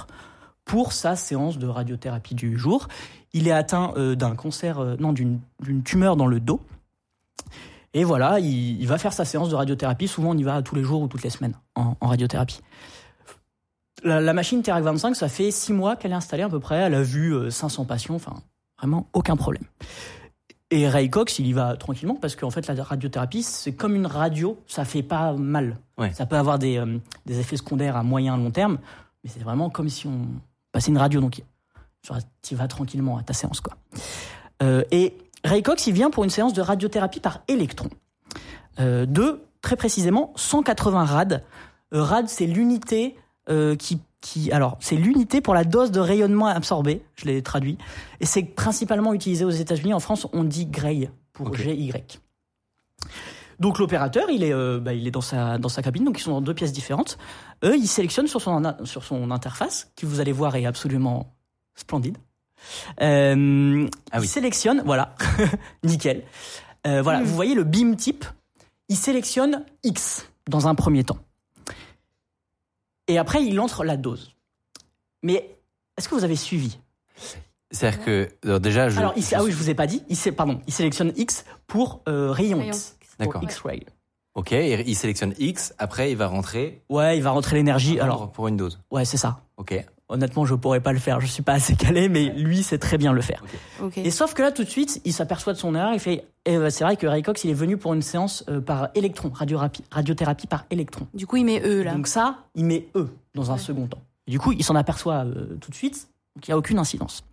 pour 0.66 0.92
sa 0.92 1.16
séance 1.16 1.58
de 1.58 1.68
radiothérapie 1.68 2.36
du 2.36 2.58
jour. 2.58 2.90
Il 3.32 3.48
est 3.48 3.52
atteint 3.52 3.94
euh, 3.98 4.16
d'un 4.16 4.36
cancer, 4.36 4.80
euh, 4.80 4.96
non, 5.00 5.14
d'une 5.14 5.40
tumeur 5.84 6.16
dans 6.16 6.28
le 6.28 6.40
dos. 6.40 6.62
Et 7.94 8.04
voilà, 8.04 8.40
il, 8.40 8.82
il 8.82 8.88
va 8.88 8.98
faire 8.98 9.14
sa 9.14 9.26
séance 9.26 9.50
de 9.50 9.56
radiothérapie. 9.56 10.08
Souvent, 10.08 10.32
on 10.32 10.38
y 10.38 10.44
va 10.44 10.62
tous 10.62 10.76
les 10.76 10.84
jours 10.84 11.02
ou 11.02 11.08
toutes 11.08 11.24
les 11.24 11.30
semaines 11.30 11.56
en, 11.76 11.96
en 12.00 12.08
radiothérapie. 12.08 12.62
La, 14.04 14.20
la 14.20 14.34
machine 14.34 14.62
Terac 14.62 14.84
25, 14.84 15.16
ça 15.16 15.30
fait 15.30 15.52
six 15.52 15.74
mois 15.74 15.96
qu'elle 15.96 16.12
est 16.12 16.16
installée 16.16 16.44
à 16.44 16.50
peu 16.50 16.60
près. 16.60 16.78
Elle 16.78 16.96
a 16.96 17.04
vu 17.04 17.34
euh, 17.34 17.50
500 17.50 17.86
patients, 17.86 18.16
enfin, 18.16 18.34
vraiment 18.78 19.08
aucun 19.14 19.36
problème. 19.36 19.64
Et 20.72 20.90
Ray 20.90 21.10
Cox, 21.10 21.38
il 21.38 21.46
y 21.46 21.54
va 21.54 21.78
tranquillement 21.78 22.16
parce 22.16 22.36
qu'en 22.36 22.50
fait, 22.50 22.68
la 22.68 22.84
radiothérapie, 22.84 23.44
c'est 23.44 23.74
comme 23.74 23.96
une 23.96 24.08
radio, 24.08 24.58
ça 24.66 24.86
fait 24.86 25.04
pas 25.04 25.34
mal. 25.34 25.78
Ouais. 26.00 26.12
Ça 26.14 26.26
peut 26.26 26.36
avoir 26.36 26.58
des, 26.58 26.78
euh, 26.78 26.98
des 27.28 27.40
effets 27.40 27.58
secondaires 27.58 27.96
à 27.96 28.02
moyen 28.02 28.36
long 28.38 28.50
terme, 28.50 28.80
mais 29.24 29.30
c'est 29.30 29.44
vraiment 29.44 29.70
comme 29.70 29.88
si 29.88 30.08
on 30.08 30.26
passait 30.72 30.90
une 30.90 30.98
radio. 30.98 31.22
Donc, 31.22 31.44
tu 32.42 32.56
vas 32.56 32.68
tranquillement 32.68 33.18
à 33.18 33.24
ta 33.24 33.34
séance, 33.34 33.62
quoi. 33.62 33.76
Euh, 34.62 34.84
et 34.92 35.16
Ray 35.44 35.64
Cox, 35.64 35.88
il 35.88 35.94
vient 35.94 36.10
pour 36.10 36.24
une 36.24 36.30
séance 36.30 36.54
de 36.54 36.62
radiothérapie 36.62 37.20
par 37.20 37.42
électron. 37.48 37.90
Euh, 38.80 39.06
de, 39.06 39.42
très 39.62 39.76
précisément, 39.76 40.34
180 40.36 41.06
rad. 41.06 41.44
Euh, 41.94 42.02
rad, 42.02 42.28
c'est 42.28 42.48
l'unité 42.48 43.18
euh, 43.50 43.76
qui 43.76 44.02
qui, 44.24 44.54
alors, 44.54 44.78
c'est 44.80 44.96
l'unité 44.96 45.42
pour 45.42 45.54
la 45.54 45.66
dose 45.66 45.92
de 45.92 46.00
rayonnement 46.00 46.48
absorbée, 46.48 47.04
je 47.16 47.26
l'ai 47.26 47.44
traduit, 47.44 47.78
et 48.22 48.26
c'est 48.26 48.44
principalement 48.44 49.14
utilisé 49.14 49.44
aux 49.44 49.50
États-Unis. 49.50 49.94
En 49.94 50.00
France, 50.00 50.28
on 50.32 50.46
dit 50.46 50.66
Gray 50.66 51.10
pour. 51.34 51.54
GY. 51.54 51.92
Donc 53.60 53.80
l'opérateur, 53.80 54.30
il 54.30 54.44
est, 54.44 54.54
euh, 54.54 54.80
bah, 54.80 54.94
il 54.94 55.06
est 55.08 55.12
dans 55.12 55.22
sa 55.22 55.58
dans 55.58 55.70
sa 55.70 55.82
cabine, 55.82 56.06
donc 56.06 56.18
ils 56.18 56.24
sont 56.24 56.32
dans 56.32 56.42
deux 56.42 56.54
pièces 56.54 56.72
différentes. 56.72 57.18
Eux, 57.64 57.76
ils 57.76 57.88
sélectionnent 57.88 58.28
sur 58.28 58.42
son 58.42 58.76
sur 58.86 59.04
son 59.04 59.30
interface, 59.30 59.92
qui 59.96 60.06
vous 60.06 60.22
allez 60.22 60.32
voir 60.32 60.56
est 60.56 60.66
absolument 60.66 61.36
splendide. 61.76 62.18
Euh, 63.02 63.88
Ah 64.12 64.20
oui. 64.20 64.26
Ils 64.26 64.30
sélectionnent, 64.30 64.82
voilà, 64.86 65.16
nickel. 65.84 66.24
Euh, 66.86 67.02
voilà, 67.02 67.22
Mm. 67.22 67.24
vous 67.24 67.36
voyez 67.36 67.56
le 67.56 67.64
beam 67.64 67.96
type. 67.96 68.26
Il 68.90 68.98
sélectionne 68.98 69.64
X 69.84 70.30
dans 70.50 70.68
un 70.68 70.76
premier 70.76 71.04
temps. 71.04 71.18
Et 73.08 73.18
après, 73.18 73.44
il 73.44 73.60
entre 73.60 73.84
la 73.84 73.98
dose. 73.98 74.34
Mais 75.24 75.56
est-ce 75.98 76.08
que 76.10 76.16
vous 76.16 76.24
avez 76.24 76.36
suivi? 76.36 76.80
C'est-à-dire 77.72 78.04
que, 78.04 78.30
alors 78.44 78.60
déjà, 78.60 78.90
je. 78.90 79.00
Alors, 79.00 79.14
il, 79.16 79.24
ah 79.34 79.44
oui, 79.44 79.52
je 79.52 79.56
vous 79.58 79.70
ai 79.70 79.74
pas 79.74 79.88
dit. 79.88 80.04
Il, 80.10 80.34
pardon, 80.34 80.62
il 80.68 80.74
sélectionne 80.74 81.12
X 81.16 81.44
pour 81.68 82.02
euh, 82.08 82.32
rayon 82.32 82.60
Rayon. 82.60 82.72
X. 82.72 82.98
D'accord. 83.20 83.44
X-ray. 83.44 83.86
Ok, 84.36 84.52
il 84.52 84.96
sélectionne 84.96 85.36
X, 85.38 85.76
après 85.78 86.10
il 86.12 86.18
va 86.18 86.26
rentrer 86.26 86.82
Ouais, 86.90 87.18
il 87.18 87.22
va 87.24 87.30
rentrer 87.30 87.56
l'énergie. 87.56 88.00
Alors, 88.00 88.32
pour 88.32 88.48
une 88.48 88.58
dose. 88.58 88.80
ouais, 88.90 89.06
c'est 89.06 89.18
ça. 89.18 89.42
Ok. 89.58 89.74
Honnêtement, 90.10 90.46
je 90.46 90.54
pourrais 90.54 90.82
pas 90.82 90.92
le 90.94 91.00
faire. 91.00 91.20
Je 91.22 91.28
suis 91.28 91.42
pas 91.44 91.54
assez 91.54 91.76
calé, 91.76 92.10
mais 92.10 92.26
lui, 92.26 92.62
sait 92.62 92.78
très 92.78 92.98
bien 92.98 93.14
le 93.14 93.22
faire. 93.22 93.42
Et 93.98 94.12
sauf 94.12 94.34
que 94.34 94.42
là, 94.42 94.52
tout 94.52 94.64
de 94.64 94.70
suite, 94.70 95.02
il 95.06 95.14
s'aperçoit 95.14 95.54
de 95.54 95.58
son 95.58 95.74
erreur. 95.76 95.94
Il 95.94 96.00
fait, 96.00 96.26
eh, 96.46 96.58
euh, 96.58 96.70
c'est 96.70 96.84
vrai 96.84 96.98
que 96.98 97.08
Ray 97.08 97.24
Cox, 97.24 97.44
il 97.46 97.50
est 97.50 97.54
venu 97.56 97.78
pour 97.78 97.94
une 97.94 98.02
séance 98.02 98.44
euh, 98.50 98.60
par 98.62 98.90
électron, 98.96 99.32
radiothérapie, 99.34 99.84
radiothérapie 99.92 100.48
par 100.48 100.66
électron. 100.70 101.08
Du 101.14 101.26
coup, 101.26 101.38
il 101.38 101.46
met 101.46 101.62
eux 101.66 101.84
là. 101.84 101.94
Donc 101.94 102.08
ça, 102.08 102.40
il 102.54 102.66
met 102.66 102.86
E 102.96 103.08
dans 103.34 103.50
un 103.50 103.54
Ouais. 103.56 103.60
second 103.60 103.88
temps. 103.88 104.02
Et 104.28 104.32
du 104.32 104.40
coup, 104.40 104.52
il 104.52 104.64
s'en 104.64 104.76
aperçoit 104.76 105.26
euh, 105.26 105.58
tout 105.60 105.72
de 105.72 105.76
suite. 105.76 106.08
Donc 106.36 106.48
il 106.48 106.52
n'y 106.52 106.54
a 106.54 106.58
aucune 106.58 106.80
incidence. 106.80 107.24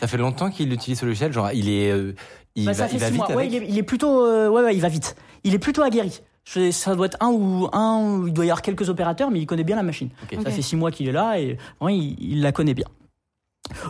Ça 0.00 0.06
fait 0.06 0.16
longtemps 0.16 0.50
qu'il 0.50 0.72
utilise 0.72 1.00
ce 1.00 1.06
logiciel, 1.06 1.32
genre 1.32 1.50
il 1.52 1.68
est. 1.68 1.90
euh, 1.90 2.14
il, 2.54 2.66
Bah, 2.66 2.72
va, 2.72 2.78
ça 2.78 2.88
fait 2.88 2.96
il 2.96 3.00
va 3.00 3.06
six 3.06 3.12
vite 3.12 3.18
mois. 3.18 3.32
avec. 3.32 3.38
Ouais, 3.38 3.46
il, 3.48 3.54
est, 3.62 3.66
il 3.68 3.78
est 3.78 3.82
plutôt, 3.82 4.24
euh, 4.24 4.48
ouais, 4.48 4.62
ouais, 4.62 4.74
il 4.74 4.80
va 4.80 4.88
vite. 4.88 5.16
Il 5.42 5.54
est 5.54 5.58
plutôt 5.58 5.82
aguerri. 5.82 6.20
Ça 6.44 6.94
doit 6.94 7.06
être 7.06 7.16
un 7.20 7.30
ou 7.30 7.68
un, 7.72 8.26
il 8.26 8.32
doit 8.32 8.44
y 8.44 8.48
avoir 8.48 8.62
quelques 8.62 8.88
opérateurs, 8.90 9.30
mais 9.30 9.40
il 9.40 9.46
connaît 9.46 9.64
bien 9.64 9.76
la 9.76 9.82
machine. 9.82 10.10
Ça 10.42 10.50
fait 10.50 10.62
six 10.62 10.76
mois 10.76 10.90
qu'il 10.90 11.08
est 11.08 11.12
là 11.12 11.38
et 11.40 11.56
il, 11.88 12.42
la 12.42 12.52
connaît 12.52 12.74
bien. 12.74 12.86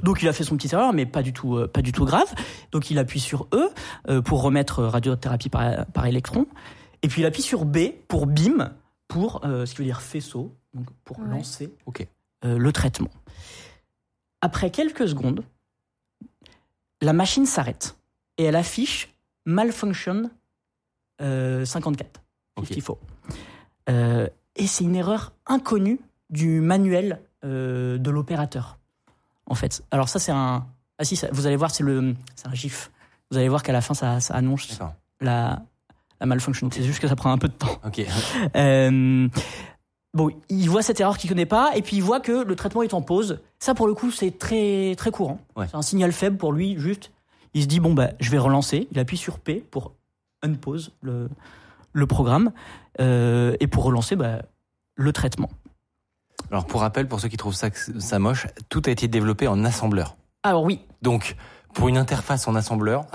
Donc 0.03 0.23
il 0.23 0.29
a 0.29 0.33
fait 0.33 0.45
son 0.45 0.57
petit 0.57 0.73
erreur, 0.73 0.93
mais 0.93 1.05
pas 1.05 1.23
du 1.23 1.33
tout, 1.33 1.57
euh, 1.57 1.67
pas 1.67 1.83
du 1.83 1.91
tout 1.91 2.05
grave. 2.05 2.33
Donc 2.71 2.91
il 2.91 2.99
appuie 2.99 3.19
sur 3.19 3.49
E 3.53 3.71
euh, 4.09 4.23
pour 4.23 4.43
remettre 4.43 4.79
euh, 4.79 4.89
radiothérapie 4.89 5.49
par, 5.49 5.85
par, 5.87 6.07
électron, 6.07 6.47
et 7.03 7.09
puis 7.09 7.23
il 7.23 7.25
appuie 7.27 7.43
sur 7.43 7.65
B 7.65 7.91
pour 8.07 8.27
BIM 8.27 8.73
pour 9.09 9.43
ce 9.45 9.71
qui 9.71 9.79
veut 9.79 9.85
dire 9.85 10.01
faisceau, 10.01 10.57
pour 11.05 11.21
lancer 11.21 11.73
le 12.43 12.73
traitement. 12.73 13.11
Après 14.41 14.71
quelques 14.71 15.07
secondes, 15.09 15.45
la 17.01 17.13
machine 17.13 17.47
s'arrête 17.47 17.97
et 18.39 18.45
elle 18.45 18.57
affiche 18.57 19.15
malfunction 19.45 20.31
54 21.21 22.24
okay. 22.57 22.75
qu'il 22.75 22.83
faut. 22.83 22.99
Euh, 23.89 24.29
et 24.57 24.67
c'est 24.67 24.85
une 24.85 24.97
erreur 24.97 25.33
inconnue 25.47 26.01
du 26.31 26.61
manuel 26.61 27.21
euh, 27.45 27.99
de 27.99 28.11
l'opérateur, 28.11 28.79
en 29.47 29.55
fait. 29.55 29.83
Alors 29.91 30.09
ça, 30.09 30.19
c'est 30.19 30.33
un... 30.33 30.67
Ah 30.99 31.05
si, 31.05 31.21
vous 31.33 31.47
allez 31.47 31.57
voir, 31.57 31.71
c'est 31.71 31.83
le... 31.83 32.15
Un 32.45 32.55
gif. 32.55 32.91
Vous 33.31 33.39
allez 33.39 33.49
voir 33.49 33.63
qu'à 33.63 33.73
la 33.73 33.81
fin, 33.81 33.95
ça, 33.95 34.19
annonce 34.31 34.79
la, 35.21 35.63
la 36.21 36.27
malfunction. 36.27 36.71
C'est 36.71 36.85
juste 36.85 37.01
que 37.01 37.09
ça 37.09 37.17
prend 37.17 37.33
un 37.33 37.39
peu 37.39 37.49
de 37.49 37.55
temps. 37.55 37.81
Ok. 37.85 38.03
Euh, 38.57 39.29
bon, 40.13 40.31
il 40.49 40.71
voit 40.71 40.83
cette 40.83 41.01
erreur 41.01 41.19
qu'il 41.19 41.29
ne 41.29 41.35
connaît 41.35 41.47
pas, 41.47 41.73
et 41.75 41.83
puis 41.83 41.97
il 41.97 42.03
voit 42.03 42.21
que 42.21 42.45
le 42.45 42.55
traitement 42.55 42.83
est 42.83 42.95
en 42.95 43.03
pause. 43.03 43.41
Ça, 43.59 43.75
pour 43.75 43.87
le 43.87 43.95
coup, 43.95 44.11
c'est 44.11 44.39
très, 44.39 44.95
très 44.97 45.11
courant. 45.11 45.41
C'est 45.57 45.75
un 45.75 45.83
signal 45.83 46.13
faible 46.13 46.37
pour 46.37 46.53
lui, 46.53 46.79
juste. 46.79 47.11
Il 47.55 47.63
se 47.63 47.67
dit, 47.67 47.81
bon, 47.81 47.95
bah, 47.95 48.11
je 48.21 48.31
vais 48.31 48.39
relancer. 48.39 48.87
Il 48.93 48.99
appuie 48.99 49.17
sur 49.17 49.39
P 49.39 49.65
pour 49.71 49.93
unpause 50.43 50.93
le, 51.03 51.29
le 51.95 52.07
programme 52.07 52.53
euh, 53.01 53.57
et 53.61 53.67
pour 53.67 53.85
relancer 53.85 54.17
bah, 54.17 54.43
le 54.97 55.13
traitement. 55.13 55.49
Alors 56.51 56.67
pour 56.67 56.83
rappel, 56.83 57.09
pour 57.09 57.21
ceux 57.21 57.29
qui 57.29 57.39
trouvent 57.39 57.55
ça, 57.55 57.69
ça 57.73 58.19
moche, 58.19 58.47
tout 58.69 58.83
a 58.85 58.91
été 58.91 59.09
développé 59.09 59.49
en 59.49 59.65
assembleur. 59.65 60.17
Alors 60.43 60.65
oui, 60.65 60.81
Donc, 61.01 61.37
pour 61.73 61.89
une 61.89 61.97
interface 61.97 62.47
en 62.47 62.55
assembleur, 62.55 63.07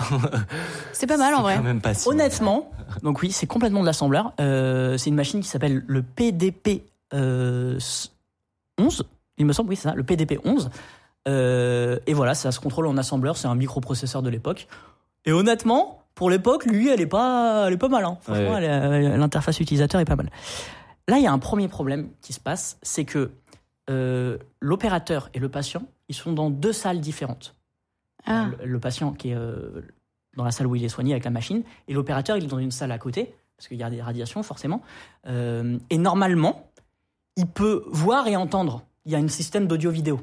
C'est 0.92 1.06
pas 1.06 1.16
mal 1.16 1.34
en 1.34 1.42
vrai. 1.42 1.60
même 1.60 1.80
pas 1.80 1.94
si 1.94 2.08
honnêtement, 2.08 2.70
donc 3.02 3.22
oui, 3.22 3.30
c'est 3.30 3.46
complètement 3.46 3.80
de 3.80 3.86
l'assembleur. 3.86 4.32
Euh, 4.40 4.96
c'est 4.96 5.10
une 5.10 5.16
machine 5.16 5.40
qui 5.40 5.48
s'appelle 5.48 5.84
le 5.86 6.02
PDP 6.02 6.82
euh, 7.14 7.78
11, 8.78 9.04
il 9.38 9.46
me 9.46 9.52
semble, 9.52 9.70
oui, 9.70 9.76
c'est 9.76 9.88
ça, 9.88 9.94
le 9.94 10.02
PDP 10.02 10.38
11. 10.44 10.70
Euh, 11.28 11.98
et 12.06 12.14
voilà, 12.14 12.34
ça 12.34 12.50
se 12.50 12.60
contrôle 12.60 12.86
en 12.86 12.96
assembleur, 12.96 13.36
c'est 13.36 13.48
un 13.48 13.54
microprocesseur 13.54 14.22
de 14.22 14.30
l'époque. 14.30 14.66
Et 15.24 15.32
honnêtement, 15.32 15.99
pour 16.20 16.28
l'époque, 16.28 16.66
lui, 16.66 16.88
elle 16.90 17.00
est 17.00 17.06
pas, 17.06 17.64
elle 17.66 17.72
est 17.72 17.78
pas 17.78 17.88
mal. 17.88 18.04
hein. 18.04 18.18
Franchement, 18.20 18.52
Ouais. 18.56 18.64
est- 18.64 19.16
l'interface 19.16 19.58
utilisateur 19.58 20.02
est 20.02 20.04
pas 20.04 20.16
mal. 20.16 20.28
Là, 21.08 21.16
il 21.16 21.24
y 21.24 21.26
a 21.26 21.32
un 21.32 21.38
premier 21.38 21.66
problème 21.66 22.10
qui 22.20 22.34
se 22.34 22.40
passe, 22.40 22.78
c'est 22.82 23.06
que 23.06 23.30
euh, 23.88 24.36
l'opérateur 24.60 25.30
et 25.32 25.38
le 25.38 25.48
patient, 25.48 25.82
ils 26.10 26.14
sont 26.14 26.34
dans 26.34 26.50
deux 26.50 26.74
salles 26.74 27.00
différentes. 27.00 27.54
Ah. 28.26 28.48
Le, 28.60 28.66
le 28.66 28.78
patient 28.78 29.12
qui 29.14 29.30
est 29.30 29.34
euh, 29.34 29.80
dans 30.36 30.44
la 30.44 30.50
salle 30.50 30.66
où 30.66 30.76
il 30.76 30.84
est 30.84 30.90
soigné 30.90 31.12
avec 31.14 31.24
la 31.24 31.30
machine, 31.30 31.62
et 31.88 31.94
l'opérateur, 31.94 32.36
il 32.36 32.44
est 32.44 32.48
dans 32.48 32.58
une 32.58 32.70
salle 32.70 32.92
à 32.92 32.98
côté, 32.98 33.34
parce 33.56 33.66
qu'il 33.68 33.78
y 33.78 33.82
a 33.82 33.88
des 33.88 34.02
radiations 34.02 34.42
forcément. 34.42 34.82
Euh, 35.26 35.78
et 35.88 35.96
normalement, 35.96 36.70
il 37.36 37.46
peut 37.46 37.82
voir 37.88 38.28
et 38.28 38.36
entendre. 38.36 38.82
Il 39.06 39.12
y 39.12 39.14
a 39.14 39.18
un 39.18 39.28
système 39.28 39.66
d'audio-vidéo. 39.66 40.20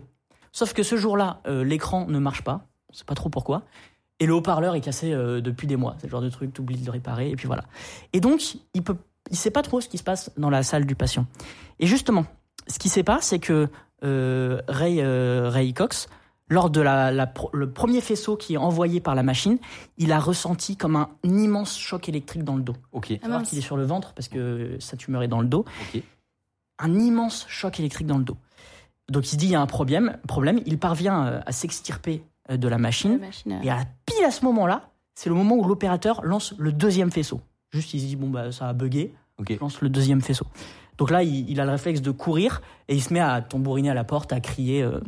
Sauf 0.52 0.74
que 0.74 0.84
ce 0.84 0.96
jour-là, 0.96 1.42
euh, 1.48 1.64
l'écran 1.64 2.06
ne 2.08 2.20
marche 2.20 2.44
pas, 2.44 2.68
on 2.90 2.94
sait 2.94 3.04
pas 3.04 3.16
trop 3.16 3.30
pourquoi, 3.30 3.64
et 4.20 4.26
le 4.26 4.34
haut-parleur 4.34 4.76
est 4.76 4.82
cassé 4.82 5.14
euh, 5.14 5.42
depuis 5.42 5.68
des 5.68 5.76
mois. 5.76 5.96
C'est 6.00 6.08
le 6.08 6.12
genre 6.12 6.22
de 6.22 6.30
truc, 6.30 6.54
tu 6.54 6.62
oublies 6.62 6.78
de 6.78 6.86
le 6.86 6.92
réparer, 6.92 7.30
et 7.30 7.36
puis 7.36 7.48
voilà. 7.48 7.66
Et 8.14 8.20
donc, 8.20 8.58
il 8.74 8.84
peut, 8.84 8.96
il 9.30 9.38
sait 9.38 9.52
pas 9.52 9.62
trop 9.62 9.82
ce 9.82 9.88
qui 9.88 9.98
se 9.98 10.04
passe 10.04 10.32
dans 10.38 10.50
la 10.50 10.64
salle 10.64 10.86
du 10.86 10.96
patient. 10.96 11.26
Et 11.80 11.86
justement, 11.86 12.26
ce 12.68 12.80
qui 12.80 12.90
sait 12.90 13.04
pas, 13.04 13.20
c'est 13.22 13.40
que 13.40 13.70
euh, 14.04 14.62
Ray, 14.68 15.02
euh, 15.02 15.50
Ray 15.50 15.74
Cox, 15.74 16.08
lors 16.50 16.70
de 16.70 16.82
la, 16.82 17.12
le 17.12 17.72
premier 17.72 18.02
faisceau 18.02 18.38
qui 18.38 18.54
est 18.54 18.58
envoyé 18.58 19.02
par 19.02 19.16
la 19.16 19.24
machine, 19.24 19.58
il 19.98 20.12
a 20.12 20.20
ressenti 20.20 20.78
comme 20.78 20.96
un 20.96 21.10
immense 21.24 21.78
choc 21.78 22.08
électrique 22.08 22.44
dans 22.44 22.56
le 22.56 22.64
dos. 22.64 22.76
Ok. 22.94 23.14
Ah 23.22 23.26
Alors 23.26 23.44
qu'il 23.44 23.58
est 23.58 23.62
sur 23.62 23.78
le 23.78 23.84
ventre 23.84 24.14
parce 24.14 24.30
que 24.30 24.78
sa 24.80 24.96
tumeur 24.96 25.24
est 25.24 25.28
dans 25.28 25.42
le 25.42 25.48
dos. 25.48 25.66
Ok. 25.94 26.02
Un 26.80 26.94
immense 27.00 27.46
choc 27.50 27.80
électrique 27.80 28.08
dans 28.08 28.18
le 28.18 28.24
dos. 28.24 28.38
Donc 29.10 29.26
il 29.26 29.30
se 29.30 29.36
dit 29.36 29.48
il 29.48 29.52
y 29.52 29.56
a 29.56 29.62
un 29.62 29.68
problème. 29.68 30.18
problème. 30.26 30.62
Il 30.66 30.78
parvient 30.78 31.42
à 31.46 31.52
s'extirper 31.52 32.24
de 32.56 32.68
la 32.68 32.76
La 32.76 32.78
machine. 32.78 33.20
euh, 33.48 33.62
Et 33.64 33.70
à 33.70 33.80
pile 34.06 34.24
à 34.26 34.32
ce 34.32 34.46
moment-là, 34.46 34.90
c'est 35.16 35.30
le 35.30 35.36
moment 35.36 35.56
où 35.56 35.64
l'opérateur 35.68 36.22
lance 36.24 36.54
le 36.58 36.72
deuxième 36.72 37.12
faisceau. 37.12 37.42
Juste 37.72 37.94
il 37.94 38.00
se 38.02 38.06
dit 38.06 38.16
bon 38.16 38.30
bah 38.30 38.52
ça 38.52 38.70
a 38.70 38.74
bugué, 38.74 39.14
je 39.50 39.56
lance 39.60 39.82
le 39.82 39.90
deuxième 39.90 40.22
faisceau. 40.22 40.46
Donc 40.98 41.12
là 41.12 41.22
il, 41.24 41.50
il 41.50 41.60
a 41.60 41.66
le 41.66 41.72
réflexe 41.72 42.02
de 42.02 42.12
courir 42.12 42.62
et 42.88 42.96
il 42.96 43.02
se 43.04 43.14
met 43.14 43.20
à 43.20 43.42
tambouriner 43.42 43.90
à 43.90 43.94
la 43.94 44.04
porte, 44.04 44.32
à 44.34 44.40
crier. 44.40 44.82
euh, 44.84 45.00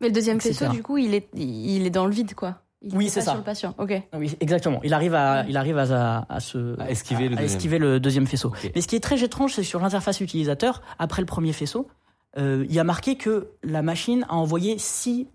Mais 0.00 0.08
le 0.08 0.12
deuxième 0.12 0.36
etc. 0.36 0.54
faisceau, 0.54 0.72
du 0.72 0.82
coup, 0.82 0.96
il 0.98 1.14
est, 1.14 1.28
il 1.34 1.84
est 1.86 1.90
dans 1.90 2.06
le 2.06 2.12
vide, 2.12 2.34
quoi. 2.34 2.60
Il 2.86 2.94
Oui, 2.96 3.06
est 3.06 3.08
c'est 3.08 3.22
ça. 3.22 3.30
Sur 3.32 3.38
le 3.38 3.44
patient. 3.44 3.74
Ok. 3.78 3.92
Ah 4.12 4.18
Oui, 4.18 4.36
exactement. 4.40 4.78
Il 4.84 4.92
arrive 4.92 5.14
à, 5.14 5.44
il 5.48 5.56
arrive 5.56 5.78
à, 5.78 6.26
à 6.28 6.40
se, 6.40 6.78
À 6.80 6.90
esquiver 6.90 7.28
le 7.30 7.36
à 7.36 7.40
deuxième. 7.40 7.56
esquiver 7.56 7.78
le 7.78 7.98
deuxième 7.98 8.26
faisceau. 8.26 8.52
Mais 8.74 8.80
ce 8.82 8.86
qui 8.88 8.96
est 8.96 9.00
très 9.00 9.22
étrange, 9.24 9.54
c'est 9.54 9.62
que 9.62 9.66
sur 9.68 9.80
l'interface 9.80 10.20
utilisateur, 10.20 10.82
après 10.98 11.22
le 11.22 11.26
premier 11.26 11.52
faisceau, 11.54 11.88
euh, 12.36 12.66
il 12.68 12.74
y 12.74 12.78
a 12.78 12.84
marqué 12.84 13.16
que 13.16 13.48
la 13.62 13.80
machine 13.82 14.26
a 14.28 14.34
envoyé 14.34 14.76
6 14.78 15.28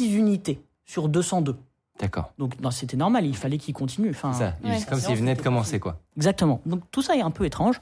unités 0.00 0.60
sur 0.84 1.08
202. 1.08 1.56
D'accord. 2.00 2.32
Donc 2.38 2.60
non, 2.60 2.70
c'était 2.70 2.96
normal, 2.96 3.24
il 3.26 3.36
fallait 3.36 3.58
qu'il 3.58 3.72
continue. 3.74 4.10
Enfin, 4.10 4.32
C'est 4.32 4.38
ça. 4.44 4.56
Ouais. 4.64 4.78
C'est 4.78 4.88
comme 4.88 4.98
s'il 5.00 5.16
venait 5.16 5.34
de 5.36 5.42
commencer, 5.42 5.78
quoi. 5.78 6.00
Exactement. 6.16 6.60
Donc 6.66 6.82
tout 6.90 7.02
ça 7.02 7.16
est 7.16 7.20
un 7.22 7.30
peu 7.30 7.44
étrange. 7.44 7.80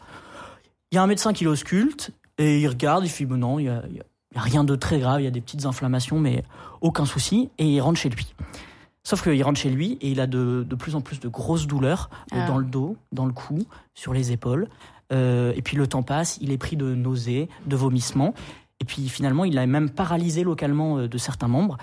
Il 0.91 0.97
y 0.97 0.99
a 0.99 1.03
un 1.03 1.07
médecin 1.07 1.33
qui 1.33 1.45
l'ausculte 1.45 2.11
et 2.39 2.61
il 2.61 2.69
regarde, 2.69 3.05
il 3.05 3.09
fait 3.09 3.25
bon 3.25 3.39
non, 3.39 3.59
il 3.59 3.65
y 3.65 3.69
a, 3.69 3.83
il 3.89 3.97
y 3.97 4.01
a- 4.01 4.05
il 4.35 4.37
y 4.37 4.39
a 4.39 4.43
rien 4.43 4.65
de 4.65 4.75
très 4.77 4.99
grave, 4.99 5.21
il 5.21 5.25
y 5.25 5.27
a 5.27 5.31
des 5.31 5.43
petites 5.43 5.67
inflammations, 5.67 6.19
mais 6.19 6.43
aucun 6.81 7.05
souci, 7.05 7.51
et 7.59 7.67
il 7.67 7.81
rentre 7.83 7.99
chez 7.99 8.09
lui. 8.09 8.35
Sauf 9.03 9.23
qu'il 9.23 9.43
rentre 9.43 9.59
chez 9.61 9.69
lui 9.69 9.99
et 10.01 10.11
il 10.11 10.21
a 10.21 10.27
de, 10.27 10.65
de 10.67 10.75
plus 10.75 10.95
en 10.95 11.03
plus 11.03 11.21
de 11.21 11.29
grosses 11.29 11.67
douleurs 11.67 12.09
euh, 12.33 12.39
Ah. 12.41 12.47
dans 12.47 12.57
le 12.57 12.65
dos, 12.65 12.97
dans 13.13 13.27
le 13.27 13.33
cou, 13.35 13.59
sur 13.95 14.15
les 14.15 14.33
épaules. 14.33 14.69
Euh, 15.13 15.53
et 15.55 15.61
puis 15.61 15.77
le 15.77 15.87
temps 15.87 16.03
passe, 16.03 16.39
il 16.41 16.51
est 16.51 16.57
pris 16.57 16.77
de 16.77 16.95
nausées, 16.95 17.51
de 17.67 17.77
vomissements. 17.77 18.33
Et 18.81 18.87
puis 18.87 19.09
finalement, 19.11 19.45
il 19.45 19.59
a 19.59 19.67
même 19.67 19.91
paralysé 19.91 20.45
localement 20.45 20.97
euh, 20.99 21.09
de 21.09 21.19
certains 21.19 21.49
membres 21.49 21.77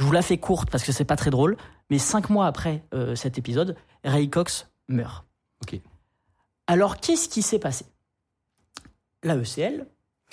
Je 0.00 0.04
vous 0.06 0.12
la 0.12 0.22
fais 0.22 0.38
courte 0.38 0.70
parce 0.70 0.82
que 0.82 0.92
c'est 0.92 1.04
pas 1.04 1.16
très 1.16 1.28
drôle, 1.28 1.58
mais 1.90 1.98
cinq 1.98 2.30
mois 2.30 2.46
après 2.46 2.82
euh, 2.94 3.14
cet 3.14 3.36
épisode, 3.36 3.76
Ray 4.02 4.30
Cox 4.30 4.66
meurt. 4.88 5.26
Ok. 5.62 5.78
Alors, 6.66 6.96
qu'est-ce 6.96 7.28
qui 7.28 7.42
s'est 7.42 7.58
passé? 7.58 7.84
La 9.22 9.36
ECL. 9.36 9.86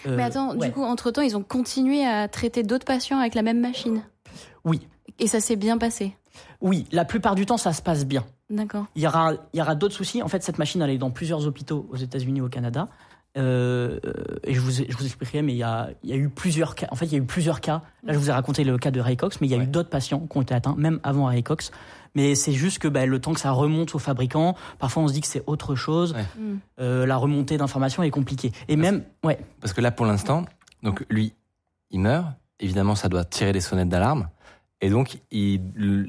euh, 0.05 0.15
Mais 0.15 0.23
attends, 0.23 0.55
ouais. 0.55 0.67
du 0.67 0.73
coup, 0.73 0.83
entre-temps, 0.83 1.21
ils 1.21 1.35
ont 1.35 1.43
continué 1.43 2.05
à 2.05 2.29
traiter 2.29 2.63
d'autres 2.63 2.85
patients 2.85 3.19
avec 3.19 3.35
la 3.35 3.41
même 3.41 3.59
machine. 3.59 4.03
Oui. 4.63 4.87
Et 5.19 5.27
ça 5.27 5.41
s'est 5.41 5.57
bien 5.57 5.77
passé. 5.77 6.15
Oui, 6.61 6.85
la 6.93 7.03
plupart 7.03 7.35
du 7.35 7.45
temps, 7.45 7.57
ça 7.57 7.73
se 7.73 7.81
passe 7.81 8.05
bien. 8.05 8.23
D'accord. 8.49 8.85
Il 8.95 9.01
y 9.01 9.07
aura, 9.07 9.33
il 9.51 9.59
y 9.59 9.61
aura 9.61 9.75
d'autres 9.75 9.95
soucis. 9.95 10.23
En 10.23 10.29
fait, 10.29 10.43
cette 10.43 10.59
machine, 10.59 10.81
elle 10.81 10.91
est 10.91 10.97
dans 10.97 11.11
plusieurs 11.11 11.45
hôpitaux 11.45 11.89
aux 11.91 11.97
États-Unis, 11.97 12.39
au 12.39 12.47
Canada. 12.47 12.87
Euh, 13.37 13.99
et 14.43 14.53
je 14.53 14.59
vous, 14.59 14.71
je 14.71 14.97
vous 14.97 15.05
expliquerai, 15.05 15.41
mais 15.41 15.53
il 15.53 15.57
y, 15.57 15.63
a, 15.63 15.89
il 16.03 16.09
y 16.09 16.13
a 16.13 16.15
eu 16.15 16.27
plusieurs 16.29 16.73
cas. 16.75 16.87
En 16.91 16.95
fait, 16.95 17.05
il 17.05 17.11
y 17.11 17.15
a 17.15 17.19
eu 17.19 17.23
plusieurs 17.25 17.61
cas. 17.61 17.83
Là, 18.03 18.13
je 18.13 18.17
vous 18.17 18.29
ai 18.29 18.33
raconté 18.33 18.63
le 18.63 18.77
cas 18.77 18.91
de 18.91 18.99
Ray 18.99 19.15
Cox, 19.17 19.39
mais 19.41 19.47
il 19.47 19.51
y 19.51 19.53
a 19.53 19.57
Ouais. 19.57 19.63
eu 19.63 19.67
d'autres 19.67 19.89
patients 19.89 20.19
qui 20.29 20.37
ont 20.37 20.41
été 20.41 20.53
atteints, 20.55 20.75
même 20.77 20.99
avant 21.03 21.25
Ray 21.25 21.43
Cox. 21.43 21.71
Mais 22.15 22.33
c'est 22.35 22.53
juste 22.53 22.79
que 22.79 22.87
bah, 22.87 23.05
le 23.05 23.19
temps 23.19 23.33
que 23.33 23.39
ça 23.39 23.51
remonte 23.51 23.93
au 23.93 23.99
fabricant, 23.99 24.55
parfois 24.79 25.03
on 25.03 25.07
se 25.07 25.13
dit 25.13 25.21
que 25.21 25.27
c'est 25.27 25.43
autre 25.45 25.75
chose. 25.75 26.13
Ouais. 26.13 26.25
Hmm. 26.39 26.57
Euh, 26.79 27.05
la 27.05 27.15
remontée 27.17 27.57
d'informations 27.57 28.01
est 28.01 28.09
compliquée. 28.09 28.51
Et 28.67 28.75
même, 28.75 29.03
ouais, 29.23 29.37
Parce 29.61 29.73
que 29.73 29.81
là, 29.81 29.91
pour 29.91 30.05
l'instant, 30.07 30.45
donc 30.81 31.05
lui, 31.09 31.33
il 31.91 31.99
meurt. 31.99 32.25
Évidemment, 32.59 32.95
ça 32.95 33.07
doit 33.07 33.23
tirer 33.23 33.53
des 33.53 33.61
sonnettes 33.61 33.89
d'alarme. 33.89 34.29
Et 34.81 34.89
donc, 34.89 35.19
ils, 35.31 35.61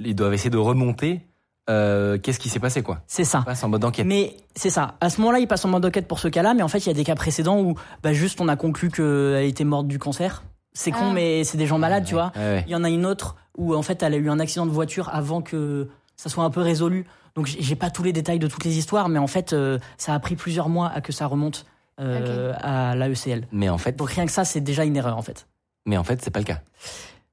ils 0.04 0.14
doivent 0.14 0.32
essayer 0.32 0.50
de 0.50 0.56
remonter. 0.56 1.20
Euh, 1.68 2.18
Qu'est-ce 2.18 2.38
qui 2.38 2.48
s'est 2.48 2.60
passé, 2.60 2.82
quoi 2.82 3.00
c'est 3.06 3.24
ça. 3.24 3.40
On 3.40 3.44
passe 3.44 3.62
en 3.64 3.68
mode 3.68 3.84
enquête. 3.84 4.06
Mais 4.06 4.36
c'est 4.54 4.70
ça. 4.70 4.94
À 5.00 5.10
ce 5.10 5.20
moment-là, 5.20 5.38
il 5.40 5.46
passe 5.48 5.64
en 5.64 5.68
mode 5.68 5.84
enquête 5.84 6.08
pour 6.08 6.18
ce 6.18 6.28
cas-là, 6.28 6.54
mais 6.54 6.62
en 6.62 6.68
fait, 6.68 6.78
il 6.78 6.86
y 6.86 6.90
a 6.90 6.94
des 6.94 7.04
cas 7.04 7.14
précédents 7.14 7.60
où 7.60 7.74
bah, 8.02 8.12
juste 8.12 8.40
on 8.40 8.48
a 8.48 8.56
conclu 8.56 8.90
qu'elle 8.90 9.44
était 9.44 9.64
morte 9.64 9.86
du 9.88 9.98
cancer. 9.98 10.42
C'est 10.72 10.90
con, 10.92 11.08
Ah. 11.10 11.12
mais 11.14 11.44
c'est 11.44 11.58
des 11.58 11.66
gens 11.66 11.78
malades, 11.78 12.04
tu 12.04 12.14
vois. 12.14 12.32
Ouais, 12.36 12.40
ouais. 12.42 12.64
Il 12.66 12.72
y 12.72 12.76
en 12.76 12.84
a 12.84 12.88
une 12.90 13.04
autre 13.06 13.36
où 13.56 13.74
en 13.74 13.82
fait 13.82 14.02
elle 14.02 14.14
a 14.14 14.16
eu 14.16 14.30
un 14.30 14.38
accident 14.38 14.66
de 14.66 14.70
voiture 14.70 15.08
avant 15.12 15.42
que 15.42 15.88
ça 16.16 16.28
soit 16.28 16.44
un 16.44 16.50
peu 16.50 16.60
résolu. 16.60 17.04
Donc 17.34 17.46
j'ai 17.46 17.74
pas 17.76 17.90
tous 17.90 18.02
les 18.04 18.12
détails 18.12 18.38
de 18.38 18.46
toutes 18.46 18.64
les 18.64 18.78
histoires, 18.78 19.08
mais 19.08 19.18
en 19.18 19.26
fait 19.26 19.52
euh, 19.52 19.78
ça 19.96 20.14
a 20.14 20.18
pris 20.20 20.36
plusieurs 20.36 20.68
mois 20.68 20.88
à 20.88 21.00
que 21.00 21.12
ça 21.12 21.26
remonte 21.26 21.66
euh, 22.00 22.52
à 22.60 22.94
l'AECL. 22.94 23.46
Mais 23.50 23.68
en 23.68 23.78
fait, 23.78 23.96
Donc 23.96 24.10
rien 24.10 24.24
que 24.26 24.30
ça 24.32 24.44
c'est 24.44 24.60
déjà 24.60 24.84
une 24.84 24.96
erreur 24.96 25.16
en 25.16 25.22
fait. 25.22 25.46
mais 25.86 25.96
en 25.96 26.04
fait, 26.04 26.22
c'est 26.22 26.30
pas 26.30 26.38
le 26.40 26.44
cas. 26.44 26.60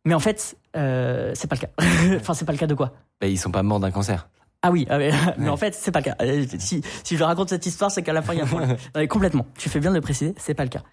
Mais 0.06 0.14
en 0.14 0.20
fait 0.20 0.58
euh, 0.78 1.32
c'est 1.36 1.48
pas 1.48 1.56
le 1.56 1.62
cas. 1.62 1.70
enfin 2.20 2.34
c'est 2.34 2.46
pas 2.46 2.52
le 2.54 2.58
cas 2.58 2.68
de 2.68 2.74
quoi? 2.76 2.94
Bah, 3.22 3.28
ils 3.28 3.38
sont 3.38 3.52
pas 3.52 3.64
morts 3.64 3.80
d'un 3.80 3.92
cancer. 3.92 4.30
Ah 4.62 4.72
oui, 4.72 4.86
ah 4.90 4.98
mais 4.98 5.12
Ouais. 5.40 5.50
en 5.50 5.58
fait 5.58 5.74
c'est 5.76 5.92
pas 5.92 6.00
le 6.00 6.06
cas. 6.06 6.16
Euh, 6.22 6.46
Si, 6.60 6.82
si 7.04 7.18
je 7.18 7.24
raconte 7.24 7.50
cette 7.50 7.66
histoire 7.66 7.92
c'est 7.92 8.04
qu'à 8.04 8.14
la 8.14 8.22
fin 8.22 8.34
il 8.34 8.38
y 8.38 8.42
a 8.42 8.44
un 8.46 8.48
problème. 8.48 8.70
Non, 8.96 9.02
mais 9.02 9.08
complètement. 9.08 9.46
Tu 9.58 9.70
fais 9.70 9.80
bien 9.80 9.90
de 9.92 9.96
le 9.96 10.02
préciser, 10.02 10.34
c'est 10.38 10.54
pas 10.54 10.64
le 10.64 10.70
cas. 10.70 10.84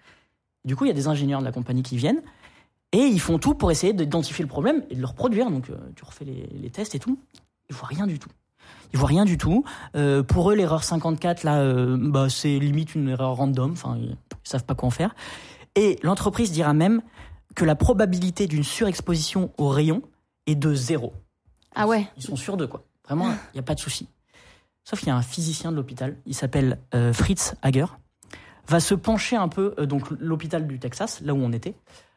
Du 0.65 0.75
coup 0.75 0.85
il 0.85 0.89
y 0.89 0.91
a 0.91 0.95
des 0.95 1.07
ingénieurs 1.07 1.39
de 1.39 1.45
la 1.45 1.51
compagnie 1.51 1.83
qui 1.83 1.97
viennent. 1.97 2.21
Et 2.95 2.99
ils 3.07 3.19
font 3.19 3.39
tout 3.39 3.55
pour 3.55 3.71
essayer 3.71 3.91
d'identifier 3.91 4.43
le 4.43 4.49
problème 4.49 4.83
et 4.91 4.95
de 4.95 4.99
le 5.01 5.07
reproduire. 5.07 5.49
Donc, 5.49 5.67
euh, 5.71 5.77
tu 5.95 6.03
refais 6.05 6.25
les, 6.25 6.47
les 6.61 6.69
tests 6.69 6.93
et 6.93 6.99
tout. 6.99 7.17
Ils 7.71 7.75
voient 7.75 7.87
rien 7.87 8.05
du 8.05 8.19
tout. 8.19 8.29
Ils 8.93 8.99
voient 8.99 9.07
rien 9.07 9.25
du 9.25 9.35
tout. 9.39 9.63
Euh, 9.95 10.21
pour 10.21 10.51
eux, 10.51 10.55
l'erreur 10.55 10.83
54, 10.83 11.41
là, 11.41 11.57
euh, 11.61 11.97
bah, 11.99 12.27
c'est 12.29 12.59
limite 12.59 12.93
une 12.93 13.09
erreur 13.09 13.33
random. 13.33 13.71
Enfin, 13.71 13.97
ils, 13.99 14.09
ils 14.11 14.15
savent 14.43 14.63
pas 14.65 14.75
quoi 14.75 14.85
en 14.89 14.91
faire. 14.91 15.15
Et 15.73 15.97
l'entreprise 16.03 16.51
dira 16.51 16.75
même 16.75 17.01
que 17.55 17.65
la 17.65 17.75
probabilité 17.75 18.47
d'une 18.47 18.63
surexposition 18.63 19.51
au 19.57 19.69
rayon 19.69 20.01
est 20.47 20.55
de 20.55 20.73
zéro. 20.73 21.13
Ah 21.75 21.87
ouais. 21.87 22.07
Ils 22.17 22.23
sont 22.23 22.35
sûrs 22.35 22.57
de 22.57 22.65
quoi. 22.65 22.83
Vraiment, 23.05 23.29
il 23.29 23.55
n'y 23.55 23.59
a 23.59 23.63
pas 23.63 23.75
de 23.75 23.79
souci. 23.79 24.07
Sauf 24.83 24.99
qu'il 24.99 25.09
y 25.09 25.11
a 25.11 25.15
un 25.15 25.21
physicien 25.21 25.71
de 25.71 25.77
l'hôpital, 25.77 26.17
il 26.25 26.35
s'appelle 26.35 26.77
euh, 26.93 27.13
Fritz 27.13 27.55
Hager, 27.61 27.85
va 28.67 28.79
se 28.79 28.95
pencher 28.95 29.35
un 29.35 29.47
peu, 29.47 29.73
euh, 29.77 29.85
donc 29.85 30.09
l'hôpital 30.19 30.67
du 30.67 30.79
Texas, 30.79 31.21
là 31.21 31.33
où 31.33 31.37
on 31.37 31.51
était, 31.51 31.75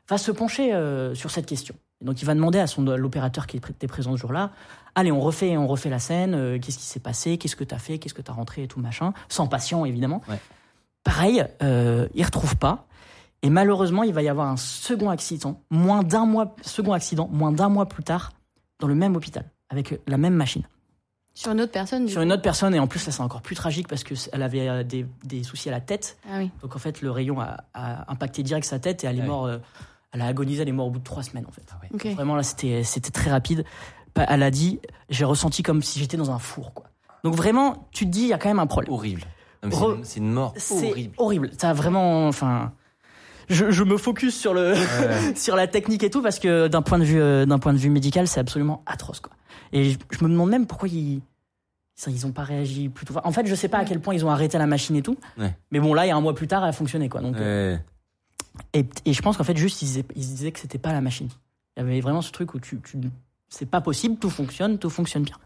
va 0.08 0.18
se 0.18 0.30
pencher 0.30 0.72
euh, 0.72 1.14
sur 1.14 1.30
cette 1.30 1.46
question. 1.46 1.74
Et 2.00 2.04
donc 2.04 2.20
il 2.20 2.24
va 2.24 2.34
demander 2.34 2.58
à 2.58 2.66
son 2.66 2.82
l'opérateur 2.82 3.46
qui 3.46 3.56
était 3.56 3.86
présent 3.86 4.12
ce 4.12 4.20
jour-là, 4.20 4.52
allez, 4.94 5.12
on 5.12 5.20
refait, 5.20 5.56
on 5.56 5.66
refait 5.66 5.90
la 5.90 5.98
scène, 5.98 6.34
euh, 6.34 6.58
qu'est-ce 6.58 6.78
qui 6.78 6.84
s'est 6.84 7.00
passé, 7.00 7.38
qu'est-ce 7.38 7.56
que 7.56 7.64
t'as 7.64 7.78
fait, 7.78 7.98
qu'est-ce 7.98 8.14
que 8.14 8.22
t'as 8.22 8.32
rentré 8.32 8.64
et 8.64 8.68
tout 8.68 8.80
machin, 8.80 9.12
sans 9.28 9.46
patient 9.46 9.84
évidemment. 9.84 10.22
Ouais. 10.28 10.40
Pareil, 11.04 11.44
euh, 11.62 12.08
il 12.14 12.24
retrouve 12.24 12.56
pas. 12.56 12.86
Et 13.42 13.50
malheureusement, 13.50 14.02
il 14.02 14.12
va 14.12 14.22
y 14.22 14.28
avoir 14.28 14.48
un 14.48 14.56
second 14.56 15.10
accident, 15.10 15.60
moins 15.70 16.02
d'un 16.02 16.26
mois, 16.26 16.56
second 16.62 16.92
accident, 16.92 17.28
moins 17.30 17.52
d'un 17.52 17.68
mois 17.68 17.86
plus 17.86 18.02
tard, 18.02 18.32
dans 18.80 18.86
le 18.88 18.94
même 18.94 19.14
hôpital, 19.16 19.44
avec 19.68 20.00
la 20.06 20.16
même 20.16 20.34
machine 20.34 20.62
Sur 21.34 21.52
une 21.52 21.60
autre 21.60 21.72
personne, 21.72 22.06
du 22.06 22.12
sur 22.12 22.22
une 22.22 22.32
autre 22.32 22.42
personne 22.42 22.74
et 22.74 22.78
en 22.78 22.86
plus 22.86 23.04
là 23.06 23.12
c'est 23.12 23.22
encore 23.22 23.42
plus 23.42 23.54
tragique 23.54 23.88
parce 23.88 24.04
que 24.04 24.14
c- 24.14 24.30
elle 24.32 24.42
avait 24.42 24.68
euh, 24.68 24.82
des, 24.82 25.06
des 25.24 25.42
soucis 25.44 25.68
à 25.68 25.72
la 25.72 25.80
tête 25.80 26.18
Ah 26.30 26.38
oui. 26.38 26.50
donc 26.62 26.74
en 26.76 26.78
fait 26.78 27.00
le 27.02 27.10
rayon 27.10 27.40
a, 27.40 27.64
a 27.74 28.10
impacté 28.10 28.42
direct 28.42 28.66
sa 28.66 28.78
tête 28.78 29.04
et 29.04 29.06
elle 29.06 29.18
est 29.18 29.22
Ouais. 29.22 29.26
morte 29.28 29.48
euh, 29.50 29.58
elle 30.12 30.22
a 30.22 30.26
agonisé 30.26 30.62
elle 30.62 30.68
est 30.68 30.72
morte 30.72 30.88
au 30.88 30.92
bout 30.92 30.98
de 30.98 31.04
trois 31.04 31.22
semaines 31.22 31.44
en 31.46 31.50
fait 31.52 31.62
Ah 31.72 31.78
ouais. 31.82 31.88
Ok. 31.92 32.06
vraiment 32.14 32.36
là 32.36 32.42
c'était 32.42 32.82
c'était 32.84 33.10
très 33.10 33.30
rapide 33.30 33.64
elle 34.14 34.42
a 34.42 34.50
dit 34.50 34.80
j'ai 35.10 35.24
ressenti 35.26 35.62
comme 35.62 35.82
si 35.82 35.98
j'étais 36.00 36.16
dans 36.16 36.30
un 36.30 36.38
four 36.38 36.72
quoi 36.74 36.86
donc 37.24 37.34
vraiment 37.34 37.88
tu 37.92 38.04
te 38.06 38.10
dis 38.10 38.22
il 38.22 38.28
y 38.28 38.32
a 38.32 38.38
quand 38.38 38.48
même 38.48 38.58
un 38.60 38.66
problème 38.66 38.92
Horrible. 38.92 39.22
C'est 39.62 39.68
une- 39.68 40.04
c'est 40.04 40.20
une 40.20 40.32
mort 40.32 40.54
c'est 40.56 40.90
horrible. 40.90 41.14
horrible 41.18 41.50
ça 41.58 41.70
a 41.70 41.72
vraiment 41.74 42.28
enfin 42.28 42.72
je, 43.48 43.70
je 43.70 43.84
me 43.84 43.96
focus 43.96 44.34
sur 44.38 44.54
le 44.54 44.72
Ouais. 44.74 45.34
sur 45.36 45.56
la 45.56 45.66
technique 45.66 46.02
et 46.02 46.10
tout 46.10 46.22
parce 46.22 46.38
que 46.38 46.68
d'un 46.68 46.82
point 46.82 46.98
de 46.98 47.04
vue 47.04 47.20
euh, 47.20 47.46
d'un 47.46 47.58
point 47.58 47.72
de 47.72 47.78
vue 47.78 47.90
médical 47.90 48.26
c'est 48.28 48.40
absolument 48.40 48.82
atroce 48.86 49.20
quoi. 49.20 49.32
Et 49.72 49.90
je, 49.90 49.98
je 50.10 50.24
me 50.24 50.28
demande 50.30 50.50
même 50.50 50.66
pourquoi 50.66 50.88
ils 50.88 51.20
ça, 51.94 52.10
ils 52.10 52.26
ont 52.26 52.32
pas 52.32 52.42
réagi 52.44 52.88
plus 52.90 53.06
tôt. 53.06 53.14
En 53.24 53.32
fait 53.32 53.46
je 53.46 53.54
sais 53.54 53.68
pas 53.68 53.78
à 53.78 53.84
quel 53.84 54.00
point 54.00 54.14
ils 54.14 54.24
ont 54.24 54.30
arrêté 54.30 54.58
la 54.58 54.66
machine 54.66 54.96
et 54.96 55.02
tout 55.02 55.16
Ouais. 55.38 55.54
mais 55.70 55.80
bon 55.80 55.94
là 55.94 56.04
il 56.06 56.08
y 56.08 56.12
a 56.12 56.16
un 56.16 56.20
mois 56.20 56.34
plus 56.34 56.46
tard 56.48 56.62
elle 56.62 56.70
a 56.70 56.72
fonctionné 56.72 57.08
quoi. 57.08 57.20
Donc 57.20 57.36
euh, 57.36 57.76
et, 58.72 58.84
et 59.04 59.12
je 59.12 59.22
pense 59.22 59.36
qu'en 59.36 59.44
fait 59.44 59.56
juste 59.56 59.82
ils 59.82 59.86
disaient, 59.86 60.04
ils 60.14 60.20
disaient 60.26 60.52
que 60.52 60.60
c'était 60.60 60.78
pas 60.78 60.92
la 60.92 61.00
machine. 61.00 61.28
Il 61.76 61.80
y 61.80 61.86
avait 61.86 62.00
vraiment 62.00 62.22
ce 62.22 62.32
truc 62.32 62.54
où 62.54 62.60
tu, 62.60 62.80
tu 62.80 62.98
c'est 63.48 63.66
pas 63.70 63.80
possible 63.80 64.16
tout 64.16 64.30
fonctionne 64.30 64.78
tout 64.78 64.90
fonctionne 64.90 65.22
bien. 65.24 65.36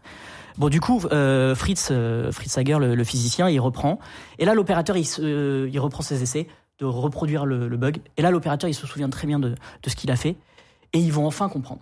Bon, 0.57 0.67
du 0.67 0.81
coup, 0.81 1.01
euh, 1.13 1.55
Fritz, 1.55 1.87
euh, 1.91 2.29
Fritz 2.33 2.57
Hager, 2.57 2.77
le, 2.77 2.93
le 2.93 3.03
physicien, 3.05 3.47
il 3.47 3.57
reprend. 3.61 3.99
Et 4.37 4.43
là, 4.43 4.53
l'opérateur, 4.53 4.97
il, 4.97 5.05
se- 5.05 5.65
il 5.69 5.79
reprend 5.79 6.03
ses 6.03 6.21
essais 6.23 6.45
de 6.81 6.85
reproduire 6.85 7.45
le, 7.45 7.67
le 7.67 7.77
bug. 7.77 7.99
Et 8.17 8.21
là, 8.21 8.31
l'opérateur, 8.31 8.69
il 8.69 8.73
se 8.73 8.87
souvient 8.87 9.09
très 9.09 9.27
bien 9.27 9.39
de, 9.39 9.49
de 9.83 9.89
ce 9.89 9.95
qu'il 9.95 10.11
a 10.11 10.15
fait. 10.15 10.35
Et 10.93 10.99
ils 10.99 11.13
vont 11.13 11.25
enfin 11.25 11.47
comprendre. 11.47 11.81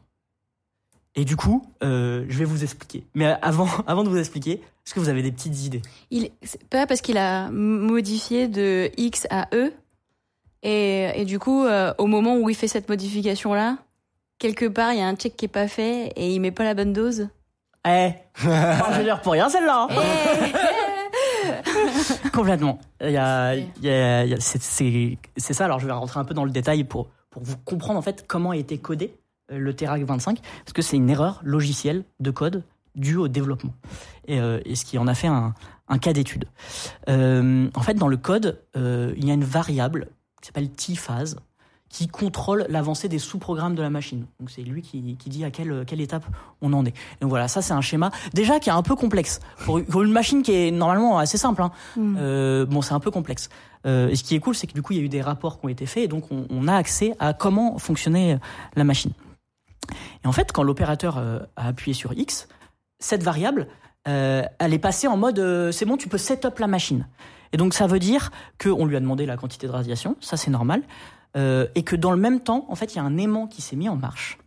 Et 1.15 1.25
du 1.25 1.35
coup, 1.35 1.65
euh, 1.83 2.25
je 2.27 2.37
vais 2.37 2.45
vous 2.45 2.63
expliquer. 2.63 3.05
Mais 3.15 3.25
avant, 3.41 3.67
avant 3.87 4.03
de 4.03 4.09
vous 4.09 4.17
expliquer, 4.17 4.61
est-ce 4.85 4.93
que 4.93 4.99
vous 4.99 5.09
avez 5.09 5.23
des 5.23 5.31
petites 5.31 5.65
idées? 5.65 5.81
Il, 6.11 6.29
pas 6.69 6.85
parce 6.85 7.01
qu'il 7.01 7.17
a 7.17 7.49
modifié 7.49 8.47
de 8.47 8.91
X 8.97 9.25
à 9.29 9.47
E. 9.53 9.71
Et, 10.61 11.09
et 11.15 11.25
du 11.25 11.39
coup, 11.39 11.63
euh, 11.63 11.93
au 11.97 12.05
moment 12.05 12.35
où 12.35 12.49
il 12.49 12.55
fait 12.55 12.67
cette 12.67 12.89
modification-là, 12.89 13.77
quelque 14.37 14.65
part, 14.65 14.91
il 14.91 14.99
y 14.99 15.01
a 15.01 15.07
un 15.07 15.15
check 15.15 15.37
qui 15.37 15.45
est 15.45 15.49
pas 15.49 15.69
fait 15.69 16.07
et 16.17 16.33
il 16.33 16.41
met 16.41 16.51
pas 16.51 16.65
la 16.65 16.73
bonne 16.73 16.91
dose. 16.91 17.29
Eh 17.87 18.09
non, 18.43 18.91
Je 18.91 18.97
veux 18.97 19.03
dire 19.05 19.21
pour 19.21 19.31
rien 19.31 19.47
celle-là 19.47 19.87
hein. 19.89 19.95
Eh 19.95 20.88
Complètement. 22.33 22.79
C'est, 22.99 24.73
ça. 25.37 25.65
Alors, 25.65 25.79
je 25.79 25.85
vais 25.85 25.91
rentrer 25.91 26.19
un 26.19 26.25
peu 26.25 26.33
dans 26.33 26.45
le 26.45 26.51
détail 26.51 26.83
pour, 26.83 27.09
pour 27.29 27.43
vous 27.43 27.57
comprendre 27.57 27.99
en 27.99 28.01
fait 28.01 28.25
comment 28.27 28.51
a 28.51 28.57
été 28.57 28.77
codé 28.77 29.13
euh, 29.51 29.57
le 29.57 29.73
Terac 29.73 30.01
25, 30.03 30.39
parce 30.41 30.73
que 30.73 30.81
c'est 30.81 30.97
une 30.97 31.09
erreur 31.09 31.41
logicielle 31.43 32.03
de 32.19 32.31
code 32.31 32.63
due 32.95 33.17
au 33.17 33.27
développement. 33.27 33.73
Et, 34.27 34.39
euh, 34.39 34.59
ce 34.73 34.85
qui 34.85 34.97
en 34.97 35.07
a 35.07 35.15
fait 35.15 35.27
un, 35.27 35.53
cas 36.01 36.13
d'étude. 36.13 36.45
Euh, 37.07 37.67
en 37.73 37.81
fait, 37.81 37.95
dans 37.95 38.07
le 38.07 38.17
code, 38.17 38.61
il 38.75 39.25
y 39.25 39.31
a 39.31 39.33
une 39.33 39.43
variable 39.43 40.09
qui 40.41 40.47
s'appelle 40.47 40.69
T-phase 40.69 41.37
qui 41.89 42.07
contrôle 42.07 42.65
l'avancée 42.69 43.09
des 43.09 43.19
sous-programmes 43.19 43.75
de 43.75 43.81
la 43.81 43.89
machine. 43.89 44.25
Donc 44.39 44.51
c'est 44.51 44.61
lui 44.61 44.81
qui, 44.81 45.17
qui 45.17 45.29
dit 45.29 45.43
à 45.43 45.51
quelle, 45.51 45.83
quelle 45.85 46.01
étape 46.01 46.25
on 46.61 46.71
en 46.73 46.85
est. 46.85 46.93
Donc 47.21 47.29
voilà, 47.29 47.47
ça 47.47 47.61
c'est 47.61 47.73
un 47.73 47.81
schéma 47.81 48.11
déjà 48.33 48.59
qui 48.59 48.69
est 48.69 48.73
un 48.73 48.83
peu 48.83 48.95
complexe. 48.95 49.39
Pour, 49.65 49.83
pour 49.83 50.03
une 50.03 50.11
machine 50.11 50.43
qui 50.43 50.53
est 50.53 50.71
normalement 50.71 51.17
assez 51.17 51.37
simple, 51.37 51.61
hein, 51.61 51.71
Hmm. 51.95 52.15
euh, 52.19 52.65
bon, 52.65 52.81
c'est 52.81 52.93
un 52.93 52.99
peu 52.99 53.11
complexe. 53.11 53.49
Euh, 53.85 54.09
et 54.09 54.15
ce 54.15 54.23
qui 54.23 54.35
est 54.35 54.39
cool, 54.39 54.55
c'est 54.55 54.67
que 54.67 54.73
du 54.73 54.81
coup, 54.81 54.93
il 54.93 54.99
y 54.99 55.01
a 55.01 55.03
eu 55.03 55.09
des 55.09 55.21
rapports 55.21 55.59
qui 55.59 55.65
ont 55.65 55.69
été 55.69 55.85
faits, 55.85 56.03
et 56.03 56.07
donc 56.07 56.31
on, 56.31 56.45
on 56.49 56.67
a 56.67 56.75
accès 56.75 57.15
à 57.19 57.33
comment 57.33 57.77
fonctionnait 57.77 58.35
euh, 58.35 58.37
la 58.75 58.83
machine. 58.83 59.11
Et 60.23 60.27
en 60.27 60.31
fait, 60.31 60.51
quand 60.51 60.63
l'opérateur 60.63 61.17
a 61.17 61.67
appuyé 61.67 61.93
sur 61.93 62.13
X, 62.13 62.47
cette 62.99 63.23
variable, 63.23 63.67
euh, 64.07 64.43
elle 64.59 64.73
est 64.73 64.79
passée 64.79 65.07
en 65.07 65.17
mode 65.17 65.39
euh, 65.39 65.71
c'est 65.71 65.85
bon, 65.85 65.97
tu 65.97 66.09
peux 66.09 66.17
set 66.17 66.45
up 66.45 66.59
la 66.59 66.67
machine. 66.67 67.07
Et 67.53 67.57
donc 67.57 67.73
ça 67.73 67.87
veut 67.87 67.99
dire 67.99 68.31
qu'on 68.61 68.85
lui 68.85 68.95
a 68.95 68.99
demandé 68.99 69.25
la 69.25 69.37
quantité 69.37 69.65
de 69.65 69.71
radiation, 69.71 70.15
ça 70.19 70.37
c'est 70.37 70.51
normal, 70.51 70.83
euh, 71.38 71.67
et 71.75 71.84
que 71.84 71.95
dans 71.95 72.11
le 72.11 72.17
même 72.17 72.39
temps, 72.41 72.65
en 72.69 72.75
fait, 72.75 72.93
il 72.93 72.97
y 72.97 72.99
a 72.99 73.03
un 73.03 73.17
aimant 73.17 73.47
qui 73.47 73.61
s'est 73.61 73.75
mis 73.75 73.89
en 73.89 73.95
marche 73.95 74.38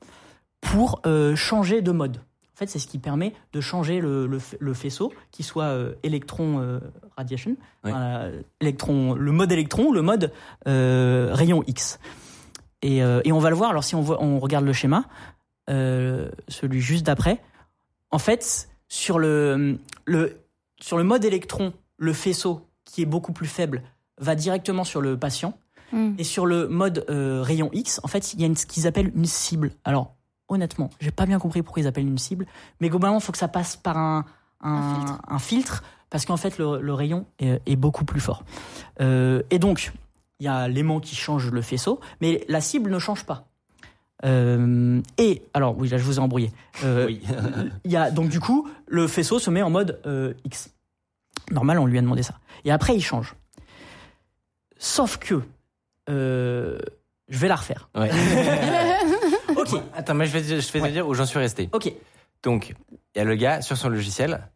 pour 0.61 1.01
euh, 1.07 1.35
changer 1.37 1.83
de 1.83 1.91
mode. 1.93 2.19
En 2.19 2.57
fait, 2.57 2.67
c'est 2.67 2.79
ce 2.79 2.87
qui 2.87 2.99
permet 2.99 3.33
de 3.53 3.61
changer 3.61 4.01
le, 4.01 4.27
le, 4.27 4.39
fa- 4.39 4.57
le 4.61 4.75
faisceau, 4.75 5.13
qui 5.31 5.43
soit 5.43 5.65
euh, 5.65 5.95
électron 6.03 6.81
radiation, 7.17 7.57
Oui. 7.85 7.91
enfin, 7.91 8.31
électron, 8.61 9.15
le 9.15 9.33
mode 9.33 9.51
électron 9.53 9.87
ou 9.87 9.93
le 9.93 10.03
mode 10.03 10.33
rayon 10.67 11.65
X. 11.67 11.99
Et, 12.83 12.99
et 12.99 13.33
on 13.33 13.39
va 13.39 13.51
le 13.51 13.57
voir. 13.57 13.71
Alors 13.71 13.85
si 13.85 13.95
on, 13.95 14.01
voit, 14.03 14.23
on 14.23 14.39
regarde 14.39 14.65
le 14.65 14.73
schéma, 14.73 15.05
celui 15.69 16.81
juste 16.81 17.07
d'après, 17.07 17.41
en 18.11 18.19
fait, 18.19 18.69
sur 18.89 19.19
le, 19.19 19.79
le, 20.05 20.41
sur 20.81 20.99
le 20.99 21.05
mode 21.05 21.25
électron, 21.25 21.73
le 21.97 22.13
faisceau 22.13 22.67
qui 22.85 23.03
est 23.03 23.07
beaucoup 23.07 23.33
plus 23.33 23.47
faible 23.47 23.83
va 24.19 24.35
directement 24.35 24.85
sur 24.85 25.01
le 25.01 25.17
patient. 25.17 25.57
Hmm. 25.93 26.15
Et 26.19 26.25
sur 26.25 26.47
le 26.47 26.69
mode 26.69 27.05
euh, 27.11 27.43
rayon 27.43 27.69
X, 27.73 28.01
en 28.03 28.09
fait, 28.09 28.33
il 28.35 28.41
y 28.41 28.45
a 28.45 28.47
une- 28.47 28.57
ce 28.57 28.67
qu'ils 28.67 28.87
appellent 28.87 29.13
une 29.15 29.27
cible. 29.27 29.73
Alors, 29.85 30.15
honnêtement, 30.49 30.91
j'ai 31.01 31.11
pas 31.11 31.27
bien 31.27 31.39
compris 31.39 31.63
pourquoi 31.63 31.83
ils 31.83 31.87
appellent 31.87 32.07
une 32.09 32.19
cible, 32.19 32.47
mais 32.81 32.89
globalement, 32.89 33.19
il 33.19 33.23
faut 33.23 33.33
que 33.33 33.39
ça 33.39 33.49
passe 33.49 33.77
par 33.77 33.97
un, 33.99 34.25
un, 34.63 34.71
Un 34.71 34.95
filtre. 34.97 35.21
un 35.29 35.39
filtre, 35.39 35.83
parce 36.11 36.25
qu'en 36.25 36.37
fait, 36.37 36.59
le, 36.59 36.81
le 36.81 36.95
rayon 36.95 37.27
est, 37.39 37.61
est 37.67 37.77
beaucoup 37.77 38.05
plus 38.05 38.21
fort. 38.21 38.43
Euh, 39.01 39.43
et 39.51 39.59
donc, 39.59 39.93
il 40.41 40.45
y 40.47 40.49
a 40.49 40.67
l'aimant 40.69 40.99
qui 41.01 41.15
change 41.15 41.51
le 41.51 41.63
faisceau, 41.63 42.01
mais 42.21 42.45
la 42.49 42.61
cible 42.61 42.91
ne 42.91 42.99
change 42.99 43.25
pas. 43.25 43.47
Euh, 44.25 45.01
et 45.19 45.43
alors, 45.53 45.77
oui, 45.79 45.89
là, 45.89 45.99
je 45.99 46.05
vous 46.05 46.17
ai 46.17 46.19
embrouillé. 46.21 46.53
Euh, 46.85 47.07
Oui. 47.07 47.23
il 47.85 47.91
y 47.91 47.97
a 47.97 48.11
donc 48.13 48.29
du 48.29 48.39
coup 48.39 48.69
le 48.87 49.09
faisceau 49.09 49.39
se 49.41 49.51
met 49.51 49.63
en 49.63 49.71
mode 49.71 50.01
euh, 50.07 50.33
X. 50.45 50.71
Normal, 51.51 51.79
on 51.81 51.87
lui 51.87 51.99
a 51.99 52.03
demandé 52.03 52.23
ça. 52.23 52.35
Et 52.65 52.71
après, 52.71 52.95
il 52.95 53.01
change. 53.03 53.35
Sauf 54.79 55.17
que 55.19 55.43
euh, 56.09 56.79
je 57.29 57.39
vais 57.39 57.49
la 57.49 57.57
refaire. 57.57 57.89
Ouais. 57.95 58.11
Ok, 59.57 59.69
Attends, 59.95 60.15
mais 60.15 60.27
je 60.27 60.33
vais, 60.33 60.41
te- 60.43 60.47
je 60.61 60.73
vais 60.73 60.79
te 60.81 60.85
Ouais. 60.85 60.91
dire 60.93 61.07
où 61.07 61.15
j'en 61.15 61.27
suis 61.27 61.39
resté. 61.39 61.69
ok. 61.73 61.93
Donc, 62.43 62.75
il 62.91 63.19
y 63.19 63.21
a 63.21 63.25
le 63.25 63.35
gars 63.37 63.61
sur 63.63 63.77
son 63.77 63.89
logiciel, 63.89 64.49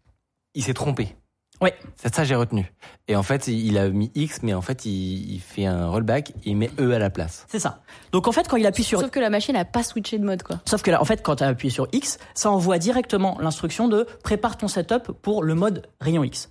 il 0.54 0.64
s'est 0.64 0.74
trompé. 0.74 1.14
Ouais. 1.60 1.74
C'est 1.96 2.12
ça 2.14 2.22
que 2.22 2.28
j'ai 2.28 2.34
retenu. 2.34 2.72
Et 3.08 3.14
en 3.14 3.22
fait, 3.22 3.46
il 3.46 3.78
a 3.78 3.88
mis 3.88 4.10
X, 4.14 4.42
mais 4.42 4.52
en 4.54 4.60
fait, 4.62 4.84
il, 4.84 5.34
il 5.34 5.40
fait 5.40 5.64
un 5.66 5.88
rollback 5.88 6.30
et 6.30 6.50
il 6.50 6.56
met 6.56 6.70
E 6.80 6.92
à 6.92 6.98
la 6.98 7.08
place. 7.10 7.46
C'est 7.48 7.58
ça. 7.60 7.82
Donc 8.12 8.26
en 8.26 8.32
fait, 8.32 8.48
quand 8.48 8.56
il 8.56 8.66
appuie 8.66 8.82
sur 8.84 9.00
Sauf 9.00 9.10
que 9.10 9.20
la 9.20 9.30
machine 9.30 9.54
n'a 9.54 9.64
pas 9.64 9.82
switché 9.84 10.18
de 10.18 10.24
mode, 10.24 10.42
quoi. 10.42 10.60
Sauf 10.64 10.82
que 10.82 10.90
là, 10.90 11.00
en 11.00 11.04
fait, 11.04 11.22
quand 11.22 11.36
tu 11.36 11.44
as 11.44 11.48
appuyé 11.48 11.70
sur 11.72 11.86
X, 11.92 12.18
ça 12.34 12.50
envoie 12.50 12.78
directement 12.78 13.38
l'instruction 13.40 13.86
de 13.88 14.06
prépare 14.24 14.56
ton 14.56 14.68
setup 14.68 15.12
pour 15.22 15.42
le 15.44 15.54
mode 15.54 15.86
rayon 16.00 16.24
X. 16.24 16.48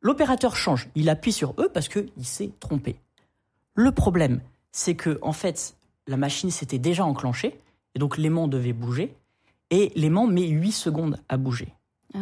L'opérateur 0.00 0.54
change, 0.56 0.88
il 0.94 1.08
appuie 1.10 1.32
sur 1.32 1.50
E 1.58 1.68
parce 1.72 1.88
qu'il 1.88 2.08
s'est 2.22 2.50
trompé. 2.60 2.96
Le 3.76 3.92
problème, 3.92 4.40
c'est 4.72 4.94
que 4.96 5.18
en 5.22 5.32
fait, 5.32 5.76
la 6.06 6.16
machine 6.16 6.50
s'était 6.50 6.78
déjà 6.78 7.04
enclenchée 7.04 7.60
et 7.94 7.98
donc 7.98 8.16
l'aimant 8.18 8.48
devait 8.48 8.72
bouger 8.72 9.14
et 9.70 9.92
l'aimant 9.94 10.26
met 10.26 10.48
8 10.48 10.72
secondes 10.72 11.18
à 11.28 11.36
bouger. 11.36 11.72
Ah. 12.14 12.18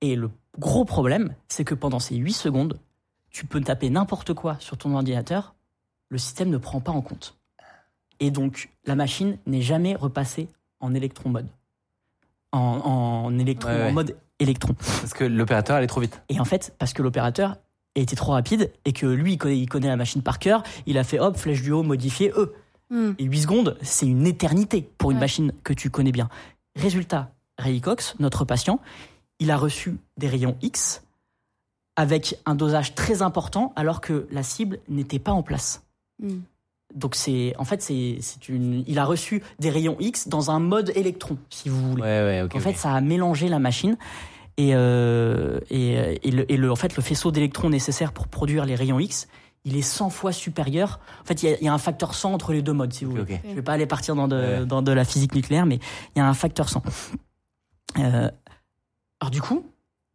Et 0.00 0.16
le 0.16 0.30
gros 0.58 0.84
problème, 0.84 1.34
c'est 1.48 1.64
que 1.64 1.74
pendant 1.74 1.98
ces 2.00 2.16
8 2.16 2.32
secondes, 2.32 2.78
tu 3.30 3.46
peux 3.46 3.60
taper 3.60 3.90
n'importe 3.90 4.32
quoi 4.34 4.56
sur 4.58 4.76
ton 4.78 4.94
ordinateur, 4.94 5.54
le 6.08 6.18
système 6.18 6.50
ne 6.50 6.58
prend 6.58 6.80
pas 6.80 6.92
en 6.92 7.02
compte. 7.02 7.36
Et 8.20 8.30
donc, 8.30 8.70
la 8.86 8.94
machine 8.94 9.36
n'est 9.46 9.60
jamais 9.60 9.94
repassée 9.94 10.48
en 10.80 10.94
électron 10.94 11.28
mode. 11.30 11.48
En, 12.52 12.58
en 12.58 13.38
électron, 13.38 13.68
Ouais, 13.70 13.76
ouais. 13.76 13.88
en 13.90 13.92
mode 13.92 14.16
électron. 14.38 14.72
Parce 14.74 15.12
que 15.12 15.24
l'opérateur 15.24 15.76
allait 15.76 15.86
trop 15.86 16.00
vite. 16.00 16.22
Et 16.30 16.40
en 16.40 16.44
fait, 16.46 16.74
parce 16.78 16.92
que 16.94 17.02
l'opérateur 17.02 17.56
était 18.02 18.16
trop 18.16 18.32
rapide 18.32 18.70
et 18.84 18.92
que 18.92 19.06
lui, 19.06 19.32
il 19.34 19.38
connaît, 19.38 19.58
il 19.58 19.68
connaît 19.68 19.88
la 19.88 19.96
machine 19.96 20.22
par 20.22 20.38
cœur, 20.38 20.62
il 20.86 20.98
a 20.98 21.04
fait 21.04 21.18
hop, 21.20 21.36
flèche 21.36 21.62
du 21.62 21.72
haut, 21.72 21.82
modifié 21.82 22.32
E. 22.36 22.52
Hmm. 22.90 23.12
Et 23.18 23.24
8 23.24 23.40
secondes, 23.42 23.76
c'est 23.82 24.06
une 24.06 24.26
éternité 24.26 24.88
pour 24.98 25.10
une 25.10 25.16
Ouais. 25.16 25.22
machine 25.22 25.52
que 25.64 25.72
tu 25.72 25.90
connais 25.90 26.12
bien. 26.12 26.28
Résultat, 26.76 27.32
Ray 27.58 27.80
Cox, 27.80 28.14
notre 28.20 28.44
patient, 28.44 28.80
il 29.40 29.50
a 29.50 29.56
reçu 29.56 29.96
des 30.18 30.28
rayons 30.28 30.56
X 30.62 31.02
avec 31.96 32.38
un 32.46 32.54
dosage 32.54 32.94
très 32.94 33.22
important 33.22 33.72
alors 33.76 34.00
que 34.00 34.26
la 34.30 34.42
cible 34.42 34.78
n'était 34.88 35.18
pas 35.18 35.32
en 35.32 35.42
place. 35.42 35.82
Hmm. 36.22 36.40
Donc 36.94 37.14
c'est 37.16 37.52
en 37.58 37.64
fait 37.64 37.82
c'est 37.82 38.18
c'est 38.20 38.48
une 38.48 38.84
il 38.86 38.98
a 39.00 39.04
reçu 39.04 39.42
des 39.58 39.70
rayons 39.70 39.96
X 39.98 40.28
dans 40.28 40.52
un 40.52 40.60
mode 40.60 40.92
électron 40.94 41.36
si 41.50 41.68
vous 41.68 41.90
voulez. 41.90 42.02
Ouais, 42.02 42.46
en 42.54 42.60
fait 42.60 42.74
ça 42.74 42.92
a 42.94 43.00
mélangé 43.00 43.48
la 43.48 43.58
machine 43.58 43.96
et 44.56 44.70
euh, 44.74 45.60
et, 45.70 46.18
et 46.26 46.30
le, 46.30 46.50
et 46.50 46.56
le- 46.56 46.70
en 46.72 46.76
fait 46.76 46.96
le 46.96 47.02
faisceau 47.02 47.30
d'électrons 47.30 47.70
nécessaire 47.70 48.12
pour 48.12 48.28
produire 48.28 48.64
les 48.64 48.74
rayons 48.74 48.98
X 49.00 49.28
il 49.64 49.76
est 49.76 49.82
100 49.82 50.10
fois 50.10 50.30
supérieur. 50.32 51.00
En 51.22 51.24
fait 51.24 51.42
il 51.42 51.50
y 51.50 51.52
a, 51.52 51.56
il 51.58 51.64
y 51.64 51.68
a 51.68 51.74
un 51.74 51.78
facteur 51.78 52.14
100 52.14 52.32
entre 52.32 52.52
les 52.52 52.62
deux 52.62 52.72
modes 52.72 52.92
si 52.92 53.04
vous 53.04 53.10
voulez. 53.16 53.40
Je 53.48 53.54
vais 53.54 53.62
pas 53.62 53.72
aller 53.72 53.86
partir 53.86 54.14
dans 54.14 54.28
de, 54.28 54.36
Ouais. 54.36 54.64
dans 54.66 54.80
de 54.80 54.92
la 54.92 55.04
physique 55.04 55.34
nucléaire, 55.34 55.66
mais 55.66 55.80
il 56.14 56.18
y 56.18 56.22
a 56.22 56.28
un 56.28 56.34
facteur 56.34 56.68
100. 56.68 56.82
Euh, 57.98 58.30
alors 59.20 59.30
du 59.30 59.40
coup, 59.40 59.66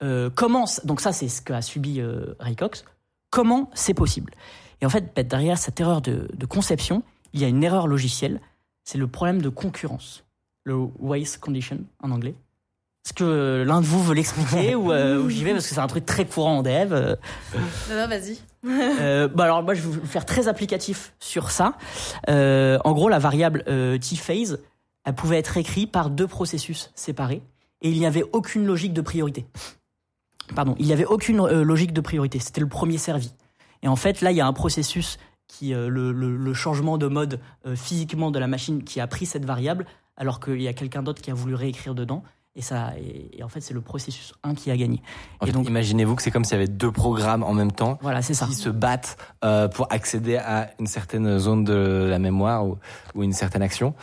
euh, 0.03 0.29
comment 0.33 0.65
donc 0.85 1.01
ça 1.01 1.11
c'est 1.11 1.27
ce 1.27 1.41
qu'a 1.41 1.61
subi 1.61 1.99
euh, 1.99 2.33
Ray 2.39 2.55
Cox. 2.55 2.85
Comment 3.29 3.69
c'est 3.73 3.93
possible? 3.93 4.33
Et 4.81 4.85
en 4.85 4.89
fait, 4.89 5.13
bah, 5.15 5.23
derrière 5.23 5.57
cette 5.57 5.79
erreur 5.79 6.01
de, 6.01 6.27
de 6.33 6.45
conception, 6.45 7.03
il 7.33 7.41
y 7.41 7.45
a 7.45 7.47
une 7.47 7.63
erreur 7.63 7.87
logicielle. 7.87 8.41
C'est 8.83 8.97
le 8.97 9.07
problème 9.07 9.41
de 9.41 9.49
concurrence, 9.49 10.23
le 10.63 10.75
waste 10.99 11.39
condition 11.39 11.79
en 12.01 12.11
anglais. 12.11 12.35
Est-ce 13.05 13.13
que 13.13 13.63
l'un 13.65 13.81
de 13.81 13.85
vous 13.85 14.03
veut 14.03 14.13
l'expliquer 14.13 14.75
ou, 14.75 14.91
euh, 14.91 15.21
ou 15.21 15.29
j'y 15.29 15.43
vais 15.43 15.53
parce 15.53 15.67
que 15.67 15.73
c'est 15.73 15.79
un 15.81 15.87
truc 15.87 16.05
très 16.05 16.25
courant 16.25 16.59
en 16.59 16.61
dev. 16.63 16.93
euh. 16.93 17.15
Non, 17.89 17.95
non, 17.95 18.07
vas-y. 18.07 18.37
Euh, 18.63 19.27
bah 19.27 19.45
alors 19.45 19.63
moi 19.63 19.73
je 19.73 19.81
vais 19.81 19.87
vous 19.99 20.05
faire 20.05 20.23
très 20.25 20.47
applicatif 20.47 21.13
sur 21.19 21.49
ça. 21.49 21.73
Euh, 22.29 22.77
en 22.85 22.91
gros 22.93 23.09
la 23.09 23.17
variable 23.17 23.63
euh, 23.67 23.97
t-phase, 23.97 24.59
elle 25.03 25.15
pouvait 25.15 25.39
être 25.39 25.57
écrite 25.57 25.91
par 25.91 26.11
deux 26.11 26.27
processus 26.27 26.91
séparés 26.93 27.41
et 27.81 27.89
il 27.89 27.97
n'y 27.97 28.05
avait 28.05 28.23
aucune 28.33 28.65
logique 28.67 28.93
de 28.93 29.01
priorité. 29.01 29.47
Pardon, 30.55 30.75
il 30.77 30.85
n'y 30.85 30.93
avait 30.93 31.05
aucune 31.05 31.39
euh, 31.39 31.63
logique 31.63 31.93
de 31.93 32.01
priorité. 32.01 32.37
C'était 32.37 32.61
le 32.61 32.67
premier 32.67 32.99
servi. 32.99 33.31
Et 33.81 33.87
en 33.87 33.95
fait 33.95 34.21
là 34.21 34.29
il 34.29 34.37
y 34.37 34.41
a 34.41 34.45
un 34.45 34.53
processus 34.53 35.17
qui 35.47 35.73
euh, 35.73 35.89
le, 35.89 36.11
le- 36.11 36.37
le 36.37 36.53
changement 36.53 36.99
de 36.99 37.07
mode 37.07 37.39
euh, 37.65 37.75
physiquement 37.75 38.29
de 38.29 38.37
la 38.37 38.45
machine 38.47 38.83
qui 38.83 38.99
a 38.99 39.07
pris 39.07 39.25
cette 39.25 39.43
variable 39.43 39.87
alors 40.17 40.39
qu'il 40.39 40.61
y 40.61 40.67
a 40.67 40.73
quelqu'un 40.73 41.01
d'autre 41.01 41.21
qui 41.23 41.31
a 41.31 41.33
voulu 41.33 41.55
réécrire 41.55 41.95
dedans. 41.95 42.21
Et, 42.55 42.61
ça, 42.61 42.91
et, 42.97 43.39
et 43.39 43.43
en 43.43 43.47
fait, 43.47 43.61
c'est 43.61 43.73
le 43.73 43.79
processus 43.81 44.33
1 44.43 44.55
qui 44.55 44.71
a 44.71 44.75
gagné. 44.77 45.01
En 45.39 45.45
et 45.45 45.47
fait, 45.47 45.53
donc- 45.53 45.67
imaginez-vous 45.67 46.15
que 46.15 46.21
c'est 46.21 46.31
comme 46.31 46.43
s'il 46.43 46.53
y 46.55 46.57
avait 46.57 46.67
deux 46.67 46.91
programmes 46.91 47.43
en 47.43 47.53
même 47.53 47.71
temps 47.71 47.97
Voilà, 48.01 48.21
c'est 48.21 48.33
ça. 48.33 48.45
qui 48.45 48.55
se 48.55 48.67
battent 48.69 49.15
euh, 49.45 49.69
pour 49.69 49.87
accéder 49.89 50.35
à 50.35 50.69
une 50.79 50.87
certaine 50.87 51.39
zone 51.39 51.63
de 51.63 52.07
la 52.09 52.19
mémoire 52.19 52.65
ou, 52.65 52.77
ou 53.15 53.23
une 53.23 53.31
certaine 53.33 53.61
action. 53.61 53.93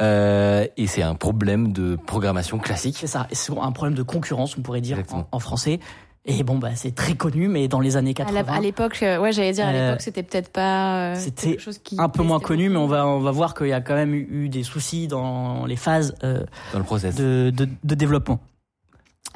Euh, 0.00 0.66
et 0.76 0.88
c'est 0.88 1.02
un 1.02 1.14
problème 1.14 1.72
de 1.72 1.94
programmation 1.94 2.58
classique. 2.58 2.96
C'est 2.98 3.06
ça. 3.06 3.28
Et 3.30 3.36
C'est 3.36 3.56
un 3.56 3.70
problème 3.72 3.94
de 3.94 4.02
concurrence, 4.02 4.56
on 4.58 4.62
pourrait 4.62 4.80
dire 4.80 4.98
en 5.30 5.38
français. 5.38 5.78
Et 6.24 6.44
bon, 6.44 6.56
bah, 6.58 6.70
c'est 6.76 6.94
très 6.94 7.14
connu, 7.14 7.48
mais 7.48 7.66
dans 7.66 7.80
les 7.80 7.96
années 7.96 8.14
À 8.18 8.24
la- 8.30 8.42
80, 8.44 8.52
À 8.56 8.60
l'époque, 8.60 9.02
euh, 9.02 9.18
ouais, 9.18 9.32
j'allais 9.32 9.52
dire, 9.52 9.66
à 9.66 9.70
Euh, 9.70 9.86
l'époque, 9.88 10.02
c'était 10.02 10.22
peut-être 10.22 10.50
pas. 10.52 11.12
euh, 11.12 11.14
c'était 11.16 11.50
quelque 11.50 11.60
chose 11.60 11.78
qui 11.78 11.96
un 11.98 12.08
peu 12.08 12.22
moins 12.22 12.38
connu, 12.38 12.68
mais 12.68 12.76
on 12.76 12.86
va, 12.86 13.06
on 13.08 13.18
va 13.20 13.32
voir 13.32 13.54
qu'il 13.54 13.66
y 13.66 13.72
a 13.72 13.80
quand 13.80 13.94
même 13.96 14.14
eu, 14.14 14.28
eu 14.30 14.48
des 14.48 14.62
soucis 14.62 15.08
dans 15.08 15.66
les 15.66 15.74
phases 15.74 16.14
euh, 16.22 16.44
dans 16.72 16.78
le 16.78 16.84
process. 16.84 17.16
de, 17.16 17.50
de, 17.54 17.68
de 17.82 17.94
développement. 17.96 18.38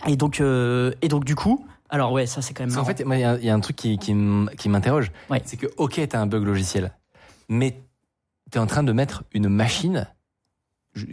Et 0.06 0.16
donc, 0.16 0.40
euh, 0.40 0.92
et 1.02 1.08
donc, 1.08 1.24
du 1.24 1.34
coup, 1.34 1.66
alors 1.90 2.12
ouais, 2.12 2.26
ça 2.26 2.40
c'est 2.40 2.54
quand 2.54 2.64
même. 2.64 2.72
Marrant. 2.72 2.84
fait, 2.86 3.04
moi, 3.04 3.16
il 3.16 3.42
y, 3.42 3.46
y 3.46 3.50
a 3.50 3.54
un 3.54 3.60
truc 3.60 3.74
qui, 3.76 3.98
qui 3.98 4.14
m'interroge. 4.68 5.10
Ouais. 5.28 5.42
C'est 5.44 5.56
que, 5.56 5.66
ok, 5.78 6.00
t'as 6.08 6.20
un 6.20 6.26
bug 6.26 6.44
logiciel, 6.44 6.92
mais 7.48 7.80
t'es 8.52 8.60
en 8.60 8.66
train 8.66 8.84
de 8.84 8.92
mettre 8.92 9.24
une 9.32 9.48
machine 9.48 10.06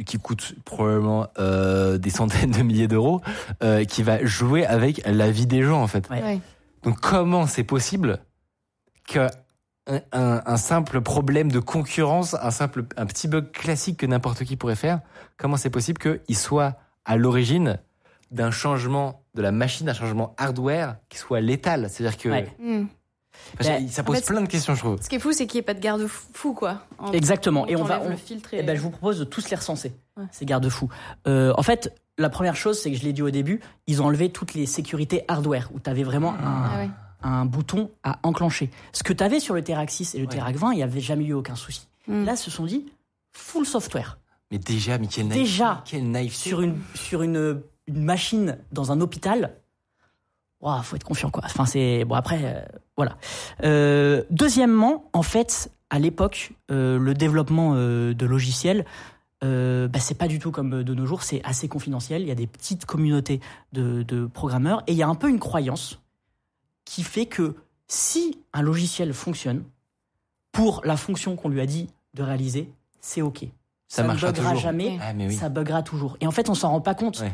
qui 0.05 0.17
coûte 0.17 0.55
probablement 0.65 1.27
euh, 1.39 1.97
des 1.97 2.09
centaines 2.09 2.51
de 2.51 2.61
milliers 2.63 2.87
d'euros, 2.87 3.21
euh, 3.63 3.83
qui 3.85 4.03
va 4.03 4.23
jouer 4.25 4.65
avec 4.65 5.01
la 5.05 5.29
vie 5.31 5.45
des 5.47 5.61
gens, 5.63 5.81
en 5.81 5.87
fait. 5.87 6.09
Ouais. 6.09 6.21
Ouais. 6.21 6.39
Donc, 6.83 6.99
comment 6.99 7.47
c'est 7.47 7.63
possible 7.63 8.19
que 9.07 9.27
un, 9.87 9.99
un- 10.13 10.41
un 10.45 10.57
simple 10.57 11.01
problème 11.01 11.51
de 11.51 11.59
concurrence, 11.59 12.35
un 12.35 12.51
simple, 12.51 12.85
un 12.95 13.05
petit 13.05 13.27
bug 13.27 13.51
classique 13.51 13.97
que 13.97 14.05
n'importe 14.05 14.43
qui 14.45 14.55
pourrait 14.55 14.75
faire, 14.77 15.01
comment 15.37 15.57
c'est 15.57 15.69
possible 15.69 15.99
qu'il 15.99 16.37
soit 16.37 16.75
à 17.05 17.17
l'origine 17.17 17.79
d'un 18.31 18.49
changement 18.51 19.23
de 19.35 19.41
la 19.41 19.51
machine, 19.51 19.85
d'un 19.87 19.93
changement 19.93 20.33
hardware 20.37 20.95
qui 21.09 21.17
soit 21.17 21.41
létal? 21.41 21.89
C'est-à-dire 21.89 22.17
que 22.17 22.29
Ouais. 22.29 22.47
Que 23.57 23.63
Ben, 23.63 23.87
ça 23.89 24.01
en 24.01 24.05
pose 24.05 24.17
fait, 24.17 24.25
plein 24.27 24.41
de 24.41 24.47
questions, 24.47 24.75
je 24.75 24.79
trouve. 24.79 25.01
Ce 25.01 25.09
qui 25.09 25.15
est 25.15 25.19
fou, 25.19 25.31
c'est 25.33 25.47
qu'il 25.47 25.57
n'y 25.57 25.59
ait 25.59 25.65
pas 25.65 25.73
de 25.73 25.79
garde-fou, 25.79 26.53
quoi. 26.53 26.81
En- 26.97 27.11
Exactement. 27.11 27.67
Et 27.67 27.75
on 27.75 27.83
va, 27.83 28.01
on- 28.01 28.09
le 28.09 28.15
filtre. 28.15 28.49
Eh 28.53 28.59
Et... 28.59 28.63
ben, 28.63 28.75
je 28.75 28.81
vous 28.81 28.89
propose 28.89 29.19
de 29.19 29.23
tous 29.25 29.49
les 29.49 29.55
recenser, 29.55 29.93
Ouais. 30.17 30.25
ces 30.31 30.45
garde-fous. 30.45 30.89
Euh, 31.27 31.53
en 31.57 31.63
fait, 31.63 31.93
la 32.17 32.29
première 32.29 32.55
chose, 32.55 32.79
c'est 32.79 32.91
que 32.91 32.97
je 32.97 33.03
l'ai 33.03 33.13
dit 33.13 33.21
au 33.21 33.31
début, 33.31 33.59
ils 33.87 34.01
ont 34.01 34.05
enlevé 34.05 34.29
toutes 34.31 34.53
les 34.53 34.65
sécurités 34.65 35.23
hardware, 35.27 35.69
où 35.73 35.79
tu 35.79 35.89
avais 35.89 36.03
vraiment 36.03 36.33
un, 36.33 36.37
Ah 36.43 36.77
ouais. 36.79 36.89
un 37.23 37.45
bouton 37.45 37.89
à 38.03 38.19
enclencher. 38.23 38.69
Ce 38.91 39.03
que 39.03 39.13
tu 39.13 39.23
avais 39.23 39.39
sur 39.39 39.53
le 39.55 39.63
Terac 39.63 39.89
6 39.89 40.15
et 40.15 40.19
le 40.19 40.25
Ouais. 40.25 40.29
Terac 40.29 40.55
20, 40.55 40.71
il 40.73 40.77
n'y 40.77 40.83
avait 40.83 40.99
jamais 41.01 41.25
eu 41.25 41.33
aucun 41.33 41.55
souci. 41.55 41.87
Hmm. 42.07 42.25
Là, 42.25 42.35
se 42.35 42.51
sont 42.51 42.65
dit 42.65 42.85
full 43.31 43.65
software. 43.65 44.19
Mais 44.51 44.59
déjà, 44.59 44.97
mais 44.99 45.07
naïveté. 45.07 45.33
Déjà, 45.39 45.81
quelle 45.85 46.09
naïveté. 46.11 46.37
Sur 46.49 46.61
une, 46.61 46.75
sur 46.93 47.23
une, 47.23 47.61
une 47.87 48.03
machine 48.03 48.57
dans 48.71 48.91
un 48.91 49.01
hôpital, 49.01 49.55
il 50.65 50.83
faut 50.83 50.95
être 50.95 51.03
confiant. 51.03 51.29
Quoi. 51.29 51.43
Enfin, 51.45 51.65
c'est, 51.65 52.05
bon, 52.05 52.15
après, 52.15 52.39
euh, 52.43 52.61
voilà. 52.97 53.17
Euh, 53.63 54.23
deuxièmement, 54.29 55.09
en 55.13 55.23
fait, 55.23 55.71
à 55.89 55.99
l'époque, 55.99 56.53
euh, 56.71 56.97
le 56.97 57.13
développement 57.13 57.73
euh, 57.75 58.13
de 58.13 58.25
logiciels, 58.25 58.85
euh, 59.43 59.87
bah, 59.87 59.99
c'est 59.99 60.17
pas 60.17 60.27
du 60.27 60.39
tout 60.39 60.51
comme 60.51 60.83
de 60.83 60.93
nos 60.93 61.05
jours, 61.05 61.23
c'est 61.23 61.41
assez 61.43 61.67
confidentiel. 61.67 62.21
Il 62.21 62.27
y 62.27 62.31
a 62.31 62.35
des 62.35 62.47
petites 62.47 62.85
communautés 62.85 63.41
de, 63.73 64.03
de 64.03 64.25
programmeurs 64.25 64.83
et 64.87 64.93
il 64.93 64.97
y 64.97 65.03
a 65.03 65.07
un 65.07 65.15
peu 65.15 65.29
une 65.29 65.39
croyance 65.39 65.99
qui 66.85 67.03
fait 67.03 67.25
que 67.25 67.55
si 67.87 68.39
un 68.53 68.61
logiciel 68.61 69.13
fonctionne 69.13 69.63
pour 70.51 70.81
la 70.85 70.95
fonction 70.97 71.35
qu'on 71.35 71.49
lui 71.49 71.59
a 71.61 71.65
dit 71.65 71.89
de 72.13 72.23
réaliser, 72.23 72.69
c'est 73.01 73.21
OK. 73.21 73.45
Ça 73.87 74.01
ne 74.03 74.07
marchera 74.07 74.31
buggera 74.31 74.49
toujours. 74.51 74.61
jamais, 74.63 74.97
Ah, 75.01 75.11
oui. 75.15 75.35
ça 75.35 75.49
buggera 75.49 75.83
toujours. 75.83 76.17
Et 76.21 76.25
en 76.27 76.31
fait, 76.31 76.49
on 76.49 76.55
s'en 76.55 76.71
rend 76.71 76.81
pas 76.81 76.95
compte. 76.95 77.19
Ouais. 77.19 77.33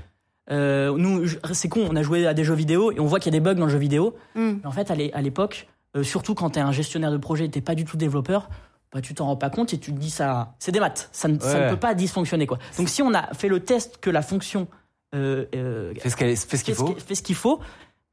Euh, 0.52 0.96
nous, 0.98 1.26
c'est 1.54 1.70
con, 1.70 1.88
on 1.92 1.96
a 1.96 2.02
joué 2.02 2.26
à 2.28 2.34
des 2.34 2.44
jeux 2.44 2.54
vidéo 2.56 2.92
et 2.92 3.00
on 3.00 3.06
voit 3.06 3.20
qu'il 3.20 3.32
y 3.34 3.36
a 3.36 3.40
des 3.40 3.44
bugs 3.44 3.54
dans 3.56 3.66
le 3.66 3.72
jeu 3.72 3.78
vidéo. 3.78 4.16
Hmm. 4.36 4.58
Mais 4.62 4.66
en 4.66 4.72
fait, 4.72 4.90
à 4.92 4.96
l'é- 4.96 5.14
à 5.14 5.22
l'époque, 5.22 5.68
euh, 5.96 6.04
surtout 6.04 6.34
quand 6.36 6.52
tu 6.52 6.60
es 6.60 6.62
un 6.62 6.72
gestionnaire 6.72 7.12
de 7.12 7.18
projet 7.18 7.46
et 7.46 7.50
t'es 7.50 7.62
pas 7.62 7.76
du 7.76 7.86
tout 7.86 7.98
développeur, 7.98 8.50
bah, 8.92 9.02
tu 9.02 9.14
t'en 9.14 9.26
rends 9.28 9.36
pas 9.36 9.50
compte 9.52 9.74
et 9.74 9.78
tu 9.78 9.94
te 9.94 10.00
dis 10.00 10.10
ça, 10.10 10.54
c'est 10.58 10.72
des 10.72 10.80
maths, 10.80 11.10
ça 11.12 11.28
ne, 11.28 11.38
ça 11.40 11.54
ne 11.60 11.64
Ouais. 11.66 11.70
peut 11.70 11.78
pas 11.78 11.94
dysfonctionner 11.94 12.48
quoi. 12.48 12.58
Donc 12.78 12.90
si 12.90 13.04
on 13.04 13.14
a 13.14 13.32
fait 13.36 13.48
le 13.48 13.60
test 13.60 13.98
que 14.02 14.10
la 14.10 14.24
fonction 14.24 14.68
euh, 15.16 15.46
euh, 15.56 15.94
Fais 16.00 16.10
ce 16.10 16.16
qu'il 16.16 16.36
fait 16.36 16.74
faut. 16.74 16.96
fait 16.96 17.14
ce 17.16 17.22
qu'il 17.22 17.36
faut, 17.36 17.60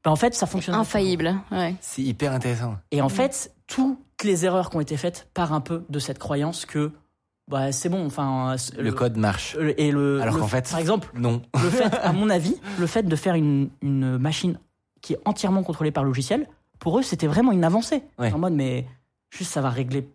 bah, 0.03 0.11
en 0.11 0.15
fait 0.15 0.35
ça 0.35 0.45
fonctionne. 0.45 0.75
Infaillible, 0.75 1.35
ouais. 1.51 1.75
C'est 1.81 2.03
hyper 2.03 2.31
intéressant. 2.31 2.75
Et 2.91 3.01
en 3.01 3.09
fait, 3.09 3.51
toutes 3.65 3.97
les 4.23 4.45
erreurs 4.45 4.69
qui 4.69 4.77
ont 4.77 4.81
été 4.81 4.97
faites 4.97 5.27
partent 5.33 5.51
un 5.53 5.61
peu 5.61 5.83
de 5.89 5.97
cette 5.99 6.19
croyance 6.19 6.65
que 6.67 6.91
bah, 7.47 7.71
c'est 7.71 7.89
bon. 7.89 8.05
Enfin, 8.05 8.55
Le 8.77 8.91
code 8.91 9.17
marche. 9.17 9.55
le- 9.55 9.79
et 9.79 9.91
le, 9.91 10.21
Alors 10.21 10.35
le- 10.35 10.41
qu'en 10.41 10.47
fait- 10.47 10.69
par 10.69 10.79
exemple, 10.79 11.09
Non. 11.15 11.41
le 11.61 11.69
fait, 11.69 11.93
à 12.03 12.11
mon 12.13 12.29
avis, 12.29 12.55
le 12.79 12.87
fait 12.87 13.03
de 13.03 13.15
faire 13.15 13.35
une, 13.35 13.69
une 13.81 14.17
machine 14.17 14.59
qui 15.01 15.13
est 15.13 15.19
entièrement 15.25 15.63
contrôlée 15.63 15.91
par 15.91 16.03
le 16.03 16.09
logiciel, 16.09 16.47
pour 16.79 16.99
eux, 16.99 17.03
c'était 17.03 17.27
vraiment 17.27 17.51
une 17.51 17.63
avancée. 17.63 18.03
Ouais. 18.19 18.31
En 18.33 18.37
mode, 18.39 18.53
mais 18.53 18.85
juste 19.29 19.51
ça 19.51 19.61
va 19.61 19.69
régler 19.69 20.07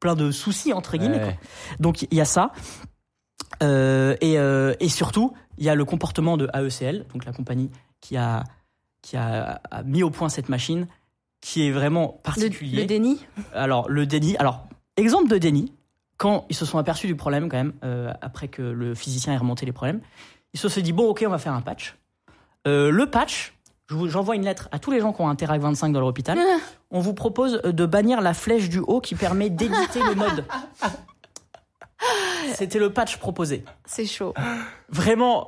plein 0.00 0.14
de 0.14 0.30
soucis 0.30 0.72
entre 0.72 0.96
guillemets. 0.96 1.18
Ouais. 1.18 1.36
quoi. 1.68 1.76
Donc 1.80 2.02
il 2.02 2.14
y 2.14 2.20
a 2.20 2.24
ça. 2.24 2.52
Euh, 3.62 4.16
et, 4.20 4.38
euh, 4.38 4.74
et 4.80 4.88
surtout, 4.88 5.34
il 5.58 5.64
y 5.64 5.68
a 5.68 5.74
le 5.74 5.84
comportement 5.84 6.36
de 6.36 6.48
AECL, 6.54 7.04
donc 7.12 7.24
la 7.26 7.32
compagnie 7.32 7.70
qui 8.00 8.16
a, 8.16 8.44
qui 9.02 9.16
a, 9.16 9.60
a 9.70 9.82
mis 9.82 10.02
au 10.02 10.10
point 10.10 10.28
cette 10.28 10.48
machine, 10.48 10.86
qui 11.42 11.66
est 11.66 11.70
vraiment 11.70 12.14
Le, 12.18 12.22
particulier. 12.22 12.80
le 12.80 12.86
déni? 12.86 13.26
Alors, 13.54 13.88
le 13.88 14.06
déni. 14.06 14.36
Alors, 14.38 14.66
exemple 14.96 15.28
de 15.28 15.36
déni, 15.38 15.72
quand 16.20 16.44
ils 16.50 16.54
se 16.54 16.66
sont 16.66 16.76
aperçus 16.76 17.06
du 17.06 17.16
problème, 17.16 17.48
quand 17.48 17.56
même, 17.56 17.72
euh, 17.82 18.12
après 18.20 18.48
que 18.48 18.60
le 18.60 18.94
physicien 18.94 19.32
ait 19.32 19.38
remonté 19.38 19.64
les 19.64 19.72
problèmes, 19.72 20.02
ils 20.52 20.60
se 20.60 20.68
sont 20.68 20.82
dit 20.82 20.92
bon, 20.92 21.08
ok, 21.08 21.24
on 21.26 21.30
va 21.30 21.38
faire 21.38 21.54
un 21.54 21.62
patch. 21.62 21.96
Euh, 22.68 22.90
le 22.90 23.06
patch, 23.08 23.54
je 23.88 23.94
vous- 23.94 24.06
j'envoie 24.10 24.36
une 24.36 24.44
lettre 24.44 24.68
à 24.70 24.78
tous 24.78 24.90
les 24.90 25.00
gens 25.00 25.14
qui 25.14 25.22
ont 25.22 25.30
un 25.30 25.34
Terac 25.34 25.58
25 25.62 25.92
dans 25.92 25.98
leur 26.00 26.08
hôpital. 26.10 26.38
On 26.90 27.00
vous 27.00 27.14
propose 27.14 27.62
de 27.62 27.86
bannir 27.86 28.20
la 28.20 28.34
flèche 28.34 28.68
du 28.68 28.80
haut 28.80 29.00
qui 29.00 29.14
permet 29.14 29.48
d'éditer 29.48 30.02
le 30.02 30.14
mode. 30.14 30.44
C'était 32.54 32.78
le 32.78 32.92
patch 32.92 33.16
proposé. 33.18 33.64
C'est 33.86 34.06
chaud. 34.06 34.34
Vraiment, 34.90 35.46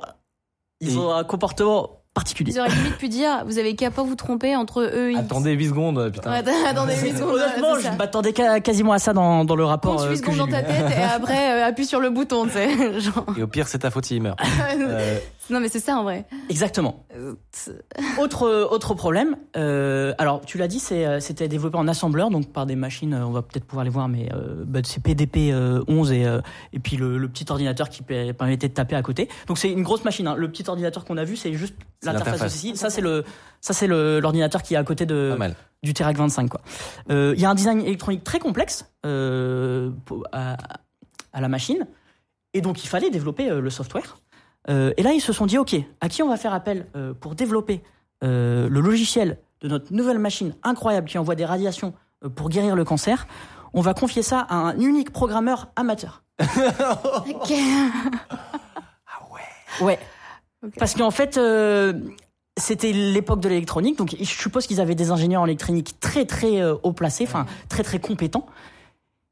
ils 0.79 0.93
Et- 0.95 0.97
ont 0.97 1.13
un 1.13 1.23
comportement 1.23 2.02
particulier. 2.13 2.51
Ils 2.53 2.59
auraient 2.59 2.69
limite 2.69 2.97
pu 2.97 3.09
dire, 3.09 3.43
vous 3.45 3.57
avez 3.57 3.75
qu'à 3.75 3.91
pas 3.91 4.03
vous 4.03 4.15
tromper 4.15 4.55
entre 4.55 4.81
eux 4.81 5.11
et. 5.11 5.17
Attendez 5.17 5.51
8 5.51 5.69
secondes, 5.69 6.11
putain. 6.11 6.31
Ouais, 6.31 6.43
attendez 6.67 6.95
8 6.95 7.17
secondes. 7.17 7.35
Honnêtement, 7.35 7.79
je 7.79 7.97
m'attendais 7.97 8.33
quasiment 8.33 8.93
à 8.93 8.99
ça 8.99 9.13
dans, 9.13 9.45
dans 9.45 9.55
le 9.55 9.65
rapport. 9.65 9.97
Compte 9.97 10.05
euh, 10.05 10.11
8 10.11 10.21
que 10.21 10.31
secondes 10.31 10.49
dans 10.49 10.57
ta 10.57 10.63
tête 10.63 10.91
et 10.97 11.03
après 11.03 11.53
euh, 11.53 11.65
appuie 11.65 11.85
sur 11.85 11.99
le 11.99 12.09
bouton, 12.09 12.45
tu 12.45 12.51
sais. 12.51 12.99
Genre... 12.99 13.25
Et 13.37 13.43
au 13.43 13.47
pire, 13.47 13.67
c'est 13.67 13.79
ta 13.79 13.91
faute 13.91 14.05
s'il 14.05 14.21
meurt. 14.21 14.39
Euh, 14.75 15.17
Non 15.49 15.59
mais 15.59 15.67
c'est 15.67 15.79
ça 15.81 15.97
en 15.97 16.03
vrai. 16.03 16.25
Exactement. 16.49 17.05
Euh, 17.15 17.35
Autre, 18.19 18.49
autre 18.71 18.93
problème, 18.93 19.35
euh, 19.57 20.13
alors 20.17 20.41
tu 20.45 20.57
l'as 20.57 20.67
dit, 20.67 20.81
euh, 20.91 21.19
c'était 21.19 21.47
développé 21.47 21.77
en 21.77 21.87
assembleur, 21.87 22.29
donc 22.29 22.51
par 22.51 22.65
des 22.65 22.75
machines, 22.75 23.13
euh, 23.13 23.25
on 23.25 23.31
va 23.31 23.41
peut-être 23.41 23.65
pouvoir 23.65 23.83
les 23.83 23.89
voir, 23.89 24.07
mais 24.07 24.29
euh, 24.33 24.63
bah, 24.65 24.79
c'est 24.83 25.01
PDP 25.03 25.51
euh, 25.51 25.83
11 25.87 26.11
et, 26.11 26.25
euh, 26.25 26.39
et 26.71 26.79
puis 26.79 26.95
le, 26.97 27.17
le 27.17 27.27
petit 27.27 27.45
ordinateur 27.49 27.89
qui 27.89 28.03
per- 28.03 28.33
permettait 28.33 28.69
de 28.69 28.73
taper 28.73 28.95
à 28.95 29.01
côté. 29.01 29.27
Donc 29.47 29.57
c'est 29.57 29.69
une 29.71 29.83
grosse 29.83 30.03
machine. 30.05 30.27
hein. 30.27 30.35
Le 30.37 30.49
petit 30.49 30.63
ordinateur 30.69 31.03
qu'on 31.05 31.17
a 31.17 31.23
vu, 31.25 31.35
c'est 31.35 31.53
juste 31.53 31.75
l'interface 32.03 32.39
aussi. 32.47 32.77
Ça 32.77 32.89
c'est 32.89 33.01
le, 33.01 33.23
ça 33.61 33.73
c'est 33.73 33.87
le, 33.87 34.19
l'ordinateur 34.19 34.61
qui 34.63 34.73
est 34.75 34.77
à 34.77 34.83
côté 34.83 35.05
de, 35.05 35.31
du 35.83 35.93
Terac 35.93 36.15
25 36.15 36.49
quoi. 36.49 36.61
Euh, 37.09 37.33
Il 37.35 37.41
y 37.41 37.45
a 37.45 37.49
un 37.49 37.55
design 37.55 37.81
électronique 37.81 38.23
très 38.23 38.39
complexe 38.39 38.85
euh, 39.05 39.91
à, 40.31 40.57
à 41.33 41.41
la 41.41 41.47
machine 41.49 41.85
et 42.53 42.61
donc 42.61 42.83
il 42.83 42.87
fallait 42.87 43.09
développer 43.09 43.49
euh, 43.49 43.59
le 43.59 43.69
software. 43.69 44.17
Euh, 44.69 44.93
et 44.97 45.03
là 45.03 45.11
ils 45.11 45.21
se 45.21 45.33
sont 45.33 45.45
dit 45.45 45.57
ok 45.57 45.75
à 45.99 46.07
qui 46.07 46.23
on 46.23 46.29
va 46.29 46.37
faire 46.37 46.53
appel 46.53 46.87
euh, 46.95 47.13
pour 47.13 47.35
développer 47.35 47.83
euh, 48.23 48.69
le 48.69 48.79
logiciel 48.79 49.37
de 49.61 49.67
notre 49.67 49.91
nouvelle 49.93 50.19
machine 50.19 50.55
incroyable 50.63 51.07
qui 51.07 51.17
envoie 51.17 51.35
des 51.35 51.45
radiations 51.45 51.93
euh, 52.23 52.29
pour 52.29 52.49
guérir 52.49 52.75
le 52.75 52.83
cancer. 52.85 53.27
On 53.73 53.81
va 53.81 53.93
confier 53.93 54.21
ça 54.21 54.39
à 54.39 54.55
un 54.55 54.77
unique 54.77 55.11
programmeur 55.11 55.71
amateur. 55.75 56.23
Ok. 57.27 57.53
Ouais. 59.81 59.99
Ok. 60.63 60.73
Parce 60.77 60.93
qu'en 60.93 61.11
fait, 61.11 61.37
euh, 61.37 61.93
c'était 62.57 62.91
l'époque 62.91 63.39
de 63.39 63.49
l'électronique, 63.49 63.97
donc 63.97 64.15
je 64.17 64.23
suppose 64.23 64.67
qu'ils 64.67 64.79
avaient 64.79 64.95
des 64.95 65.11
ingénieurs 65.11 65.41
en 65.41 65.45
électronique 65.45 65.99
très 65.99 66.25
très 66.25 66.61
euh, 66.61 66.75
haut 66.83 66.93
placés, 66.93 67.25
enfin 67.27 67.45
très 67.69 67.83
très 67.83 67.99
compétents. 67.99 68.45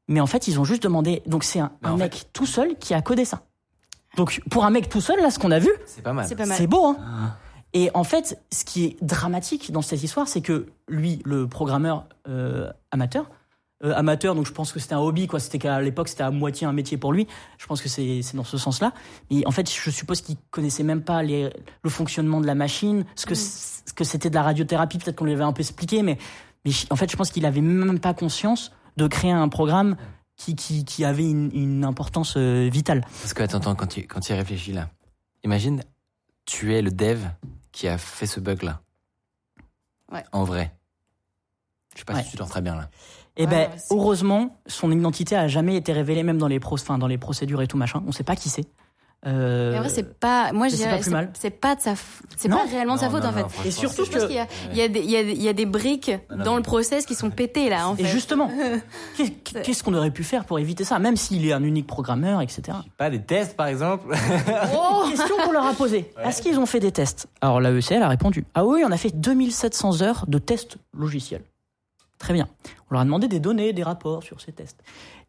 Mais 0.08 0.20
en 0.20 0.26
fait, 0.26 0.48
ils 0.48 0.58
ont 0.58 0.64
juste 0.64 0.82
demandé. 0.82 1.22
Donc 1.26 1.44
c'est 1.44 1.60
un, 1.60 1.70
en 1.84 1.96
mec 1.96 2.26
tout 2.32 2.46
seul 2.46 2.76
qui 2.76 2.92
a 2.92 3.00
codé 3.02 3.24
ça. 3.24 3.42
Donc 4.16 4.42
pour 4.50 4.64
un 4.64 4.70
mec 4.70 4.88
tout 4.88 5.00
seul, 5.00 5.20
là, 5.20 5.30
ce 5.30 5.38
qu'on 5.38 5.50
a 5.50 5.58
vu, 5.58 5.70
C'est 5.86 6.02
pas 6.02 6.12
mal. 6.12 6.26
C'est 6.28 6.36
pas 6.36 6.46
mal. 6.46 6.56
c'est 6.56 6.66
beau. 6.66 6.86
Hein 6.86 6.96
Ah. 7.00 7.36
Et 7.74 7.90
en 7.94 8.04
fait, 8.04 8.38
ce 8.52 8.64
qui 8.64 8.84
est 8.84 8.96
dramatique 9.02 9.72
dans 9.72 9.80
cette 9.80 10.02
histoire, 10.02 10.28
c'est 10.28 10.42
que 10.42 10.66
lui, 10.88 11.22
le 11.24 11.48
programmeur 11.48 12.04
euh, 12.28 12.70
amateur, 12.90 13.30
euh, 13.82 13.94
amateur, 13.96 14.34
donc 14.34 14.46
je 14.46 14.52
pense 14.52 14.72
que 14.72 14.78
c'était 14.78 14.92
un 14.94 14.98
hobby, 15.00 15.26
quoi. 15.26 15.40
C'était 15.40 15.58
qu'à 15.58 15.80
l'époque, 15.80 16.08
c'était 16.08 16.22
à 16.22 16.30
moitié 16.30 16.66
un 16.66 16.74
métier 16.74 16.98
pour 16.98 17.12
lui. 17.14 17.26
Je 17.56 17.66
pense 17.66 17.80
que 17.80 17.88
c'est 17.88 18.20
c'est 18.22 18.36
dans 18.36 18.44
ce 18.44 18.58
sens-là. 18.58 18.92
Et 19.30 19.46
en 19.46 19.50
fait, 19.50 19.70
je 19.72 19.90
suppose 19.90 20.20
qu'il 20.20 20.36
connaissait 20.50 20.82
même 20.82 21.02
pas 21.02 21.22
les, 21.22 21.50
le 21.82 21.90
fonctionnement 21.90 22.40
de 22.42 22.46
la 22.46 22.54
machine, 22.54 23.06
ce 23.16 23.24
que 23.24 23.32
Mm. 23.32 23.36
ce 23.86 23.92
que 23.94 24.04
c'était 24.04 24.28
de 24.30 24.34
la 24.34 24.42
radiothérapie. 24.42 24.98
Peut-être 24.98 25.16
qu'on 25.16 25.24
lui 25.24 25.32
avait 25.32 25.42
un 25.42 25.52
peu 25.54 25.60
expliqué, 25.62 26.02
mais 26.02 26.18
mais 26.66 26.70
en 26.90 26.96
fait, 26.96 27.10
je 27.10 27.16
pense 27.16 27.30
qu'il 27.30 27.44
avait 27.46 27.62
même 27.62 27.98
pas 27.98 28.12
conscience 28.14 28.70
de 28.98 29.06
créer 29.08 29.32
un 29.32 29.48
programme 29.48 29.96
qui 30.44 30.56
qui, 30.56 30.84
qui 30.84 31.04
avait 31.04 31.28
une, 31.28 31.50
une 31.54 31.84
importance 31.84 32.34
euh, 32.36 32.68
vitale. 32.72 33.02
Parce 33.20 33.32
que 33.34 33.42
attends, 33.42 33.58
attends, 33.58 33.74
quand 33.74 33.86
tu, 33.86 34.02
quand 34.06 34.20
tu 34.20 34.32
y 34.32 34.34
réfléchis 34.34 34.72
là, 34.72 34.88
imagine, 35.44 35.82
tu 36.46 36.74
es 36.74 36.82
le 36.82 36.90
dev 36.90 37.20
qui 37.70 37.86
a 37.88 37.96
fait 37.98 38.26
ce 38.26 38.40
bug 38.40 38.62
là. 38.62 38.80
Ouais. 40.10 40.24
En 40.32 40.44
vrai. 40.44 40.74
Je 41.94 42.00
sais 42.00 42.04
pas 42.04 42.14
Ouais. 42.14 42.22
si 42.22 42.30
tu 42.30 42.36
dors 42.36 42.48
très 42.48 42.60
bien 42.62 42.74
là. 42.74 42.88
Et 43.36 43.44
Ouais, 43.44 43.50
ben, 43.50 43.70
ouais, 43.70 43.78
c'est- 43.78 43.94
heureusement, 43.94 44.56
son 44.66 44.90
identité 44.90 45.36
a 45.36 45.46
jamais 45.48 45.76
été 45.76 45.92
révélée, 45.92 46.22
même 46.22 46.38
dans 46.38 46.48
les, 46.48 46.60
pro 46.60 46.74
enfin, 46.74 46.98
dans 46.98 47.06
les 47.06 47.18
procédures 47.18 47.62
et 47.62 47.66
tout 47.66 47.76
machin. 47.78 48.02
On 48.06 48.12
sait 48.12 48.24
pas 48.24 48.36
qui 48.36 48.48
c'est. 48.50 48.66
Euh, 49.24 49.70
Mais 49.70 49.78
en 49.78 49.82
vrai, 49.82 49.88
c'est 49.88 50.18
pas. 50.18 50.52
Moi, 50.52 50.66
je 50.66 50.74
dirais, 50.74 50.90
pas 50.90 50.96
plus 50.96 51.04
c'est 51.04 51.10
mal. 51.10 51.30
c'est 51.38 51.50
pas 51.50 51.76
de 51.76 51.80
sa. 51.80 51.92
f- 51.92 51.98
C'est 52.36 52.48
pas 52.48 52.64
réellement 52.68 52.94
de 52.96 52.98
sa 53.00 53.06
Non, 53.06 53.12
faute 53.12 53.22
non, 53.22 53.28
en 53.28 53.32
non, 53.42 53.48
fait. 53.48 53.68
Et 53.68 53.70
surtout 53.70 54.04
Je 54.04 54.10
pense 54.10 54.22
que- 54.22 54.26
qu'il 54.26 54.34
y 54.36 54.40
a, 54.40 54.46
il 54.72 54.76
y, 54.76 54.82
a 54.82 54.88
des- 54.88 54.98
il 55.00 55.10
y, 55.10 55.16
a, 55.16 55.20
il 55.20 55.40
y 55.42 55.48
a 55.48 55.52
des 55.52 55.64
briques 55.64 56.10
dans 56.44 56.56
le 56.56 56.62
process 56.62 57.06
qui 57.06 57.14
sont 57.14 57.30
pétées 57.30 57.68
là 57.70 57.88
en 57.88 57.94
fait. 57.94 58.02
Et 58.02 58.06
justement, 58.06 58.50
qu'est- 59.16 59.62
qu'est-ce 59.62 59.84
qu'on 59.84 59.94
aurait 59.94 60.10
pu 60.10 60.24
faire 60.24 60.44
pour 60.44 60.58
éviter 60.58 60.82
ça, 60.82 60.98
même 60.98 61.16
s'il 61.16 61.46
est 61.46 61.52
un 61.52 61.62
unique 61.62 61.86
programmeur, 61.86 62.40
etc. 62.40 62.76
Pas 62.96 63.10
des 63.10 63.22
tests 63.22 63.56
par 63.56 63.68
exemple 63.68 64.12
Oh 64.74 65.04
Question 65.10 65.36
qu'on 65.44 65.52
leur 65.52 65.66
a 65.66 65.72
posée. 65.74 66.10
Est-ce 66.24 66.42
qu'ils 66.42 66.58
ont 66.58 66.66
fait 66.66 66.80
des 66.80 66.90
tests? 66.90 67.28
Alors 67.40 67.60
l'AECL 67.60 68.02
a 68.02 68.08
répondu 68.08 68.44
Ah 68.54 68.64
oui, 68.64 68.82
on 68.84 68.90
a 68.90 68.96
fait 68.96 69.12
2700 69.16 70.02
heures 70.02 70.24
de 70.26 70.38
tests 70.38 70.78
logiciels. 70.98 71.42
Très 72.18 72.34
bien. 72.34 72.48
On 72.90 72.94
leur 72.94 73.02
a 73.02 73.04
demandé 73.04 73.28
des 73.28 73.38
données, 73.40 73.72
des 73.72 73.82
rapports 73.84 74.24
sur 74.24 74.40
ces 74.40 74.50
tests. 74.52 74.78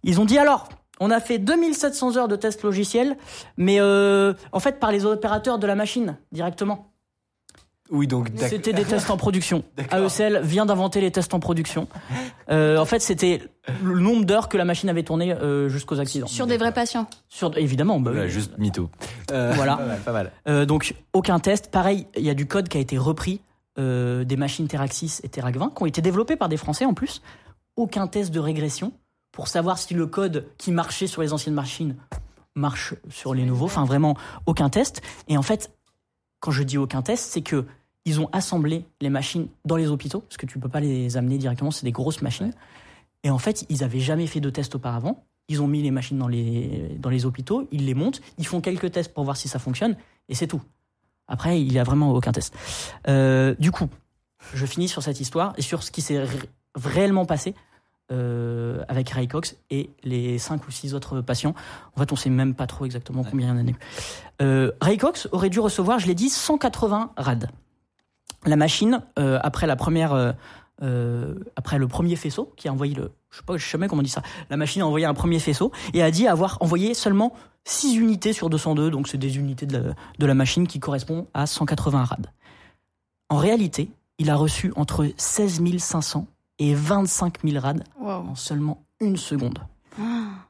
Ils 0.04 0.20
ont 0.20 0.26
dit 0.26 0.38
alors, 0.40 0.68
on 1.04 1.12
a 1.12 1.20
fait 1.20 1.38
2700 1.38 2.18
heures 2.18 2.28
de 2.28 2.36
tests 2.36 2.64
logiciels, 2.64 3.18
mais 3.58 3.80
euh, 3.80 4.34
en 4.52 4.60
fait 4.60 4.80
par 4.80 4.92
les 4.92 5.06
opérateurs 5.06 5.60
de 5.60 5.68
la 5.68 5.76
machine 5.76 6.18
directement. 6.32 6.94
Oui, 7.92 8.08
donc 8.08 8.32
d'accord. 8.32 8.48
C'était 8.50 8.72
des 8.74 8.86
tests 8.86 9.10
en 9.10 9.18
production. 9.18 9.64
AECL 9.92 10.40
vient 10.42 10.66
d'inventer 10.66 11.02
les 11.02 11.12
tests 11.12 11.34
en 11.34 11.40
production. 11.40 11.88
Euh, 12.50 12.78
en 12.78 12.86
fait, 12.86 13.00
c'était 13.00 13.42
le 13.84 14.00
nombre 14.00 14.26
d'heures 14.26 14.48
que 14.48 14.58
la 14.58 14.64
machine 14.64 14.90
avait 14.90 15.04
tourné 15.04 15.34
euh, 15.34 15.68
jusqu'aux 15.68 16.00
accidents. 16.00 16.28
Sur 16.28 16.48
des 16.48 16.58
vrais 16.58 16.72
patients. 16.74 17.08
Sur, 17.28 17.56
évidemment, 17.58 18.00
bah 18.00 18.12
oui. 18.14 18.30
juste 18.30 18.58
mytho. 18.58 18.90
Euh, 19.32 19.54
Voilà. 19.56 19.76
Pas 19.76 19.86
mal, 19.86 20.00
pas 20.00 20.12
mal. 20.12 20.32
Euh, 20.48 20.66
donc 20.66 20.96
aucun 21.12 21.40
test. 21.40 21.70
Pareil, 21.72 22.08
il 22.16 22.24
y 22.24 22.30
a 22.30 22.34
du 22.34 22.48
code 22.48 22.70
qui 22.70 22.78
a 22.78 22.82
été 22.82 22.98
repris 22.98 23.42
euh, 23.78 24.24
des 24.24 24.38
machines 24.38 24.68
Terac 24.68 24.94
6 24.94 25.22
et 25.24 25.30
Terac 25.30 25.58
20 25.58 25.74
qui 25.76 25.84
ont 25.84 25.86
été 25.86 26.02
développés 26.02 26.36
par 26.36 26.48
des 26.48 26.58
Français 26.58 26.86
en 26.86 26.94
plus. 26.94 27.22
Aucun 27.76 28.08
test 28.08 28.32
de 28.32 28.40
régression 28.40 28.94
pour 29.34 29.50
savoir 29.50 29.78
si 29.78 29.94
le 29.94 30.08
code 30.08 30.48
qui 30.58 30.72
marchait 30.72 31.08
sur 31.08 31.22
les 31.22 31.34
anciennes 31.34 31.56
machines 31.56 31.98
marche 32.56 32.94
sur 33.10 33.34
les 33.34 33.44
nouveaux. 33.46 33.66
Enfin, 33.66 33.84
vraiment 33.84 34.16
aucun 34.46 34.70
test. 34.70 35.02
Et 35.28 35.36
en 35.38 35.42
fait, 35.42 35.72
quand 36.40 36.52
je 36.52 36.64
dis 36.64 36.78
aucun 36.78 37.02
test, 37.02 37.32
c'est 37.32 37.42
que 37.42 37.66
ils 38.06 38.20
ont 38.22 38.30
assemblé 38.32 38.86
les 39.02 39.10
machines 39.10 39.48
dans 39.66 39.76
les 39.76 39.88
hôpitaux 39.88 40.20
parce 40.22 40.38
que 40.38 40.46
tu 40.46 40.60
peux 40.60 40.70
pas 40.70 40.80
les 40.80 41.18
amener 41.18 41.38
directement, 41.38 41.72
c'est 41.72 41.86
des 41.86 41.92
grosses 41.92 42.22
machines. 42.22 42.54
Et 43.24 43.30
en 43.30 43.38
fait, 43.38 43.66
ils 43.70 43.84
avaient 43.84 44.00
jamais 44.00 44.28
fait 44.28 44.40
de 44.42 44.50
test 44.50 44.76
auparavant. 44.76 45.24
Ils 45.50 45.62
ont 45.62 45.68
mis 45.68 45.82
les 45.82 45.92
machines 45.92 46.18
dans 46.18 46.28
les, 46.28 46.96
dans 47.00 47.10
les 47.10 47.26
hôpitaux, 47.26 47.68
ils 47.72 47.86
les 47.86 47.94
montent, 47.94 48.22
ils 48.38 48.46
font 48.48 48.62
quelques 48.62 48.92
tests 48.92 49.14
pour 49.14 49.24
voir 49.26 49.36
si 49.36 49.48
ça 49.50 49.60
fonctionne, 49.60 49.98
et 50.30 50.36
c'est 50.36 50.48
tout. 50.48 50.62
Après, 51.28 51.62
il 51.62 51.68
n'y 51.70 51.80
a 51.80 51.84
vraiment 51.84 52.12
aucun 52.12 52.32
test. 52.32 52.54
Euh, 53.08 53.56
du 53.60 53.72
coup, 53.72 53.90
je 54.54 54.66
finis 54.66 54.88
sur 54.88 55.02
cette 55.04 55.20
histoire 55.20 55.54
et 55.58 55.62
sur 55.62 55.84
ce 55.84 55.92
qui 55.92 56.02
s'est 56.02 56.24
ré- 56.24 56.50
réellement 56.76 57.26
passé 57.26 57.56
euh, 58.12 58.84
avec 58.88 59.10
Ray 59.10 59.28
Cox 59.28 59.56
et 59.70 59.90
les 60.04 60.38
cinq 60.38 60.68
ou 60.68 60.72
six 60.72 60.94
autres 60.94 61.22
patients. 61.22 61.56
En 61.96 62.00
fait, 62.00 62.12
on 62.12 62.16
sait 62.16 62.30
même 62.30 62.54
pas 62.54 62.68
trop 62.68 62.86
exactement 62.86 63.24
combien 63.24 63.48
il 63.48 63.58
y 63.58 63.62
en 63.62 63.68
a 63.68 63.70
eu. 63.70 63.76
Euh, 64.42 64.72
Ray 64.82 64.98
Cox 64.98 65.28
aurait 65.32 65.50
dû 65.50 65.60
recevoir, 65.60 66.00
je 66.00 66.08
l'ai 66.08 66.16
dit, 66.16 66.30
180 66.30 67.12
rad. 67.18 67.50
La 68.46 68.56
machine, 68.56 69.02
euh, 69.18 69.40
après 69.42 69.68
la 69.68 69.76
première, 69.76 70.34
euh, 70.82 71.36
après 71.56 71.78
le 71.78 71.88
premier 71.88 72.16
faisceau, 72.16 72.52
qui 72.58 72.68
a 72.68 72.74
envoyé 72.74 72.94
le, 72.94 73.12
je 73.32 73.38
sais 73.38 73.44
pas, 73.44 73.58
je 73.58 73.64
sais 73.64 73.72
jamais 73.72 73.88
comment 73.88 74.02
on 74.02 74.04
dit 74.04 74.10
ça. 74.10 74.24
La 74.50 74.58
machine 74.58 74.82
a 74.82 74.86
envoyé 74.86 75.06
un 75.06 75.14
premier 75.14 75.40
faisceau 75.40 75.72
et 75.94 76.04
a 76.04 76.12
dit 76.12 76.28
avoir 76.28 76.58
envoyé 76.60 76.94
seulement 76.94 77.34
6 77.64 77.96
unités 77.96 78.34
sur 78.34 78.50
202, 78.50 78.90
donc 78.90 79.08
c'est 79.08 79.18
des 79.18 79.38
unités 79.38 79.66
de 79.66 79.78
la, 79.78 79.94
de 80.20 80.26
la 80.26 80.34
machine 80.34 80.68
qui 80.68 80.80
correspondent 80.80 81.28
à 81.34 81.46
180 81.46 82.04
rad. 82.04 82.28
En 83.30 83.38
réalité, 83.38 83.90
il 84.20 84.30
a 84.30 84.36
reçu 84.36 84.74
entre 84.76 85.10
16 85.16 85.62
500 85.78 86.28
et 86.70 86.74
25 86.74 87.40
000 87.44 87.60
rad 87.60 87.84
Wow. 88.00 88.10
en 88.10 88.36
seulement 88.36 88.84
une 89.00 89.18
seconde. 89.18 89.60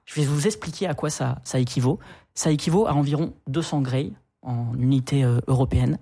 Je 0.05 0.15
vais 0.15 0.25
vous 0.25 0.45
expliquer 0.47 0.87
à 0.87 0.93
quoi 0.93 1.09
ça, 1.09 1.39
ça 1.43 1.59
équivaut. 1.59 1.99
Ça 2.33 2.51
équivaut 2.51 2.87
à 2.87 2.93
environ 2.93 3.33
200 3.47 3.81
Gray 3.81 4.13
en 4.41 4.73
unité 4.77 5.23
euh, 5.23 5.39
européenne. 5.47 5.97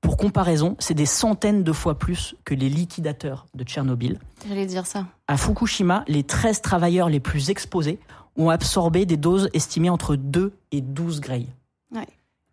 Pour 0.00 0.16
comparaison, 0.16 0.76
c'est 0.78 0.94
des 0.94 1.06
centaines 1.06 1.62
de 1.62 1.72
fois 1.72 1.96
plus 1.98 2.34
que 2.44 2.54
les 2.54 2.68
liquidateurs 2.68 3.46
de 3.54 3.62
Tchernobyl. 3.64 4.18
J'allais 4.48 4.66
dire 4.66 4.84
ça. 4.86 5.06
À 5.28 5.36
Fukushima, 5.36 6.04
les 6.08 6.24
13 6.24 6.60
travailleurs 6.60 7.08
les 7.08 7.20
plus 7.20 7.50
exposés 7.50 7.98
ont 8.36 8.50
absorbé 8.50 9.06
des 9.06 9.16
doses 9.16 9.48
estimées 9.52 9.90
entre 9.90 10.16
2 10.16 10.52
et 10.72 10.80
12 10.80 11.20
Gray. 11.20 11.46
Ouais. 11.94 12.06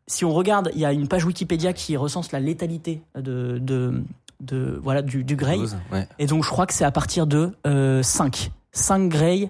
Si 0.08 0.26
on 0.26 0.32
regarde, 0.34 0.72
il 0.74 0.80
y 0.80 0.86
a 0.86 0.94
une 0.94 1.08
page 1.08 1.26
Wikipédia 1.26 1.74
qui 1.74 1.96
recense 1.98 2.32
la 2.32 2.40
létalité 2.40 3.02
de, 3.16 3.58
de, 3.62 4.04
de 4.40 4.80
voilà 4.82 5.02
du, 5.02 5.24
du 5.24 5.36
Gray. 5.36 5.58
Dose, 5.58 5.78
ouais. 5.92 6.08
Et 6.18 6.26
donc 6.26 6.44
je 6.44 6.50
crois 6.50 6.66
que 6.66 6.74
c'est 6.74 6.86
à 6.86 6.92
partir 6.92 7.28
de 7.28 7.52
euh, 7.68 8.04
5. 8.04 8.52
5 8.72 9.10
Gray, 9.10 9.50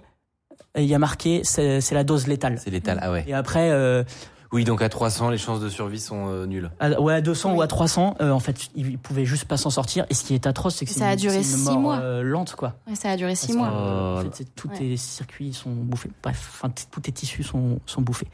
et 0.76 0.84
il 0.84 0.86
y 0.86 0.96
a 0.96 1.00
marqué 1.00 1.42
c'est 1.44 1.92
la 1.92 2.04
dose 2.04 2.28
létale. 2.28 2.60
C'est 2.64 2.72
létal. 2.72 3.00
Ah 3.02 3.12
ouais. 3.12 3.26
Et 3.28 3.34
après, 3.34 3.72
euh, 3.72 4.04
Oui, 4.52 4.64
donc 4.64 4.82
à 4.82 4.90
300, 4.90 5.30
les 5.30 5.38
chances 5.38 5.60
de 5.60 5.70
survie 5.70 6.00
sont 6.00 6.28
euh, 6.30 6.46
nulles. 6.48 6.72
à, 6.80 7.00
ouais, 7.00 7.14
à 7.14 7.22
200 7.22 7.54
ou 7.54 7.62
à 7.62 7.68
300, 7.68 8.16
euh, 8.20 8.32
en 8.32 8.40
fait, 8.40 8.70
ils 8.76 8.98
pouvaient 8.98 9.26
juste 9.26 9.46
pas 9.46 9.58
s'en 9.58 9.70
sortir. 9.70 10.06
Et 10.10 10.16
ce 10.16 10.24
qui 10.24 10.34
est 10.34 10.48
atroce, 10.48 10.76
c'est 10.76 10.86
que 10.86 10.92
Ça 10.92 11.00
c'est 11.00 11.06
a 11.06 11.14
une- 11.14 11.20
duré 11.20 11.38
une 11.38 11.44
six 11.44 11.64
mort, 11.66 11.80
mois. 11.80 11.96
euh, 11.98 12.24
lente, 12.24 12.56
quoi. 12.56 12.74
Ouais, 12.88 12.96
ça 12.96 13.12
a 13.12 13.16
duré 13.16 13.36
six 13.36 13.48
Parce 13.54 13.58
mois. 13.60 13.68
que, 13.70 13.74
en 13.74 14.28
Oh. 14.28 14.32
fait, 14.32 14.46
tous 14.56 14.68
Ouais. 14.70 14.78
tes 14.78 14.98
circuits 14.98 15.54
sont 15.54 15.70
bouffés. 15.70 16.10
Bref, 16.24 16.50
enfin, 16.54 16.74
tous 16.92 17.00
tes 17.02 17.12
tissus 17.12 17.44
sont, 17.44 17.80
sont 17.86 18.02
bouffés. 18.02 18.28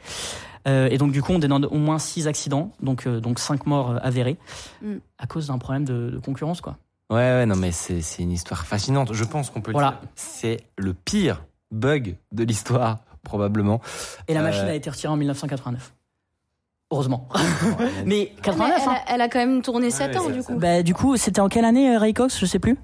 Euh, 0.66 0.88
et 0.90 0.96
donc, 0.96 1.12
du 1.12 1.20
coup, 1.22 1.32
on 1.32 1.38
dénombre 1.38 1.70
au 1.70 1.76
moins 1.78 1.98
6 1.98 2.26
accidents, 2.28 2.72
donc, 2.82 3.06
euh, 3.06 3.20
donc 3.20 3.38
5 3.38 3.66
morts 3.66 3.90
euh, 3.90 3.98
avérés, 4.02 4.38
Mm. 4.82 4.94
à 5.18 5.26
cause 5.26 5.48
d'un 5.48 5.58
problème 5.58 5.84
de, 5.84 6.10
de 6.10 6.18
concurrence, 6.18 6.60
quoi. 6.62 6.76
Ouais, 7.10 7.16
ouais, 7.18 7.46
non, 7.46 7.54
mais 7.56 7.70
c'est 7.72 8.00
c'est 8.00 8.22
une 8.22 8.32
histoire 8.32 8.66
fascinante. 8.66 9.12
Je 9.12 9.22
pense 9.24 9.50
qu'on 9.50 9.60
peut 9.60 9.70
le 9.70 9.74
Voilà. 9.76 9.90
dire. 10.00 10.08
C'est 10.16 10.60
le 10.78 10.92
pire 10.92 11.44
bug 11.70 12.16
de 12.32 12.42
l'histoire, 12.42 12.98
probablement. 13.22 13.80
Et 14.28 14.34
la 14.34 14.40
Euh. 14.40 14.42
machine 14.44 14.64
a 14.64 14.74
été 14.74 14.90
retirée 14.90 15.12
en 15.12 15.16
1989. 15.16 15.92
Heureusement. 16.90 17.28
Mais 18.04 18.32
Mais 18.32 18.32
89, 18.42 18.80
elle, 18.82 18.88
hein. 18.88 18.92
a, 19.06 19.14
elle 19.14 19.20
a 19.20 19.28
quand 19.28 19.38
même 19.38 19.62
tourné 19.62 19.90
7 19.90 20.10
ouais, 20.10 20.18
ans, 20.18 20.30
du 20.30 20.42
coup. 20.42 20.54
Bah, 20.54 20.82
du 20.82 20.94
coup, 20.94 21.16
c'était 21.16 21.40
en 21.40 21.48
quelle 21.48 21.64
année, 21.64 21.94
euh, 21.94 21.98
Ray 21.98 22.14
Cox? 22.14 22.38
Je 22.38 22.46
sais 22.46 22.58
plus. 22.60 22.76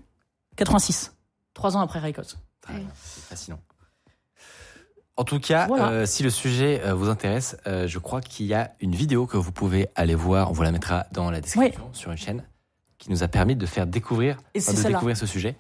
86. 0.57 1.15
Trois 1.55 1.77
ans 1.77 1.81
après 1.81 1.99
Ray 2.01 2.13
Cox. 2.13 2.37
Ouais. 2.69 2.83
C'est 3.03 3.25
fascinant. 3.25 3.61
En 5.17 5.25
tout 5.25 5.39
cas, 5.39 5.67
Voilà. 5.67 5.91
euh, 5.91 6.07
si 6.07 6.23
le 6.23 6.31
sujet 6.31 6.81
euh, 6.85 6.95
vous 6.95 7.09
intéresse, 7.11 7.57
euh, 7.67 7.87
je 7.87 7.99
crois 7.99 8.21
qu'il 8.23 8.47
y 8.47 8.55
a 8.55 8.73
une 8.81 8.95
vidéo 8.95 9.27
que 9.27 9.37
vous 9.37 9.53
pouvez 9.53 9.89
aller 9.95 10.15
voir. 10.15 10.49
On 10.51 10.53
vous 10.53 10.63
la 10.63 10.73
mettra 10.73 11.07
dans 11.13 11.31
la 11.31 11.41
description 11.41 11.91
sur 11.93 12.11
une 12.11 12.17
chaîne 12.19 12.45
qui 12.99 13.11
nous 13.11 13.23
a 13.23 13.29
permis 13.29 13.55
de 13.55 13.67
faire 13.67 13.87
découvrir, 13.87 14.39
Et 14.55 14.61
enfin, 14.61 14.73
c'est 14.73 14.85
de 14.85 14.89
découvrir 14.89 15.17
ce 15.17 15.27
sujet. 15.27 15.57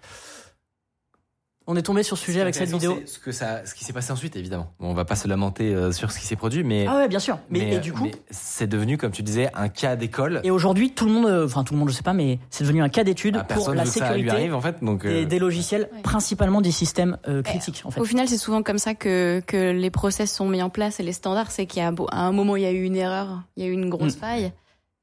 On 1.66 1.76
est 1.76 1.82
tombé 1.82 2.02
sur 2.02 2.18
ce 2.18 2.24
sujet 2.24 2.40
avec 2.40 2.54
cette 2.54 2.70
vidéo. 2.70 3.00
Ce 3.06 3.18
que 3.20 3.30
ça, 3.30 3.64
ce 3.64 3.74
qui 3.74 3.84
s'est 3.84 3.92
passé 3.92 4.10
ensuite, 4.12 4.34
évidemment. 4.36 4.72
Bon, 4.80 4.88
on 4.88 4.94
va 4.94 5.04
pas 5.04 5.14
se 5.14 5.28
lamenter 5.28 5.72
euh, 5.74 5.92
sur 5.92 6.10
ce 6.10 6.18
qui 6.18 6.26
s'est 6.26 6.34
produit, 6.36 6.64
mais 6.64 6.86
Ah 6.88 6.96
ouais, 6.98 7.08
bien 7.08 7.20
sûr. 7.20 7.38
Mais, 7.50 7.74
et 7.74 7.78
du 7.78 7.92
coup, 7.92 8.08
c'est 8.30 8.66
devenu, 8.66 8.98
comme 8.98 9.12
tu 9.12 9.22
disais, 9.22 9.48
un 9.54 9.68
cas 9.68 9.94
d'école. 9.94 10.40
et 10.42 10.50
aujourd'hui, 10.50 10.92
tout 10.92 11.06
le 11.06 11.12
monde, 11.12 11.26
euh, 11.26 11.44
enfin 11.46 11.62
tout 11.62 11.74
le 11.74 11.78
monde, 11.78 11.88
je 11.90 11.94
sais 11.94 12.02
pas, 12.02 12.12
mais 12.14 12.40
c'est 12.50 12.64
devenu 12.64 12.82
un 12.82 12.88
cas 12.88 13.04
d'étude 13.04 13.36
Ah, 13.40 13.44
pour 13.44 13.72
la 13.74 13.84
que 13.84 13.88
ça 13.88 14.00
lui 14.14 14.20
sécurité 14.22 14.30
arrive 14.30 14.54
en 14.54 14.60
fait. 14.60 14.82
Donc, 14.82 15.06
des, 15.06 15.22
euh, 15.22 15.26
des 15.26 15.38
logiciels, 15.38 15.88
Ouais. 15.94 16.02
principalement 16.02 16.60
des 16.60 16.72
systèmes 16.72 17.16
euh, 17.28 17.42
critiques, 17.42 17.82
en 17.84 17.90
fait. 17.92 18.00
Au 18.00 18.04
final, 18.04 18.26
c'est 18.28 18.38
souvent 18.38 18.62
comme 18.64 18.78
ça 18.78 18.94
que, 18.94 19.40
que 19.46 19.70
les 19.70 19.90
process 19.90 20.32
sont 20.34 20.48
mis 20.48 20.62
en 20.62 20.70
place 20.70 20.98
et 20.98 21.02
les 21.04 21.12
standards, 21.12 21.50
c'est 21.52 21.66
qu'à 21.66 21.92
un 22.10 22.32
moment, 22.32 22.56
il 22.56 22.62
y 22.62 22.66
a 22.66 22.72
eu 22.72 22.82
une 22.82 22.96
erreur, 22.96 23.42
il 23.56 23.62
y 23.64 23.66
a 23.66 23.68
eu 23.68 23.72
une 23.72 23.88
grosse 23.88 24.16
Mm. 24.16 24.20
faille 24.20 24.52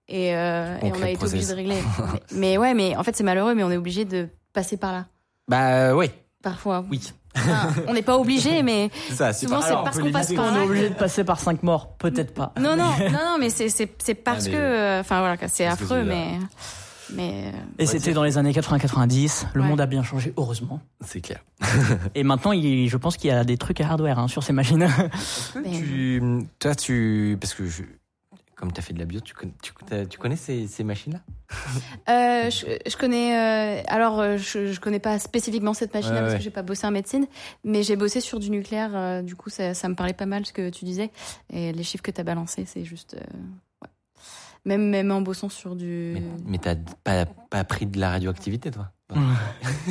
et, 0.10 0.36
euh, 0.36 0.76
On 0.81 0.88
et 0.88 0.90
on 0.91 0.95
crée 0.95 1.03
a 1.03 1.11
été 1.11 1.26
obligé 1.26 1.48
de 1.48 1.53
régler. 1.56 1.76
mais, 2.34 2.38
mais 2.40 2.57
ouais, 2.57 2.73
mais 2.73 2.98
en 2.98 3.03
fait, 3.03 3.15
c'est 3.15 3.23
malheureux, 3.23 3.56
mais 3.56 3.64
on 3.64 3.72
est 3.72 3.77
obligé 3.77 4.03
de 4.03 4.27
passer 4.52 4.76
par 4.76 4.91
là. 4.91 5.06
bah 5.48 5.95
oui, 5.95 6.10
Parfois. 6.41 6.86
oui. 6.90 7.11
Enfin, 7.36 7.70
on 7.88 7.94
n'est 7.94 8.02
pas 8.02 8.18
obligé, 8.18 8.64
mais 8.64 8.90
C'est 9.10 9.16
ça. 9.16 9.34
c'est 9.34 9.45
Souvent, 9.45 9.61
parce 9.61 9.99
qu'on 9.99 10.11
passe 10.11 10.34
par 10.34 10.45
On 10.52 10.56
est 10.56 10.66
obligé 10.66 10.90
de 10.90 10.95
passer 10.95 11.24
par 11.24 11.40
5 11.40 11.61
morts, 11.64 11.95
peut-être 11.98 12.34
pas. 12.34 12.53
non, 12.60 12.76
non, 12.76 12.86
non, 12.99 13.11
non, 13.11 13.38
mais 13.40 13.49
c'est 13.49 13.68
parce 14.16 14.45
Ah, 14.45 14.49
mais- 14.49 14.52
que, 14.52 14.57
euh, 14.57 14.99
enfin 15.02 15.20
voilà, 15.20 15.36
c'est 15.48 15.66
Parce 15.68 15.82
affreux, 15.82 16.03
mais 16.03 16.28
mais 17.16 17.45
euh, 17.53 17.57
Et 17.80 17.86
c'était 17.88 18.14
dans 18.14 18.24
les 18.24 18.38
années 18.38 18.52
80-90. 18.52 19.45
Le 19.53 19.61
Ouais. 19.61 19.68
monde 19.68 19.82
a 19.82 19.86
bien 19.88 20.03
changé, 20.03 20.32
heureusement. 20.38 20.80
C'est 21.03 21.22
clair. 21.22 21.40
Et 22.16 22.24
maintenant, 22.24 22.52
il, 22.52 22.88
je 22.88 22.98
pense 22.98 23.18
qu'il 23.18 23.30
y 23.30 23.34
a 23.34 23.44
des 23.44 23.57
trucs 23.57 23.82
à 23.82 23.88
hardware 23.90 24.20
hein, 24.20 24.28
sur 24.28 24.44
ces 24.44 24.53
machines. 24.53 24.88
Que 25.53 25.60
Mais- 25.60 25.72
tu, 25.72 26.22
toi, 26.60 26.76
tu, 26.76 27.38
parce 27.41 27.53
que 27.53 27.66
je, 27.68 27.84
comme 28.60 28.73
tu 28.73 28.80
as 28.80 28.84
fait 28.84 28.94
de 28.94 28.99
la 28.99 29.06
bio, 29.06 29.22
tu, 29.22 29.34
connais- 29.34 29.53
tu, 29.64 29.72
t'as- 29.86 30.06
tu 30.06 30.18
connais 30.19 30.36
ces, 30.36 30.68
ces 30.68 30.84
machines-là? 30.84 31.19
Euh, 32.10 32.49
je, 32.49 32.65
je 32.90 32.98
connais. 32.98 33.80
euh, 33.80 33.84
alors, 33.88 34.19
euh, 34.19 34.36
je, 34.38 34.72
je 34.73 34.80
connais 34.81 34.99
pas 34.99 35.18
spécifiquement 35.18 35.73
cette 35.73 35.94
machine 35.94 36.11
Ouais, 36.11 36.19
parce 36.19 36.34
ouais. 36.34 36.38
que 36.40 36.44
j'ai 36.44 36.49
pas 36.52 36.61
bossé 36.61 36.86
en 36.86 36.91
médecine, 36.91 37.26
mais 37.64 37.84
j'ai 37.84 37.95
bossé 37.95 38.19
sur 38.19 38.40
du 38.40 38.49
nucléaire. 38.49 38.91
euh, 38.95 39.22
du 39.22 39.36
coup, 39.36 39.49
ça, 39.49 39.73
ça 39.73 39.88
me 39.88 39.95
parlait 39.95 40.14
pas 40.14 40.26
mal 40.26 40.45
ce 40.45 40.52
que 40.53 40.69
tu 40.69 40.84
disais 40.86 41.10
et 41.52 41.72
les 41.72 41.84
chiffres 41.84 42.03
que 42.03 42.11
tu 42.11 42.19
as 42.19 42.23
balancés, 42.26 42.65
c'est 42.65 42.84
juste. 42.84 43.15
ouais. 43.81 43.88
Même 44.65 44.90
même 44.90 45.10
en 45.11 45.22
bossant 45.22 45.48
sur 45.49 45.76
du. 45.76 46.11
Mais, 46.15 46.22
mais 46.45 46.57
t'as 46.57 46.76
pas, 47.03 47.26
pas 47.26 47.64
pris 47.64 47.86
de 47.86 47.98
la 47.99 48.10
radioactivité, 48.10 48.72
toi? 48.72 48.91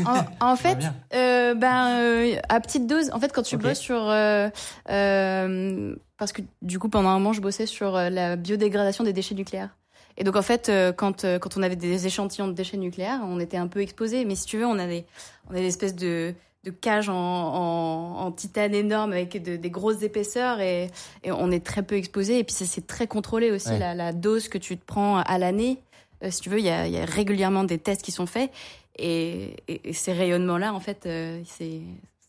En, 0.07 0.25
en 0.53 0.57
fait, 0.57 0.79
euh, 1.15 1.55
ben 1.55 1.89
euh, 2.01 2.37
à 2.49 2.61
petite 2.61 2.87
dose. 2.87 3.11
En 3.13 3.19
fait, 3.21 3.33
quand 3.33 3.43
tu 3.43 3.57
Ok. 3.57 3.63
bosses 3.63 3.79
sur, 3.79 4.09
euh, 4.09 4.49
euh, 4.91 5.95
parce 6.19 6.33
que 6.33 6.43
du 6.63 6.79
coup 6.79 6.89
pendant 6.89 7.09
un 7.11 7.15
moment 7.15 7.33
je 7.33 7.41
bossais 7.41 7.67
sur 7.67 7.97
euh, 7.97 8.11
la 8.11 8.37
biodégradation 8.37 9.05
des 9.05 9.13
déchets 9.13 9.35
nucléaires. 9.35 9.71
Et 10.17 10.25
donc 10.25 10.37
en 10.37 10.43
fait, 10.43 10.69
euh, 10.69 10.93
quand 10.93 11.25
quand 11.41 11.57
on 11.57 11.63
avait 11.63 11.77
des 11.77 12.07
échantillons 12.07 12.49
de 12.49 12.53
déchets 12.53 12.77
nucléaires, 12.77 13.21
on 13.25 13.39
était 13.41 13.57
un 13.57 13.69
peu 13.69 13.81
exposé. 13.81 14.25
Mais 14.25 14.35
si 14.35 14.47
tu 14.47 14.59
veux, 14.59 14.67
on 14.67 14.79
a 14.79 14.87
des 14.87 15.05
on 15.49 15.53
a 15.55 15.59
des 15.59 15.67
espèces 15.67 15.95
de 15.97 16.35
de 16.65 16.71
cages 16.73 17.09
en, 17.09 17.15
en, 17.15 18.17
en 18.27 18.33
titane 18.33 18.75
énorme 18.75 19.13
avec 19.13 19.41
de- 19.43 19.57
des 19.57 19.71
grosses 19.71 20.03
épaisseurs 20.03 20.61
et, 20.61 20.91
et 21.23 21.31
on 21.31 21.53
est 21.53 21.65
très 21.65 21.83
peu 21.85 21.95
exposé. 21.97 22.41
Et 22.41 22.45
puis 22.45 22.53
c'est- 22.55 22.87
très 22.87 23.07
contrôlé 23.07 23.53
aussi 23.53 23.69
Ouais. 23.71 23.79
la, 23.79 23.95
la 23.95 24.13
dose 24.13 24.49
que 24.49 24.59
tu 24.59 24.77
te 24.77 24.85
prends 24.85 25.19
à 25.19 25.39
l'année. 25.39 25.79
Euh, 26.25 26.33
si 26.33 26.41
tu 26.41 26.51
veux, 26.51 26.59
il 26.59 26.65
y 26.65 26.69
y 26.69 26.99
a 26.99 27.05
régulièrement 27.05 27.63
des 27.63 27.79
tests 27.79 28.03
qui 28.03 28.11
sont 28.11 28.27
faits 28.27 28.51
et, 28.99 29.57
et- 29.69 29.91
et 29.91 29.93
ces 29.93 30.13
rayonnements-là, 30.13 30.75
en 30.75 30.81
fait, 30.81 31.07
euh, 31.07 31.41
c'est 31.47 31.81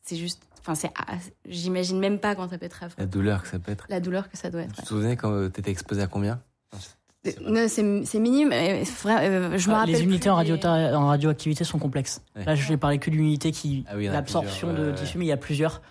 c'est 0.03 0.15
juste. 0.17 0.41
Enfin, 0.61 0.75
c'est. 0.75 0.91
ah, 0.95 1.15
J'imagine 1.47 1.99
même 1.99 2.19
pas 2.19 2.35
quand 2.35 2.49
ça 2.49 2.57
peut 2.57 2.65
être 2.65 2.83
affreux. 2.83 2.95
La 3.01 3.05
douleur 3.07 3.43
que 3.43 3.47
ça 3.49 3.59
peut 3.59 3.71
être. 3.71 3.85
La 3.89 3.99
douleur 3.99 4.29
que 4.29 4.37
ça 4.37 4.49
doit 4.49 4.61
être. 4.61 4.75
Tu 4.75 4.81
te 4.81 4.87
souvenais 4.87 5.15
quand 5.15 5.31
euh, 5.31 5.49
t'étais 5.49 5.71
exposé 5.71 6.01
à 6.01 6.07
combien? 6.07 6.41
Ouais. 6.73 7.35
Non, 7.41 7.65
c'est 7.67 8.05
c'est 8.05 8.19
minime. 8.19 8.51
euh, 8.53 8.83
je 8.85 9.69
me 9.69 9.73
Ah, 9.73 9.79
rappelle. 9.79 9.93
les 9.95 10.03
unités 10.03 10.29
en, 10.29 10.35
radio 10.35 10.55
des- 10.57 10.65
en 10.67 11.07
radioactivité 11.07 11.63
sont 11.65 11.77
complexes. 11.79 12.21
Ouais. 12.35 12.45
Là, 12.45 12.55
je 12.55 12.67
vais 12.69 12.77
parler 12.77 12.97
que 12.97 13.09
d'une 13.09 13.21
unité 13.25 13.51
qui 13.51 13.83
Ah 13.89 13.95
oui, 13.97 14.07
l'absorption 14.07 14.73
de 14.73 14.87
ouais. 14.91 14.95
tissu, 14.95 15.17
mais 15.17 15.25
il 15.25 15.29
y 15.29 15.33
a 15.33 15.37
plusieurs 15.37 15.81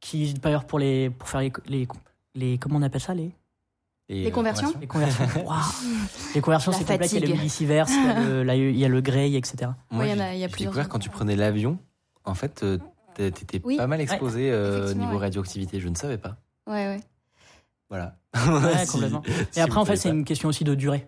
qui, 0.00 0.32
d'ailleurs, 0.34 0.64
pour 0.64 0.78
les 0.78 1.10
pour 1.10 1.28
faire 1.28 1.40
les, 1.40 1.52
les 1.68 1.86
les 2.34 2.58
comment 2.58 2.78
on 2.78 2.82
appelle 2.82 3.00
ça 3.00 3.14
les 3.14 3.32
Et, 4.10 4.22
Les 4.22 4.28
euh, 4.28 4.30
conversions 4.30 4.72
les 4.80 4.86
conversions. 4.86 5.26
Waouh. 5.46 5.58
les 6.34 6.40
conversions, 6.40 6.72
c'est 6.72 6.78
complexe. 6.86 7.12
Il 7.12 7.16
y 7.16 7.18
a 7.18 7.20
le 7.20 7.26
fatigue. 7.26 7.38
millisievert, 7.38 7.86
il 7.88 7.94
y 8.04 8.08
a 8.08 8.20
le, 8.20 8.42
là, 8.42 8.54
il 8.56 8.76
y 8.76 8.84
a 8.84 8.88
le 8.88 9.00
gray, 9.02 9.36
etc. 9.36 9.70
Moi, 9.90 10.04
Ouais, 10.04 10.10
il 10.12 10.14
y 10.16 10.18
y 10.18 10.22
a 10.22 10.32
j'ai 10.32 10.48
plusieurs 10.48 10.72
découvert 10.72 10.88
quand 10.88 10.98
tu 10.98 11.10
prenais 11.10 11.36
l'avion, 11.36 11.78
en 12.24 12.34
fait, 12.34 12.62
euh, 12.62 12.78
t'é- 13.14 13.30
t'étais 13.30 13.60
Oui. 13.64 13.76
pas 13.76 13.86
mal 13.86 14.00
exposé 14.00 14.50
euh, 14.50 14.70
au 14.70 14.76
Effectivement, 14.78 15.04
niveau 15.06 15.18
ouais. 15.18 15.24
radioactivité. 15.26 15.78
Je 15.80 15.88
ne 15.88 15.94
savais 15.94 16.16
pas. 16.18 16.36
Ouais, 16.66 16.86
ouais. 16.86 17.00
Voilà. 17.90 18.16
Ouais, 18.34 18.78
Si- 18.86 18.92
complètement. 18.92 19.22
si 19.50 19.58
Et 19.58 19.62
après, 19.62 19.78
en 19.80 19.84
fait, 19.84 19.96
c'est 19.96 20.08
une 20.10 20.24
question 20.24 20.48
aussi 20.48 20.64
de 20.64 20.74
durée. 20.74 21.06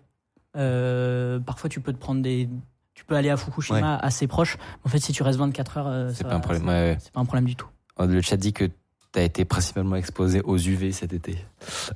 Euh, 0.57 1.39
parfois, 1.41 1.71
tu 1.71 1.81
peux 1.81 1.93
te 1.93 1.99
prendre 1.99 2.21
des. 2.23 2.49
Tu 2.95 3.05
peux 3.07 3.15
aller 3.15 3.31
à 3.31 3.37
Fukushima 3.39 3.97
assez 3.97 4.27
proche. 4.27 4.59
En 4.85 4.89
fait, 4.91 4.99
si 4.99 5.13
tu 5.13 5.23
restes 5.23 5.39
24 5.39 5.79
heures, 5.79 5.87
euh, 5.87 6.11
C'est 6.15 6.25
pas 6.25 6.35
un 6.35 6.41
problème. 6.41 6.67
ouais, 6.67 6.73
ouais. 6.91 6.97
C'est 7.01 7.13
pas 7.13 7.21
un 7.21 7.25
problème 7.25 7.47
du 7.47 7.57
tout. 7.57 7.69
Oh, 7.97 8.05
Le 8.05 8.21
chat 8.21 8.37
dit 8.37 8.53
que 8.53 8.69
t'as 9.13 9.23
été 9.23 9.45
principalement 9.45 9.97
exposé 9.97 10.41
aux 10.43 10.57
UV 10.57 10.93
cet 10.93 11.13
été. 11.13 11.37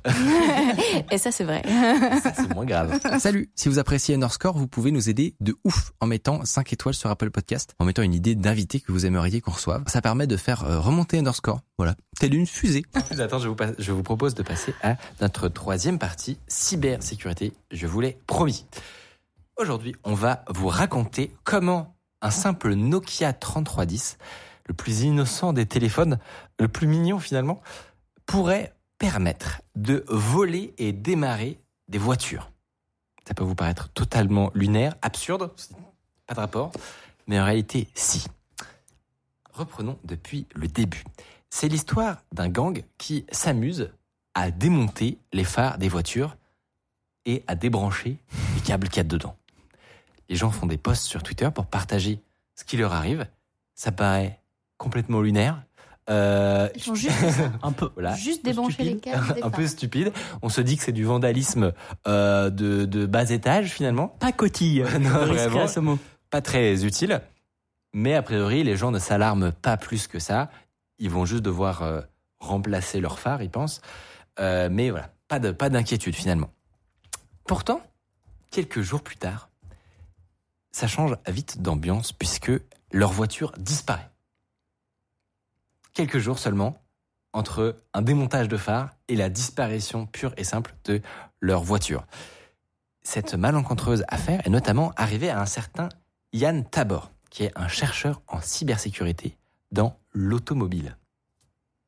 Et 1.11 1.17
ça, 1.17 1.31
c'est 1.31 1.43
vrai. 1.43 1.61
Ça, 2.21 2.33
c'est 2.35 2.53
moins 2.53 2.65
grave. 2.65 2.99
Salut 3.19 3.49
Si 3.55 3.69
vous 3.69 3.79
appréciez 3.79 4.15
Underscore, 4.15 4.57
vous 4.57 4.67
pouvez 4.67 4.91
nous 4.91 5.09
aider 5.09 5.35
de 5.39 5.55
ouf 5.63 5.91
en 6.01 6.07
mettant 6.07 6.43
5 6.43 6.73
étoiles 6.73 6.93
sur 6.93 7.09
Apple 7.09 7.31
Podcast, 7.31 7.73
en 7.79 7.85
mettant 7.85 8.01
une 8.01 8.13
idée 8.13 8.35
d'invité 8.35 8.79
que 8.79 8.91
vous 8.91 9.05
aimeriez 9.05 9.41
qu'on 9.41 9.51
reçoive. 9.51 9.83
Ça 9.87 10.01
permet 10.01 10.27
de 10.27 10.37
faire 10.37 10.63
euh, 10.65 10.79
remonter 10.79 11.17
Underscore. 11.19 11.61
Voilà. 11.77 11.95
Telle 12.19 12.33
une 12.33 12.47
fusée. 12.47 12.83
Plus 13.09 13.21
attends, 13.21 13.39
je 13.39 13.47
vous, 13.47 13.55
passe- 13.55 13.75
je 13.79 13.91
vous 13.91 14.03
propose 14.03 14.33
de 14.35 14.43
passer 14.43 14.73
à 14.83 14.95
notre 15.21 15.47
troisième 15.47 15.99
partie, 15.99 16.37
cybersécurité. 16.47 17.53
Je 17.71 17.87
vous 17.87 18.01
l'ai 18.01 18.17
promis. 18.27 18.65
Aujourd'hui, 19.57 19.95
on 20.03 20.13
va 20.15 20.43
vous 20.49 20.67
raconter 20.67 21.31
comment 21.45 21.95
un 22.21 22.31
simple 22.31 22.73
Nokia 22.73 23.31
3310, 23.33 24.17
le 24.65 24.73
plus 24.73 25.01
innocent 25.03 25.53
des 25.53 25.65
téléphones, 25.65 26.19
le 26.59 26.67
plus 26.67 26.87
mignon 26.87 27.19
finalement, 27.19 27.61
pourrait 28.25 28.73
permettre 28.97 29.61
de 29.75 30.03
voler 30.07 30.73
et 30.77 30.91
démarrer 30.91 31.59
des 31.87 31.97
voitures. 31.97 32.51
Ça 33.27 33.33
peut 33.33 33.43
vous 33.43 33.55
paraître 33.55 33.89
totalement 33.89 34.51
lunaire, 34.53 34.95
absurde, 35.01 35.51
pas 36.27 36.33
de 36.33 36.39
rapport, 36.39 36.71
mais 37.27 37.39
en 37.39 37.45
réalité, 37.45 37.87
si. 37.93 38.27
Reprenons 39.53 39.97
depuis 40.03 40.47
le 40.53 40.67
début. 40.67 41.03
C'est 41.49 41.67
l'histoire 41.67 42.17
d'un 42.31 42.49
gang 42.49 42.83
qui 42.97 43.25
s'amuse 43.31 43.91
à 44.33 44.51
démonter 44.51 45.17
les 45.31 45.45
phares 45.45 45.77
des 45.77 45.87
voitures 45.87 46.35
et 47.25 47.43
à 47.47 47.55
débrancher 47.55 48.19
les 48.55 48.61
câbles 48.61 48.89
qu'il 48.89 48.97
y 48.97 48.99
a 48.99 49.03
dedans. 49.03 49.37
Les 50.29 50.35
gens 50.35 50.51
font 50.51 50.65
des 50.65 50.77
posts 50.77 51.05
sur 51.05 51.23
Twitter 51.23 51.49
pour 51.53 51.67
partager 51.67 52.21
ce 52.55 52.63
qui 52.63 52.77
leur 52.77 52.93
arrive. 52.93 53.27
Ça 53.75 53.91
paraît 53.91 54.41
complètement 54.77 55.21
lunaire. 55.21 55.63
Euh, 56.09 56.69
Ils 56.75 56.83
sont 56.83 56.93
juste, 56.95 57.15
Un 57.63 57.71
peu. 57.71 57.89
voilà. 57.95 58.13
juste 58.15 58.45
débrancher 58.45 58.83
les 58.83 58.89
stupide. 58.91 59.11
câbles. 59.13 59.39
un 59.43 59.49
peu 59.49 59.65
stupide. 59.67 60.11
On 60.43 60.49
se 60.49 60.61
dit 60.61 60.77
que 60.77 60.83
c'est 60.83 60.91
du 60.91 61.03
vandalisme 61.03 61.73
euh, 62.07 62.49
de, 62.51 62.85
de 62.85 63.05
bas 63.07 63.29
étage 63.31 63.71
finalement. 63.71 64.09
Pas 64.09 64.31
cotille. 64.31 64.83
Non, 64.99 65.09
Je 65.09 65.17
risquerai 65.31 65.35
vraiment. 65.47 65.63
à 65.63 65.67
ce 65.67 65.79
mot. 65.79 65.97
Pas 66.29 66.41
très 66.41 66.85
utile. 66.85 67.21
Mais 67.93 68.13
a 68.13 68.21
priori, 68.21 68.63
les 68.63 68.75
gens 68.75 68.91
ne 68.91 68.99
s'alarment 68.99 69.51
pas 69.51 69.77
plus 69.77 70.07
que 70.07 70.19
ça. 70.19 70.49
Ils 70.99 71.09
vont 71.09 71.25
juste 71.25 71.41
devoir 71.43 71.81
euh, 71.81 72.01
remplacer 72.39 72.99
leur 72.99 73.17
phare, 73.19 73.41
ils 73.41 73.49
pensent. 73.49 73.81
Euh, 74.39 74.69
mais 74.71 74.89
voilà, 74.91 75.09
pas 75.27 75.39
de 75.39 75.51
pas 75.51 75.69
d'inquiétude 75.69 76.13
finalement. 76.13 76.49
Pourtant, 77.47 77.81
quelques 78.51 78.81
jours 78.81 79.01
plus 79.01 79.15
tard, 79.17 79.49
ça 80.71 80.87
change 80.87 81.15
vite 81.27 81.61
d'ambiance 81.61 82.11
puisque 82.11 82.51
leur 82.91 83.11
voiture 83.11 83.53
disparaît. 83.57 84.09
Quelques 85.95 86.19
jours 86.19 86.37
seulement 86.39 86.75
entre 87.33 87.77
un 87.93 88.01
démontage 88.01 88.47
de 88.49 88.57
phare 88.57 88.91
et 89.07 89.15
la 89.15 89.29
disparition 89.29 90.05
pure 90.05 90.33
et 90.37 90.43
simple 90.43 90.75
de 90.85 91.01
leur 91.41 91.63
voiture. 91.63 92.05
Cette 93.01 93.33
malencontreuse 93.33 94.03
affaire 94.09 94.41
est 94.45 94.49
notamment 94.49 94.91
arrivée 94.97 95.29
à 95.29 95.39
un 95.41 95.45
certain 95.45 95.89
Yann 96.33 96.65
Tabor, 96.65 97.11
qui 97.29 97.43
est 97.43 97.51
un 97.55 97.67
chercheur 97.69 98.21
en 98.27 98.41
cybersécurité 98.41 99.37
dans 99.71 99.97
l'automobile. 100.13 100.97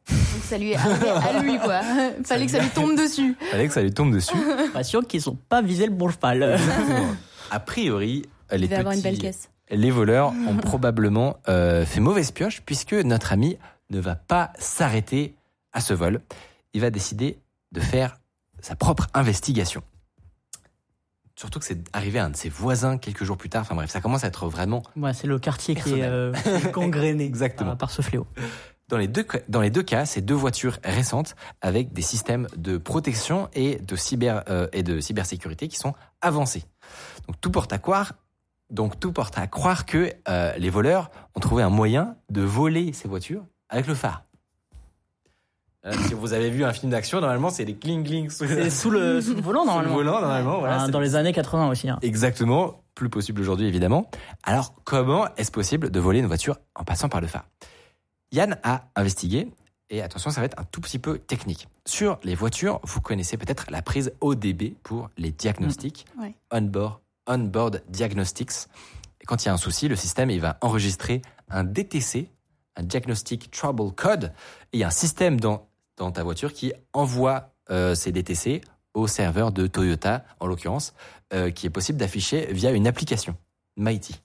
Donc 0.09 0.43
ça 0.43 0.57
lui 0.57 0.71
est 0.71 0.75
arrivé 0.77 1.09
à 1.09 1.41
lui, 1.41 1.59
quoi. 1.59 1.81
Fallait 2.23 2.45
que 2.45 2.51
ça 2.51 2.59
lui 2.59 2.69
tombe 2.69 2.95
dessus. 2.97 3.35
Fallait 3.51 3.67
que 3.67 3.73
ça 3.73 3.81
lui 3.81 3.93
tombe 3.93 4.13
dessus. 4.13 4.37
Pas 4.73 4.83
sûr 4.83 5.05
qu'ils 5.05 5.21
sont 5.21 5.35
pas 5.35 5.61
visé 5.61 5.85
le 5.85 5.91
bon 5.91 6.07
cheval. 6.09 6.57
A 7.51 7.59
priori, 7.59 8.23
les, 8.51 8.59
Il 8.65 8.69
va 8.69 8.77
avoir 8.79 8.93
une 8.93 9.01
petits- 9.01 9.09
belle 9.11 9.19
caisse. 9.19 9.49
les 9.69 9.91
voleurs 9.91 10.33
ont 10.47 10.55
probablement 10.57 11.37
euh, 11.49 11.85
fait 11.85 11.99
mauvaise 11.99 12.31
pioche 12.31 12.61
puisque 12.65 12.93
notre 12.93 13.33
ami 13.33 13.57
ne 13.89 13.99
va 13.99 14.15
pas 14.15 14.53
s'arrêter 14.59 15.35
à 15.73 15.81
ce 15.81 15.93
vol. 15.93 16.21
Il 16.73 16.81
va 16.81 16.89
décider 16.89 17.39
de 17.71 17.79
faire 17.79 18.17
sa 18.61 18.75
propre 18.75 19.07
investigation. 19.13 19.83
Surtout 21.35 21.59
que 21.59 21.65
c'est 21.65 21.77
arrivé 21.95 22.17
à 22.17 22.25
un 22.25 22.29
de 22.31 22.35
ses 22.35 22.49
voisins 22.49 22.97
quelques 22.97 23.23
jours 23.23 23.37
plus 23.37 23.49
tard. 23.49 23.61
Enfin 23.61 23.75
bref, 23.75 23.91
ça 23.91 24.01
commence 24.01 24.23
à 24.23 24.27
être 24.27 24.47
vraiment 24.47 24.81
Ouais, 24.95 25.13
c'est 25.13 25.27
le 25.27 25.37
quartier 25.37 25.75
qui 25.75 25.99
est 25.99 26.03
euh, 26.03 26.33
gangréné 26.73 27.25
Exactement. 27.25 27.75
par, 27.75 27.91
ce 27.91 28.01
fléau. 28.01 28.25
Dans 28.87 28.97
les 28.97 29.07
deux, 29.07 29.25
dans 29.47 29.61
les 29.61 29.69
deux 29.69 29.83
cas, 29.83 30.05
c'est 30.05 30.21
deux 30.21 30.33
voitures 30.33 30.79
récentes 30.83 31.35
avec 31.61 31.93
des 31.93 32.01
systèmes 32.01 32.47
de 32.55 32.77
protection 32.77 33.49
et 33.53 33.75
de, 33.75 33.95
cyber, 33.95 34.43
euh, 34.49 34.67
et 34.73 34.81
de 34.81 34.99
cybersécurité 34.99 35.67
qui 35.67 35.77
sont 35.77 35.93
avancés. 36.21 36.63
Donc 37.27 37.39
tout 37.39 37.51
porte 37.51 37.71
à 37.71 37.77
croire, 37.77 38.13
donc 38.71 38.99
tout 38.99 39.11
porte 39.11 39.37
à 39.37 39.45
croire 39.45 39.85
que 39.85 40.11
euh, 40.27 40.53
les 40.57 40.71
voleurs 40.71 41.11
ont 41.35 41.39
trouvé 41.39 41.61
un 41.61 41.69
moyen 41.69 42.15
de 42.31 42.41
voler 42.41 42.93
ces 42.93 43.07
voitures 43.07 43.45
avec 43.69 43.87
le 43.87 43.95
phare. 43.95 44.23
Euh, 45.85 45.93
si 46.07 46.13
vous 46.13 46.33
avez 46.33 46.49
vu 46.49 46.65
un 46.65 46.73
film 46.73 46.91
d'action, 46.91 47.21
normalement 47.21 47.49
c'est 47.49 47.63
les 47.63 47.75
cling 47.75 48.03
cling 48.03 48.29
sous, 48.29 48.45
C'est 48.47 48.69
sous 48.69 48.89
le, 48.89 49.21
sous 49.21 49.35
le 49.35 49.41
volant, 49.41 49.61
sous 49.63 49.67
le 49.67 49.71
normalement. 49.73 49.95
volant, 49.95 50.19
normalement. 50.21 50.59
Voilà, 50.59 50.81
Ah, 50.81 50.85
c'est- 50.85 50.91
dans 50.91 50.99
les 50.99 51.15
années 51.15 51.33
80 51.33 51.69
aussi. 51.69 51.89
hein. 51.89 51.99
Exactement, 52.01 52.81
plus 52.95 53.09
possible 53.09 53.41
aujourd'hui 53.41 53.67
évidemment. 53.67 54.09
Alors 54.43 54.73
comment 54.83 55.33
est-ce 55.35 55.51
possible 55.51 55.89
de 55.91 55.99
voler 55.99 56.19
une 56.19 56.25
voiture 56.25 56.57
en 56.75 56.83
passant 56.83 57.09
par 57.09 57.21
le 57.21 57.27
phare? 57.27 57.45
Yann 58.31 58.57
a 58.63 58.85
investigué 58.95 59.49
et 59.89 60.01
attention, 60.01 60.31
ça 60.31 60.41
va 60.41 60.45
être 60.47 60.59
un 60.59 60.65
tout 60.65 60.81
petit 60.81 60.99
peu 60.99 61.17
technique. 61.19 61.69
Sur 61.85 62.19
les 62.23 62.35
voitures, 62.35 62.81
vous 62.83 62.99
connaissez 62.99 63.37
peut-être 63.37 63.67
la 63.69 63.81
prise 63.81 64.11
ODB 64.19 64.75
pour 64.83 65.09
les 65.17 65.31
diagnostics, 65.31 66.05
Mm, 66.17 66.21
ouais. 66.23 66.35
on-board, 66.51 66.99
on-board 67.27 67.83
diagnostics. 67.87 68.51
Et 69.21 69.25
quand 69.25 69.43
il 69.43 69.45
y 69.45 69.49
a 69.49 69.53
un 69.53 69.57
souci, 69.57 69.87
le 69.87 69.95
système 69.95 70.29
il 70.29 70.41
va 70.41 70.57
enregistrer 70.59 71.21
un 71.49 71.63
DTC, 71.63 72.29
un 72.77 72.83
Diagnostic 72.83 73.51
Trouble 73.51 73.91
Code, 73.93 74.31
et 74.71 74.77
il 74.77 74.79
y 74.79 74.83
a 74.83 74.87
un 74.87 74.91
système 74.91 75.39
dans, 75.39 75.67
dans 75.97 76.11
ta 76.11 76.23
voiture 76.23 76.53
qui 76.53 76.73
envoie 76.93 77.51
euh, 77.71 77.95
ces 77.95 78.11
DTC 78.11 78.61
au 78.93 79.07
serveur 79.07 79.51
de 79.51 79.67
Toyota, 79.67 80.23
en 80.39 80.47
l'occurrence, 80.47 80.93
euh, 81.33 81.51
qui 81.51 81.67
est 81.67 81.71
possible 81.71 81.97
d'afficher 81.99 82.47
via 82.51 82.71
une 82.71 82.87
application, 82.87 83.35
Mighty. 83.75 84.21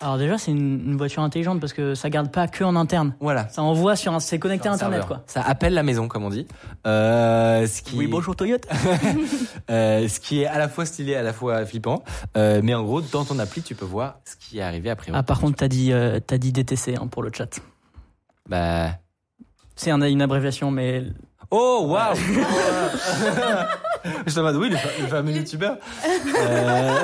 Alors 0.00 0.18
déjà, 0.18 0.36
c'est 0.36 0.50
une, 0.50 0.80
une 0.84 0.96
voiture 0.96 1.22
intelligente 1.22 1.60
parce 1.60 1.72
que 1.72 1.94
ça 1.94 2.10
garde 2.10 2.32
pas 2.32 2.48
que 2.48 2.64
en 2.64 2.74
interne. 2.74 3.14
Voilà. 3.20 3.48
Ça 3.50 3.62
envoie 3.62 3.94
sur 3.94 4.12
un, 4.12 4.18
c'est 4.18 4.40
connecté 4.40 4.68
à 4.68 4.72
Un 4.72 4.74
Internet, 4.74 4.98
serveur. 5.02 5.18
quoi. 5.18 5.24
Ça 5.28 5.42
appelle 5.42 5.74
la 5.74 5.84
maison, 5.84 6.08
comme 6.08 6.24
on 6.24 6.28
dit. 6.28 6.48
Euh, 6.88 7.68
ce 7.68 7.80
qui, 7.80 7.96
Oui, 7.96 8.08
bonjour 8.08 8.34
Toyota. 8.34 8.68
euh, 9.70 10.08
ce 10.08 10.18
qui 10.18 10.42
est 10.42 10.46
à 10.46 10.58
la 10.58 10.68
fois 10.68 10.86
stylé, 10.86 11.14
à 11.14 11.22
la 11.22 11.32
fois 11.32 11.64
flippant. 11.66 12.02
Euh, 12.36 12.60
mais 12.64 12.74
en 12.74 12.82
gros, 12.82 13.00
dans 13.00 13.24
ton 13.24 13.38
appli, 13.38 13.62
tu 13.62 13.76
peux 13.76 13.84
voir 13.84 14.18
ce 14.24 14.34
qui 14.34 14.58
est 14.58 14.62
arrivé 14.62 14.90
après. 14.90 15.12
Ah, 15.14 15.22
par 15.22 15.38
contre, 15.38 15.58
t'as 15.58 15.68
dit, 15.68 15.92
euh, 15.92 16.18
t'as 16.18 16.38
dit 16.38 16.50
DTC 16.50 16.96
hein, 16.96 17.06
pour 17.06 17.22
le 17.22 17.30
chat. 17.32 17.60
Bah. 18.50 18.90
C'est 19.76 19.90
un- 19.92 20.02
une 20.02 20.20
abréviation, 20.20 20.70
mais 20.70 21.04
Oh, 21.52 21.84
waouh! 21.88 22.14
Je 24.26 24.32
te 24.34 24.38
demande, 24.40 24.56
oui, 24.56 24.70
le, 24.70 24.76
fa- 24.76 24.88
le 25.00 25.06
fameux 25.06 25.32
youtubeur. 25.32 25.76
Euh... 26.36 26.98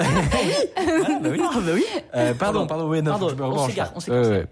ah, 0.77 0.83
bah 1.23 1.29
oui. 1.31 1.41
Ah, 1.43 1.51
bah 1.55 1.73
oui. 1.75 1.85
Euh, 2.15 2.35
pardon, 2.35 2.67
pardon, 2.67 2.89
oui, 2.89 3.03
non, 3.03 3.13
Pardon, 3.19 3.35
on 3.41 3.67
s'égare, 3.69 3.93
on 3.95 4.01
s'égare. 4.01 4.23
Ouais, 4.23 4.29
ouais. 4.29 4.47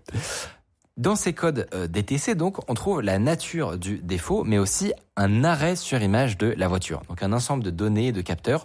Dans 0.96 1.16
ces 1.16 1.32
codes 1.32 1.66
euh, 1.74 1.86
DTC, 1.88 2.34
donc, 2.34 2.58
on 2.70 2.74
trouve 2.74 3.00
la 3.02 3.18
nature 3.18 3.78
du 3.78 3.98
défaut, 3.98 4.44
mais 4.44 4.58
aussi 4.58 4.92
un 5.16 5.42
arrêt 5.44 5.74
sur 5.76 6.00
image 6.02 6.36
de 6.38 6.54
la 6.56 6.68
voiture. 6.68 7.02
Donc, 7.08 7.22
un 7.22 7.32
ensemble 7.32 7.64
de 7.64 7.70
données 7.70 8.08
et 8.08 8.12
de 8.12 8.20
capteurs 8.20 8.64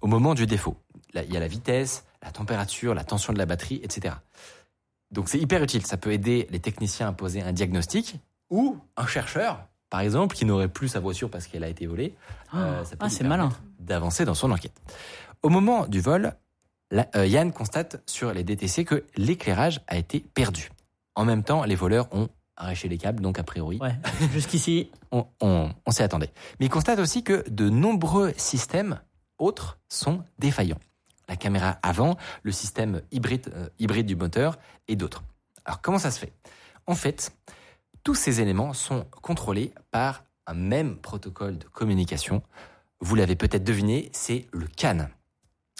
au 0.00 0.06
moment 0.06 0.34
du 0.34 0.46
défaut. 0.46 0.76
Là, 1.14 1.22
il 1.24 1.32
y 1.32 1.36
a 1.36 1.40
la 1.40 1.48
vitesse, 1.48 2.04
la 2.22 2.30
température, 2.30 2.94
la 2.94 3.04
tension 3.04 3.32
de 3.32 3.38
la 3.38 3.46
batterie, 3.46 3.80
etc. 3.84 4.14
Donc, 5.10 5.28
c'est 5.28 5.38
hyper 5.38 5.62
utile. 5.62 5.84
Ça 5.86 5.96
peut 5.96 6.12
aider 6.12 6.46
les 6.50 6.60
techniciens 6.60 7.08
à 7.08 7.12
poser 7.12 7.42
un 7.42 7.52
diagnostic 7.52 8.16
ou 8.50 8.78
un 8.96 9.06
chercheur, 9.06 9.64
par 9.90 10.00
exemple, 10.00 10.36
qui 10.36 10.44
n'aurait 10.44 10.68
plus 10.68 10.88
sa 10.88 11.00
voiture 11.00 11.30
parce 11.30 11.46
qu'elle 11.46 11.64
a 11.64 11.68
été 11.68 11.86
volée. 11.86 12.14
euh, 12.54 12.84
ça 12.84 12.90
peut 12.96 13.06
Ah, 13.06 13.10
c'est 13.10 13.24
malin. 13.24 13.50
D'avancer 13.78 14.24
dans 14.24 14.34
son 14.34 14.50
enquête. 14.50 14.80
Au 15.42 15.48
moment 15.48 15.86
du 15.86 16.00
vol, 16.00 16.32
la- 16.90 17.08
euh, 17.16 17.26
Yann 17.26 17.52
constate 17.52 18.02
sur 18.06 18.32
les 18.32 18.44
DTC 18.44 18.84
que 18.84 19.04
l'éclairage 19.16 19.80
a 19.86 19.96
été 19.96 20.20
perdu. 20.20 20.70
En 21.16 21.24
même 21.24 21.42
temps, 21.44 21.64
les 21.64 21.74
voleurs 21.76 22.08
ont 22.12 22.28
arraché 22.56 22.88
les 22.88 22.98
câbles, 22.98 23.22
donc 23.22 23.38
a 23.38 23.42
priori, 23.42 23.78
Ouais. 23.80 23.94
Jusqu'ici, 24.32 24.90
on, 25.12 25.26
on- 25.40 25.70
on 25.86 25.90
s'y 25.90 26.02
attendait. 26.02 26.30
Mais 26.60 26.66
il 26.66 26.68
constate 26.68 26.98
aussi 26.98 27.24
que 27.24 27.48
de 27.48 27.68
nombreux 27.70 28.32
systèmes 28.36 29.00
autres 29.38 29.78
sont 29.88 30.22
défaillants. 30.38 30.78
La 31.30 31.36
caméra 31.36 31.78
avant, 31.84 32.16
le 32.42 32.50
système 32.50 33.02
hybride, 33.12 33.52
euh, 33.54 33.68
hybride 33.78 34.06
du 34.06 34.16
moteur 34.16 34.58
et 34.88 34.96
d'autres. 34.96 35.22
Alors 35.64 35.80
comment 35.80 36.00
ça 36.00 36.10
se 36.10 36.18
fait? 36.18 36.32
En 36.86 36.96
fait, 36.96 37.32
tous 38.02 38.16
ces 38.16 38.40
éléments 38.40 38.72
sont 38.72 39.04
contrôlés 39.22 39.72
par 39.92 40.24
un 40.48 40.54
même 40.54 40.96
protocole 40.96 41.56
de 41.56 41.66
communication. 41.66 42.42
Vous 42.98 43.14
l'avez 43.14 43.36
peut-être 43.36 43.62
deviné, 43.62 44.10
c'est 44.12 44.48
le 44.52 44.66
CAN. 44.66 45.08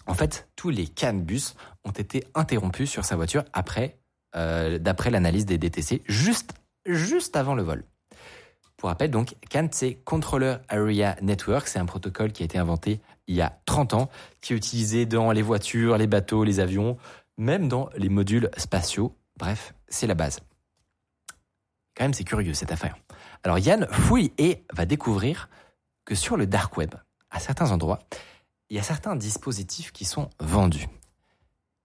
En 0.07 0.15
fait, 0.15 0.49
tous 0.55 0.71
les 0.71 0.87
CAN 0.87 1.15
bus 1.15 1.57
ont 1.83 1.91
été 1.91 2.25
interrompus 2.37 2.89
sur 2.89 3.05
sa 3.05 3.17
voiture 3.17 3.45
après, 3.53 3.99
euh, 4.37 4.79
d'après 4.79 5.11
l'analyse 5.11 5.47
des 5.47 5.59
DTC, 5.59 6.03
juste, 6.07 6.55
juste 6.87 7.35
avant 7.35 7.57
le 7.57 7.65
vol. 7.65 7.85
Pour 8.77 8.89
rappel, 8.89 9.11
donc, 9.11 9.35
CAN, 9.51 9.69
c'est 9.73 9.95
Controller 10.05 10.57
Area 10.69 11.17
Network. 11.21 11.67
C'est 11.69 11.81
un 11.81 11.87
protocole 11.87 12.33
qui 12.33 12.43
a 12.43 12.47
été 12.47 12.57
inventé 12.57 13.01
il 13.31 13.37
y 13.37 13.43
a 13.43 13.61
30 13.65 13.95
ans, 13.95 14.11
qui 14.41 14.53
est 14.53 14.57
utilisé 14.57 15.07
dans 15.07 15.31
les 15.31 15.41
voitures, 15.41 15.97
les 15.97 16.09
bateaux, 16.09 16.43
les 16.43 16.59
avions, 16.59 16.99
même 17.39 17.69
dans 17.69 17.89
les 17.97 18.09
modules 18.09 18.51
spatiaux. 18.57 19.17
Bref, 19.37 19.73
c'est 19.89 20.09
la 20.09 20.17
base. 20.17 20.41
Quand 21.97 22.03
même, 22.05 22.13
c'est 22.13 22.25
curieux 22.25 22.55
cette 22.55 22.73
affaire. 22.73 22.97
Alors 23.45 23.61
Yann 23.61 23.87
fouille 23.93 24.33
et 24.37 24.65
va 24.73 24.85
découvrir 24.85 25.49
que 26.05 26.17
sur 26.17 26.37
le 26.37 26.49
dark 26.49 26.77
web, 26.77 26.93
à 27.31 27.39
certains 27.39 27.71
endroits, 27.71 28.01
il 28.69 28.77
y 28.77 28.81
a 28.81 28.83
certains 28.83 29.15
dispositifs 29.15 29.93
qui 29.93 30.05
sont 30.05 30.29
vendus. 30.41 30.89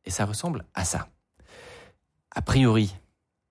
Et 0.04 0.10
ça 0.10 0.26
ressemble 0.26 0.66
à 0.74 0.84
ça. 0.84 1.10
A 2.32 2.42
priori, 2.42 2.96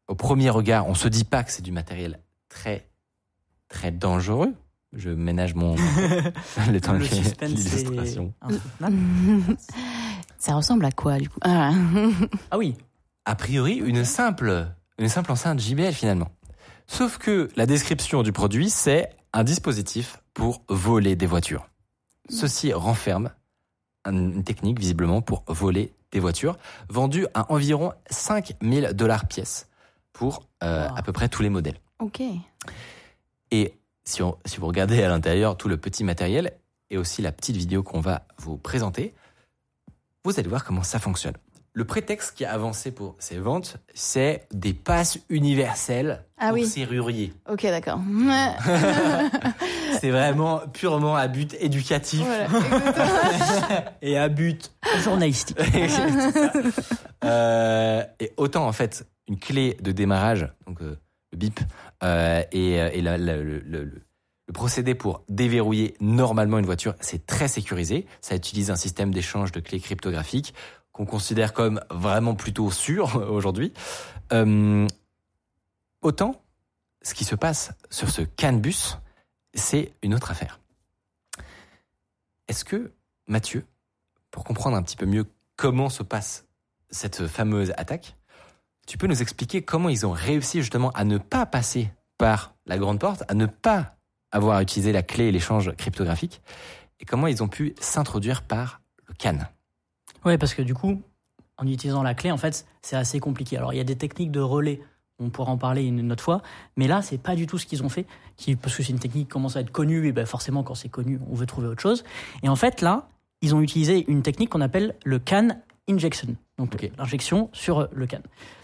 au 0.08 0.16
premier 0.16 0.50
regard, 0.50 0.88
on 0.88 0.94
se 0.94 1.06
dit 1.06 1.24
pas 1.24 1.44
que 1.44 1.52
c'est 1.52 1.62
du 1.62 1.72
matériel 1.72 2.20
très 2.48 2.88
très 3.68 3.92
dangereux. 3.92 4.52
Je 4.94 5.10
ménage 5.10 5.54
mon 5.54 5.74
le 6.70 6.78
temps 6.80 6.92
le 6.94 7.06
que 7.06 7.44
l'illustration. 7.46 8.32
Ça 10.38 10.54
ressemble 10.54 10.84
à 10.84 10.92
quoi, 10.92 11.18
du 11.18 11.28
coup? 11.28 11.38
Ah, 11.42 11.72
Ah 12.50 12.58
oui. 12.58 12.76
A 13.24 13.34
priori, 13.34 13.74
une 13.76 14.04
simple 14.04 14.68
une 14.98 15.08
simple 15.08 15.32
enceinte 15.32 15.58
JBL 15.60 15.92
finalement. 15.92 16.30
Sauf 16.86 17.18
que 17.18 17.48
la 17.56 17.66
description 17.66 18.22
du 18.22 18.32
produit, 18.32 18.68
c'est 18.70 19.10
un 19.32 19.42
dispositif 19.44 20.18
pour 20.34 20.62
voler 20.68 21.16
des 21.16 21.26
voitures. 21.26 21.66
Ceci 22.28 22.72
renferme 22.72 23.30
une 24.06 24.44
technique 24.44 24.78
visiblement 24.78 25.22
pour 25.22 25.44
voler 25.48 25.92
des 26.12 26.20
voitures, 26.20 26.58
vendue 26.90 27.26
à 27.34 27.50
environ 27.52 27.92
5000 28.10 28.90
dollars 28.94 29.26
pièce 29.26 29.68
pour 30.12 30.46
euh, 30.62 30.86
Wow. 30.88 30.94
à 30.96 31.02
peu 31.02 31.12
près 31.12 31.28
tous 31.28 31.42
les 31.42 31.48
modèles. 31.50 31.80
ok. 31.98 32.20
Et 33.50 33.74
si, 34.04 34.22
on- 34.22 34.36
si 34.44 34.58
vous 34.58 34.66
regardez 34.66 35.02
à 35.02 35.08
l'intérieur 35.08 35.56
tout 35.56 35.68
le 35.68 35.76
petit 35.76 36.04
matériel 36.04 36.52
et 36.90 36.98
aussi 36.98 37.22
la 37.22 37.32
petite 37.32 37.56
vidéo 37.56 37.82
qu'on 37.82 38.00
va 38.00 38.22
vous 38.38 38.56
présenter, 38.56 39.14
vous 40.24 40.38
allez 40.38 40.48
voir 40.48 40.64
comment 40.64 40.82
ça 40.82 40.98
fonctionne. 40.98 41.34
Le 41.76 41.84
prétexte 41.84 42.36
qui 42.36 42.44
a 42.44 42.52
avancé 42.52 42.92
pour 42.92 43.16
ces 43.18 43.36
ventes, 43.36 43.78
c'est 43.94 44.46
des 44.52 44.74
passes 44.74 45.18
universelles 45.28 46.24
Ah 46.38 46.50
pour 46.50 46.54
oui. 46.54 46.66
Ok, 47.50 47.62
d'accord. 47.62 47.98
C'est 50.00 50.10
vraiment 50.10 50.60
purement 50.72 51.16
à 51.16 51.26
but 51.26 51.56
éducatif. 51.58 52.22
Voilà. 52.24 53.94
Et 54.02 54.16
à 54.16 54.28
but 54.28 54.70
journalistique. 55.02 55.58
Euh, 57.24 58.02
et 58.20 58.32
autant 58.36 58.66
en 58.68 58.72
fait 58.72 59.06
une 59.28 59.38
clé 59.38 59.78
de 59.80 59.92
démarrage, 59.92 60.46
donc 60.66 60.82
euh, 60.82 60.98
bip, 61.36 61.60
euh, 62.02 62.42
et, 62.52 62.80
euh, 62.80 63.60
le 64.46 64.52
procédé 64.52 64.94
pour 64.94 65.24
déverrouiller 65.28 65.94
normalement 66.00 66.58
une 66.58 66.66
voiture, 66.66 66.94
c'est 67.00 67.26
très 67.26 67.48
sécurisé. 67.48 68.06
Ça 68.20 68.34
utilise 68.34 68.70
un 68.70 68.76
système 68.76 69.12
d'échange 69.12 69.52
de 69.52 69.60
clés 69.60 69.80
cryptographiques 69.80 70.54
qu'on 70.92 71.06
considère 71.06 71.52
comme 71.52 71.80
vraiment 71.90 72.34
plutôt 72.34 72.70
sûr 72.70 73.16
aujourd'hui. 73.30 73.72
Euh, 74.32 74.86
autant 76.02 76.40
ce 77.02 77.14
qui 77.14 77.24
se 77.24 77.34
passe 77.34 77.72
sur 77.90 78.08
ce 78.10 78.22
CAN-bus, 78.22 78.98
c'est 79.54 79.92
une 80.02 80.14
autre 80.14 80.30
affaire. 80.30 80.60
Est-ce 82.48 82.64
que, 82.64 82.92
Mathieu, 83.26 83.66
pour 84.30 84.44
comprendre 84.44 84.76
un 84.76 84.82
petit 84.82 84.96
peu 84.96 85.06
mieux 85.06 85.26
comment 85.56 85.88
se 85.88 86.02
passe 86.02 86.46
cette 86.90 87.26
fameuse 87.26 87.72
attaque, 87.76 88.16
tu 88.86 88.98
peux 88.98 89.06
nous 89.06 89.22
expliquer 89.22 89.62
comment 89.62 89.88
ils 89.88 90.06
ont 90.06 90.12
réussi 90.12 90.60
justement 90.60 90.90
à 90.90 91.04
ne 91.04 91.18
pas 91.18 91.46
passer 91.46 91.90
par 92.18 92.54
la 92.66 92.78
grande 92.78 93.00
porte, 93.00 93.24
à 93.28 93.34
ne 93.34 93.46
pas 93.46 93.96
avoir 94.30 94.60
utilisé 94.60 94.92
la 94.92 95.02
clé 95.02 95.24
et 95.24 95.32
l'échange 95.32 95.74
cryptographique, 95.76 96.42
et 97.00 97.04
comment 97.04 97.26
ils 97.26 97.42
ont 97.42 97.48
pu 97.48 97.74
s'introduire 97.80 98.42
par 98.42 98.80
le 99.06 99.14
CAN 99.14 99.38
Ouais, 100.24 100.38
parce 100.38 100.54
que 100.54 100.62
du 100.62 100.74
coup, 100.74 101.02
en 101.58 101.66
utilisant 101.66 102.02
la 102.02 102.14
clé, 102.14 102.30
en 102.30 102.36
fait, 102.36 102.66
c'est 102.82 102.96
assez 102.96 103.20
compliqué. 103.20 103.56
Alors, 103.56 103.72
il 103.72 103.76
y 103.76 103.80
a 103.80 103.84
des 103.84 103.96
techniques 103.96 104.30
de 104.30 104.40
relais, 104.40 104.80
on 105.18 105.30
pourra 105.30 105.52
en 105.52 105.58
parler 105.58 105.84
une 105.84 106.10
autre 106.10 106.24
fois, 106.24 106.42
mais 106.76 106.88
là, 106.88 107.02
c'est 107.02 107.18
pas 107.18 107.36
du 107.36 107.46
tout 107.46 107.58
ce 107.58 107.66
qu'ils 107.66 107.82
ont 107.82 107.88
fait, 107.88 108.06
parce 108.60 108.76
que 108.76 108.82
c'est 108.82 108.92
une 108.92 108.98
technique 108.98 109.28
qui 109.28 109.32
commence 109.32 109.56
à 109.56 109.60
être 109.60 109.70
connue, 109.70 110.06
et 110.08 110.12
ben 110.12 110.26
forcément, 110.26 110.62
quand 110.62 110.74
c'est 110.74 110.88
connu, 110.88 111.20
on 111.30 111.34
veut 111.34 111.46
trouver 111.46 111.68
autre 111.68 111.82
chose. 111.82 112.04
Et 112.42 112.48
en 112.48 112.56
fait, 112.56 112.80
là, 112.80 113.08
ils 113.40 113.54
ont 113.54 113.60
utilisé 113.60 114.04
une 114.08 114.22
technique 114.22 114.50
qu'on 114.50 114.60
appelle 114.60 114.94
le 115.04 115.18
CAN 115.18 115.48
injection, 115.88 116.36
donc 116.58 116.90
l'injection 116.98 117.50
sur 117.52 117.88
le 117.92 118.06
CAN. 118.06 118.18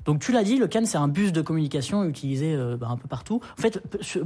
Donc, 0.04 0.20
tu 0.20 0.32
l'as 0.32 0.44
dit, 0.44 0.56
le 0.56 0.66
CAN, 0.68 0.86
c'est 0.86 0.96
un 0.96 1.08
bus 1.08 1.32
de 1.32 1.42
communication 1.42 2.04
utilisé 2.04 2.54
euh, 2.54 2.76
bah, 2.76 2.88
un 2.90 2.96
peu 2.96 3.08
partout. 3.08 3.40
En 3.58 3.60
fait, 3.60 3.82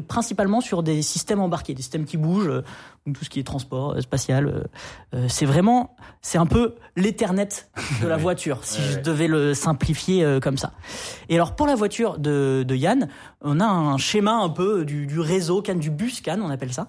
principalement 0.07 0.61
sur 0.61 0.83
des 0.83 1.03
systèmes 1.03 1.41
embarqués, 1.41 1.75
des 1.75 1.83
systèmes 1.83 2.05
qui 2.05 2.17
bougent, 2.17 2.49
euh, 2.49 2.63
donc 3.07 3.19
tout 3.19 3.25
ce 3.25 3.31
qui 3.31 3.41
est 3.41 3.45
transport 3.45 3.93
euh, 3.95 4.01
spatial. 4.01 4.47
euh, 4.47 4.65
euh, 5.15 5.27
c'est 5.29 5.47
vraiment, 5.47 5.97
c'est 6.21 6.39
un 6.39 6.47
peu 6.47 6.75
l'Ethernet 6.95 7.71
de 8.03 8.07
la 8.07 8.17
voiture, 8.19 8.59
si 8.63 8.81
Ouais, 8.81 8.87
je 8.93 8.99
devais 9.01 9.29
le 9.29 9.55
simplifier 9.55 10.23
euh, 10.25 10.41
comme 10.41 10.59
ça. 10.59 10.73
Et 11.29 11.35
alors 11.35 11.57
pour 11.57 11.67
la 11.67 11.75
voiture 11.75 12.19
de, 12.19 12.65
de 12.69 12.75
Yann, 12.77 13.09
on 13.41 13.61
a 13.61 13.67
un 13.67 13.97
schéma 13.97 14.35
un 14.35 14.51
peu 14.51 14.85
du, 14.85 15.07
du 15.07 15.21
réseau 15.21 15.63
CAN, 15.63 15.77
du 15.77 15.91
bus 15.91 16.21
CAN, 16.21 16.39
on 16.43 16.51
appelle 16.51 16.73
ça, 16.73 16.87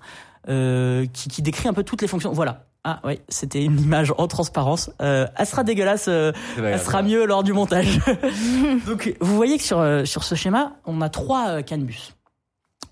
euh, 0.50 1.06
qui, 1.12 1.30
qui 1.30 1.42
décrit 1.42 1.68
un 1.70 1.74
peu 1.74 1.84
toutes 1.84 2.02
les 2.02 2.08
fonctions. 2.08 2.34
Voilà. 2.34 2.66
Ah 2.88 3.00
ouais, 3.04 3.20
c'était 3.30 3.64
une 3.64 3.82
image 3.82 4.14
en 4.20 4.28
transparence. 4.28 4.92
Euh, 5.02 5.26
elle 5.36 5.48
sera 5.48 5.64
dégueulasse, 5.64 6.06
euh, 6.08 6.32
elle 6.56 6.80
sera 6.80 7.02
mieux 7.02 7.26
lors 7.26 7.42
du 7.42 7.52
montage. 7.52 8.00
Donc 8.86 9.16
vous 9.20 9.36
voyez 9.36 9.58
que 9.58 9.64
sur, 9.64 9.80
euh, 9.80 10.06
sur 10.06 10.24
ce 10.24 10.36
schéma, 10.36 10.74
on 10.86 11.02
a 11.02 11.10
trois 11.10 11.50
euh, 11.50 11.62
CAN 11.64 11.80
bus. 11.80 12.14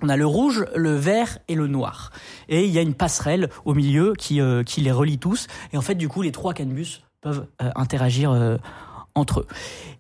On 0.02 0.10
a 0.10 0.18
le 0.18 0.26
rouge, 0.26 0.66
le 0.76 0.96
vert 0.96 1.38
et 1.48 1.54
le 1.54 1.68
noir. 1.68 2.12
Et 2.50 2.66
il 2.66 2.72
y 2.72 2.80
a 2.80 2.82
une 2.82 2.96
passerelle 2.96 3.50
au 3.66 3.76
milieu 3.76 4.14
qui, 4.18 4.42
euh, 4.42 4.64
qui 4.64 4.82
les 4.82 4.92
relie 4.92 5.20
tous. 5.20 5.46
Et 5.72 5.78
en 5.78 5.82
fait, 5.82 5.94
du 5.94 6.10
coup, 6.10 6.24
les 6.24 6.32
trois 6.32 6.56
canbus 6.56 7.04
peuvent 7.22 7.46
euh, 7.62 7.70
interagir 7.76 8.32
euh, 8.32 8.58
entre 9.14 9.42
eux. 9.42 9.48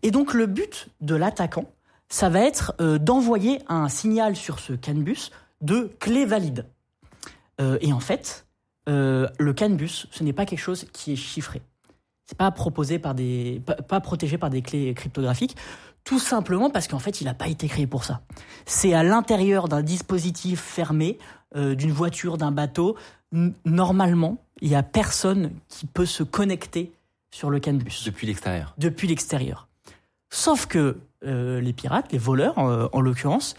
Et 0.01 0.09
donc, 0.09 0.33
le 0.33 0.47
but 0.47 0.87
de 1.01 1.15
l'attaquant, 1.15 1.69
ça 2.09 2.29
va 2.29 2.41
être 2.41 2.73
euh, 2.81 2.97
d'envoyer 2.97 3.59
un 3.69 3.89
signal 3.89 4.35
sur 4.35 4.57
ce 4.57 4.73
canbus 4.73 5.29
de 5.61 5.95
clé 5.99 6.25
valide. 6.25 6.65
Euh, 7.61 7.77
et 7.79 7.93
en 7.93 7.99
fait, 7.99 8.45
euh, 8.89 9.27
le 9.39 9.53
canbus, 9.53 10.07
ce 10.11 10.23
n'est 10.23 10.33
pas 10.33 10.45
quelque 10.45 10.59
chose 10.59 10.85
qui 10.91 11.13
est 11.13 11.17
chiffré. 11.17 11.61
C'est 12.25 12.37
pas 12.37 12.51
proposé 12.51 12.99
par 12.99 13.15
des, 13.15 13.61
pas, 13.65 13.75
pas 13.75 13.99
protégé 13.99 14.37
par 14.37 14.49
des 14.49 14.61
clés 14.61 14.93
cryptographiques, 14.93 15.55
tout 16.03 16.19
simplement 16.19 16.69
parce 16.69 16.87
qu'en 16.87 16.99
fait, 16.99 17.21
il 17.21 17.25
n'a 17.25 17.33
pas 17.33 17.47
été 17.47 17.67
créé 17.67 17.87
pour 17.87 18.03
ça. 18.03 18.21
C'est 18.65 18.93
à 18.93 19.03
l'intérieur 19.03 19.67
d'un 19.67 19.81
dispositif 19.81 20.59
fermé, 20.59 21.17
euh, 21.55 21.75
d'une 21.75 21.91
voiture, 21.91 22.37
d'un 22.37 22.51
bateau. 22.51 22.97
Normalement, 23.65 24.37
il 24.61 24.69
y 24.69 24.75
a 24.75 24.83
personne 24.83 25.51
qui 25.67 25.85
peut 25.85 26.05
se 26.05 26.23
connecter 26.23 26.91
sur 27.31 27.49
le 27.49 27.59
canbus 27.59 28.03
Depuis 28.05 28.27
l'extérieur. 28.27 28.73
depuis 28.77 29.07
l'extérieur. 29.07 29.67
Sauf 30.29 30.65
que 30.67 30.97
euh, 31.25 31.61
les 31.61 31.73
pirates, 31.73 32.11
les 32.11 32.17
voleurs 32.17 32.57
en 32.57 33.01
l'occurrence, 33.01 33.55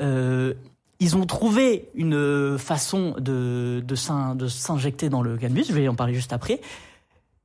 euh, 0.00 0.54
ils 1.00 1.16
ont 1.16 1.26
trouvé 1.26 1.88
une 1.94 2.58
façon 2.58 3.14
de, 3.18 3.82
de 3.86 3.94
s'in- 3.94 4.34
de 4.34 4.46
s'injecter 4.48 5.08
dans 5.08 5.22
le 5.22 5.36
canbus, 5.38 5.64
je 5.68 5.72
vais 5.72 5.88
en 5.88 5.94
parler 5.94 6.14
juste 6.14 6.32
après. 6.32 6.60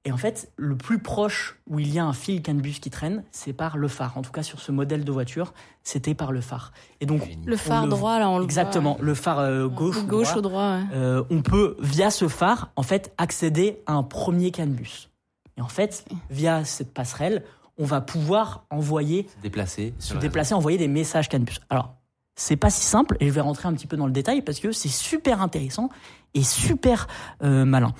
Et 0.06 0.12
en 0.12 0.18
fait, 0.18 0.52
le 0.58 0.76
plus 0.76 1.00
proche 1.00 1.58
où 1.70 1.80
il 1.80 1.94
y 1.94 1.98
a 1.98 2.04
un 2.04 2.12
fil 2.12 2.42
canbus 2.42 2.74
qui 2.82 2.90
traîne, 2.90 3.24
c'est 3.32 3.54
par 3.54 3.78
le 3.78 3.88
phare. 3.88 4.18
En 4.18 4.22
tout 4.22 4.32
cas, 4.34 4.44
sur 4.44 4.60
ce 4.60 4.74
modèle 4.74 5.06
de 5.06 5.12
voiture, 5.14 5.54
c'était 5.82 6.14
par 6.14 6.34
le 6.34 6.42
phare. 6.42 6.74
Et 7.00 7.06
donc. 7.06 7.22
Le 7.46 7.56
phare 7.56 7.84
le- 7.86 7.90
droit, 7.92 8.20
là, 8.20 8.30
on 8.30 8.38
le 8.40 8.44
exactement, 8.44 8.96
voit. 8.96 9.06
le 9.06 9.14
phare 9.14 9.40
euh, 9.40 9.68
gauche, 9.70 9.96
ou 9.98 10.06
Gauche 10.06 10.28
droit, 10.28 10.38
ou 10.38 10.42
droit. 10.42 10.76
ouais. 10.78 10.84
euh, 10.94 11.24
on 11.30 11.42
peut, 11.42 11.78
via 11.80 12.12
ce 12.12 12.28
phare, 12.28 12.72
en 12.76 12.84
fait, 12.84 13.14
accéder 13.18 13.82
à 13.86 13.94
un 13.94 14.04
premier 14.04 14.52
canbus. 14.52 15.10
Et 15.58 15.62
en 15.62 15.70
fait, 15.70 16.04
via 16.30 16.66
cette 16.66 16.94
passerelle, 16.94 17.44
on 17.78 17.86
va 17.86 18.02
pouvoir 18.02 18.66
envoyer, 18.72 19.28
Se 19.38 19.42
déplacer. 19.42 19.94
se 20.00 20.16
déplacer, 20.18 20.54
envoyer 20.54 20.78
des 20.78 20.90
messages 20.90 21.30
canbus. 21.30 21.60
Alors, 21.70 21.96
c'est 22.36 22.58
pas 22.58 22.70
si 22.70 22.84
simple, 22.84 23.18
et 23.20 23.28
je 23.28 23.32
vais 23.32 23.42
rentrer 23.42 23.68
un 23.68 23.74
petit 23.74 23.88
peu 23.88 23.98
dans 23.98 24.08
le 24.08 24.12
détail 24.12 24.42
parce 24.42 24.60
que 24.60 24.72
c'est 24.72 24.90
super 24.90 25.42
intéressant 25.42 25.90
et 26.34 26.44
super 26.44 27.08
euh, 27.44 27.66
malin. 27.66 27.94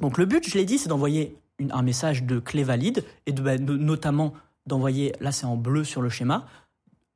Donc, 0.00 0.18
le 0.18 0.24
but, 0.24 0.48
je 0.48 0.56
l'ai 0.56 0.64
dit, 0.64 0.78
c'est 0.78 0.88
d'envoyer 0.88 1.36
un 1.70 1.82
message 1.82 2.24
de 2.24 2.38
clé 2.38 2.64
valide 2.64 3.04
et 3.26 3.32
bah, 3.32 3.58
notamment 3.58 4.32
d'envoyer, 4.66 5.14
là 5.20 5.30
c'est 5.30 5.46
en 5.46 5.56
bleu 5.56 5.84
sur 5.84 6.02
le 6.02 6.08
schéma, 6.08 6.46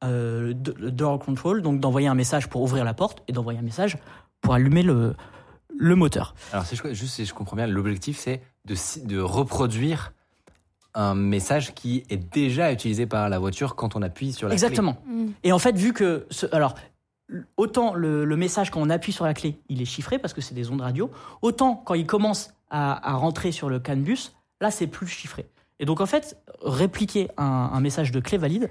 euh, 0.05 0.55
le 0.77 0.91
door 0.91 1.19
control, 1.19 1.63
donc 1.63 1.81
d'envoyer 1.81 2.09
un 2.09 2.15
message 2.15 2.49
pour 2.49 2.63
ouvrir 2.63 2.85
la 2.85 2.95
porte 2.95 3.23
et 3.27 3.33
d'envoyer 3.33 3.59
un 3.59 3.63
message 3.63 3.99
pour 4.41 4.55
allumer 4.55 4.83
le, 4.83 5.15
moteur. 5.81 6.35
Alors, 6.53 6.65
je, 6.71 6.95
juste 6.95 7.15
si 7.15 7.25
je 7.25 7.35
comprends 7.35 7.57
bien, 7.57 7.67
l'objectif, 7.67 8.19
c'est 8.19 8.43
de 8.65 9.19
reproduire 9.19 10.13
un 11.01 11.15
message 11.15 11.75
qui 11.75 12.03
est 12.11 12.17
déjà 12.33 12.73
utilisé 12.73 13.07
par 13.07 13.29
la 13.29 13.39
voiture 13.39 13.77
quand 13.77 13.97
on 13.97 14.03
appuie 14.03 14.33
sur 14.33 14.49
la 14.49 14.55
clé. 14.57 14.65
Exactement. 14.65 14.97
Mm. 15.07 15.27
Et 15.45 15.53
en 15.53 15.59
fait, 15.59 15.77
vu 15.77 15.93
que. 15.93 16.27
ce- 16.31 16.47
alors, 16.53 16.75
autant 17.57 17.95
le, 17.95 18.25
le 18.25 18.37
message, 18.37 18.71
quand 18.71 18.81
on 18.81 18.91
appuie 18.91 19.13
sur 19.13 19.25
la 19.27 19.35
clé, 19.35 19.59
il 19.69 19.81
est 19.83 19.85
chiffré 19.85 20.19
parce 20.19 20.33
que 20.35 20.41
c'est 20.41 20.55
des 20.55 20.71
ondes 20.71 20.81
radio, 20.81 21.11
autant 21.43 21.75
quand 21.77 21.95
il 21.95 22.07
commence 22.07 22.53
à, 22.71 23.11
à 23.11 23.15
rentrer 23.15 23.53
sur 23.53 23.69
le 23.69 23.79
canbus, 23.81 24.33
là, 24.61 24.71
c'est 24.71 24.87
plus 24.87 25.07
chiffré. 25.07 25.47
Et 25.81 25.85
donc, 25.85 26.01
en 26.01 26.07
fait, 26.07 26.37
répliquer 26.63 27.29
un, 27.37 27.71
un 27.73 27.81
message 27.81 28.11
de 28.11 28.21
clé 28.21 28.37
valide, 28.39 28.69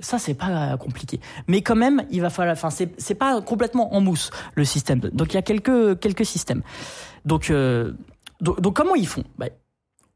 ça, 0.00 0.18
c'est 0.18 0.34
pas 0.34 0.76
compliqué. 0.76 1.20
Mais 1.46 1.62
quand 1.62 1.76
même, 1.76 2.04
il 2.10 2.20
va 2.20 2.30
falloir. 2.30 2.52
Enfin, 2.54 2.70
c'est 2.70 2.90
c'est 3.00 3.14
pas 3.14 3.40
complètement 3.42 3.94
en 3.94 4.00
mousse, 4.00 4.30
le 4.54 4.64
système. 4.64 5.00
Donc, 5.00 5.32
il 5.32 5.36
y 5.36 5.38
a 5.38 5.42
quelques, 5.42 5.98
quelques 6.00 6.26
systèmes. 6.26 6.62
Donc, 7.24 7.50
euh, 7.50 7.92
donc, 8.40 8.60
donc, 8.60 8.76
comment 8.76 8.94
ils 8.94 9.06
font? 9.06 9.24
Bah, 9.38 9.46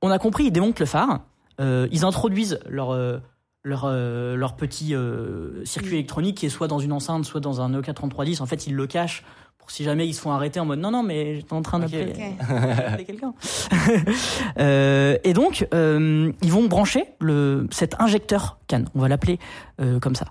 On 0.02 0.10
a 0.10 0.18
compris, 0.18 0.44
ils 0.44 0.50
démontent 0.50 0.80
le 0.80 0.86
phare, 0.86 1.10
euh, 1.12 1.16
ils 1.58 2.04
introduisent 2.04 2.58
leur. 2.68 2.90
euh, 2.92 3.18
leur, 3.66 3.84
euh, 3.86 4.36
leur 4.36 4.56
petit 4.56 4.94
euh, 4.94 5.64
circuit 5.64 5.94
électronique 5.94 6.36
qui 6.36 6.44
est 6.44 6.50
soit 6.50 6.68
dans 6.68 6.80
une 6.80 6.92
enceinte, 6.92 7.24
soit 7.24 7.40
dans 7.40 7.62
un 7.62 7.70
E 7.70 7.72
Nokia 7.72 7.94
3310. 7.94 8.42
En 8.42 8.46
fait, 8.46 8.66
ils 8.66 8.74
le 8.74 8.86
cachent 8.86 9.24
pour 9.56 9.70
si 9.70 9.84
jamais 9.84 10.06
ils 10.06 10.12
se 10.12 10.20
font 10.20 10.32
arrêter 10.32 10.60
en 10.60 10.66
mode 10.66 10.80
non, 10.80 10.90
non, 10.90 11.02
mais 11.02 11.36
j'étais 11.36 11.54
en 11.54 11.62
train 11.62 11.78
d'appeler 11.78 12.12
Ok. 12.12 12.46
d'appeler 12.46 13.04
quelqu'un. 13.06 13.32
Euh, 14.58 15.16
et 15.24 15.32
donc, 15.32 15.66
euh, 15.72 16.30
ils 16.42 16.52
vont 16.52 16.66
brancher 16.68 17.06
le, 17.20 17.66
cet 17.70 17.98
injecteur 18.02 18.58
CAN. 18.66 18.84
On 18.94 19.00
va 19.00 19.08
l'appeler 19.08 19.38
euh, 19.80 19.98
comme 19.98 20.14
ça. 20.14 20.26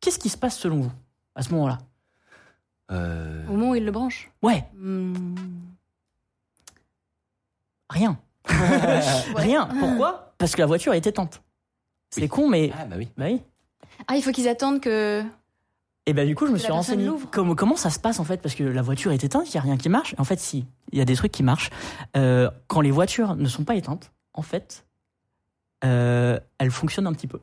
Qu'est-ce 0.00 0.18
qui 0.18 0.28
se 0.28 0.36
passe 0.36 0.58
selon 0.58 0.80
vous 0.80 0.92
à 1.36 1.42
ce 1.42 1.52
moment-là? 1.54 1.78
Euh, 2.90 3.44
Au 3.48 3.52
moment 3.52 3.70
où 3.70 3.74
il 3.76 3.84
le 3.84 3.92
branche. 3.92 4.30
Ouais, 4.42 4.64
Hmm. 4.76 5.14
rien. 7.90 8.18
Rien. 9.36 9.68
Pourquoi? 9.80 10.25
Parce 10.38 10.54
que 10.54 10.60
la 10.60 10.66
voiture 10.66 10.92
est 10.94 11.06
éteinte. 11.06 11.42
C'est 12.10 12.22
Oui. 12.22 12.28
con, 12.28 12.48
mais. 12.48 12.70
Ah, 12.78 12.84
bah 12.84 12.96
oui. 12.98 13.08
Bah 13.16 13.26
oui. 13.28 13.42
Ah, 14.08 14.16
il 14.16 14.22
faut 14.22 14.30
qu'ils 14.32 14.48
attendent 14.48 14.80
que. 14.80 15.22
Et 16.08 16.12
ben 16.12 16.26
du 16.26 16.36
coup, 16.36 16.46
je 16.46 16.52
me 16.52 16.56
suis 16.58 16.68
la 16.68 16.74
personne 16.74 17.00
renseigné. 17.04 17.26
Comment, 17.32 17.54
comment 17.56 17.76
ça 17.76 17.90
se 17.90 17.98
passe 17.98 18.20
en 18.20 18.24
fait? 18.24 18.40
Parce 18.40 18.54
que 18.54 18.62
la 18.62 18.82
voiture 18.82 19.10
est 19.10 19.24
éteinte, 19.24 19.48
il 19.48 19.52
n'y 19.52 19.58
a 19.58 19.62
rien 19.62 19.76
qui 19.76 19.88
marche. 19.88 20.14
En 20.18 20.24
fait, 20.24 20.38
si, 20.38 20.64
il 20.92 20.98
y 20.98 21.02
a 21.02 21.04
des 21.04 21.16
trucs 21.16 21.32
qui 21.32 21.42
marchent. 21.42 21.70
Euh, 22.16 22.48
quand 22.68 22.80
les 22.80 22.92
voitures 22.92 23.34
ne 23.34 23.46
sont 23.48 23.64
pas 23.64 23.74
éteintes, 23.74 24.12
en 24.32 24.42
fait, 24.42 24.85
euh, 25.86 26.38
elles 26.58 26.70
fonctionnent 26.70 27.06
un 27.06 27.12
petit 27.12 27.26
peu. 27.26 27.38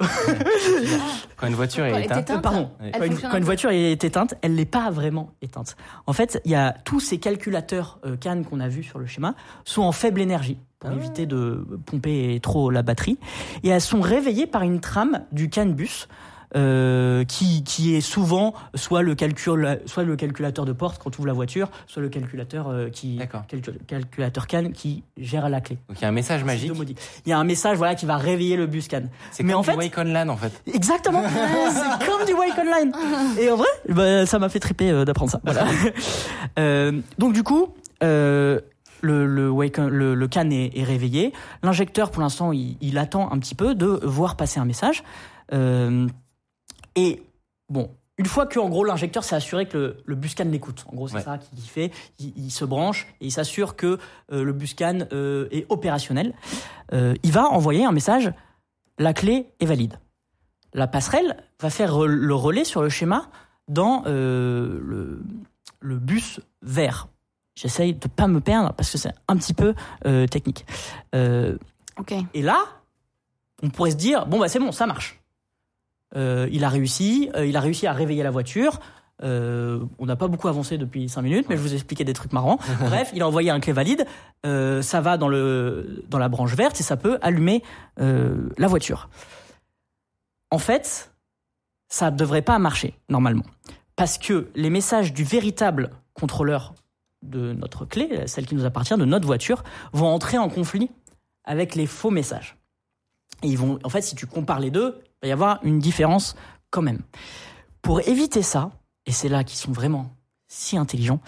Quand 1.37 1.47
une 1.47 1.55
voiture 1.55 1.85
est 1.85 1.91
elle 1.91 2.03
éteinte, 2.05 2.19
éteinte, 2.29 2.41
Pardon. 2.41 2.69
Ouais. 2.79 2.91
Elle 2.93 2.99
Quand 2.99 3.05
une, 3.05 3.11
fonctionne 3.11 3.31
quand 3.31 3.43
voiture 3.43 3.69
est 3.71 4.03
éteinte, 4.03 4.35
elle 4.41 4.53
n'est 4.53 4.65
pas 4.65 4.89
vraiment 4.91 5.31
éteinte. 5.41 5.75
En 6.07 6.13
fait, 6.13 6.41
il 6.45 6.51
y 6.51 6.55
a 6.55 6.73
tous 6.85 6.99
ces 6.99 7.17
calculateurs 7.19 7.99
euh, 8.05 8.15
CAN 8.17 8.43
qu'on 8.43 8.59
a 8.59 8.67
vus 8.67 8.83
sur 8.83 8.99
le 8.99 9.05
schéma 9.05 9.35
sont 9.65 9.81
en 9.83 9.91
faible 9.91 10.21
énergie 10.21 10.57
pour 10.79 10.89
Ah. 10.91 10.95
éviter 10.95 11.25
de 11.25 11.65
pomper 11.85 12.39
trop 12.41 12.69
la 12.69 12.81
batterie 12.81 13.17
et 13.63 13.69
elles 13.69 13.81
sont 13.81 14.01
réveillées 14.01 14.47
par 14.47 14.63
une 14.63 14.79
trame 14.79 15.21
du 15.31 15.49
CAN 15.49 15.67
bus 15.67 16.07
euh, 16.55 17.23
qui, 17.23 17.63
qui 17.63 17.95
est 17.95 18.01
souvent 18.01 18.53
soit 18.75 19.01
le, 19.01 19.15
calcul, 19.15 19.79
soit 19.85 20.03
le 20.03 20.15
calculateur 20.15 20.65
de 20.65 20.73
porte 20.73 21.01
quand 21.01 21.09
tu 21.09 21.19
ouvres 21.19 21.27
la 21.27 21.33
voiture, 21.33 21.69
soit 21.87 22.01
le 22.01 22.09
calculateur 22.09 22.67
euh, 22.69 22.89
qui 22.89 23.19
calcul- 23.49 23.77
calculateur 23.87 24.47
CAN 24.47 24.69
qui 24.73 25.03
gère 25.17 25.49
la 25.49 25.61
clé. 25.61 25.77
Donc 25.89 25.97
il 25.99 26.03
y 26.03 26.05
a 26.05 26.09
un 26.09 26.11
message 26.13 26.43
magique. 26.43 26.71
Il 27.25 27.29
y 27.29 27.33
a 27.33 27.39
un 27.39 27.43
message 27.43 27.77
voilà 27.77 27.95
qui 27.95 28.05
va 28.05 28.17
réveiller 28.17 28.55
le 28.57 28.67
bus 28.67 28.87
CAN. 28.87 29.03
C'est 29.31 29.43
comme 29.43 29.53
en 29.55 29.61
du 29.61 29.69
fait- 29.69 29.75
Wake 29.75 29.93
on 29.97 30.03
LAN 30.03 30.29
en 30.29 30.37
fait. 30.37 30.51
Exactement. 30.67 31.23
c'est 31.69 32.05
comme 32.05 32.25
du 32.25 32.33
Wake 32.33 32.57
Online. 32.57 32.91
Et 33.39 33.49
en 33.49 33.55
vrai, 33.55 33.67
bah, 33.89 34.25
ça 34.25 34.39
m'a 34.39 34.49
fait 34.49 34.59
triper 34.59 34.89
euh, 34.91 35.05
d'apprendre 35.05 35.31
ça. 35.31 35.41
Voilà. 35.43 35.65
Euh, 36.59 37.01
donc 37.17 37.33
du 37.33 37.41
coup, 37.41 37.69
euh, 38.03 38.59
le, 39.01 39.25
le, 39.25 39.49
Wake, 39.49 39.77
le, 39.77 40.13
le 40.13 40.27
can 40.27 40.49
est, 40.51 40.77
est 40.77 40.83
réveillé. 40.83 41.33
L'injecteur, 41.63 42.11
pour 42.11 42.21
l'instant, 42.21 42.51
il, 42.51 42.77
il 42.79 42.97
attend 42.99 43.31
un 43.31 43.39
petit 43.39 43.55
peu 43.55 43.73
de 43.73 43.87
voir 44.03 44.35
passer 44.35 44.59
un 44.59 44.65
message. 44.65 45.03
Euh, 45.51 46.07
et 46.95 47.23
bon, 47.69 47.89
une 48.17 48.25
fois 48.27 48.45
que 48.45 48.59
en 48.59 48.69
gros 48.69 48.83
l'injecteur 48.83 49.23
s'est 49.23 49.35
assuré 49.35 49.65
que 49.67 49.77
le, 49.77 49.97
le 50.05 50.15
buscan 50.15 50.45
l'écoute, 50.45 50.85
en 50.91 50.95
gros 50.95 51.07
c'est 51.07 51.15
Ouais. 51.15 51.21
ça 51.23 51.37
qu'il 51.39 51.59
fait, 51.59 51.91
il, 52.19 52.33
il 52.37 52.51
se 52.51 52.63
branche 52.65 53.07
et 53.21 53.25
il 53.27 53.31
s'assure 53.31 53.75
que 53.75 53.97
euh, 54.31 54.43
le 54.43 54.53
buscan 54.53 54.99
euh, 55.11 55.47
est 55.51 55.65
opérationnel. 55.69 56.33
Euh, 56.93 57.15
il 57.23 57.31
va 57.31 57.45
envoyer 57.47 57.85
un 57.85 57.91
message 57.91 58.31
la 58.99 59.13
clé 59.13 59.47
est 59.59 59.65
valide. 59.65 59.97
La 60.75 60.87
passerelle 60.87 61.43
va 61.59 61.69
faire 61.71 61.91
re- 61.93 62.05
le 62.05 62.35
relais 62.35 62.63
sur 62.65 62.81
le 62.83 62.89
schéma 62.89 63.29
dans 63.67 64.03
euh, 64.05 64.79
le, 64.83 65.23
le 65.79 65.97
bus 65.97 66.39
vert. 66.61 67.07
J'essaye 67.55 67.93
de 67.95 68.07
pas 68.07 68.27
me 68.27 68.39
perdre 68.41 68.73
parce 68.73 68.91
que 68.91 68.97
c'est 68.99 69.13
un 69.27 69.37
petit 69.37 69.53
peu 69.53 69.73
euh, 70.05 70.27
technique. 70.27 70.65
Euh, 71.15 71.57
Ok. 71.99 72.13
et 72.33 72.41
là, 72.41 72.59
on 73.61 73.69
pourrait 73.69 73.91
se 73.91 73.95
dire 73.95 74.25
bon 74.27 74.39
bah 74.39 74.47
c'est 74.47 74.59
bon, 74.59 74.71
ça 74.71 74.85
marche. 74.87 75.19
Euh, 76.15 76.47
il 76.51 76.63
a 76.63 76.69
réussi, 76.69 77.29
euh, 77.35 77.45
il 77.45 77.57
a 77.57 77.59
réussi 77.59 77.87
à 77.87 77.93
réveiller 77.93 78.23
la 78.23 78.31
voiture. 78.31 78.79
Euh, 79.21 79.79
on 79.99 80.05
n'a 80.05 80.15
pas 80.15 80.27
beaucoup 80.27 80.47
avancé 80.47 80.77
depuis 80.77 81.07
5 81.07 81.21
minutes, 81.21 81.45
mais 81.49 81.55
je 81.55 81.61
vous 81.61 81.71
ai 81.73 81.75
expliqué 81.75 82.03
des 82.03 82.13
trucs 82.13 82.33
marrants. 82.33 82.57
Bref, 82.79 83.11
il 83.13 83.21
a 83.21 83.27
envoyé 83.27 83.49
un 83.49 83.59
clé 83.59 83.73
valide. 83.73 84.05
Ça 84.43 85.01
va 85.01 85.17
dans 85.17 85.29
le 85.29 86.03
dans 86.09 86.19
la 86.19 86.29
branche 86.29 86.55
verte 86.55 86.79
et 86.79 86.83
ça 86.83 86.97
peut 86.97 87.17
allumer 87.21 87.63
la 87.97 88.67
voiture. 88.67 89.09
En 90.51 90.57
fait, 90.57 91.11
ça 91.87 92.11
ne 92.11 92.17
devrait 92.17 92.41
pas 92.41 92.59
marcher 92.59 92.95
normalement, 93.09 93.45
parce 93.95 94.17
que 94.17 94.49
les 94.55 94.69
messages 94.69 95.13
du 95.13 95.23
véritable 95.23 95.89
contrôleur 96.13 96.75
de 97.23 97.53
notre 97.53 97.85
clé, 97.85 98.27
celle 98.27 98.45
qui 98.45 98.55
nous 98.55 98.65
appartient, 98.65 98.95
de 98.97 99.05
notre 99.05 99.25
voiture, 99.25 99.63
vont 99.93 100.07
entrer 100.07 100.37
en 100.37 100.49
conflit 100.49 100.91
avec 101.45 101.75
les 101.75 101.87
faux 101.87 102.11
messages. 102.11 102.57
Et 103.43 103.47
ils 103.47 103.57
vont, 103.57 103.79
en 103.83 103.89
fait, 103.89 104.01
si 104.01 104.15
tu 104.15 104.27
compares 104.27 104.59
les 104.59 104.71
deux, 104.71 105.01
va 105.23 105.27
y 105.29 105.31
avoir 105.31 105.59
une 105.63 105.79
différence 105.79 106.35
quand 106.69 106.81
même. 106.81 106.99
Pour 107.81 108.01
éviter 108.07 108.41
ça, 108.41 108.71
et 109.05 109.11
c'est 109.11 109.29
là 109.29 109.43
qu'ils 109.43 109.57
sont 109.57 109.71
vraiment 109.71 110.11
si 110.47 110.77
intelligents, 110.77 111.19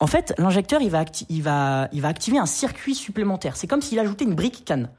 en 0.00 0.06
fait, 0.06 0.34
l'injecteur, 0.38 0.80
il 0.80 0.90
va, 0.90 1.04
acti- 1.04 1.26
il, 1.28 1.42
va, 1.42 1.88
il 1.92 2.00
va 2.00 2.08
activer 2.08 2.38
un 2.38 2.46
circuit 2.46 2.94
supplémentaire. 2.94 3.56
C'est 3.56 3.66
comme 3.66 3.82
s'il 3.82 3.98
ajoutait 3.98 4.24
une 4.24 4.34
brique 4.34 4.64
canne. 4.64 4.90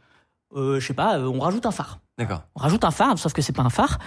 Euh, 0.55 0.79
je 0.79 0.85
sais 0.87 0.93
pas, 0.93 1.17
euh, 1.17 1.25
on 1.27 1.39
rajoute 1.39 1.65
un 1.65 1.71
phare. 1.71 1.99
D'accord. 2.17 2.43
On 2.55 2.59
rajoute 2.61 2.83
un 2.85 2.91
phare, 2.91 3.17
sauf 3.17 3.33
que 3.33 3.41
c'est 3.41 3.53
pas 3.53 3.63
un 3.63 3.69
phare. 3.71 3.97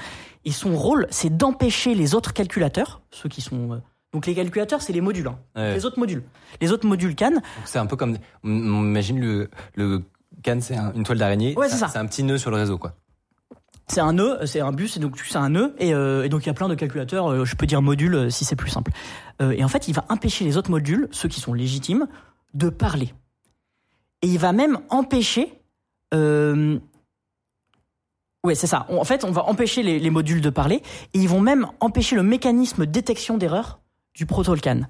Et 0.45 0.53
son 0.53 0.77
rôle, 0.77 1.07
c'est 1.11 1.37
d'empêcher 1.37 1.95
les 1.95 2.15
autres 2.15 2.33
calculateurs, 2.33 3.01
ceux 3.11 3.29
qui 3.29 3.41
sont... 3.41 3.73
euh, 3.73 3.79
donc 4.13 4.27
les 4.27 4.35
calculateurs, 4.35 4.81
c'est 4.81 4.93
les 4.93 5.01
modules. 5.01 5.27
hein. 5.27 5.39
Ouais. 5.57 5.75
Les 5.75 5.85
autres 5.85 5.99
modules. 5.99 6.23
Les 6.61 6.71
autres 6.73 6.87
modules 6.87 7.15
CAN, 7.17 7.33
c'est 7.65 7.79
un 7.79 7.87
peu 7.87 7.97
comme. 7.97 8.17
On 8.45 8.85
imagine 8.85 9.21
le, 9.21 9.51
le 9.75 10.03
CAN, 10.43 10.59
c'est 10.63 10.77
un- 10.77 10.93
une 10.95 11.03
toile 11.03 11.19
d'araignée. 11.19 11.55
Ouais, 11.57 11.69
c'est 11.69 11.77
ça. 11.77 11.89
C'est 11.89 11.99
un 11.99 12.07
petit 12.07 12.23
nœud 12.23 12.39
sur 12.39 12.51
le 12.51 12.57
réseau, 12.57 12.79
quoi. 12.79 12.95
C'est 13.89 14.01
un 14.01 14.15
nœud, 14.15 14.45
c'est 14.47 14.61
un 14.61 14.73
bus, 14.73 14.97
et 14.97 15.01
donc 15.01 15.17
c'est 15.19 15.37
un 15.37 15.51
nœud, 15.51 15.75
et, 15.79 15.95
euh, 15.95 16.25
et 16.25 16.29
donc 16.29 16.45
il 16.45 16.47
y 16.49 16.51
a 16.51 16.55
plein 16.55 16.69
de 16.69 16.75
calculateurs, 16.75 17.31
euh, 17.31 17.45
je 17.45 17.55
peux 17.55 17.67
dire 17.67 17.83
modules 17.83 18.15
euh, 18.15 18.31
si 18.31 18.45
c'est 18.45 18.57
plus 18.57 18.71
simple. 18.71 18.91
Euh, 19.41 19.53
et 19.53 19.63
en 19.63 19.69
fait, 19.69 19.87
il 19.87 19.95
va 19.95 20.05
empêcher 20.09 20.45
les 20.45 20.57
autres 20.57 20.71
modules, 20.71 21.09
ceux 21.13 21.29
qui 21.29 21.41
sont 21.41 21.55
légitimes, 21.55 22.09
de 22.53 22.69
parler. 22.69 23.15
Et 24.23 24.29
il 24.29 24.39
va 24.39 24.53
même 24.53 24.79
empêcher... 24.91 25.53
Ouais, 28.45 28.55
c'est 28.55 28.69
ça. 28.69 28.87
En 28.89 29.05
fait, 29.05 29.25
on 29.25 29.33
va 29.33 29.45
empêcher 29.45 29.83
les, 29.83 29.99
les 29.99 30.11
modules 30.11 30.41
de 30.41 30.51
parler, 30.51 30.83
et 31.15 31.19
ils 31.19 31.29
vont 31.29 31.41
même 31.41 31.67
empêcher 31.81 32.15
le 32.17 32.23
mécanisme 32.23 32.87
détection 32.87 33.39
d'erreur 33.39 33.81
du 34.15 34.25
protocole 34.25 34.61
CAN. 34.61 34.83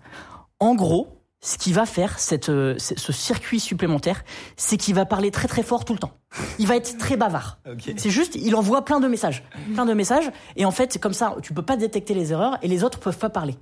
En 0.60 0.74
gros, 0.74 1.15
ce 1.40 1.58
qui 1.58 1.72
va 1.72 1.86
faire 1.86 2.18
cette, 2.18 2.48
euh, 2.48 2.74
ce 2.78 3.12
circuit 3.12 3.60
supplémentaire, 3.60 4.24
c'est 4.56 4.76
qu'il 4.76 4.94
va 4.94 5.04
parler 5.04 5.30
très 5.30 5.46
très 5.48 5.62
fort 5.62 5.84
tout 5.84 5.92
le 5.92 5.98
temps. 5.98 6.12
Il 6.58 6.66
va 6.66 6.76
être 6.76 6.98
très 6.98 7.16
bavard. 7.16 7.58
C'est 7.96 8.10
juste, 8.10 8.34
il 8.34 8.54
envoie 8.56 8.84
plein 8.84 9.00
de 9.00 9.06
messages. 9.08 9.44
Plein 9.74 9.86
de 9.86 9.92
messages. 9.94 10.30
Et 10.56 10.64
en 10.64 10.70
fait, 10.70 10.98
comme 10.98 11.12
ça, 11.12 11.36
tu 11.42 11.52
peux 11.52 11.62
pas 11.62 11.76
détecter 11.76 12.14
les 12.14 12.32
erreurs 12.32 12.58
et 12.62 12.68
les 12.68 12.82
autres 12.84 12.98
peuvent 12.98 13.18
pas 13.18 13.30
parler. 13.30 13.56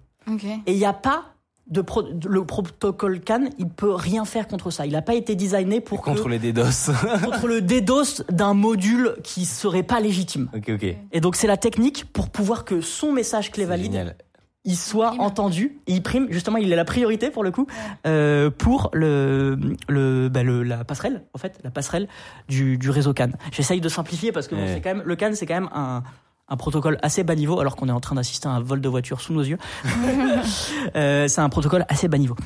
Et 0.66 0.72
il 0.72 0.78
n'y 0.78 0.86
a 0.86 0.92
pas 0.94 1.24
de, 1.66 1.80
pro- 1.82 2.05
le 2.26 2.44
protocole 2.44 3.20
CAN, 3.20 3.44
il 3.59 3.68
peut 3.68 3.92
rien 3.94 4.24
faire 4.24 4.46
contre 4.48 4.70
ça. 4.70 4.86
Il 4.86 4.92
n'a 4.92 5.02
pas 5.02 5.14
été 5.14 5.34
designé 5.34 5.80
pour 5.80 6.01
que- 6.01 6.10
Contre 6.10 6.28
les 6.28 6.38
DDoS. 6.38 6.90
contre 7.24 7.46
le 7.48 7.60
DDoS 7.62 8.22
d'un 8.30 8.55
module 8.55 9.14
qui 9.22 9.44
serait 9.46 9.82
pas 9.82 10.01
légitime. 10.01 10.48
ok, 10.55 10.70
ok. 10.74 10.96
Et 11.12 11.20
donc 11.20 11.36
c'est 11.36 11.46
la 11.46 11.56
technique 11.56 12.06
pour 12.12 12.28
pouvoir 12.30 12.64
que 12.64 12.80
son 12.80 13.12
message 13.12 13.51
clé 13.51 13.64
valide 13.64 13.92
Génial. 13.92 14.16
Il 14.64 14.76
soit 14.76 15.08
prime. 15.10 15.20
entendu 15.20 15.78
et 15.86 15.92
il 15.92 16.02
prime 16.02 16.26
justement 16.30 16.56
il 16.58 16.72
est 16.72 16.76
la 16.76 16.84
priorité 16.84 17.30
pour 17.30 17.44
le 17.44 17.50
coup 17.50 17.66
euh, 18.06 18.50
pour 18.50 18.90
le 18.94 19.58
le, 19.88 20.28
bah, 20.28 20.42
le 20.42 20.62
la 20.62 20.84
passerelle 20.84 21.24
en 21.34 21.38
fait 21.38 21.58
la 21.64 21.70
passerelle 21.70 22.08
du, 22.48 22.78
du 22.78 22.90
réseau 22.90 23.12
CAN. 23.12 23.28
J'essaye 23.52 23.80
de 23.80 23.88
simplifier 23.88 24.32
parce 24.32 24.48
que 24.48 24.54
bon, 24.54 24.62
Ouais. 24.62 24.72
c'est 24.74 24.80
quand 24.80 24.94
même 24.94 25.02
le 25.04 25.16
CAN 25.16 25.30
c'est 25.34 25.46
quand 25.46 25.54
même 25.60 25.70
un 25.74 26.02
un 26.46 26.56
protocole 26.58 26.98
assez 27.02 27.24
bas 27.24 27.34
niveau 27.34 27.58
alors 27.58 27.74
qu'on 27.74 27.88
est 27.88 27.92
en 27.92 28.00
train 28.00 28.16
d'assister 28.16 28.48
à 28.48 28.52
un 28.52 28.60
vol 28.60 28.80
de 28.82 28.88
voiture 28.88 29.20
sous 29.22 29.32
nos 29.32 29.42
yeux. 29.42 29.58
Euh, 30.96 31.26
c'est 31.28 31.40
un 31.40 31.48
protocole 31.48 31.84
assez 31.88 32.06
bas 32.08 32.18
niveau. 32.18 32.36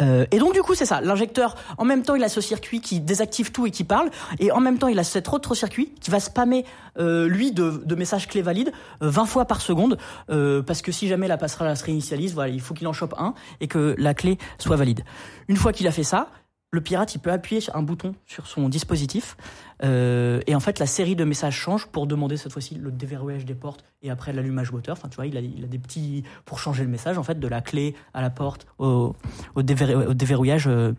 Euh, 0.00 0.26
et 0.30 0.38
donc 0.38 0.54
du 0.54 0.62
coup 0.62 0.74
c'est 0.74 0.86
ça, 0.86 1.00
l'injecteur 1.00 1.56
en 1.76 1.84
même 1.84 2.02
temps 2.02 2.14
il 2.14 2.22
a 2.22 2.28
ce 2.28 2.40
circuit 2.40 2.80
qui 2.80 3.00
désactive 3.00 3.52
tout 3.52 3.66
et 3.66 3.70
qui 3.70 3.84
parle. 3.84 4.10
Et 4.38 4.52
en 4.52 4.60
même 4.60 4.78
temps 4.78 4.88
il 4.88 4.98
a 4.98 5.04
cet 5.04 5.28
autre 5.32 5.54
circuit 5.54 5.92
qui 6.00 6.10
va 6.10 6.20
spammer 6.20 6.64
euh, 6.98 7.26
lui 7.26 7.52
de, 7.52 7.94
messages 7.94 8.28
clés 8.28 8.42
valides 8.42 8.72
euh, 9.02 9.10
20 9.10 9.26
fois 9.26 9.44
par 9.44 9.60
seconde. 9.60 9.98
Euh, 10.30 10.62
parce 10.62 10.82
que 10.82 10.92
si 10.92 11.08
jamais 11.08 11.28
la 11.28 11.38
passerelle 11.38 11.76
se 11.76 11.84
réinitialise, 11.84 12.34
voilà, 12.34 12.52
il 12.52 12.60
faut 12.60 12.74
qu'il 12.74 12.86
en 12.86 12.92
chope 12.92 13.14
un 13.18 13.34
et 13.60 13.68
que 13.68 13.94
la 13.98 14.14
clé 14.14 14.38
soit 14.58 14.76
valide. 14.76 15.04
Une 15.48 15.56
fois 15.56 15.72
qu'il 15.72 15.86
a 15.86 15.92
fait 15.92 16.02
ça, 16.02 16.28
le 16.72 16.80
pirate 16.80 17.14
il 17.14 17.18
peut 17.18 17.30
appuyer 17.30 17.60
sur 17.60 17.76
un 17.76 17.82
bouton 17.82 18.14
sur 18.26 18.46
son 18.46 18.68
dispositif 18.70 19.36
euh, 19.84 20.40
et 20.46 20.54
en 20.54 20.60
fait 20.60 20.78
la 20.78 20.86
série 20.86 21.14
de 21.14 21.22
messages 21.24 21.54
change 21.54 21.86
pour 21.86 22.06
demander 22.06 22.38
cette 22.38 22.50
fois-ci 22.52 22.76
le 22.76 22.90
déverrouillage 22.90 23.44
des 23.44 23.54
portes 23.54 23.84
et 24.00 24.10
après 24.10 24.32
l'allumage 24.32 24.72
moteur. 24.72 24.96
Enfin 24.96 25.08
tu 25.08 25.16
vois 25.16 25.26
il 25.26 25.36
a, 25.36 25.42
des 25.42 25.78
petits 25.78 26.24
pour 26.46 26.58
changer 26.58 26.82
le 26.82 26.88
message 26.88 27.18
en 27.18 27.22
fait 27.22 27.38
de 27.38 27.46
la 27.46 27.60
clé 27.60 27.94
à 28.14 28.22
la 28.22 28.30
porte 28.30 28.66
au, 28.78 29.14
au, 29.54 29.62
déverrou- 29.62 30.06
au 30.08 30.14
déverrouillage 30.14 30.66
euh, 30.66 30.92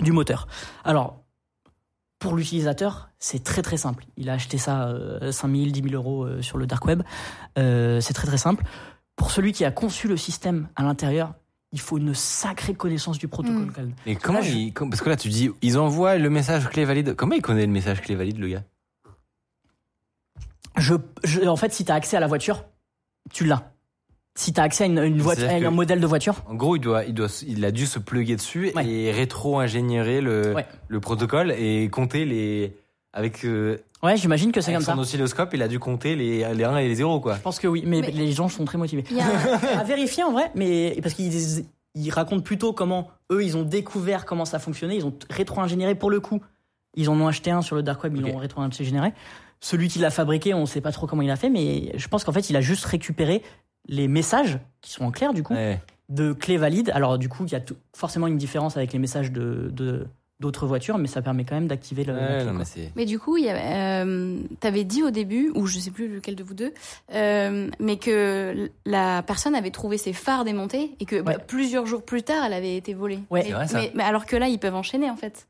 du 0.00 0.12
moteur. 0.12 0.48
Alors 0.82 1.22
pour 2.18 2.34
l'utilisateur, 2.34 3.10
c'est 3.18 3.44
très 3.44 3.60
très 3.60 3.76
simple. 3.76 4.06
Il 4.16 4.30
a 4.30 4.32
acheté 4.32 4.56
ça 4.56 4.88
euh, 4.88 5.30
5 5.30 5.54
000, 5.54 5.66
10 5.70 5.82
000 5.90 5.94
euros 5.94 6.24
euh, 6.24 6.40
sur 6.40 6.56
le 6.56 6.66
dark 6.66 6.82
web. 6.86 7.02
C'est 7.56 8.14
très 8.14 8.26
très 8.26 8.38
simple. 8.38 8.64
Pour 9.16 9.30
celui 9.30 9.52
qui 9.52 9.66
a 9.66 9.70
conçu 9.70 10.08
le 10.08 10.16
système 10.16 10.68
à 10.76 10.82
l'intérieur, 10.82 11.34
il 11.76 11.80
faut 11.80 11.98
une 11.98 12.14
sacrée 12.14 12.72
connaissance 12.72 13.18
du 13.18 13.28
protocole 13.28 13.66
Mm. 13.66 13.92
Et 14.06 14.16
comment 14.16 14.40
il, 14.40 14.72
com- 14.72 14.88
parce 14.88 15.02
que 15.02 15.10
là 15.10 15.16
tu 15.16 15.28
dis, 15.28 15.50
ils 15.60 15.76
envoient 15.78 16.16
le 16.16 16.30
message 16.30 16.68
clé 16.70 16.86
valide. 16.86 17.14
Comment 17.14 17.34
il 17.34 17.42
connaît 17.42 17.66
le 17.66 17.72
message 17.72 18.00
clé 18.00 18.14
valide, 18.14 18.38
le 18.38 18.48
gars? 18.48 18.62
Je, 20.78 20.94
je- 21.24 21.40
en 21.46 21.56
fait, 21.56 21.72
si 21.72 21.84
tu 21.84 21.92
as 21.92 21.94
accès 21.94 22.16
à 22.16 22.20
la 22.20 22.26
voiture, 22.26 22.64
tu 23.32 23.44
l'as. 23.44 23.72
Si 24.34 24.52
tu 24.52 24.60
as 24.60 24.64
accès 24.64 24.84
à 24.84 24.86
une, 24.86 24.98
une 24.98 25.20
voiture, 25.20 25.48
à 25.48 25.52
un 25.52 25.70
modèle 25.70 26.00
de 26.00 26.06
voiture, 26.06 26.42
En 26.46 26.54
gros, 26.54 26.76
il 26.76 26.80
doit, 26.80 27.04
il 27.04 27.14
doit, 27.14 27.28
il 27.46 27.64
a 27.64 27.70
dû 27.70 27.86
se 27.86 27.98
plugger 27.98 28.36
dessus 28.36 28.72
Ouais. 28.74 28.86
et 28.86 29.10
rétro-ingénierer 29.10 30.20
le, 30.20 30.54
Ouais. 30.54 30.66
le 30.88 31.00
protocole 31.00 31.52
et 31.52 31.88
compter 31.90 32.24
les, 32.26 32.76
avec, 33.16 33.44
euh, 33.44 33.78
ouais, 34.02 34.16
j'imagine 34.16 34.52
que 34.52 34.60
c'est 34.60 34.72
comme 34.72 34.82
son 34.82 34.94
ça. 34.94 34.98
oscilloscope, 35.00 35.50
il 35.54 35.62
a 35.62 35.68
dû 35.68 35.78
compter 35.78 36.14
les, 36.14 36.54
les 36.54 36.64
1 36.64 36.76
et 36.76 36.86
les 36.88 36.94
0, 36.94 37.18
quoi. 37.20 37.34
Je 37.36 37.40
pense 37.40 37.58
que 37.58 37.66
oui, 37.66 37.82
mais, 37.86 38.02
Mais- 38.02 38.10
les 38.10 38.30
gens 38.32 38.48
sont 38.48 38.64
très 38.66 38.76
motivés. 38.78 39.04
À 39.78 39.82
vérifier 39.84 40.22
en 40.22 40.32
vrai, 40.32 40.50
mais 40.54 40.98
parce 41.02 41.14
qu'ils 41.14 41.64
ils 41.94 42.10
racontent 42.10 42.42
plutôt 42.42 42.74
comment 42.74 43.08
eux 43.32 43.42
ils 43.42 43.56
ont 43.56 43.62
découvert 43.62 44.26
comment 44.26 44.44
ça 44.44 44.58
fonctionnait, 44.58 44.96
ils 44.96 45.06
ont 45.06 45.14
rétro-ingénieré 45.30 45.94
pour 45.94 46.10
le 46.10 46.20
coup. 46.20 46.42
Ils 46.94 47.08
en 47.08 47.18
ont 47.20 47.26
acheté 47.26 47.50
un 47.50 47.62
sur 47.62 47.74
le 47.74 47.82
dark 47.82 48.04
web, 48.04 48.14
ils 48.16 48.22
Ok. 48.24 48.32
l'ont 48.32 48.38
rétro-ingénéré. 48.38 49.14
Celui 49.60 49.88
qui 49.88 49.98
l'a 49.98 50.10
fabriqué, 50.10 50.52
on 50.52 50.66
sait 50.66 50.82
pas 50.82 50.92
trop 50.92 51.06
comment 51.06 51.22
il 51.22 51.30
a 51.30 51.36
fait, 51.36 51.48
mais 51.48 51.92
je 51.96 52.08
pense 52.08 52.22
qu'en 52.24 52.32
fait 52.32 52.50
il 52.50 52.56
a 52.56 52.60
juste 52.60 52.84
récupéré 52.84 53.42
les 53.88 54.08
messages 54.08 54.58
qui 54.82 54.90
sont 54.92 55.04
en 55.06 55.10
clair 55.10 55.32
du 55.32 55.42
coup 55.42 55.54
Ouais. 55.54 55.80
de 56.10 56.34
clés 56.34 56.58
valides. 56.58 56.90
Alors 56.94 57.16
du 57.16 57.30
coup 57.30 57.44
il 57.46 57.52
y 57.52 57.54
a 57.54 57.60
tout- 57.60 57.76
forcément 57.94 58.26
une 58.26 58.36
différence 58.36 58.76
avec 58.76 58.92
les 58.92 58.98
messages 58.98 59.32
de 59.32 59.70
de- 59.72 60.06
d'autres 60.40 60.66
voitures, 60.66 60.98
mais 60.98 61.06
ça 61.08 61.22
permet 61.22 61.44
quand 61.44 61.54
même 61.54 61.66
d'activer 61.66 62.04
le. 62.04 62.12
la 62.12 62.20
Ouais, 62.20 62.36
clé, 62.42 62.44
non, 62.52 62.56
quoi. 62.56 62.64
mais 62.94 63.04
du 63.06 63.18
coup, 63.18 63.36
euh, 63.38 64.38
t'avais 64.60 64.84
dit 64.84 65.02
au 65.02 65.10
début, 65.10 65.50
ou 65.54 65.66
je 65.66 65.78
sais 65.78 65.90
plus 65.90 66.08
lequel 66.08 66.34
de 66.36 66.44
vous 66.44 66.54
deux, 66.54 66.72
euh, 67.14 67.68
mais 67.80 67.96
que 67.96 68.70
la 68.84 69.22
personne 69.22 69.54
avait 69.54 69.70
trouvé 69.70 69.96
ses 69.98 70.12
phares 70.12 70.44
démontés 70.44 70.92
et 71.00 71.04
que 71.06 71.20
bah, 71.22 71.38
plusieurs 71.38 71.86
jours 71.86 72.02
plus 72.04 72.22
tard, 72.22 72.44
elle 72.44 72.52
avait 72.52 72.76
été 72.76 72.92
volée. 72.94 73.20
Ouais. 73.30 73.40
mais, 73.40 73.44
C'est 73.46 73.52
vrai, 73.52 73.66
ça. 73.68 73.78
mais- 73.78 73.92
mais 73.94 74.04
alors 74.04 74.26
que 74.26 74.36
là, 74.36 74.48
ils 74.48 74.58
peuvent 74.58 74.74
enchaîner 74.74 75.08
en 75.10 75.16
fait. 75.16 75.48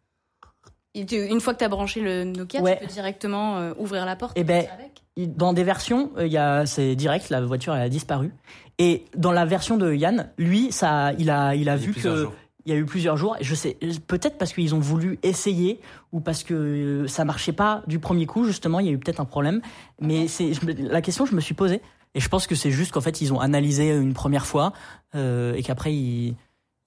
Et 0.94 1.04
tu- 1.04 1.26
une 1.26 1.40
fois 1.40 1.52
que 1.52 1.58
t'as 1.58 1.68
branché 1.68 2.00
le 2.00 2.24
Nokia, 2.24 2.62
Ouais. 2.62 2.78
tu 2.80 2.86
peux 2.86 2.92
directement 2.92 3.58
euh, 3.58 3.72
ouvrir 3.78 4.06
la 4.06 4.16
porte. 4.16 4.32
Eh 4.36 4.40
et 4.40 4.44
ben, 4.44 4.64
partir 4.64 4.72
avec. 5.18 5.36
dans 5.36 5.52
des 5.52 5.64
versions, 5.64 6.10
euh, 6.16 6.26
il 6.26 6.32
y 6.32 6.38
a, 6.38 6.64
c'est 6.64 6.94
direct, 6.94 7.28
la 7.28 7.40
voiture 7.42 7.74
elle 7.74 7.82
a 7.82 7.88
disparu. 7.88 8.32
Et 8.78 9.04
dans 9.16 9.32
la 9.32 9.44
version 9.44 9.76
de 9.76 9.92
Yann, 9.92 10.30
lui, 10.38 10.70
ça, 10.72 11.12
il 11.18 11.28
a, 11.28 11.54
il 11.54 11.68
a 11.68 11.74
Il 11.76 11.80
vu 11.82 11.92
que 11.92 12.00
jours. 12.22 12.32
Il 12.66 12.72
y 12.72 12.74
a 12.74 12.78
eu 12.78 12.84
plusieurs 12.84 13.16
jours. 13.16 13.36
Je 13.40 13.55
sais, 13.55 13.78
peut-être 14.09 14.36
parce 14.38 14.52
qu'ils 14.52 14.74
ont 14.74 14.80
voulu 14.80 15.18
essayer 15.22 15.80
ou 16.12 16.20
parce 16.20 16.43
que 16.43 16.52
euh, 16.55 17.06
ça 17.06 17.24
marchait 17.24 17.52
pas 17.52 17.82
du 17.86 17.98
premier 18.01 18.26
coup. 18.26 18.44
Justement, 18.44 18.80
il 18.80 18.86
y 18.86 18.88
a 18.88 18.93
eu 18.93 18.98
peut-être 18.98 19.20
un 19.20 19.24
problème. 19.24 19.62
Mais 20.01 20.26
c'est 20.28 20.51
la 20.78 21.01
question, 21.01 21.24
je 21.26 21.34
me 21.34 21.40
suis 21.40 21.55
posée. 21.55 21.80
Et 22.14 22.20
je 22.20 22.28
pense 22.28 22.47
que 22.47 22.55
c'est 22.55 22.70
juste 22.70 22.93
qu'en 22.93 23.01
fait, 23.01 23.20
ils 23.20 23.32
ont 23.32 23.40
analysé 23.40 23.90
une 23.90 24.14
première 24.14 24.47
fois 24.47 24.72
euh, 25.14 25.55
et 25.55 25.62
qu'après 25.62 25.93
ils, 25.94 26.34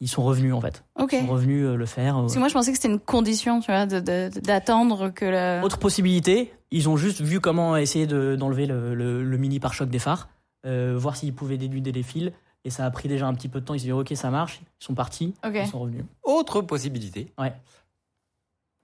ils 0.02 0.08
sont 0.08 0.24
revenus 0.24 0.54
en 0.54 0.60
fait. 0.62 0.84
Ok. 1.00 1.14
Ils 1.14 1.20
sont 1.26 1.32
revenus 1.32 1.66
euh, 1.66 1.76
le 1.76 1.86
faire. 1.86 2.18
euh. 2.18 2.22
Parce 2.22 2.34
que 2.34 2.40
moi, 2.40 2.48
je 2.50 2.54
pensais 2.54 2.72
que 2.72 2.78
c'était 2.78 2.92
une 2.94 3.00
condition, 3.00 3.60
tu 3.60 3.72
vois, 3.72 3.86
de- 3.86 4.00
de- 4.00 4.40
d'attendre 4.42 5.10
que 5.10 5.26
le. 5.26 5.64
Autre 5.64 5.78
possibilité, 5.78 6.52
ils 6.72 6.90
ont 6.90 6.98
juste 6.98 7.22
vu 7.22 7.40
comment 7.40 7.78
essayer 7.78 8.08
de- 8.08 8.36
d'enlever 8.36 8.66
le, 8.66 8.96
le- 8.96 9.24
le 9.24 9.38
mini 9.38 9.60
pare-choc 9.60 9.90
des 9.90 10.00
phares, 10.00 10.30
voir 10.66 11.16
s'ils 11.16 11.34
pouvaient 11.34 11.58
déduder 11.58 11.92
les 11.92 12.04
fils. 12.04 12.32
Et 12.66 12.70
ça 12.70 12.86
a 12.86 12.92
pris 12.92 13.08
déjà 13.08 13.26
un 13.28 13.34
petit 13.34 13.48
peu 13.48 13.62
de 13.62 13.66
temps. 13.66 13.74
Ils 13.74 13.80
se 13.80 13.86
dit 13.86 13.92
ok, 13.92 14.12
ça 14.16 14.30
marche. 14.30 14.60
Ils 14.82 14.86
sont 14.86 14.94
partis. 14.94 15.34
Ils 15.46 15.68
sont 15.68 15.80
revenus. 15.80 16.04
Autre 16.24 16.62
possibilité. 16.62 17.32
Ouais. 17.38 17.54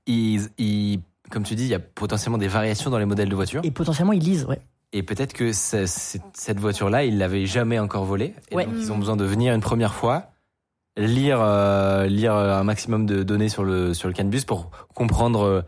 Ils, 0.07 0.49
ils- 0.57 0.99
comme 1.31 1.43
tu 1.43 1.55
dis, 1.55 1.63
il 1.63 1.69
y 1.69 1.73
a 1.75 1.79
potentiellement 1.79 2.37
des 2.37 2.47
variations 2.47 2.89
dans 2.91 2.99
les 2.99 3.05
modèles 3.05 3.29
de 3.29 3.35
voitures. 3.35 3.61
Et 3.63 3.71
potentiellement 3.71 4.13
ils 4.13 4.21
lisent. 4.23 4.45
Ouais. 4.45 4.61
Et 4.93 5.03
peut-être 5.03 5.33
que 5.33 5.51
cette 5.51 6.59
voiture-là, 6.59 7.03
ils 7.03 7.17
l'avaient 7.17 7.45
jamais 7.47 7.79
encore 7.79 8.05
volée. 8.05 8.33
Et 8.51 8.55
Ouais. 8.55 8.65
donc, 8.65 8.75
ils 8.77 8.91
ont 8.91 8.97
besoin 8.97 9.17
de 9.17 9.25
venir 9.25 9.53
une 9.53 9.59
première 9.61 9.93
fois, 9.93 10.27
lire, 10.95 11.41
euh, 11.41 12.05
lire 12.05 12.33
un 12.33 12.63
maximum 12.63 13.05
de 13.05 13.23
données 13.23 13.49
sur 13.49 13.63
le, 13.65 13.93
sur 13.93 14.07
le 14.07 14.13
Canbus 14.13 14.41
pour 14.45 14.69
comprendre, 14.93 15.41
euh, 15.41 15.61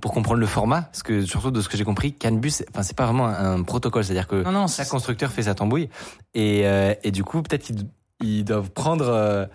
pour 0.00 0.12
comprendre 0.12 0.38
le 0.40 0.46
format. 0.46 0.82
Parce 0.82 1.02
que, 1.02 1.22
surtout 1.22 1.50
de 1.50 1.60
ce 1.60 1.68
que 1.68 1.76
j'ai 1.76 1.84
compris, 1.84 2.12
Canbus, 2.12 2.62
enfin, 2.70 2.82
c'est 2.82 2.96
pas 2.96 3.04
vraiment 3.06 3.26
un, 3.26 3.56
un 3.58 3.62
protocole. 3.62 4.04
C'est-à-dire 4.04 4.28
que 4.28 4.42
Non 4.44 4.52
non. 4.52 4.66
chaque 4.68 4.88
constructeur 4.88 5.30
fait 5.32 5.42
sa 5.42 5.54
tambouille. 5.54 5.88
Et, 6.34 6.62
euh, 6.66 6.94
et 7.02 7.10
du 7.10 7.24
coup, 7.24 7.42
peut-être 7.42 7.62
qu'ils 7.64 7.86
ils 8.20 8.44
doivent 8.44 8.70
prendre, 8.70 9.08
euh, 9.08 9.46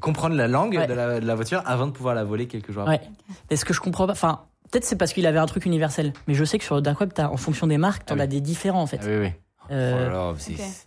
comprendre 0.00 0.36
la 0.36 0.48
langue 0.48 0.76
Ouais. 0.76 0.86
de, 0.86 0.92
la, 0.92 1.20
de 1.20 1.26
la 1.26 1.34
voiture 1.34 1.62
avant 1.64 1.86
de 1.86 1.92
pouvoir 1.92 2.14
la 2.14 2.24
voler 2.24 2.46
quelques 2.46 2.70
jours 2.72 2.82
après. 2.82 2.98
Ouais. 2.98 3.10
Mais 3.50 3.56
ce 3.56 3.64
que 3.64 3.72
je 3.72 3.80
comprends 3.80 4.06
pas, 4.06 4.12
enfin, 4.12 4.40
peut-être 4.70 4.84
c'est 4.84 4.96
parce 4.96 5.12
qu'il 5.14 5.26
avait 5.26 5.38
un 5.38 5.46
truc 5.46 5.64
universel. 5.64 6.12
Mais 6.28 6.34
je 6.34 6.44
sais 6.44 6.58
que 6.58 6.64
sur 6.64 6.74
le 6.74 6.82
dark 6.82 7.00
web, 7.00 7.10
t'as, 7.14 7.28
en 7.28 7.36
fonction 7.38 7.66
des 7.66 7.78
marques, 7.78 8.04
t'en 8.04 8.14
Ah 8.14 8.18
oui. 8.18 8.22
as 8.24 8.26
des 8.26 8.40
différents 8.42 8.82
en 8.82 8.86
fait. 8.86 9.00
Ah 9.02 9.06
oui, 9.06 9.16
oui. 9.20 9.32
Euh, 9.70 10.08
Oh 10.08 10.12
là 10.12 10.34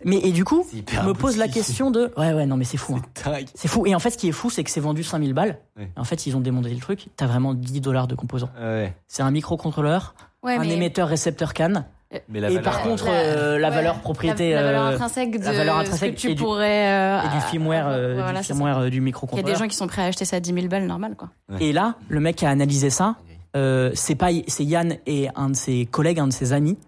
mais 0.04 0.16
et 0.18 0.32
du 0.32 0.44
coup, 0.44 0.64
je 0.72 1.00
me 1.00 1.12
pose 1.14 1.36
la 1.36 1.48
question 1.48 1.90
de, 1.90 2.12
ouais 2.16 2.32
ouais 2.32 2.46
non 2.46 2.56
mais 2.56 2.64
c'est 2.64 2.76
fou. 2.76 2.96
hein. 3.24 3.32
C'est 3.54 3.68
fou. 3.68 3.86
Et 3.86 3.94
en 3.94 3.98
fait, 3.98 4.10
ce 4.10 4.18
qui 4.18 4.28
est 4.28 4.32
fou, 4.32 4.50
c'est 4.50 4.62
que 4.64 4.70
c'est 4.70 4.80
vendu 4.80 5.02
5000 5.02 5.32
balles. 5.34 5.58
Ouais. 5.76 5.90
En 5.96 6.04
fait, 6.04 6.26
ils 6.26 6.36
ont 6.36 6.40
démonté 6.40 6.70
le 6.70 6.78
truc. 6.80 7.08
T'as 7.16 7.26
vraiment 7.26 7.54
10 7.54 7.80
dollars 7.80 8.06
de 8.06 8.14
composants. 8.14 8.50
Ouais. 8.60 8.94
C'est 9.08 9.22
un 9.22 9.30
microcontrôleur, 9.30 10.14
Ouais, 10.42 10.54
un 10.56 10.60
mais 10.60 10.74
émetteur 10.74 11.08
récepteur 11.08 11.52
CAN. 11.54 11.84
Mais 12.30 12.40
la 12.40 12.48
et 12.50 12.54
valeur, 12.54 12.62
par 12.72 12.80
euh, 12.80 12.88
contre, 12.88 13.04
la- 13.04 13.10
euh, 13.12 13.58
la 13.58 13.68
ouais, 13.68 13.74
valeur 13.74 14.00
propriété 14.00 14.50
la, 14.54 14.62
la 14.62 14.66
valeur 14.68 14.82
euh, 14.86 14.94
intrinsèque 14.94 15.38
de 15.38 15.44
la 15.44 15.52
valeur 15.52 15.76
ce 15.76 15.80
intrinsèque 15.82 16.14
que 16.14 16.20
tu 16.20 16.30
et 16.30 16.34
du- 16.34 16.42
pourrais. 16.42 16.88
euh, 16.88 17.20
et 17.22 17.28
du 17.34 17.40
firmware, 17.50 17.86
euh, 17.88 18.14
voilà, 18.14 18.40
du 18.40 18.46
firmware 18.46 18.78
euh, 18.78 18.84
du 18.88 18.92
Il 18.92 18.94
y 18.94 18.98
a 18.98 19.04
microcontrôleur. 19.04 19.44
des 19.54 19.58
gens 19.62 19.68
qui 19.68 19.76
sont 19.76 19.86
prêts 19.88 20.00
à 20.02 20.06
acheter 20.06 20.24
ça 20.24 20.36
à 20.36 20.40
10 20.40 20.54
000 20.54 20.68
balles, 20.68 20.86
normal, 20.86 21.16
quoi. 21.16 21.28
Et 21.60 21.72
là, 21.74 21.96
le 22.08 22.20
mec 22.20 22.36
qui 22.36 22.46
a 22.46 22.48
analysé 22.50 22.88
ça, 22.88 23.16
euh, 23.56 23.90
c'est 23.94 24.14
pas, 24.14 24.28
c'est 24.46 24.64
Yann 24.64 24.96
et 25.06 25.28
un 25.34 25.50
de 25.50 25.56
ses 25.56 25.84
collègues, 25.84 26.18
un 26.20 26.28
de 26.28 26.32
ses 26.32 26.54
amis. 26.54 26.78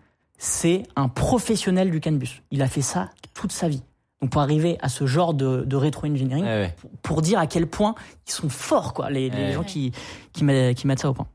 C'est 0.42 0.84
un 0.96 1.08
professionnel 1.08 1.90
du 1.90 2.00
Canbus. 2.00 2.40
Il 2.50 2.62
a 2.62 2.66
fait 2.68 2.80
ça 2.80 3.10
toute 3.34 3.52
sa 3.52 3.68
vie. 3.68 3.82
Donc 4.22 4.30
pour 4.30 4.40
arriver 4.40 4.78
à 4.80 4.88
ce 4.88 5.06
genre 5.06 5.34
de, 5.34 5.64
de 5.66 5.76
rétro-engineering, 5.76 6.44
ouais. 6.44 6.74
pour, 6.80 6.90
pour 7.02 7.22
dire 7.22 7.38
à 7.38 7.46
quel 7.46 7.66
point 7.66 7.94
ils 8.26 8.32
sont 8.32 8.48
forts, 8.48 8.94
quoi, 8.94 9.10
les, 9.10 9.28
les 9.28 9.36
Ouais. 9.48 9.52
gens 9.52 9.62
qui, 9.64 9.92
qui, 10.32 10.44
mettent, 10.44 10.76
qui 10.78 10.86
mettent 10.86 11.00
ça 11.00 11.10
au 11.10 11.14
point. 11.14 11.26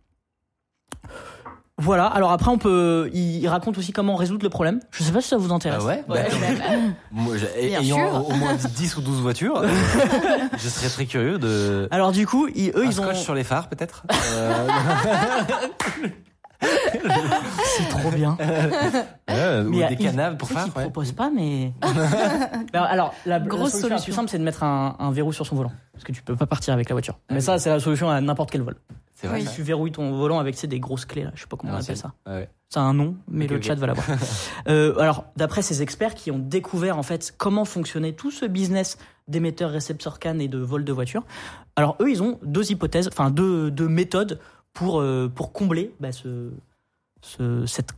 Voilà, 1.77 2.05
alors 2.07 2.31
après 2.31 2.49
on 2.49 2.57
peut. 2.57 3.09
Il, 3.13 3.45
raconte 3.49 3.77
aussi 3.77 3.91
comment 3.91 4.15
résoudre 4.15 4.43
le 4.43 4.49
problème. 4.49 4.79
Je 4.91 5.03
sais 5.03 5.11
pas 5.11 5.19
si 5.21 5.27
ça 5.27 5.35
vous 5.37 5.51
intéresse. 5.51 5.83
Ah 5.83 5.87
ouais, 5.87 6.03
Bah, 6.07 6.15
moi, 7.11 7.35
ayant 7.59 7.97
sûr. 7.97 8.29
au, 8.29 8.33
moins 8.33 8.55
10 8.55 8.97
ou 8.97 9.01
12 9.01 9.19
voitures, 9.21 9.57
euh, 9.57 9.67
je 10.57 10.67
serais 10.69 10.87
très 10.89 11.05
curieux 11.05 11.37
de. 11.37 11.87
Alors 11.91 12.11
du 12.13 12.25
coup, 12.25 12.47
ils- 12.55 12.69
eux 12.75 12.85
un 12.85 12.89
ils 12.89 13.01
ont. 13.01 13.13
sur 13.13 13.35
les 13.35 13.43
phares 13.43 13.67
peut-être 13.67 14.03
Euh, 14.33 14.67
C'est 17.77 17.89
trop 17.89 18.11
bien. 18.11 18.31
ou 19.29 19.69
Mais, 19.69 19.83
euh, 19.83 19.89
des 19.89 19.95
canaves 19.95 20.37
pour 20.37 20.47
phares 20.49 20.65
qu'ils 20.65 20.73
ouais. 20.75 20.83
proposent 20.83 21.11
pas, 21.11 21.29
mais. 21.29 21.73
Ben, 22.73 22.81
alors, 22.83 23.13
la, 23.25 23.39
la 23.39 23.45
Grosse 23.45 23.71
solution, 23.71 23.89
la 23.89 23.95
plus 23.95 24.01
solution. 24.03 24.13
simple, 24.15 24.29
c'est 24.29 24.39
de 24.39 24.43
mettre 24.43 24.63
un, 24.63 24.95
un 24.99 25.11
verrou 25.11 25.31
sur 25.33 25.45
son 25.45 25.55
volant. 25.55 25.71
Parce 25.93 26.03
que 26.03 26.11
tu 26.11 26.21
peux 26.21 26.35
pas 26.35 26.45
partir 26.45 26.73
avec 26.73 26.89
la 26.89 26.93
voiture. 26.95 27.17
Mais 27.31 27.41
ça, 27.41 27.57
c'est 27.59 27.69
la 27.69 27.79
solution 27.79 28.09
à 28.09 28.19
n'importe 28.21 28.51
quel 28.51 28.61
vol. 28.61 28.75
C'est 29.13 29.27
vrai 29.27 29.41
Oui. 29.41 29.47
Tu 29.55 29.61
verrouilles 29.63 29.91
ton 29.93 30.11
volant 30.17 30.39
avec 30.39 30.63
des 30.67 30.79
grosses 30.79 31.05
clés, 31.05 31.23
là. 31.23 31.31
je 31.35 31.41
sais 31.41 31.47
pas 31.47 31.55
comment 31.55 31.71
on 31.73 31.75
Ah, 31.75 31.79
appelle 31.79 31.95
c'est- 31.95 32.01
ça. 32.01 32.13
ouais. 32.27 32.49
Ça 32.67 32.81
a 32.81 32.83
un 32.83 32.93
nom, 32.95 33.15
mais 33.29 33.47
le 33.47 33.61
chat 33.61 33.75
va 33.75 33.87
l'avoir. 33.87 34.05
euh, 34.67 34.97
alors, 34.99 35.25
d'après 35.37 35.61
ces 35.61 35.81
experts 35.83 36.15
qui 36.15 36.31
ont 36.31 36.39
découvert 36.39 36.97
en 36.97 37.03
fait 37.03 37.33
comment 37.37 37.63
fonctionnait 37.63 38.11
tout 38.13 38.31
ce 38.31 38.45
business 38.45 38.97
d'émetteurs, 39.27 39.69
récepteurs 39.69 40.19
CAN 40.19 40.39
et 40.39 40.47
de 40.47 40.57
vol 40.57 40.83
de 40.83 40.91
voiture, 40.91 41.23
alors 41.75 41.95
eux, 42.01 42.09
ils 42.09 42.23
ont 42.23 42.39
deux 42.43 42.71
hypothèses, 42.71 43.07
enfin 43.07 43.29
deux, 43.29 43.69
deux 43.71 43.87
méthodes 43.87 44.39
pour, 44.75 44.99
euh, 44.99 45.31
pour 45.33 45.51
combler 45.53 45.91
bah, 45.99 46.11
ce, 46.11 46.51
ce- 47.21 47.65
cette 47.65 47.93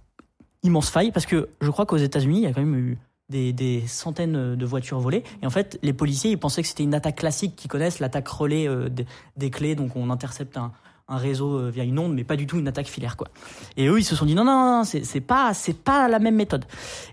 immense 0.63 0.89
faille. 0.89 1.11
Parce 1.11 1.25
que 1.25 1.49
je 1.59 1.69
crois 1.69 1.85
qu'aux 1.85 1.97
États-Unis, 1.97 2.37
il 2.37 2.43
y 2.43 2.47
a 2.47 2.53
quand 2.53 2.61
même 2.61 2.75
eu 2.75 2.97
des, 3.29 3.51
des 3.51 3.85
centaines 3.87 4.55
de 4.55 4.65
voitures 4.65 4.99
volées. 4.99 5.23
Et 5.41 5.47
en 5.47 5.49
fait, 5.49 5.77
les 5.81 5.91
policiers, 5.91 6.31
ils 6.31 6.37
pensaient 6.39 6.61
que 6.61 6.67
c'était 6.69 6.83
une 6.83 6.93
attaque 6.93 7.17
classique 7.17 7.57
qu'ils 7.57 7.69
connaissent, 7.69 7.99
l'attaque 7.99 8.27
relais 8.29 8.69
euh, 8.69 8.89
des, 9.35 9.49
clés. 9.49 9.75
Donc 9.75 9.97
on 9.97 10.09
intercepte 10.09 10.55
un, 10.55 10.71
réseau 11.09 11.57
euh, 11.57 11.71
via 11.71 11.83
une 11.83 11.97
onde, 11.97 12.13
mais 12.13 12.23
pas 12.23 12.35
du 12.35 12.45
tout 12.45 12.59
une 12.59 12.67
attaque 12.67 12.87
filaire, 12.87 13.17
quoi. 13.17 13.27
Et 13.75 13.87
eux, 13.87 13.97
ils 13.97 14.03
se 14.03 14.15
sont 14.15 14.25
dit 14.25 14.35
non, 14.35 14.45
non, 14.45 14.77
non, 14.77 14.83
c'est 14.83 15.21
pas, 15.21 15.53
c'est 15.55 15.77
pas 15.77 16.07
la 16.07 16.19
même 16.19 16.35
méthode. 16.35 16.65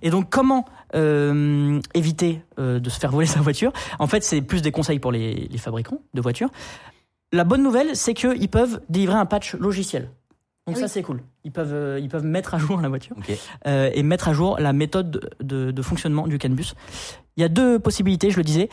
Et 0.03 0.11
donc, 0.11 0.29
comment 0.31 0.67
éviter 0.93 2.41
de 2.59 2.89
se 2.89 3.01
faire 3.01 3.11
voler 3.11 3.27
sa 3.39 3.41
voiture? 3.41 3.73
En 3.99 4.07
fait, 4.07 4.23
c'est 4.23 4.43
plus 4.43 4.63
des 4.63 4.73
conseils 4.73 4.99
pour 4.99 5.11
les 5.11 5.49
fabricants 5.59 6.01
de 6.13 6.21
voitures. 6.21 6.51
La 7.35 7.45
bonne 7.45 7.63
nouvelle, 7.63 7.97
c'est 7.97 8.15
qu'ils 8.15 8.49
peuvent 8.49 8.81
délivrer 8.89 9.17
un 9.17 9.27
patch 9.27 9.55
logiciel. 9.57 10.09
Donc 10.67 10.77
Oui. 10.77 10.81
ça, 10.83 10.89
c'est 10.89 11.03
cool. 11.03 11.21
Ils 11.45 11.51
peuvent, 11.53 11.75
euh, 11.75 11.99
ils 12.01 12.09
peuvent 12.09 12.25
mettre 12.25 12.55
à 12.55 12.59
jour 12.59 12.81
la 12.81 12.89
voiture 12.89 13.17
euh, 13.67 13.91
et 13.93 14.03
mettre 14.03 14.29
à 14.29 14.33
jour 14.33 14.57
la 14.61 14.73
méthode 14.73 15.11
de, 15.11 15.21
de- 15.43 15.71
de 15.73 15.83
fonctionnement 15.83 16.27
du 16.27 16.39
CAN 16.39 16.51
bus. 16.51 16.75
Il 17.37 17.41
y 17.43 17.45
a 17.45 17.49
deux 17.49 17.79
possibilités, 17.79 18.31
je 18.31 18.37
le 18.39 18.45
disais. 18.45 18.69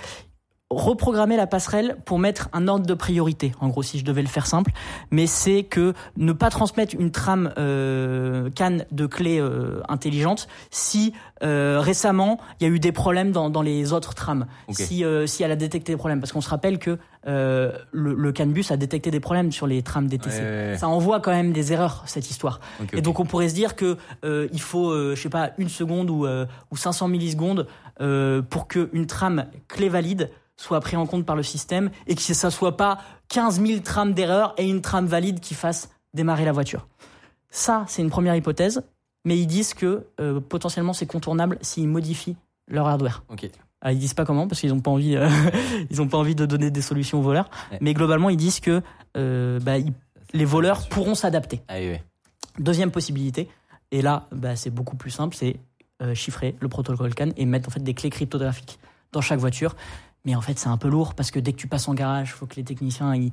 Reprogrammer 0.72 1.36
la 1.36 1.48
passerelle 1.48 1.98
pour 2.06 2.18
mettre 2.18 2.48
un 2.54 2.70
ordre 2.70 2.86
de 2.86 2.94
priorité. 2.94 3.52
En 3.60 3.68
gros, 3.68 3.84
si 3.84 4.00
je 4.00 4.06
devais 4.06 4.22
le 4.22 4.30
faire 4.30 4.48
simple, 4.48 4.72
mais 5.12 5.28
c'est 5.28 5.64
que 5.64 5.94
ne 6.16 6.32
pas 6.32 6.50
transmettre 6.50 6.96
une 6.98 7.12
trame 7.12 7.54
euh, 7.58 8.50
CAN 8.52 8.78
de 8.90 9.06
clés 9.06 9.40
euh, 9.40 9.82
intelligentes 9.90 10.48
si 10.70 11.14
euh, 11.44 11.80
récemment 11.82 12.40
il 12.60 12.68
y 12.68 12.72
a 12.72 12.74
eu 12.74 12.80
des 12.80 12.94
problèmes 12.94 13.34
dans, 13.34 13.50
dans 13.50 13.62
les 13.62 13.92
autres 13.92 14.14
trames. 14.14 14.46
Si, 14.70 15.04
euh, 15.04 15.28
si 15.28 15.44
elle 15.44 15.52
a 15.52 15.58
détecté 15.58 15.92
des 15.92 15.98
problèmes, 15.98 16.22
parce 16.22 16.32
qu'on 16.32 16.40
se 16.42 16.50
rappelle 16.50 16.80
que 16.80 16.98
euh, 17.28 17.74
le, 17.92 18.14
le 18.14 18.32
CAN 18.32 18.48
bus 18.48 18.72
a 18.72 18.78
détecté 18.78 19.12
des 19.12 19.20
problèmes 19.20 19.52
sur 19.52 19.68
les 19.68 19.82
trames 19.84 20.08
DTC. 20.08 20.38
Ouais, 20.38 20.42
ouais, 20.42 20.68
ouais. 20.72 20.78
Ça 20.78 20.88
envoie 20.88 21.20
quand 21.20 21.32
même 21.32 21.52
des 21.52 21.74
erreurs 21.74 22.04
cette 22.06 22.30
histoire. 22.30 22.62
Et 22.94 23.02
donc 23.02 23.20
on 23.20 23.26
pourrait 23.26 23.50
se 23.50 23.56
dire 23.56 23.76
que 23.76 23.98
euh, 24.24 24.48
il 24.54 24.62
faut, 24.62 24.90
euh, 24.90 25.16
je 25.16 25.22
sais 25.22 25.30
pas, 25.30 25.52
une 25.58 25.70
seconde 25.70 26.10
ou, 26.10 26.26
euh, 26.26 26.46
ou 26.72 26.78
500 26.78 27.10
millisecondes 27.10 27.68
euh, 28.00 28.42
pour 28.42 28.68
qu'une 28.68 29.06
trame 29.06 29.46
clé 29.68 29.90
valide 29.90 30.30
soit 30.62 30.80
prise 30.80 30.98
en 31.00 31.06
compte 31.08 31.26
par 31.26 31.36
le 31.36 31.44
système 31.44 31.90
et 32.08 32.16
que 32.16 32.22
ça 32.22 32.52
soit 32.52 32.78
pas 32.78 33.00
15 33.30 33.62
000 33.66 33.80
trames 33.82 34.14
d'erreur 34.14 34.54
et 34.58 34.70
une 34.70 34.82
trame 34.82 35.08
valide 35.08 35.40
qui 35.40 35.54
fasse 35.56 35.90
démarrer 36.14 36.46
la 36.46 36.52
voiture. 36.52 36.88
Ça, 37.50 37.84
c'est 37.88 38.02
une 38.02 38.10
première 38.10 38.36
hypothèse, 38.36 38.84
mais 39.26 39.38
ils 39.38 39.48
disent 39.48 39.74
que 39.74 40.06
euh, 40.20 40.40
potentiellement 40.40 40.94
c'est 40.94 41.06
contournable 41.08 41.58
s'ils 41.62 41.88
modifient 41.88 42.38
leur 42.68 42.88
hardware. 42.88 43.24
Ok. 43.30 43.50
Ah, 43.82 43.92
ils 43.92 44.00
disent 44.00 44.14
pas 44.14 44.26
comment 44.26 44.48
parce 44.48 44.62
qu'ils 44.62 44.72
ont 44.74 44.80
pas 44.80 44.92
envie, 44.92 45.16
euh, 45.18 45.28
ils 45.90 46.02
ont 46.02 46.08
pas 46.08 46.18
envie 46.18 46.36
de 46.36 46.46
donner 46.46 46.70
des 46.70 46.82
solutions 46.84 47.20
aux 47.20 47.24
voleurs. 47.24 47.50
Ouais. 47.72 47.80
Mais 47.82 47.94
globalement, 47.94 48.30
ils 48.30 48.38
disent 48.38 48.60
que 48.60 48.82
euh, 49.18 49.60
bah, 49.60 49.80
ils- 49.80 49.94
les 50.34 50.46
voleurs 50.46 50.88
pourront 50.88 51.16
s'adapter. 51.16 51.62
Ah 51.68 51.76
oui, 51.80 51.90
oui. 51.94 51.98
Deuxième 52.60 52.92
possibilité, 52.92 53.50
et 53.92 54.02
là, 54.02 54.28
bah, 54.32 54.56
c'est 54.56 54.70
beaucoup 54.70 54.96
plus 54.96 55.12
simple, 55.12 55.36
c'est 55.36 55.58
chiffrer 56.16 56.56
le 56.60 56.68
protocole 56.68 57.14
CAN 57.14 57.30
et 57.38 57.46
mettre 57.46 57.70
en 57.70 57.72
fait 57.72 57.84
des 57.84 57.94
clés 57.94 58.10
cryptographiques 58.10 58.80
dans 59.12 59.22
chaque 59.22 59.40
voiture. 59.40 59.76
Mais 60.26 60.36
en 60.36 60.42
fait, 60.42 60.60
c'est 60.60 60.70
un 60.70 60.78
peu 60.78 60.88
lourd 60.90 61.14
parce 61.16 61.32
que 61.32 61.40
dès 61.40 61.52
que 61.54 61.58
tu 61.58 61.68
passes 61.68 61.88
en 61.88 61.94
garage, 61.94 62.30
il 62.30 62.38
faut 62.38 62.46
que 62.46 62.56
les 62.56 62.64
techniciens, 62.64 63.16
ils, 63.16 63.24
ils- 63.26 63.32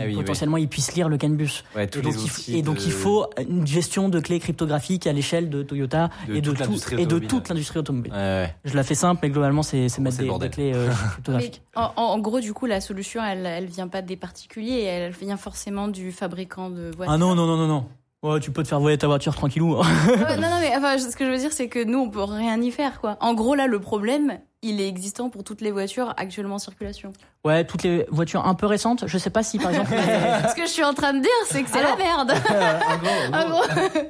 Ah 0.00 0.02
oui, 0.06 0.16
potentiellement, 0.16 0.56
ils 0.56 0.68
puissent 0.68 0.92
lire 0.96 1.08
le 1.08 1.16
CAN 1.16 1.28
bus. 1.30 1.62
Ouais, 1.76 1.84
Et 1.84 1.86
donc, 1.86 2.04
les 2.04 2.10
il, 2.10 2.16
f- 2.16 2.24
outils 2.40 2.58
et 2.58 2.62
donc 2.62 2.76
de- 2.78 2.82
il 2.82 2.90
faut 2.90 3.26
une 3.48 3.64
gestion 3.64 4.08
de 4.08 4.18
clés 4.18 4.40
cryptographiques 4.40 5.06
à 5.06 5.12
l'échelle 5.12 5.48
de 5.48 5.62
Toyota 5.62 6.10
De 6.26 6.34
et 6.34 6.40
de 6.40 6.50
toute 6.50 6.56
tout- 6.58 6.62
l'industrie 6.64 6.94
et 6.94 6.98
de 6.98 7.02
automobile. 7.04 7.28
toute 7.28 7.48
l'industrie 7.50 7.78
automobile. 7.78 8.12
Ouais, 8.12 8.18
ouais. 8.18 8.54
Je 8.64 8.74
la 8.74 8.82
fais 8.82 8.96
simple, 8.96 9.20
mais 9.22 9.30
globalement, 9.30 9.62
c'est 9.62 9.86
Oh, 9.96 10.00
mettre 10.00 10.38
des, 10.40 10.50
clés 10.50 10.72
euh, 10.74 10.88
cryptographiques. 11.12 11.62
en, 11.76 11.92
en- 11.94 12.02
en 12.02 12.18
gros, 12.18 12.40
du 12.40 12.52
coup, 12.52 12.66
la 12.66 12.80
solution, 12.80 13.22
elle, 13.24 13.46
elle 13.46 13.66
vient 13.66 13.86
pas 13.86 14.02
des 14.02 14.16
particuliers, 14.16 14.82
elle 14.82 15.12
vient 15.12 15.36
forcément 15.36 15.86
du 15.86 16.10
fabricant 16.10 16.68
de 16.70 16.90
voitures. 16.96 17.12
Ah 17.14 17.16
non, 17.18 17.36
non, 17.36 17.46
non, 17.46 17.56
non, 17.56 17.68
non. 17.68 17.84
Ouais, 18.24 18.40
tu 18.40 18.50
peux 18.50 18.62
te 18.62 18.68
faire 18.68 18.80
voler 18.80 18.96
ta 18.98 19.06
voiture 19.06 19.34
tranquillou. 19.36 19.76
hein. 19.76 19.86
Non, 20.08 20.48
non, 20.48 20.58
mais 20.60 20.74
enfin, 20.76 20.96
ce 20.98 21.14
que 21.14 21.26
je 21.26 21.30
veux 21.30 21.36
dire, 21.38 21.52
c'est 21.52 21.68
que 21.68 21.84
nous, 21.84 21.98
on 21.98 22.08
peut 22.10 22.24
rien 22.24 22.58
y 22.60 22.70
faire, 22.70 23.00
quoi. 23.00 23.18
En 23.20 23.34
gros, 23.34 23.54
là, 23.54 23.66
le 23.66 23.78
problème, 23.80 24.38
il 24.64 24.80
est 24.80 24.88
existant 24.88 25.28
pour 25.30 25.44
toutes 25.44 25.60
les 25.60 25.70
voitures 25.70 26.12
actuellement 26.16 26.56
en 26.56 26.58
circulation. 26.58 27.12
Ouais, 27.44 27.64
toutes 27.64 27.82
les 27.84 28.06
voitures 28.10 28.46
un 28.46 28.54
peu 28.54 28.66
récentes. 28.66 29.04
Je 29.06 29.18
sais 29.18 29.30
pas 29.30 29.42
si 29.42 29.58
par 29.58 29.70
exemple. 29.70 29.90
Ce 30.50 30.54
que 30.54 30.62
je 30.62 30.70
suis 30.70 30.82
en 30.84 30.94
train 30.94 31.12
de 31.12 31.20
dire, 31.20 31.30
c'est 31.46 31.62
que 31.62 31.70
c'est 31.70 31.82
la 31.82 31.94
merde. 31.96 32.32
en 32.48 32.98
gros, 32.98 33.08
en 33.32 33.40
En 33.42 33.48
gros, 33.50 33.62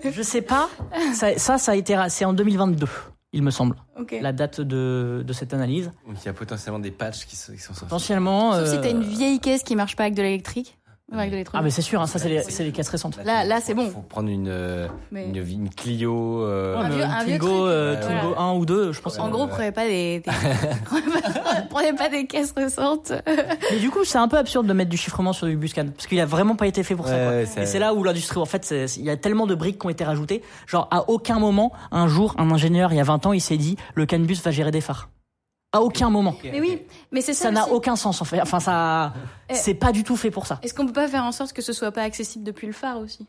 gros. 0.02 0.10
je 0.10 0.22
sais 0.22 0.42
pas. 0.42 0.68
Ça, 1.12 1.36
ça, 1.38 1.58
ça 1.58 1.72
a 1.72 1.74
été. 1.74 1.96
C'est 2.08 2.24
en 2.24 2.32
2022, 2.32 2.86
il 3.32 3.42
me 3.42 3.50
semble, 3.50 3.76
Ok. 3.98 4.16
la 4.20 4.32
date 4.32 4.60
de, 4.60 5.22
de 5.26 5.32
cette 5.32 5.52
analyse. 5.52 5.90
Donc 6.06 6.16
il 6.22 6.26
y 6.26 6.28
a 6.28 6.32
potentiellement 6.32 6.78
des 6.78 6.90
patchs 6.92 7.26
qui 7.26 7.36
sont, 7.36 7.52
qui 7.52 7.58
sont 7.58 7.74
sortis. 7.74 7.84
Potentiellement. 7.86 8.52
Sauf 8.54 8.68
si 8.70 8.76
euh, 8.76 8.80
t'as 8.80 8.90
une 8.90 9.02
vieille 9.02 9.40
caisse 9.40 9.62
qui 9.64 9.74
marche 9.76 9.96
pas 9.96 10.04
avec 10.04 10.14
de 10.14 10.22
l'électrique. 10.22 10.78
Ouais, 11.12 11.18
Avec 11.20 11.32
de. 11.44 11.50
Ah, 11.52 11.60
mais 11.60 11.68
c'est 11.68 11.82
sûr, 11.82 12.00
hein, 12.00 12.06
ça, 12.06 12.18
c'est 12.18 12.30
les, 12.30 12.42
c'est 12.42 12.64
les 12.64 12.72
caisses 12.72 12.88
récentes. 12.88 13.18
Là- 13.24 13.44
là, 13.44 13.60
c'est 13.60 13.74
bon. 13.74 13.90
Faut 13.90 14.00
prendre 14.00 14.30
une, 14.30 14.48
euh, 14.48 14.88
Mais- 15.12 15.28
une, 15.28 15.36
une 15.36 15.68
Clio. 15.68 16.42
euh, 16.42 16.76
Un 16.76 16.84
Ouais, 16.84 16.88
mais 16.88 16.94
vieux- 16.96 17.04
une 17.04 17.10
un 17.10 17.24
vieux 17.24 17.38
Twingo, 17.38 17.46
truc. 17.46 17.68
euh, 17.68 17.94
Ouais, 17.94 18.00
Twingo 18.00 18.26
voilà. 18.28 18.40
1 18.40 18.52
ou 18.54 18.66
2, 18.66 18.92
je 18.92 19.00
pense. 19.02 19.18
En 19.18 19.28
gros, 19.28 19.46
prenez 19.46 19.70
pas 19.70 19.86
des, 19.86 20.20
des- 20.20 20.30
prenez 21.70 21.92
pas 21.92 22.08
des 22.08 22.26
caisses 22.26 22.52
récentes. 22.56 23.12
Mais 23.70 23.78
du 23.80 23.90
coup, 23.90 24.04
c'est 24.04 24.16
un 24.18 24.28
peu 24.28 24.38
absurde 24.38 24.66
de 24.66 24.72
mettre 24.72 24.90
du 24.90 24.96
chiffrement 24.96 25.34
sur 25.34 25.46
du 25.46 25.56
buscan 25.56 25.86
parce 25.94 26.06
qu'il 26.06 26.18
a 26.20 26.26
vraiment 26.26 26.56
pas 26.56 26.66
été 26.66 26.82
fait 26.82 26.96
pour 26.96 27.06
ça. 27.06 27.16
Quoi. 27.16 27.28
ouais, 27.28 27.42
Et 27.58 27.66
c'est 27.66 27.78
là 27.78 27.92
où 27.92 28.02
l'industrie, 28.02 28.38
en 28.40 28.46
fait, 28.46 28.74
il 28.96 29.04
y 29.04 29.10
a 29.10 29.16
tellement 29.18 29.46
de 29.46 29.54
briques 29.54 29.78
qui 29.78 29.86
ont 29.86 29.90
été 29.90 30.04
rajoutées. 30.04 30.42
Genre, 30.66 30.88
à 30.90 31.08
aucun 31.10 31.38
moment, 31.38 31.70
un 31.92 32.06
jour, 32.08 32.34
un 32.38 32.50
ingénieur, 32.50 32.92
il 32.92 32.96
y 32.96 33.00
a 33.00 33.04
20 33.04 33.26
ans, 33.26 33.32
il 33.34 33.40
s'est 33.42 33.58
dit, 33.58 33.76
le 33.94 34.06
CAN-bus 34.06 34.42
va 34.42 34.50
gérer 34.50 34.70
des 34.70 34.80
phares. 34.80 35.10
À 35.74 35.80
aucun 35.82 36.08
moment. 36.08 36.34
Mais 36.44 36.60
oui, 36.60 36.78
mais 37.12 37.20
c'est 37.20 37.34
ça. 37.34 37.44
Ça 37.46 37.50
n'a 37.50 37.68
aucun 37.68 37.96
sens, 37.96 38.22
en 38.22 38.24
fait. 38.24 38.40
Enfin, 38.40 38.60
ça, 38.60 39.12
Eh. 39.50 39.54
c'est 39.54 39.74
pas 39.74 39.92
du 39.92 40.04
tout 40.04 40.16
fait 40.16 40.30
pour 40.30 40.46
ça. 40.46 40.58
Est-ce 40.62 40.72
qu'on 40.72 40.86
peut 40.86 40.92
pas 40.92 41.08
faire 41.08 41.24
en 41.24 41.32
sorte 41.32 41.52
que 41.52 41.62
ce 41.62 41.72
soit 41.72 41.90
pas 41.92 42.02
accessible 42.02 42.44
depuis 42.44 42.66
le 42.66 42.72
phare 42.72 42.98
aussi? 43.00 43.26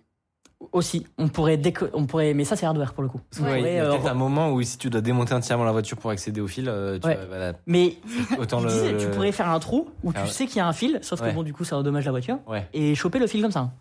Aussi, 0.72 1.06
on 1.18 1.28
pourrait 1.28 1.58
déco- 1.58 1.90
on 1.94 2.06
pourrait, 2.06 2.34
mais 2.34 2.46
ça, 2.46 2.56
c'est 2.56 2.66
hardware 2.66 2.94
pour 2.94 3.04
le 3.04 3.10
coup. 3.10 3.18
Ouais, 3.18 3.24
il 3.34 3.42
y 3.42 3.46
pourrait, 3.46 3.80
a 3.80 3.84
euh, 3.86 3.92
peut-être 3.92 4.08
un 4.08 4.14
moment 4.14 4.52
où 4.52 4.62
si 4.62 4.78
tu 4.78 4.90
dois 4.90 5.02
démonter 5.02 5.34
entièrement 5.34 5.66
la 5.66 5.72
voiture 5.74 5.98
pour 5.98 6.12
accéder 6.12 6.40
au 6.40 6.48
fil, 6.48 6.70
euh, 6.70 6.98
tu 6.98 7.08
Ouais. 7.08 7.16
vas- 7.16 7.26
voilà, 7.26 7.54
mais 7.68 7.98
autant 8.40 8.62
le. 8.62 8.70
disait, 8.70 8.96
tu 8.98 9.08
pourrais 9.10 9.32
faire 9.34 9.50
un 9.50 9.60
trou 9.60 9.90
où 10.04 10.12
Ah 10.16 10.20
tu 10.20 10.26
ouais. 10.26 10.32
sais 10.32 10.46
qu'il 10.48 10.58
y 10.58 10.60
a 10.62 10.68
un 10.68 10.74
fil, 10.74 11.00
sauf 11.02 11.22
que 11.22 11.30
bon, 11.32 11.44
du 11.44 11.54
coup, 11.54 11.66
ça 11.66 11.78
endommage 11.78 12.06
la 12.06 12.12
voiture, 12.12 12.38
Ouais, 12.48 12.68
et 12.74 12.96
choper 12.96 13.20
le 13.20 13.28
fil 13.28 13.42
comme 13.42 13.52
ça. 13.52 13.72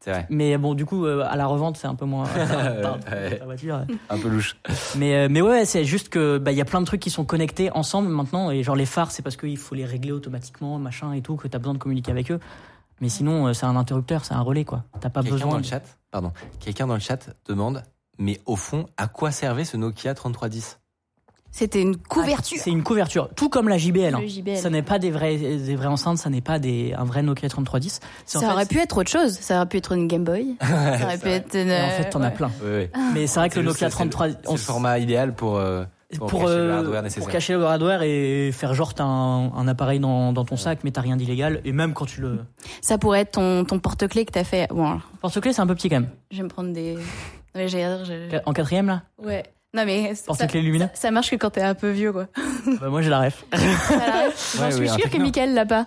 C'est 0.00 0.10
vrai. 0.12 0.26
Mais 0.30 0.56
bon, 0.58 0.74
du 0.74 0.86
coup, 0.86 1.06
euh, 1.06 1.24
à 1.28 1.36
la 1.36 1.46
revente, 1.46 1.76
c'est 1.76 1.86
un 1.88 1.94
peu 1.94 2.04
moins. 2.04 2.24
Pardon, 2.82 2.98
Ouais. 3.10 3.38
la 3.38 3.44
voiture. 3.44 3.84
Un 4.08 4.18
peu 4.18 4.28
louche. 4.28 4.56
Mais 4.96 5.14
euh, 5.16 5.28
mais 5.30 5.40
ouais, 5.42 5.64
c'est 5.64 5.84
juste 5.84 6.08
que 6.08 6.38
bah 6.38 6.52
il 6.52 6.58
y 6.58 6.60
a 6.60 6.64
plein 6.64 6.80
de 6.80 6.86
trucs 6.86 7.00
qui 7.00 7.10
sont 7.10 7.24
connectés 7.24 7.70
ensemble 7.72 8.08
maintenant 8.08 8.50
et 8.50 8.62
genre 8.62 8.76
les 8.76 8.86
phares, 8.86 9.10
c'est 9.10 9.22
parce 9.22 9.36
qu'il 9.36 9.56
faut 9.58 9.74
les 9.74 9.84
régler 9.84 10.12
automatiquement, 10.12 10.78
machin 10.78 11.12
et 11.12 11.22
tout, 11.22 11.36
que 11.36 11.48
t'as 11.48 11.58
besoin 11.58 11.74
de 11.74 11.78
communiquer 11.78 12.12
avec 12.12 12.30
eux. 12.30 12.38
Mais 13.00 13.08
sinon, 13.08 13.48
euh, 13.48 13.52
c'est 13.52 13.66
un 13.66 13.76
interrupteur, 13.76 14.24
c'est 14.24 14.34
un 14.34 14.40
relais 14.40 14.64
quoi. 14.64 14.84
T'as 15.00 15.10
pas 15.10 15.20
Quelqu'un 15.22 15.34
besoin. 15.36 15.50
dans 15.52 15.58
le 15.58 15.62
chat, 15.64 15.82
pardon, 16.10 16.32
quelqu'un 16.60 16.86
dans 16.86 16.94
le 16.94 17.00
chat 17.00 17.28
demande, 17.46 17.82
mais 18.18 18.40
au 18.46 18.56
fond, 18.56 18.86
à 18.96 19.08
quoi 19.08 19.30
servait 19.32 19.64
ce 19.64 19.76
Nokia 19.76 20.14
3310 20.14 20.78
C'était 21.58 21.80
une 21.80 21.96
couverture. 21.96 22.58
Ah, 22.60 22.62
C'est 22.64 22.70
une 22.70 22.82
couverture, 22.82 23.30
tout 23.34 23.48
comme 23.48 23.70
la 23.70 23.78
JBL. 23.78 24.14
hein. 24.14 24.18
Le 24.20 24.26
JBL. 24.26 24.58
Ça 24.58 24.68
n'est 24.68 24.82
pas 24.82 24.98
des 24.98 25.10
vrais 25.10 25.36
des 25.38 25.74
vraies 25.74 25.86
enceintes, 25.86 26.18
ça 26.18 26.28
n'est 26.28 26.42
pas 26.42 26.58
des 26.58 26.92
un 26.92 27.04
vrai 27.04 27.22
Nokia 27.22 27.48
3310. 27.48 28.00
C'est 28.26 28.36
en 28.36 28.40
Ça 28.42 28.46
fait- 28.48 28.52
aurait 28.52 28.66
pu 28.66 28.78
être 28.78 28.98
autre 28.98 29.10
chose. 29.10 29.32
Ça 29.40 29.56
aurait 29.56 29.66
pu 29.66 29.78
être 29.78 29.92
une 29.92 30.06
Game 30.06 30.22
Boy. 30.24 30.56
ça 30.60 31.04
aurait 31.04 31.16
pu 31.18 31.28
être 31.28 31.54
une. 31.56 31.72
En 31.72 31.88
fait, 31.90 32.10
t'en 32.10 32.20
as 32.20 32.30
plein. 32.30 32.50
Ouais, 32.62 32.68
ouais. 32.70 32.90
Mais 33.14 33.26
c'est 33.26 33.40
vrai 33.40 33.48
que 33.48 33.56
le 33.56 33.62
le- 33.62 33.68
Nokia 33.68 33.90
c'est- 33.90 33.96
c'est 33.96 34.04
le- 34.04 34.10
33 34.10 34.26
C'est 34.44 34.52
le 34.52 34.56
format 34.58 34.98
idéal 34.98 35.34
pour, 35.34 35.56
euh, 35.56 35.84
pour, 36.18 36.26
pour, 36.28 36.40
cacher 36.42 36.54
le 36.56 36.60
euh, 36.60 36.76
hardware 36.76 37.02
nécessaire. 37.02 37.22
pour 37.24 37.32
cacher 37.32 37.52
le 37.54 37.64
hardware 37.64 38.02
et 38.02 38.50
faire 38.52 38.74
genre 38.74 38.92
t'as 38.92 39.04
un, 39.04 39.50
un 39.54 39.66
appareil 39.66 39.98
dans, 39.98 40.34
dans 40.34 40.44
ton 40.44 40.56
sac 40.58 40.80
mais 40.84 40.90
t'as 40.90 41.00
rien 41.00 41.16
d'illégal 41.16 41.62
et 41.64 41.72
même 41.72 41.94
quand 41.94 42.04
tu 42.04 42.20
le 42.20 42.38
Ça 42.82 42.98
pourrait 42.98 43.20
être 43.22 43.32
ton, 43.32 43.64
ton 43.64 43.78
porte-clés 43.78 44.26
que 44.26 44.30
t'as 44.32 44.44
fait. 44.44 44.68
Bon, 44.68 44.86
alors, 44.86 45.00
porte-clés 45.22 45.54
c'est 45.54 45.62
un 45.62 45.66
peu 45.66 45.74
petit 45.74 45.88
quand 45.88 45.96
même 46.00 46.10
je 46.30 46.36
vais 46.36 46.42
me 46.42 46.48
prendre 46.48 46.72
des. 46.74 46.98
Ouais, 47.54 47.66
je- 47.68 48.36
en 48.44 48.52
quatrième 48.52 48.86
là? 48.88 49.02
Ouais. 49.24 49.42
Non, 49.76 49.84
mais. 49.84 50.14
ça- 50.14 50.24
porte-clés 50.26 50.62
lumineux 50.62 50.88
Ça 50.94 51.10
marche 51.10 51.30
que 51.30 51.36
quand 51.36 51.50
t'es 51.50 51.60
un 51.62 51.74
peu 51.74 51.90
vieux, 51.90 52.12
quoi. 52.12 52.26
bah, 52.80 52.88
moi 52.88 53.02
j'ai 53.02 53.10
la 53.10 53.20
ref 53.20 53.44
Ça 53.52 53.58
Ouais, 54.64 54.70
suis 54.72 54.80
oui, 54.80 54.88
sûre 54.88 55.10
que. 55.10 55.18
Mickaël 55.18 55.52
l'a 55.54 55.66
pas. 55.66 55.86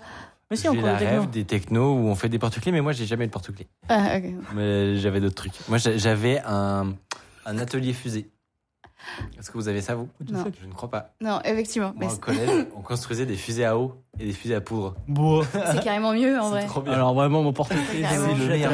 mais 0.51 0.55
si 0.57 0.63
J'ai 0.63 0.69
encore 0.69 0.83
la 0.83 0.95
techno 0.97 1.21
rêve 1.21 1.29
des 1.31 1.43
technos 1.45 1.93
où 1.95 2.07
on 2.07 2.15
fait 2.15 2.29
des 2.29 2.39
porte-clés, 2.39 2.71
mais 2.71 2.81
moi 2.81 2.91
j'ai 2.93 3.05
jamais 3.05 3.23
eu 3.25 3.27
de 3.27 3.31
porte-clés. 3.31 3.67
Ah, 3.89 4.17
ok. 4.17 4.23
Mais 4.55 4.97
j'avais 4.97 5.19
d'autres 5.19 5.35
trucs. 5.35 5.53
Moi 5.67 5.77
j'a- 5.79 5.97
j'avais 5.97 6.39
un, 6.45 6.93
un 7.45 7.57
atelier 7.57 7.93
fusée. 7.93 8.29
Est-ce 9.37 9.49
que 9.51 9.57
vous 9.57 9.67
avez 9.67 9.81
ça 9.81 9.95
vous? 9.95 10.09
Non. 10.29 10.45
Je 10.61 10.67
ne 10.67 10.73
crois 10.73 10.89
pas. 10.89 11.11
Non, 11.21 11.39
effectivement. 11.45 11.93
Mais 11.97 12.11
au 12.11 12.17
collège, 12.17 12.65
on 12.75 12.81
construisait 12.81 13.25
des 13.25 13.35
fusées 13.35 13.65
à 13.65 13.77
eau 13.77 13.95
et 14.19 14.25
des 14.25 14.33
fusées 14.33 14.55
à 14.55 14.61
poudre. 14.61 14.95
Bon. 15.07 15.43
c'est 15.71 15.83
carrément 15.83 16.13
mieux, 16.13 16.37
en 16.39 16.43
C'est 16.45 16.49
vrai. 16.57 16.65
trop 16.65 16.81
bien. 16.81 16.93
alors 16.93 17.13
vraiment 17.13 17.41
mon 17.43 17.53
porte-clés 17.53 18.03
C'est 18.09 18.35
le 18.35 18.47
meilleur. 18.47 18.71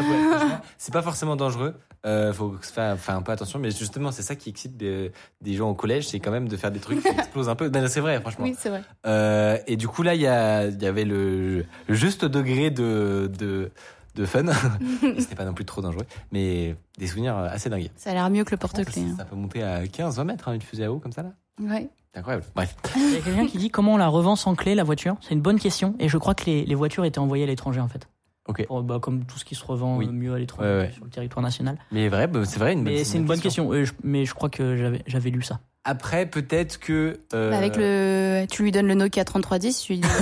pas 0.92 1.02
forcément 1.02 1.36
dangereux. 1.36 1.76
Euh, 2.06 2.32
faut 2.34 2.54
faire, 2.62 3.00
faire 3.00 3.16
un 3.16 3.24
peu 3.24 3.32
attention, 3.32 3.58
mais 3.58 3.72
justement, 3.72 4.12
c'est 4.12 4.22
ça 4.22 4.36
qui 4.36 4.50
excite 4.52 4.78
des, 4.78 5.12
des 5.42 5.54
gens 5.56 5.72
au 5.72 5.74
collège, 5.74 6.08
c'est 6.08 6.20
quand 6.20 6.30
même 6.30 6.48
de 6.48 6.56
faire 6.56 6.70
des 6.70 6.80
trucs 6.80 7.02
qui 7.02 7.08
explosent 7.18 7.50
un 7.50 7.56
peu. 7.56 7.70
Ben, 7.70 7.88
c'est 7.88 8.00
vrai, 8.00 8.20
franchement. 8.22 8.46
Oui, 8.46 8.56
c'est 8.60 8.70
vrai. 8.70 8.84
Euh, 9.08 9.58
et 9.66 9.76
du 9.76 9.88
coup, 9.88 10.04
là, 10.04 10.14
il 10.14 10.22
y, 10.22 10.28
a- 10.28 10.68
il 10.68 10.80
y 10.82 10.86
avait 10.86 11.04
le, 11.04 11.66
le 11.88 11.96
juste 11.96 12.24
degré 12.24 12.70
de, 12.70 13.32
de, 13.40 13.72
de 14.16 14.26
fun. 14.26 14.46
C'était 15.20 15.36
pas 15.36 15.46
non 15.46 15.54
plus 15.54 15.66
trop 15.66 15.82
dangereux, 15.82 16.06
mais 16.32 16.76
des 16.98 17.08
souvenirs 17.08 17.36
assez 17.38 17.70
dingues. 17.70 17.90
Ça 17.96 18.12
a 18.12 18.14
l'air 18.14 18.30
mieux 18.30 18.44
que 18.44 18.52
le 18.52 18.58
Ça, 18.58 18.62
porte-clés. 18.68 19.02
hein. 19.04 19.16
ça 19.18 19.26
peut 19.26 19.36
monter 19.36 19.64
à 19.64 19.86
15, 19.88 20.18
20 20.18 20.24
mètres, 20.24 20.48
hein, 20.48 20.54
une 20.54 20.62
fusée 20.62 20.86
à 20.86 20.92
eau 20.92 21.00
comme 21.00 21.12
ça, 21.12 21.24
là. 21.24 21.32
Ouais. 21.62 21.90
C'est 22.14 22.20
incroyable. 22.20 22.46
Bref. 22.56 22.76
il 22.96 23.14
y 23.14 23.18
a 23.18 23.22
quelqu'un 23.22 23.46
qui 23.46 23.58
dit 23.58 23.70
comment 23.70 23.94
on 23.94 23.98
la 23.98 24.08
revend 24.08 24.36
sans 24.38 24.56
clé 24.56 24.74
la 24.74 24.84
voiture 24.86 25.18
c'est 25.22 25.34
une 25.34 25.42
bonne 25.42 25.60
question 25.60 25.96
et 26.00 26.08
je 26.08 26.18
crois 26.18 26.34
que 26.34 26.46
les, 26.46 26.66
les 26.66 26.76
voitures 26.76 27.04
étaient 27.04 27.20
envoyées 27.20 27.44
à 27.44 27.48
l'étranger 27.48 27.82
en 27.82 27.90
fait 27.90 28.08
Ok. 28.48 28.66
Pour- 28.68 28.84
bah, 28.84 29.00
comme 29.02 29.26
tout 29.26 29.38
ce 29.38 29.44
qui 29.44 29.54
se 29.56 29.66
revend 29.66 29.98
Oui. 29.98 30.08
euh, 30.08 30.12
mieux 30.12 30.34
à 30.34 30.40
l'étranger 30.40 30.70
Ouais, 30.70 30.78
ouais. 30.80 30.92
sur 30.94 31.04
le 31.04 31.10
territoire 31.10 31.44
national 31.44 31.78
Mais 31.92 32.08
vrai, 32.08 32.28
bah, 32.28 32.46
c'est 32.46 32.60
vrai, 32.60 32.72
une 32.74 32.84
mais 32.84 33.04
c'est 33.04 33.18
une 33.18 33.26
bonne 33.26 33.40
question, 33.42 33.70
Euh, 33.74 33.84
je- 33.84 33.92
mais 34.04 34.24
je 34.24 34.34
crois 34.34 34.50
que 34.50 34.78
j'avais 34.78 35.02
j'avais 35.08 35.30
lu 35.30 35.42
ça 35.42 35.60
Après, 35.88 36.26
peut-être 36.26 36.80
que. 36.80 37.20
euh, 37.36 37.52
Bah, 37.52 37.58
avec 37.58 37.76
le, 37.78 38.46
tu 38.50 38.64
lui 38.64 38.72
donnes 38.72 38.88
le 38.88 38.96
Nokia 38.96 39.24
3310, 39.24 39.80
tu 39.82 39.94
lui 39.94 40.00
dis. 40.00 40.08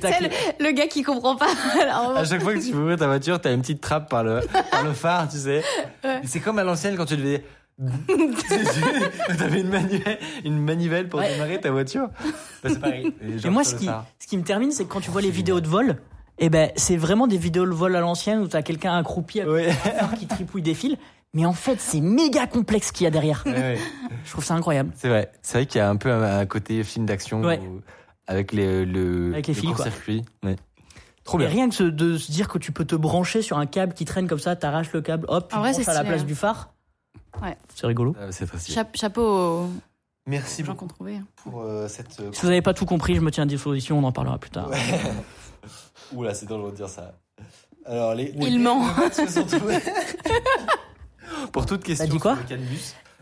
C'est 0.00 0.20
le, 0.20 0.28
le 0.64 0.72
gars 0.72 0.86
qui 0.86 1.02
comprend 1.02 1.36
pas. 1.36 1.48
Alors, 1.80 2.16
À 2.16 2.24
chaque 2.24 2.42
fois 2.42 2.54
que 2.54 2.58
tu 2.64 2.72
veux 2.72 2.80
ouvrir 2.82 2.96
ta 2.96 3.06
voiture, 3.06 3.40
t'as 3.40 3.52
une 3.52 3.60
petite 3.60 3.80
trappe 3.80 4.08
par 4.08 4.24
le, 4.24 4.40
par 4.70 4.82
le 4.84 4.92
phare, 4.92 5.28
tu 5.28 5.36
sais. 5.38 5.62
Ouais. 6.04 6.20
C'est 6.24 6.40
comme 6.40 6.58
à 6.58 6.64
l'ancienne 6.64 6.96
quand 6.96 7.04
tu 7.06 7.16
devais. 7.16 7.44
T'avais 9.38 9.60
une 9.60 9.68
manivelle, 9.68 10.18
une 10.44 10.58
manivelle 10.58 11.08
pour 11.08 11.20
Ouais. 11.20 11.32
démarrer 11.32 11.60
ta 11.60 11.70
voiture. 11.70 12.08
Bah, 12.62 12.70
c'est 12.70 12.80
pareil. 12.80 13.12
Et 13.44 13.50
moi, 13.50 13.64
ce 13.64 13.74
qui, 13.74 13.88
ce 14.18 14.26
qui 14.26 14.36
me 14.38 14.42
termine, 14.44 14.70
c'est 14.70 14.84
que 14.84 14.92
quand 14.92 15.00
tu 15.00 15.10
vois 15.10 15.20
les 15.22 15.30
vidéos 15.30 15.60
de 15.60 15.68
vol, 15.68 15.96
eh 16.38 16.48
ben, 16.48 16.70
c'est 16.76 16.96
vraiment 16.96 17.26
des 17.26 17.36
vidéos 17.38 17.66
de 17.66 17.70
vol 17.72 17.94
à 17.96 18.00
l'ancienne 18.00 18.40
où 18.40 18.48
t'as 18.48 18.62
quelqu'un 18.62 18.96
accroupi 18.96 19.40
à 19.40 19.48
Ouais. 19.48 19.68
qui 20.18 20.26
tripouille 20.26 20.62
des 20.62 20.74
fils. 20.74 20.96
Mais 21.36 21.44
en 21.44 21.52
fait, 21.52 21.78
c'est 21.80 22.00
méga 22.00 22.46
complexe 22.46 22.90
qu'il 22.92 23.04
y 23.04 23.06
a 23.06 23.10
derrière. 23.10 23.42
Ouais. 23.44 23.78
Je 24.24 24.30
trouve 24.30 24.42
ça 24.44 24.54
incroyable. 24.54 24.90
C'est 24.96 25.10
vrai. 25.10 25.30
C'est 25.42 25.58
vrai 25.58 25.66
qu'il 25.66 25.78
y 25.78 25.82
a 25.82 25.88
un 25.90 25.96
peu 25.96 26.10
un, 26.10 26.38
un 26.38 26.46
côté 26.46 26.82
film 26.82 27.04
d'action 27.04 27.42
Ouais. 27.42 27.60
avec 28.26 28.52
les, 28.52 28.86
le, 28.86 29.32
Avec 29.34 29.46
les 29.48 29.52
le 29.54 29.60
court-circuit. 29.62 30.24
Ouais. 30.42 30.56
Trop 31.24 31.36
bien. 31.38 31.48
rien 31.48 31.68
que 31.68 31.82
de 31.82 32.16
se 32.16 32.32
dire 32.32 32.48
que 32.48 32.56
tu 32.56 32.72
peux 32.72 32.84
te 32.86 32.94
brancher 32.96 33.42
sur 33.42 33.58
un 33.58 33.66
câble 33.66 33.92
qui 33.92 34.04
traîne 34.06 34.28
comme 34.28 34.38
ça, 34.38 34.56
t'arraches 34.56 34.92
le 34.92 35.02
câble, 35.02 35.26
hop, 35.28 35.48
tu 35.50 35.56
En 35.56 35.60
vrai, 35.60 35.72
branches 35.72 35.88
à 35.88 35.92
la 35.94 36.04
place 36.04 36.22
hein. 36.22 36.24
du 36.24 36.34
phare. 36.34 36.72
Ouais. 37.42 37.56
C'est 37.74 37.86
rigolo. 37.86 38.14
Euh, 38.18 38.28
C'est 38.30 38.46
cha- 38.72 38.88
chapeau 38.94 39.22
aux 39.22 39.70
Merci 40.26 40.64
gens 40.64 40.72
beaucoup 40.72 40.88
hein. 41.06 41.20
pour 41.36 41.60
euh, 41.60 41.86
cette. 41.88 42.18
euh, 42.20 42.30
Si 42.32 42.40
vous 42.42 42.48
n'avez 42.48 42.62
pas 42.62 42.72
tout 42.74 42.86
compris, 42.86 43.14
je 43.14 43.20
me 43.20 43.30
tiens 43.30 43.42
à 43.42 43.46
disposition, 43.46 43.98
on 43.98 44.04
en 44.04 44.12
parlera 44.12 44.38
plus 44.38 44.50
tard. 44.50 44.70
Oula, 46.14 46.32
c'est 46.32 46.46
dangereux 46.46 46.70
de 46.70 46.76
dire 46.76 46.88
ça. 46.88 47.12
Alors, 47.84 48.14
les. 48.14 48.32
Il 48.40 48.58
ment. 48.60 48.82
Pour 51.52 51.66
toute 51.66 51.82
question 51.84 52.06
T'as 52.06 52.10
dit 52.12 52.18
quoi 52.18 52.36
sur 52.46 52.56
le 52.56 52.62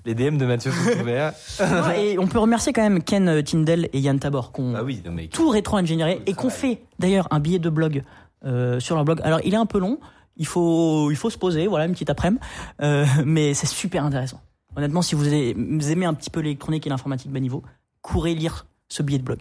les 0.06 0.14
DM 0.14 0.36
de 0.36 0.44
Mathieu 0.44 0.70
sont 0.70 1.00
ouverts. 1.00 1.32
Non, 1.60 1.90
et 1.92 2.18
on 2.18 2.26
peut 2.26 2.38
remercier 2.38 2.74
quand 2.74 2.82
même 2.82 3.02
Ken 3.02 3.26
euh, 3.26 3.40
Tyndall 3.42 3.88
et 3.94 4.00
Yann 4.00 4.18
Tabor 4.18 4.52
qui 4.52 4.60
ont 4.60 4.72
Bah 4.72 4.82
oui, 4.84 5.00
non 5.02 5.12
mais. 5.12 5.28
tout 5.28 5.48
rétro-ingénieré 5.48 6.20
et 6.26 6.34
qu'on 6.34 6.50
fait 6.50 6.82
d'ailleurs 6.98 7.26
un 7.30 7.40
billet 7.40 7.58
de 7.58 7.70
blog 7.70 8.02
euh, 8.44 8.80
sur 8.80 8.96
leur 8.96 9.06
blog. 9.06 9.20
Alors 9.24 9.40
il 9.44 9.54
est 9.54 9.56
un 9.56 9.64
peu 9.64 9.78
long, 9.78 9.98
il 10.36 10.46
faut, 10.46 11.10
il 11.10 11.16
faut 11.16 11.30
se 11.30 11.38
poser, 11.38 11.66
voilà, 11.68 11.86
une 11.86 11.92
petite 11.92 12.10
après-midi, 12.10 12.42
euh, 12.82 13.06
mais 13.24 13.54
c'est 13.54 13.66
super 13.66 14.04
intéressant. 14.04 14.42
Honnêtement, 14.76 15.00
si 15.00 15.14
vous 15.14 15.26
aimez, 15.26 15.54
vous 15.56 15.90
aimez 15.90 16.04
un 16.04 16.12
petit 16.12 16.28
peu 16.30 16.40
l'électronique 16.40 16.86
et 16.86 16.90
l'informatique 16.90 17.30
bas 17.32 17.40
niveau, 17.40 17.62
courez 18.02 18.34
lire 18.34 18.66
ce 18.90 19.02
billet 19.02 19.18
de 19.18 19.24
blog. 19.24 19.38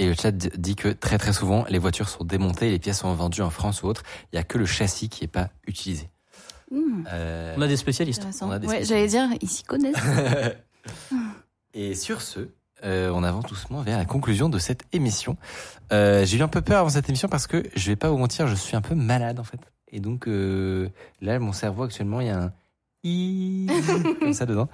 Et 0.00 0.06
le 0.06 0.14
chat 0.14 0.32
d- 0.32 0.50
dit 0.58 0.74
que 0.74 0.88
très 0.88 1.18
très 1.18 1.32
souvent, 1.32 1.64
les 1.68 1.78
voitures 1.78 2.08
sont 2.08 2.24
démontées 2.24 2.66
et 2.66 2.70
les 2.72 2.78
pièces 2.80 3.00
sont 3.00 3.14
vendues 3.14 3.42
en 3.42 3.50
France 3.50 3.84
ou 3.84 3.86
autre. 3.86 4.02
Il 4.32 4.36
y 4.36 4.38
a 4.40 4.42
que 4.42 4.58
le 4.58 4.66
châssis 4.66 5.08
qui 5.08 5.22
est 5.22 5.28
pas 5.28 5.50
utilisé. 5.68 6.08
Hmm, 6.70 7.04
Euh, 7.12 7.54
On 7.56 7.62
a 7.62 7.66
des 7.68 7.76
spécialistes. 7.76 8.20
intéressant. 8.20 8.48
on 8.48 8.52
a 8.52 8.58
des 8.58 8.66
Ouais, 8.68 8.84
j'allais 8.84 9.08
dire, 9.08 9.28
ils 9.40 9.48
s'y 9.48 9.62
connaissent. 9.64 9.96
Et 11.74 11.94
sur 11.94 12.20
ce, 12.22 12.48
euh, 12.84 13.10
on 13.14 13.22
avance 13.22 13.44
doucement 13.46 13.82
vers 13.82 13.98
la 13.98 14.04
conclusion 14.04 14.48
de 14.48 14.58
cette 14.58 14.82
émission. 14.92 15.36
Euh, 15.92 16.24
J'ai 16.24 16.38
eu 16.38 16.42
un 16.42 16.48
peu 16.48 16.62
peur 16.62 16.80
avant 16.80 16.88
cette 16.90 17.08
émission 17.08 17.28
parce 17.28 17.46
que 17.46 17.64
je 17.74 17.86
vais 17.90 17.96
pas 17.96 18.08
vous 18.10 18.18
mentir, 18.18 18.46
je 18.46 18.54
suis 18.54 18.76
un 18.76 18.80
peu 18.80 18.94
malade 18.94 19.38
en 19.40 19.44
fait. 19.44 19.60
Et 19.92 20.00
donc 20.00 20.26
euh, 20.28 20.88
là, 21.20 21.38
mon 21.38 21.52
cerveau 21.52 21.82
actuellement, 21.84 22.20
il 22.20 22.28
y 22.28 22.30
a 22.30 22.38
un 22.44 22.52
i 23.02 23.66
comme 24.20 24.32
ça 24.34 24.46
dedans. 24.46 24.68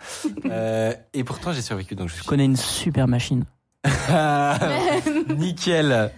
Euh, 0.47 0.93
et 1.15 1.25
pourtant, 1.25 1.53
j'ai 1.53 1.63
survécu. 1.63 1.95
Donc 1.95 2.09
je 2.09 2.17
Je 2.17 2.25
connais 2.25 2.45
une 2.45 2.57
super 2.57 3.09
machine. 3.09 3.45
nickel, 5.37 5.93
euh, 5.93 6.09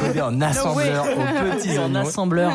codé 0.00 0.20
en 0.20 0.40
assembleur 0.40 1.04
aux 1.06 1.50
petits 1.56 1.78
en 1.78 1.94
assembleur. 1.94 2.52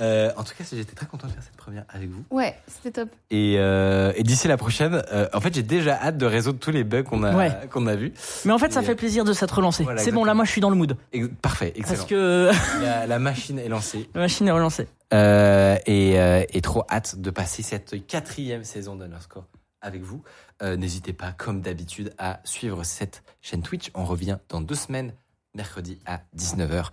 Euh, 0.00 0.30
en 0.36 0.42
tout 0.44 0.52
cas, 0.56 0.64
j'étais 0.70 0.94
très 0.94 1.06
content 1.06 1.26
de 1.28 1.32
faire 1.32 1.42
cette 1.42 1.56
première 1.56 1.84
avec 1.88 2.08
vous. 2.10 2.24
Ouais, 2.30 2.54
c'était 2.66 2.90
top. 3.02 3.08
Et, 3.30 3.56
euh, 3.58 4.12
et 4.16 4.22
d'ici 4.22 4.48
la 4.48 4.56
prochaine, 4.56 5.02
euh, 5.12 5.28
en 5.32 5.40
fait, 5.40 5.54
j'ai 5.54 5.62
déjà 5.62 5.94
hâte 6.00 6.16
de 6.18 6.26
résoudre 6.26 6.58
tous 6.58 6.70
les 6.70 6.84
bugs 6.84 7.02
qu'on 7.02 7.22
a, 7.22 7.34
Ouais. 7.34 7.50
qu'on 7.70 7.86
a 7.86 7.94
vus. 7.94 8.12
Mais 8.44 8.52
en 8.52 8.58
fait, 8.58 8.72
ça 8.72 8.82
fait 8.82 8.94
plaisir 8.96 9.24
de 9.24 9.32
s'être 9.32 9.54
relancé. 9.56 9.84
voilà, 9.84 10.00
c'est 10.02 10.12
bon, 10.12 10.24
là, 10.24 10.34
moi, 10.34 10.44
je 10.44 10.50
suis 10.50 10.60
dans 10.60 10.70
le 10.70 10.76
mood. 10.76 10.96
Ex- 11.12 11.28
Parfait, 11.42 11.72
excellent. 11.76 11.96
Parce 11.98 12.08
que 12.08 12.50
La, 12.82 13.06
la 13.06 13.18
machine 13.18 13.58
est 13.58 13.68
lancée. 13.68 14.08
la 14.14 14.20
machine 14.22 14.48
est 14.48 14.52
relancée. 14.52 14.86
Euh, 15.12 15.76
et, 15.86 16.18
euh, 16.18 16.42
et 16.52 16.60
trop 16.60 16.84
hâte 16.90 17.18
de 17.20 17.30
passer 17.30 17.62
cette 17.62 18.06
quatrième 18.06 18.64
saison 18.64 18.96
d'Underscore 18.96 19.44
avec 19.80 20.02
vous. 20.02 20.22
Euh, 20.62 20.76
N'hésitez 20.76 21.12
pas, 21.12 21.32
comme 21.32 21.60
d'habitude, 21.60 22.12
à 22.18 22.40
suivre 22.44 22.82
cette 22.84 23.22
chaîne 23.42 23.62
Twitch. 23.62 23.90
On 23.94 24.04
revient 24.04 24.38
dans 24.48 24.60
deux 24.60 24.74
semaines, 24.74 25.12
mercredi 25.54 25.98
à 26.06 26.20
19h. 26.36 26.86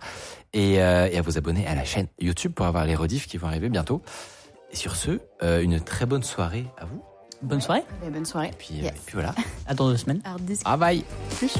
Et, 0.52 0.82
euh, 0.82 1.08
et 1.10 1.18
à 1.18 1.22
vous 1.22 1.38
abonner 1.38 1.66
à 1.66 1.74
la 1.74 1.84
chaîne 1.84 2.06
YouTube 2.20 2.52
pour 2.52 2.66
avoir 2.66 2.84
les 2.84 2.94
rediffs 2.94 3.26
qui 3.26 3.36
vont 3.38 3.48
arriver 3.48 3.68
bientôt. 3.68 4.02
Et 4.70 4.76
sur 4.76 4.96
ce, 4.96 5.20
euh, 5.42 5.60
une 5.62 5.80
très 5.80 6.06
bonne 6.06 6.22
soirée 6.22 6.66
à 6.78 6.84
vous. 6.84 7.02
Bonne 7.42 7.60
soirée. 7.60 7.82
Eh, 8.06 8.10
bonne 8.10 8.24
soirée. 8.24 8.48
Et 8.48 8.56
puis, 8.56 8.74
euh, 8.80 8.84
Yes. 8.84 8.92
et 8.94 9.00
puis 9.04 9.14
voilà. 9.14 9.34
À 9.66 9.74
dans 9.74 9.88
deux 9.88 9.96
semaines. 9.96 10.22
Bye 10.64 10.78
bye. 10.78 11.04
plus. 11.38 11.54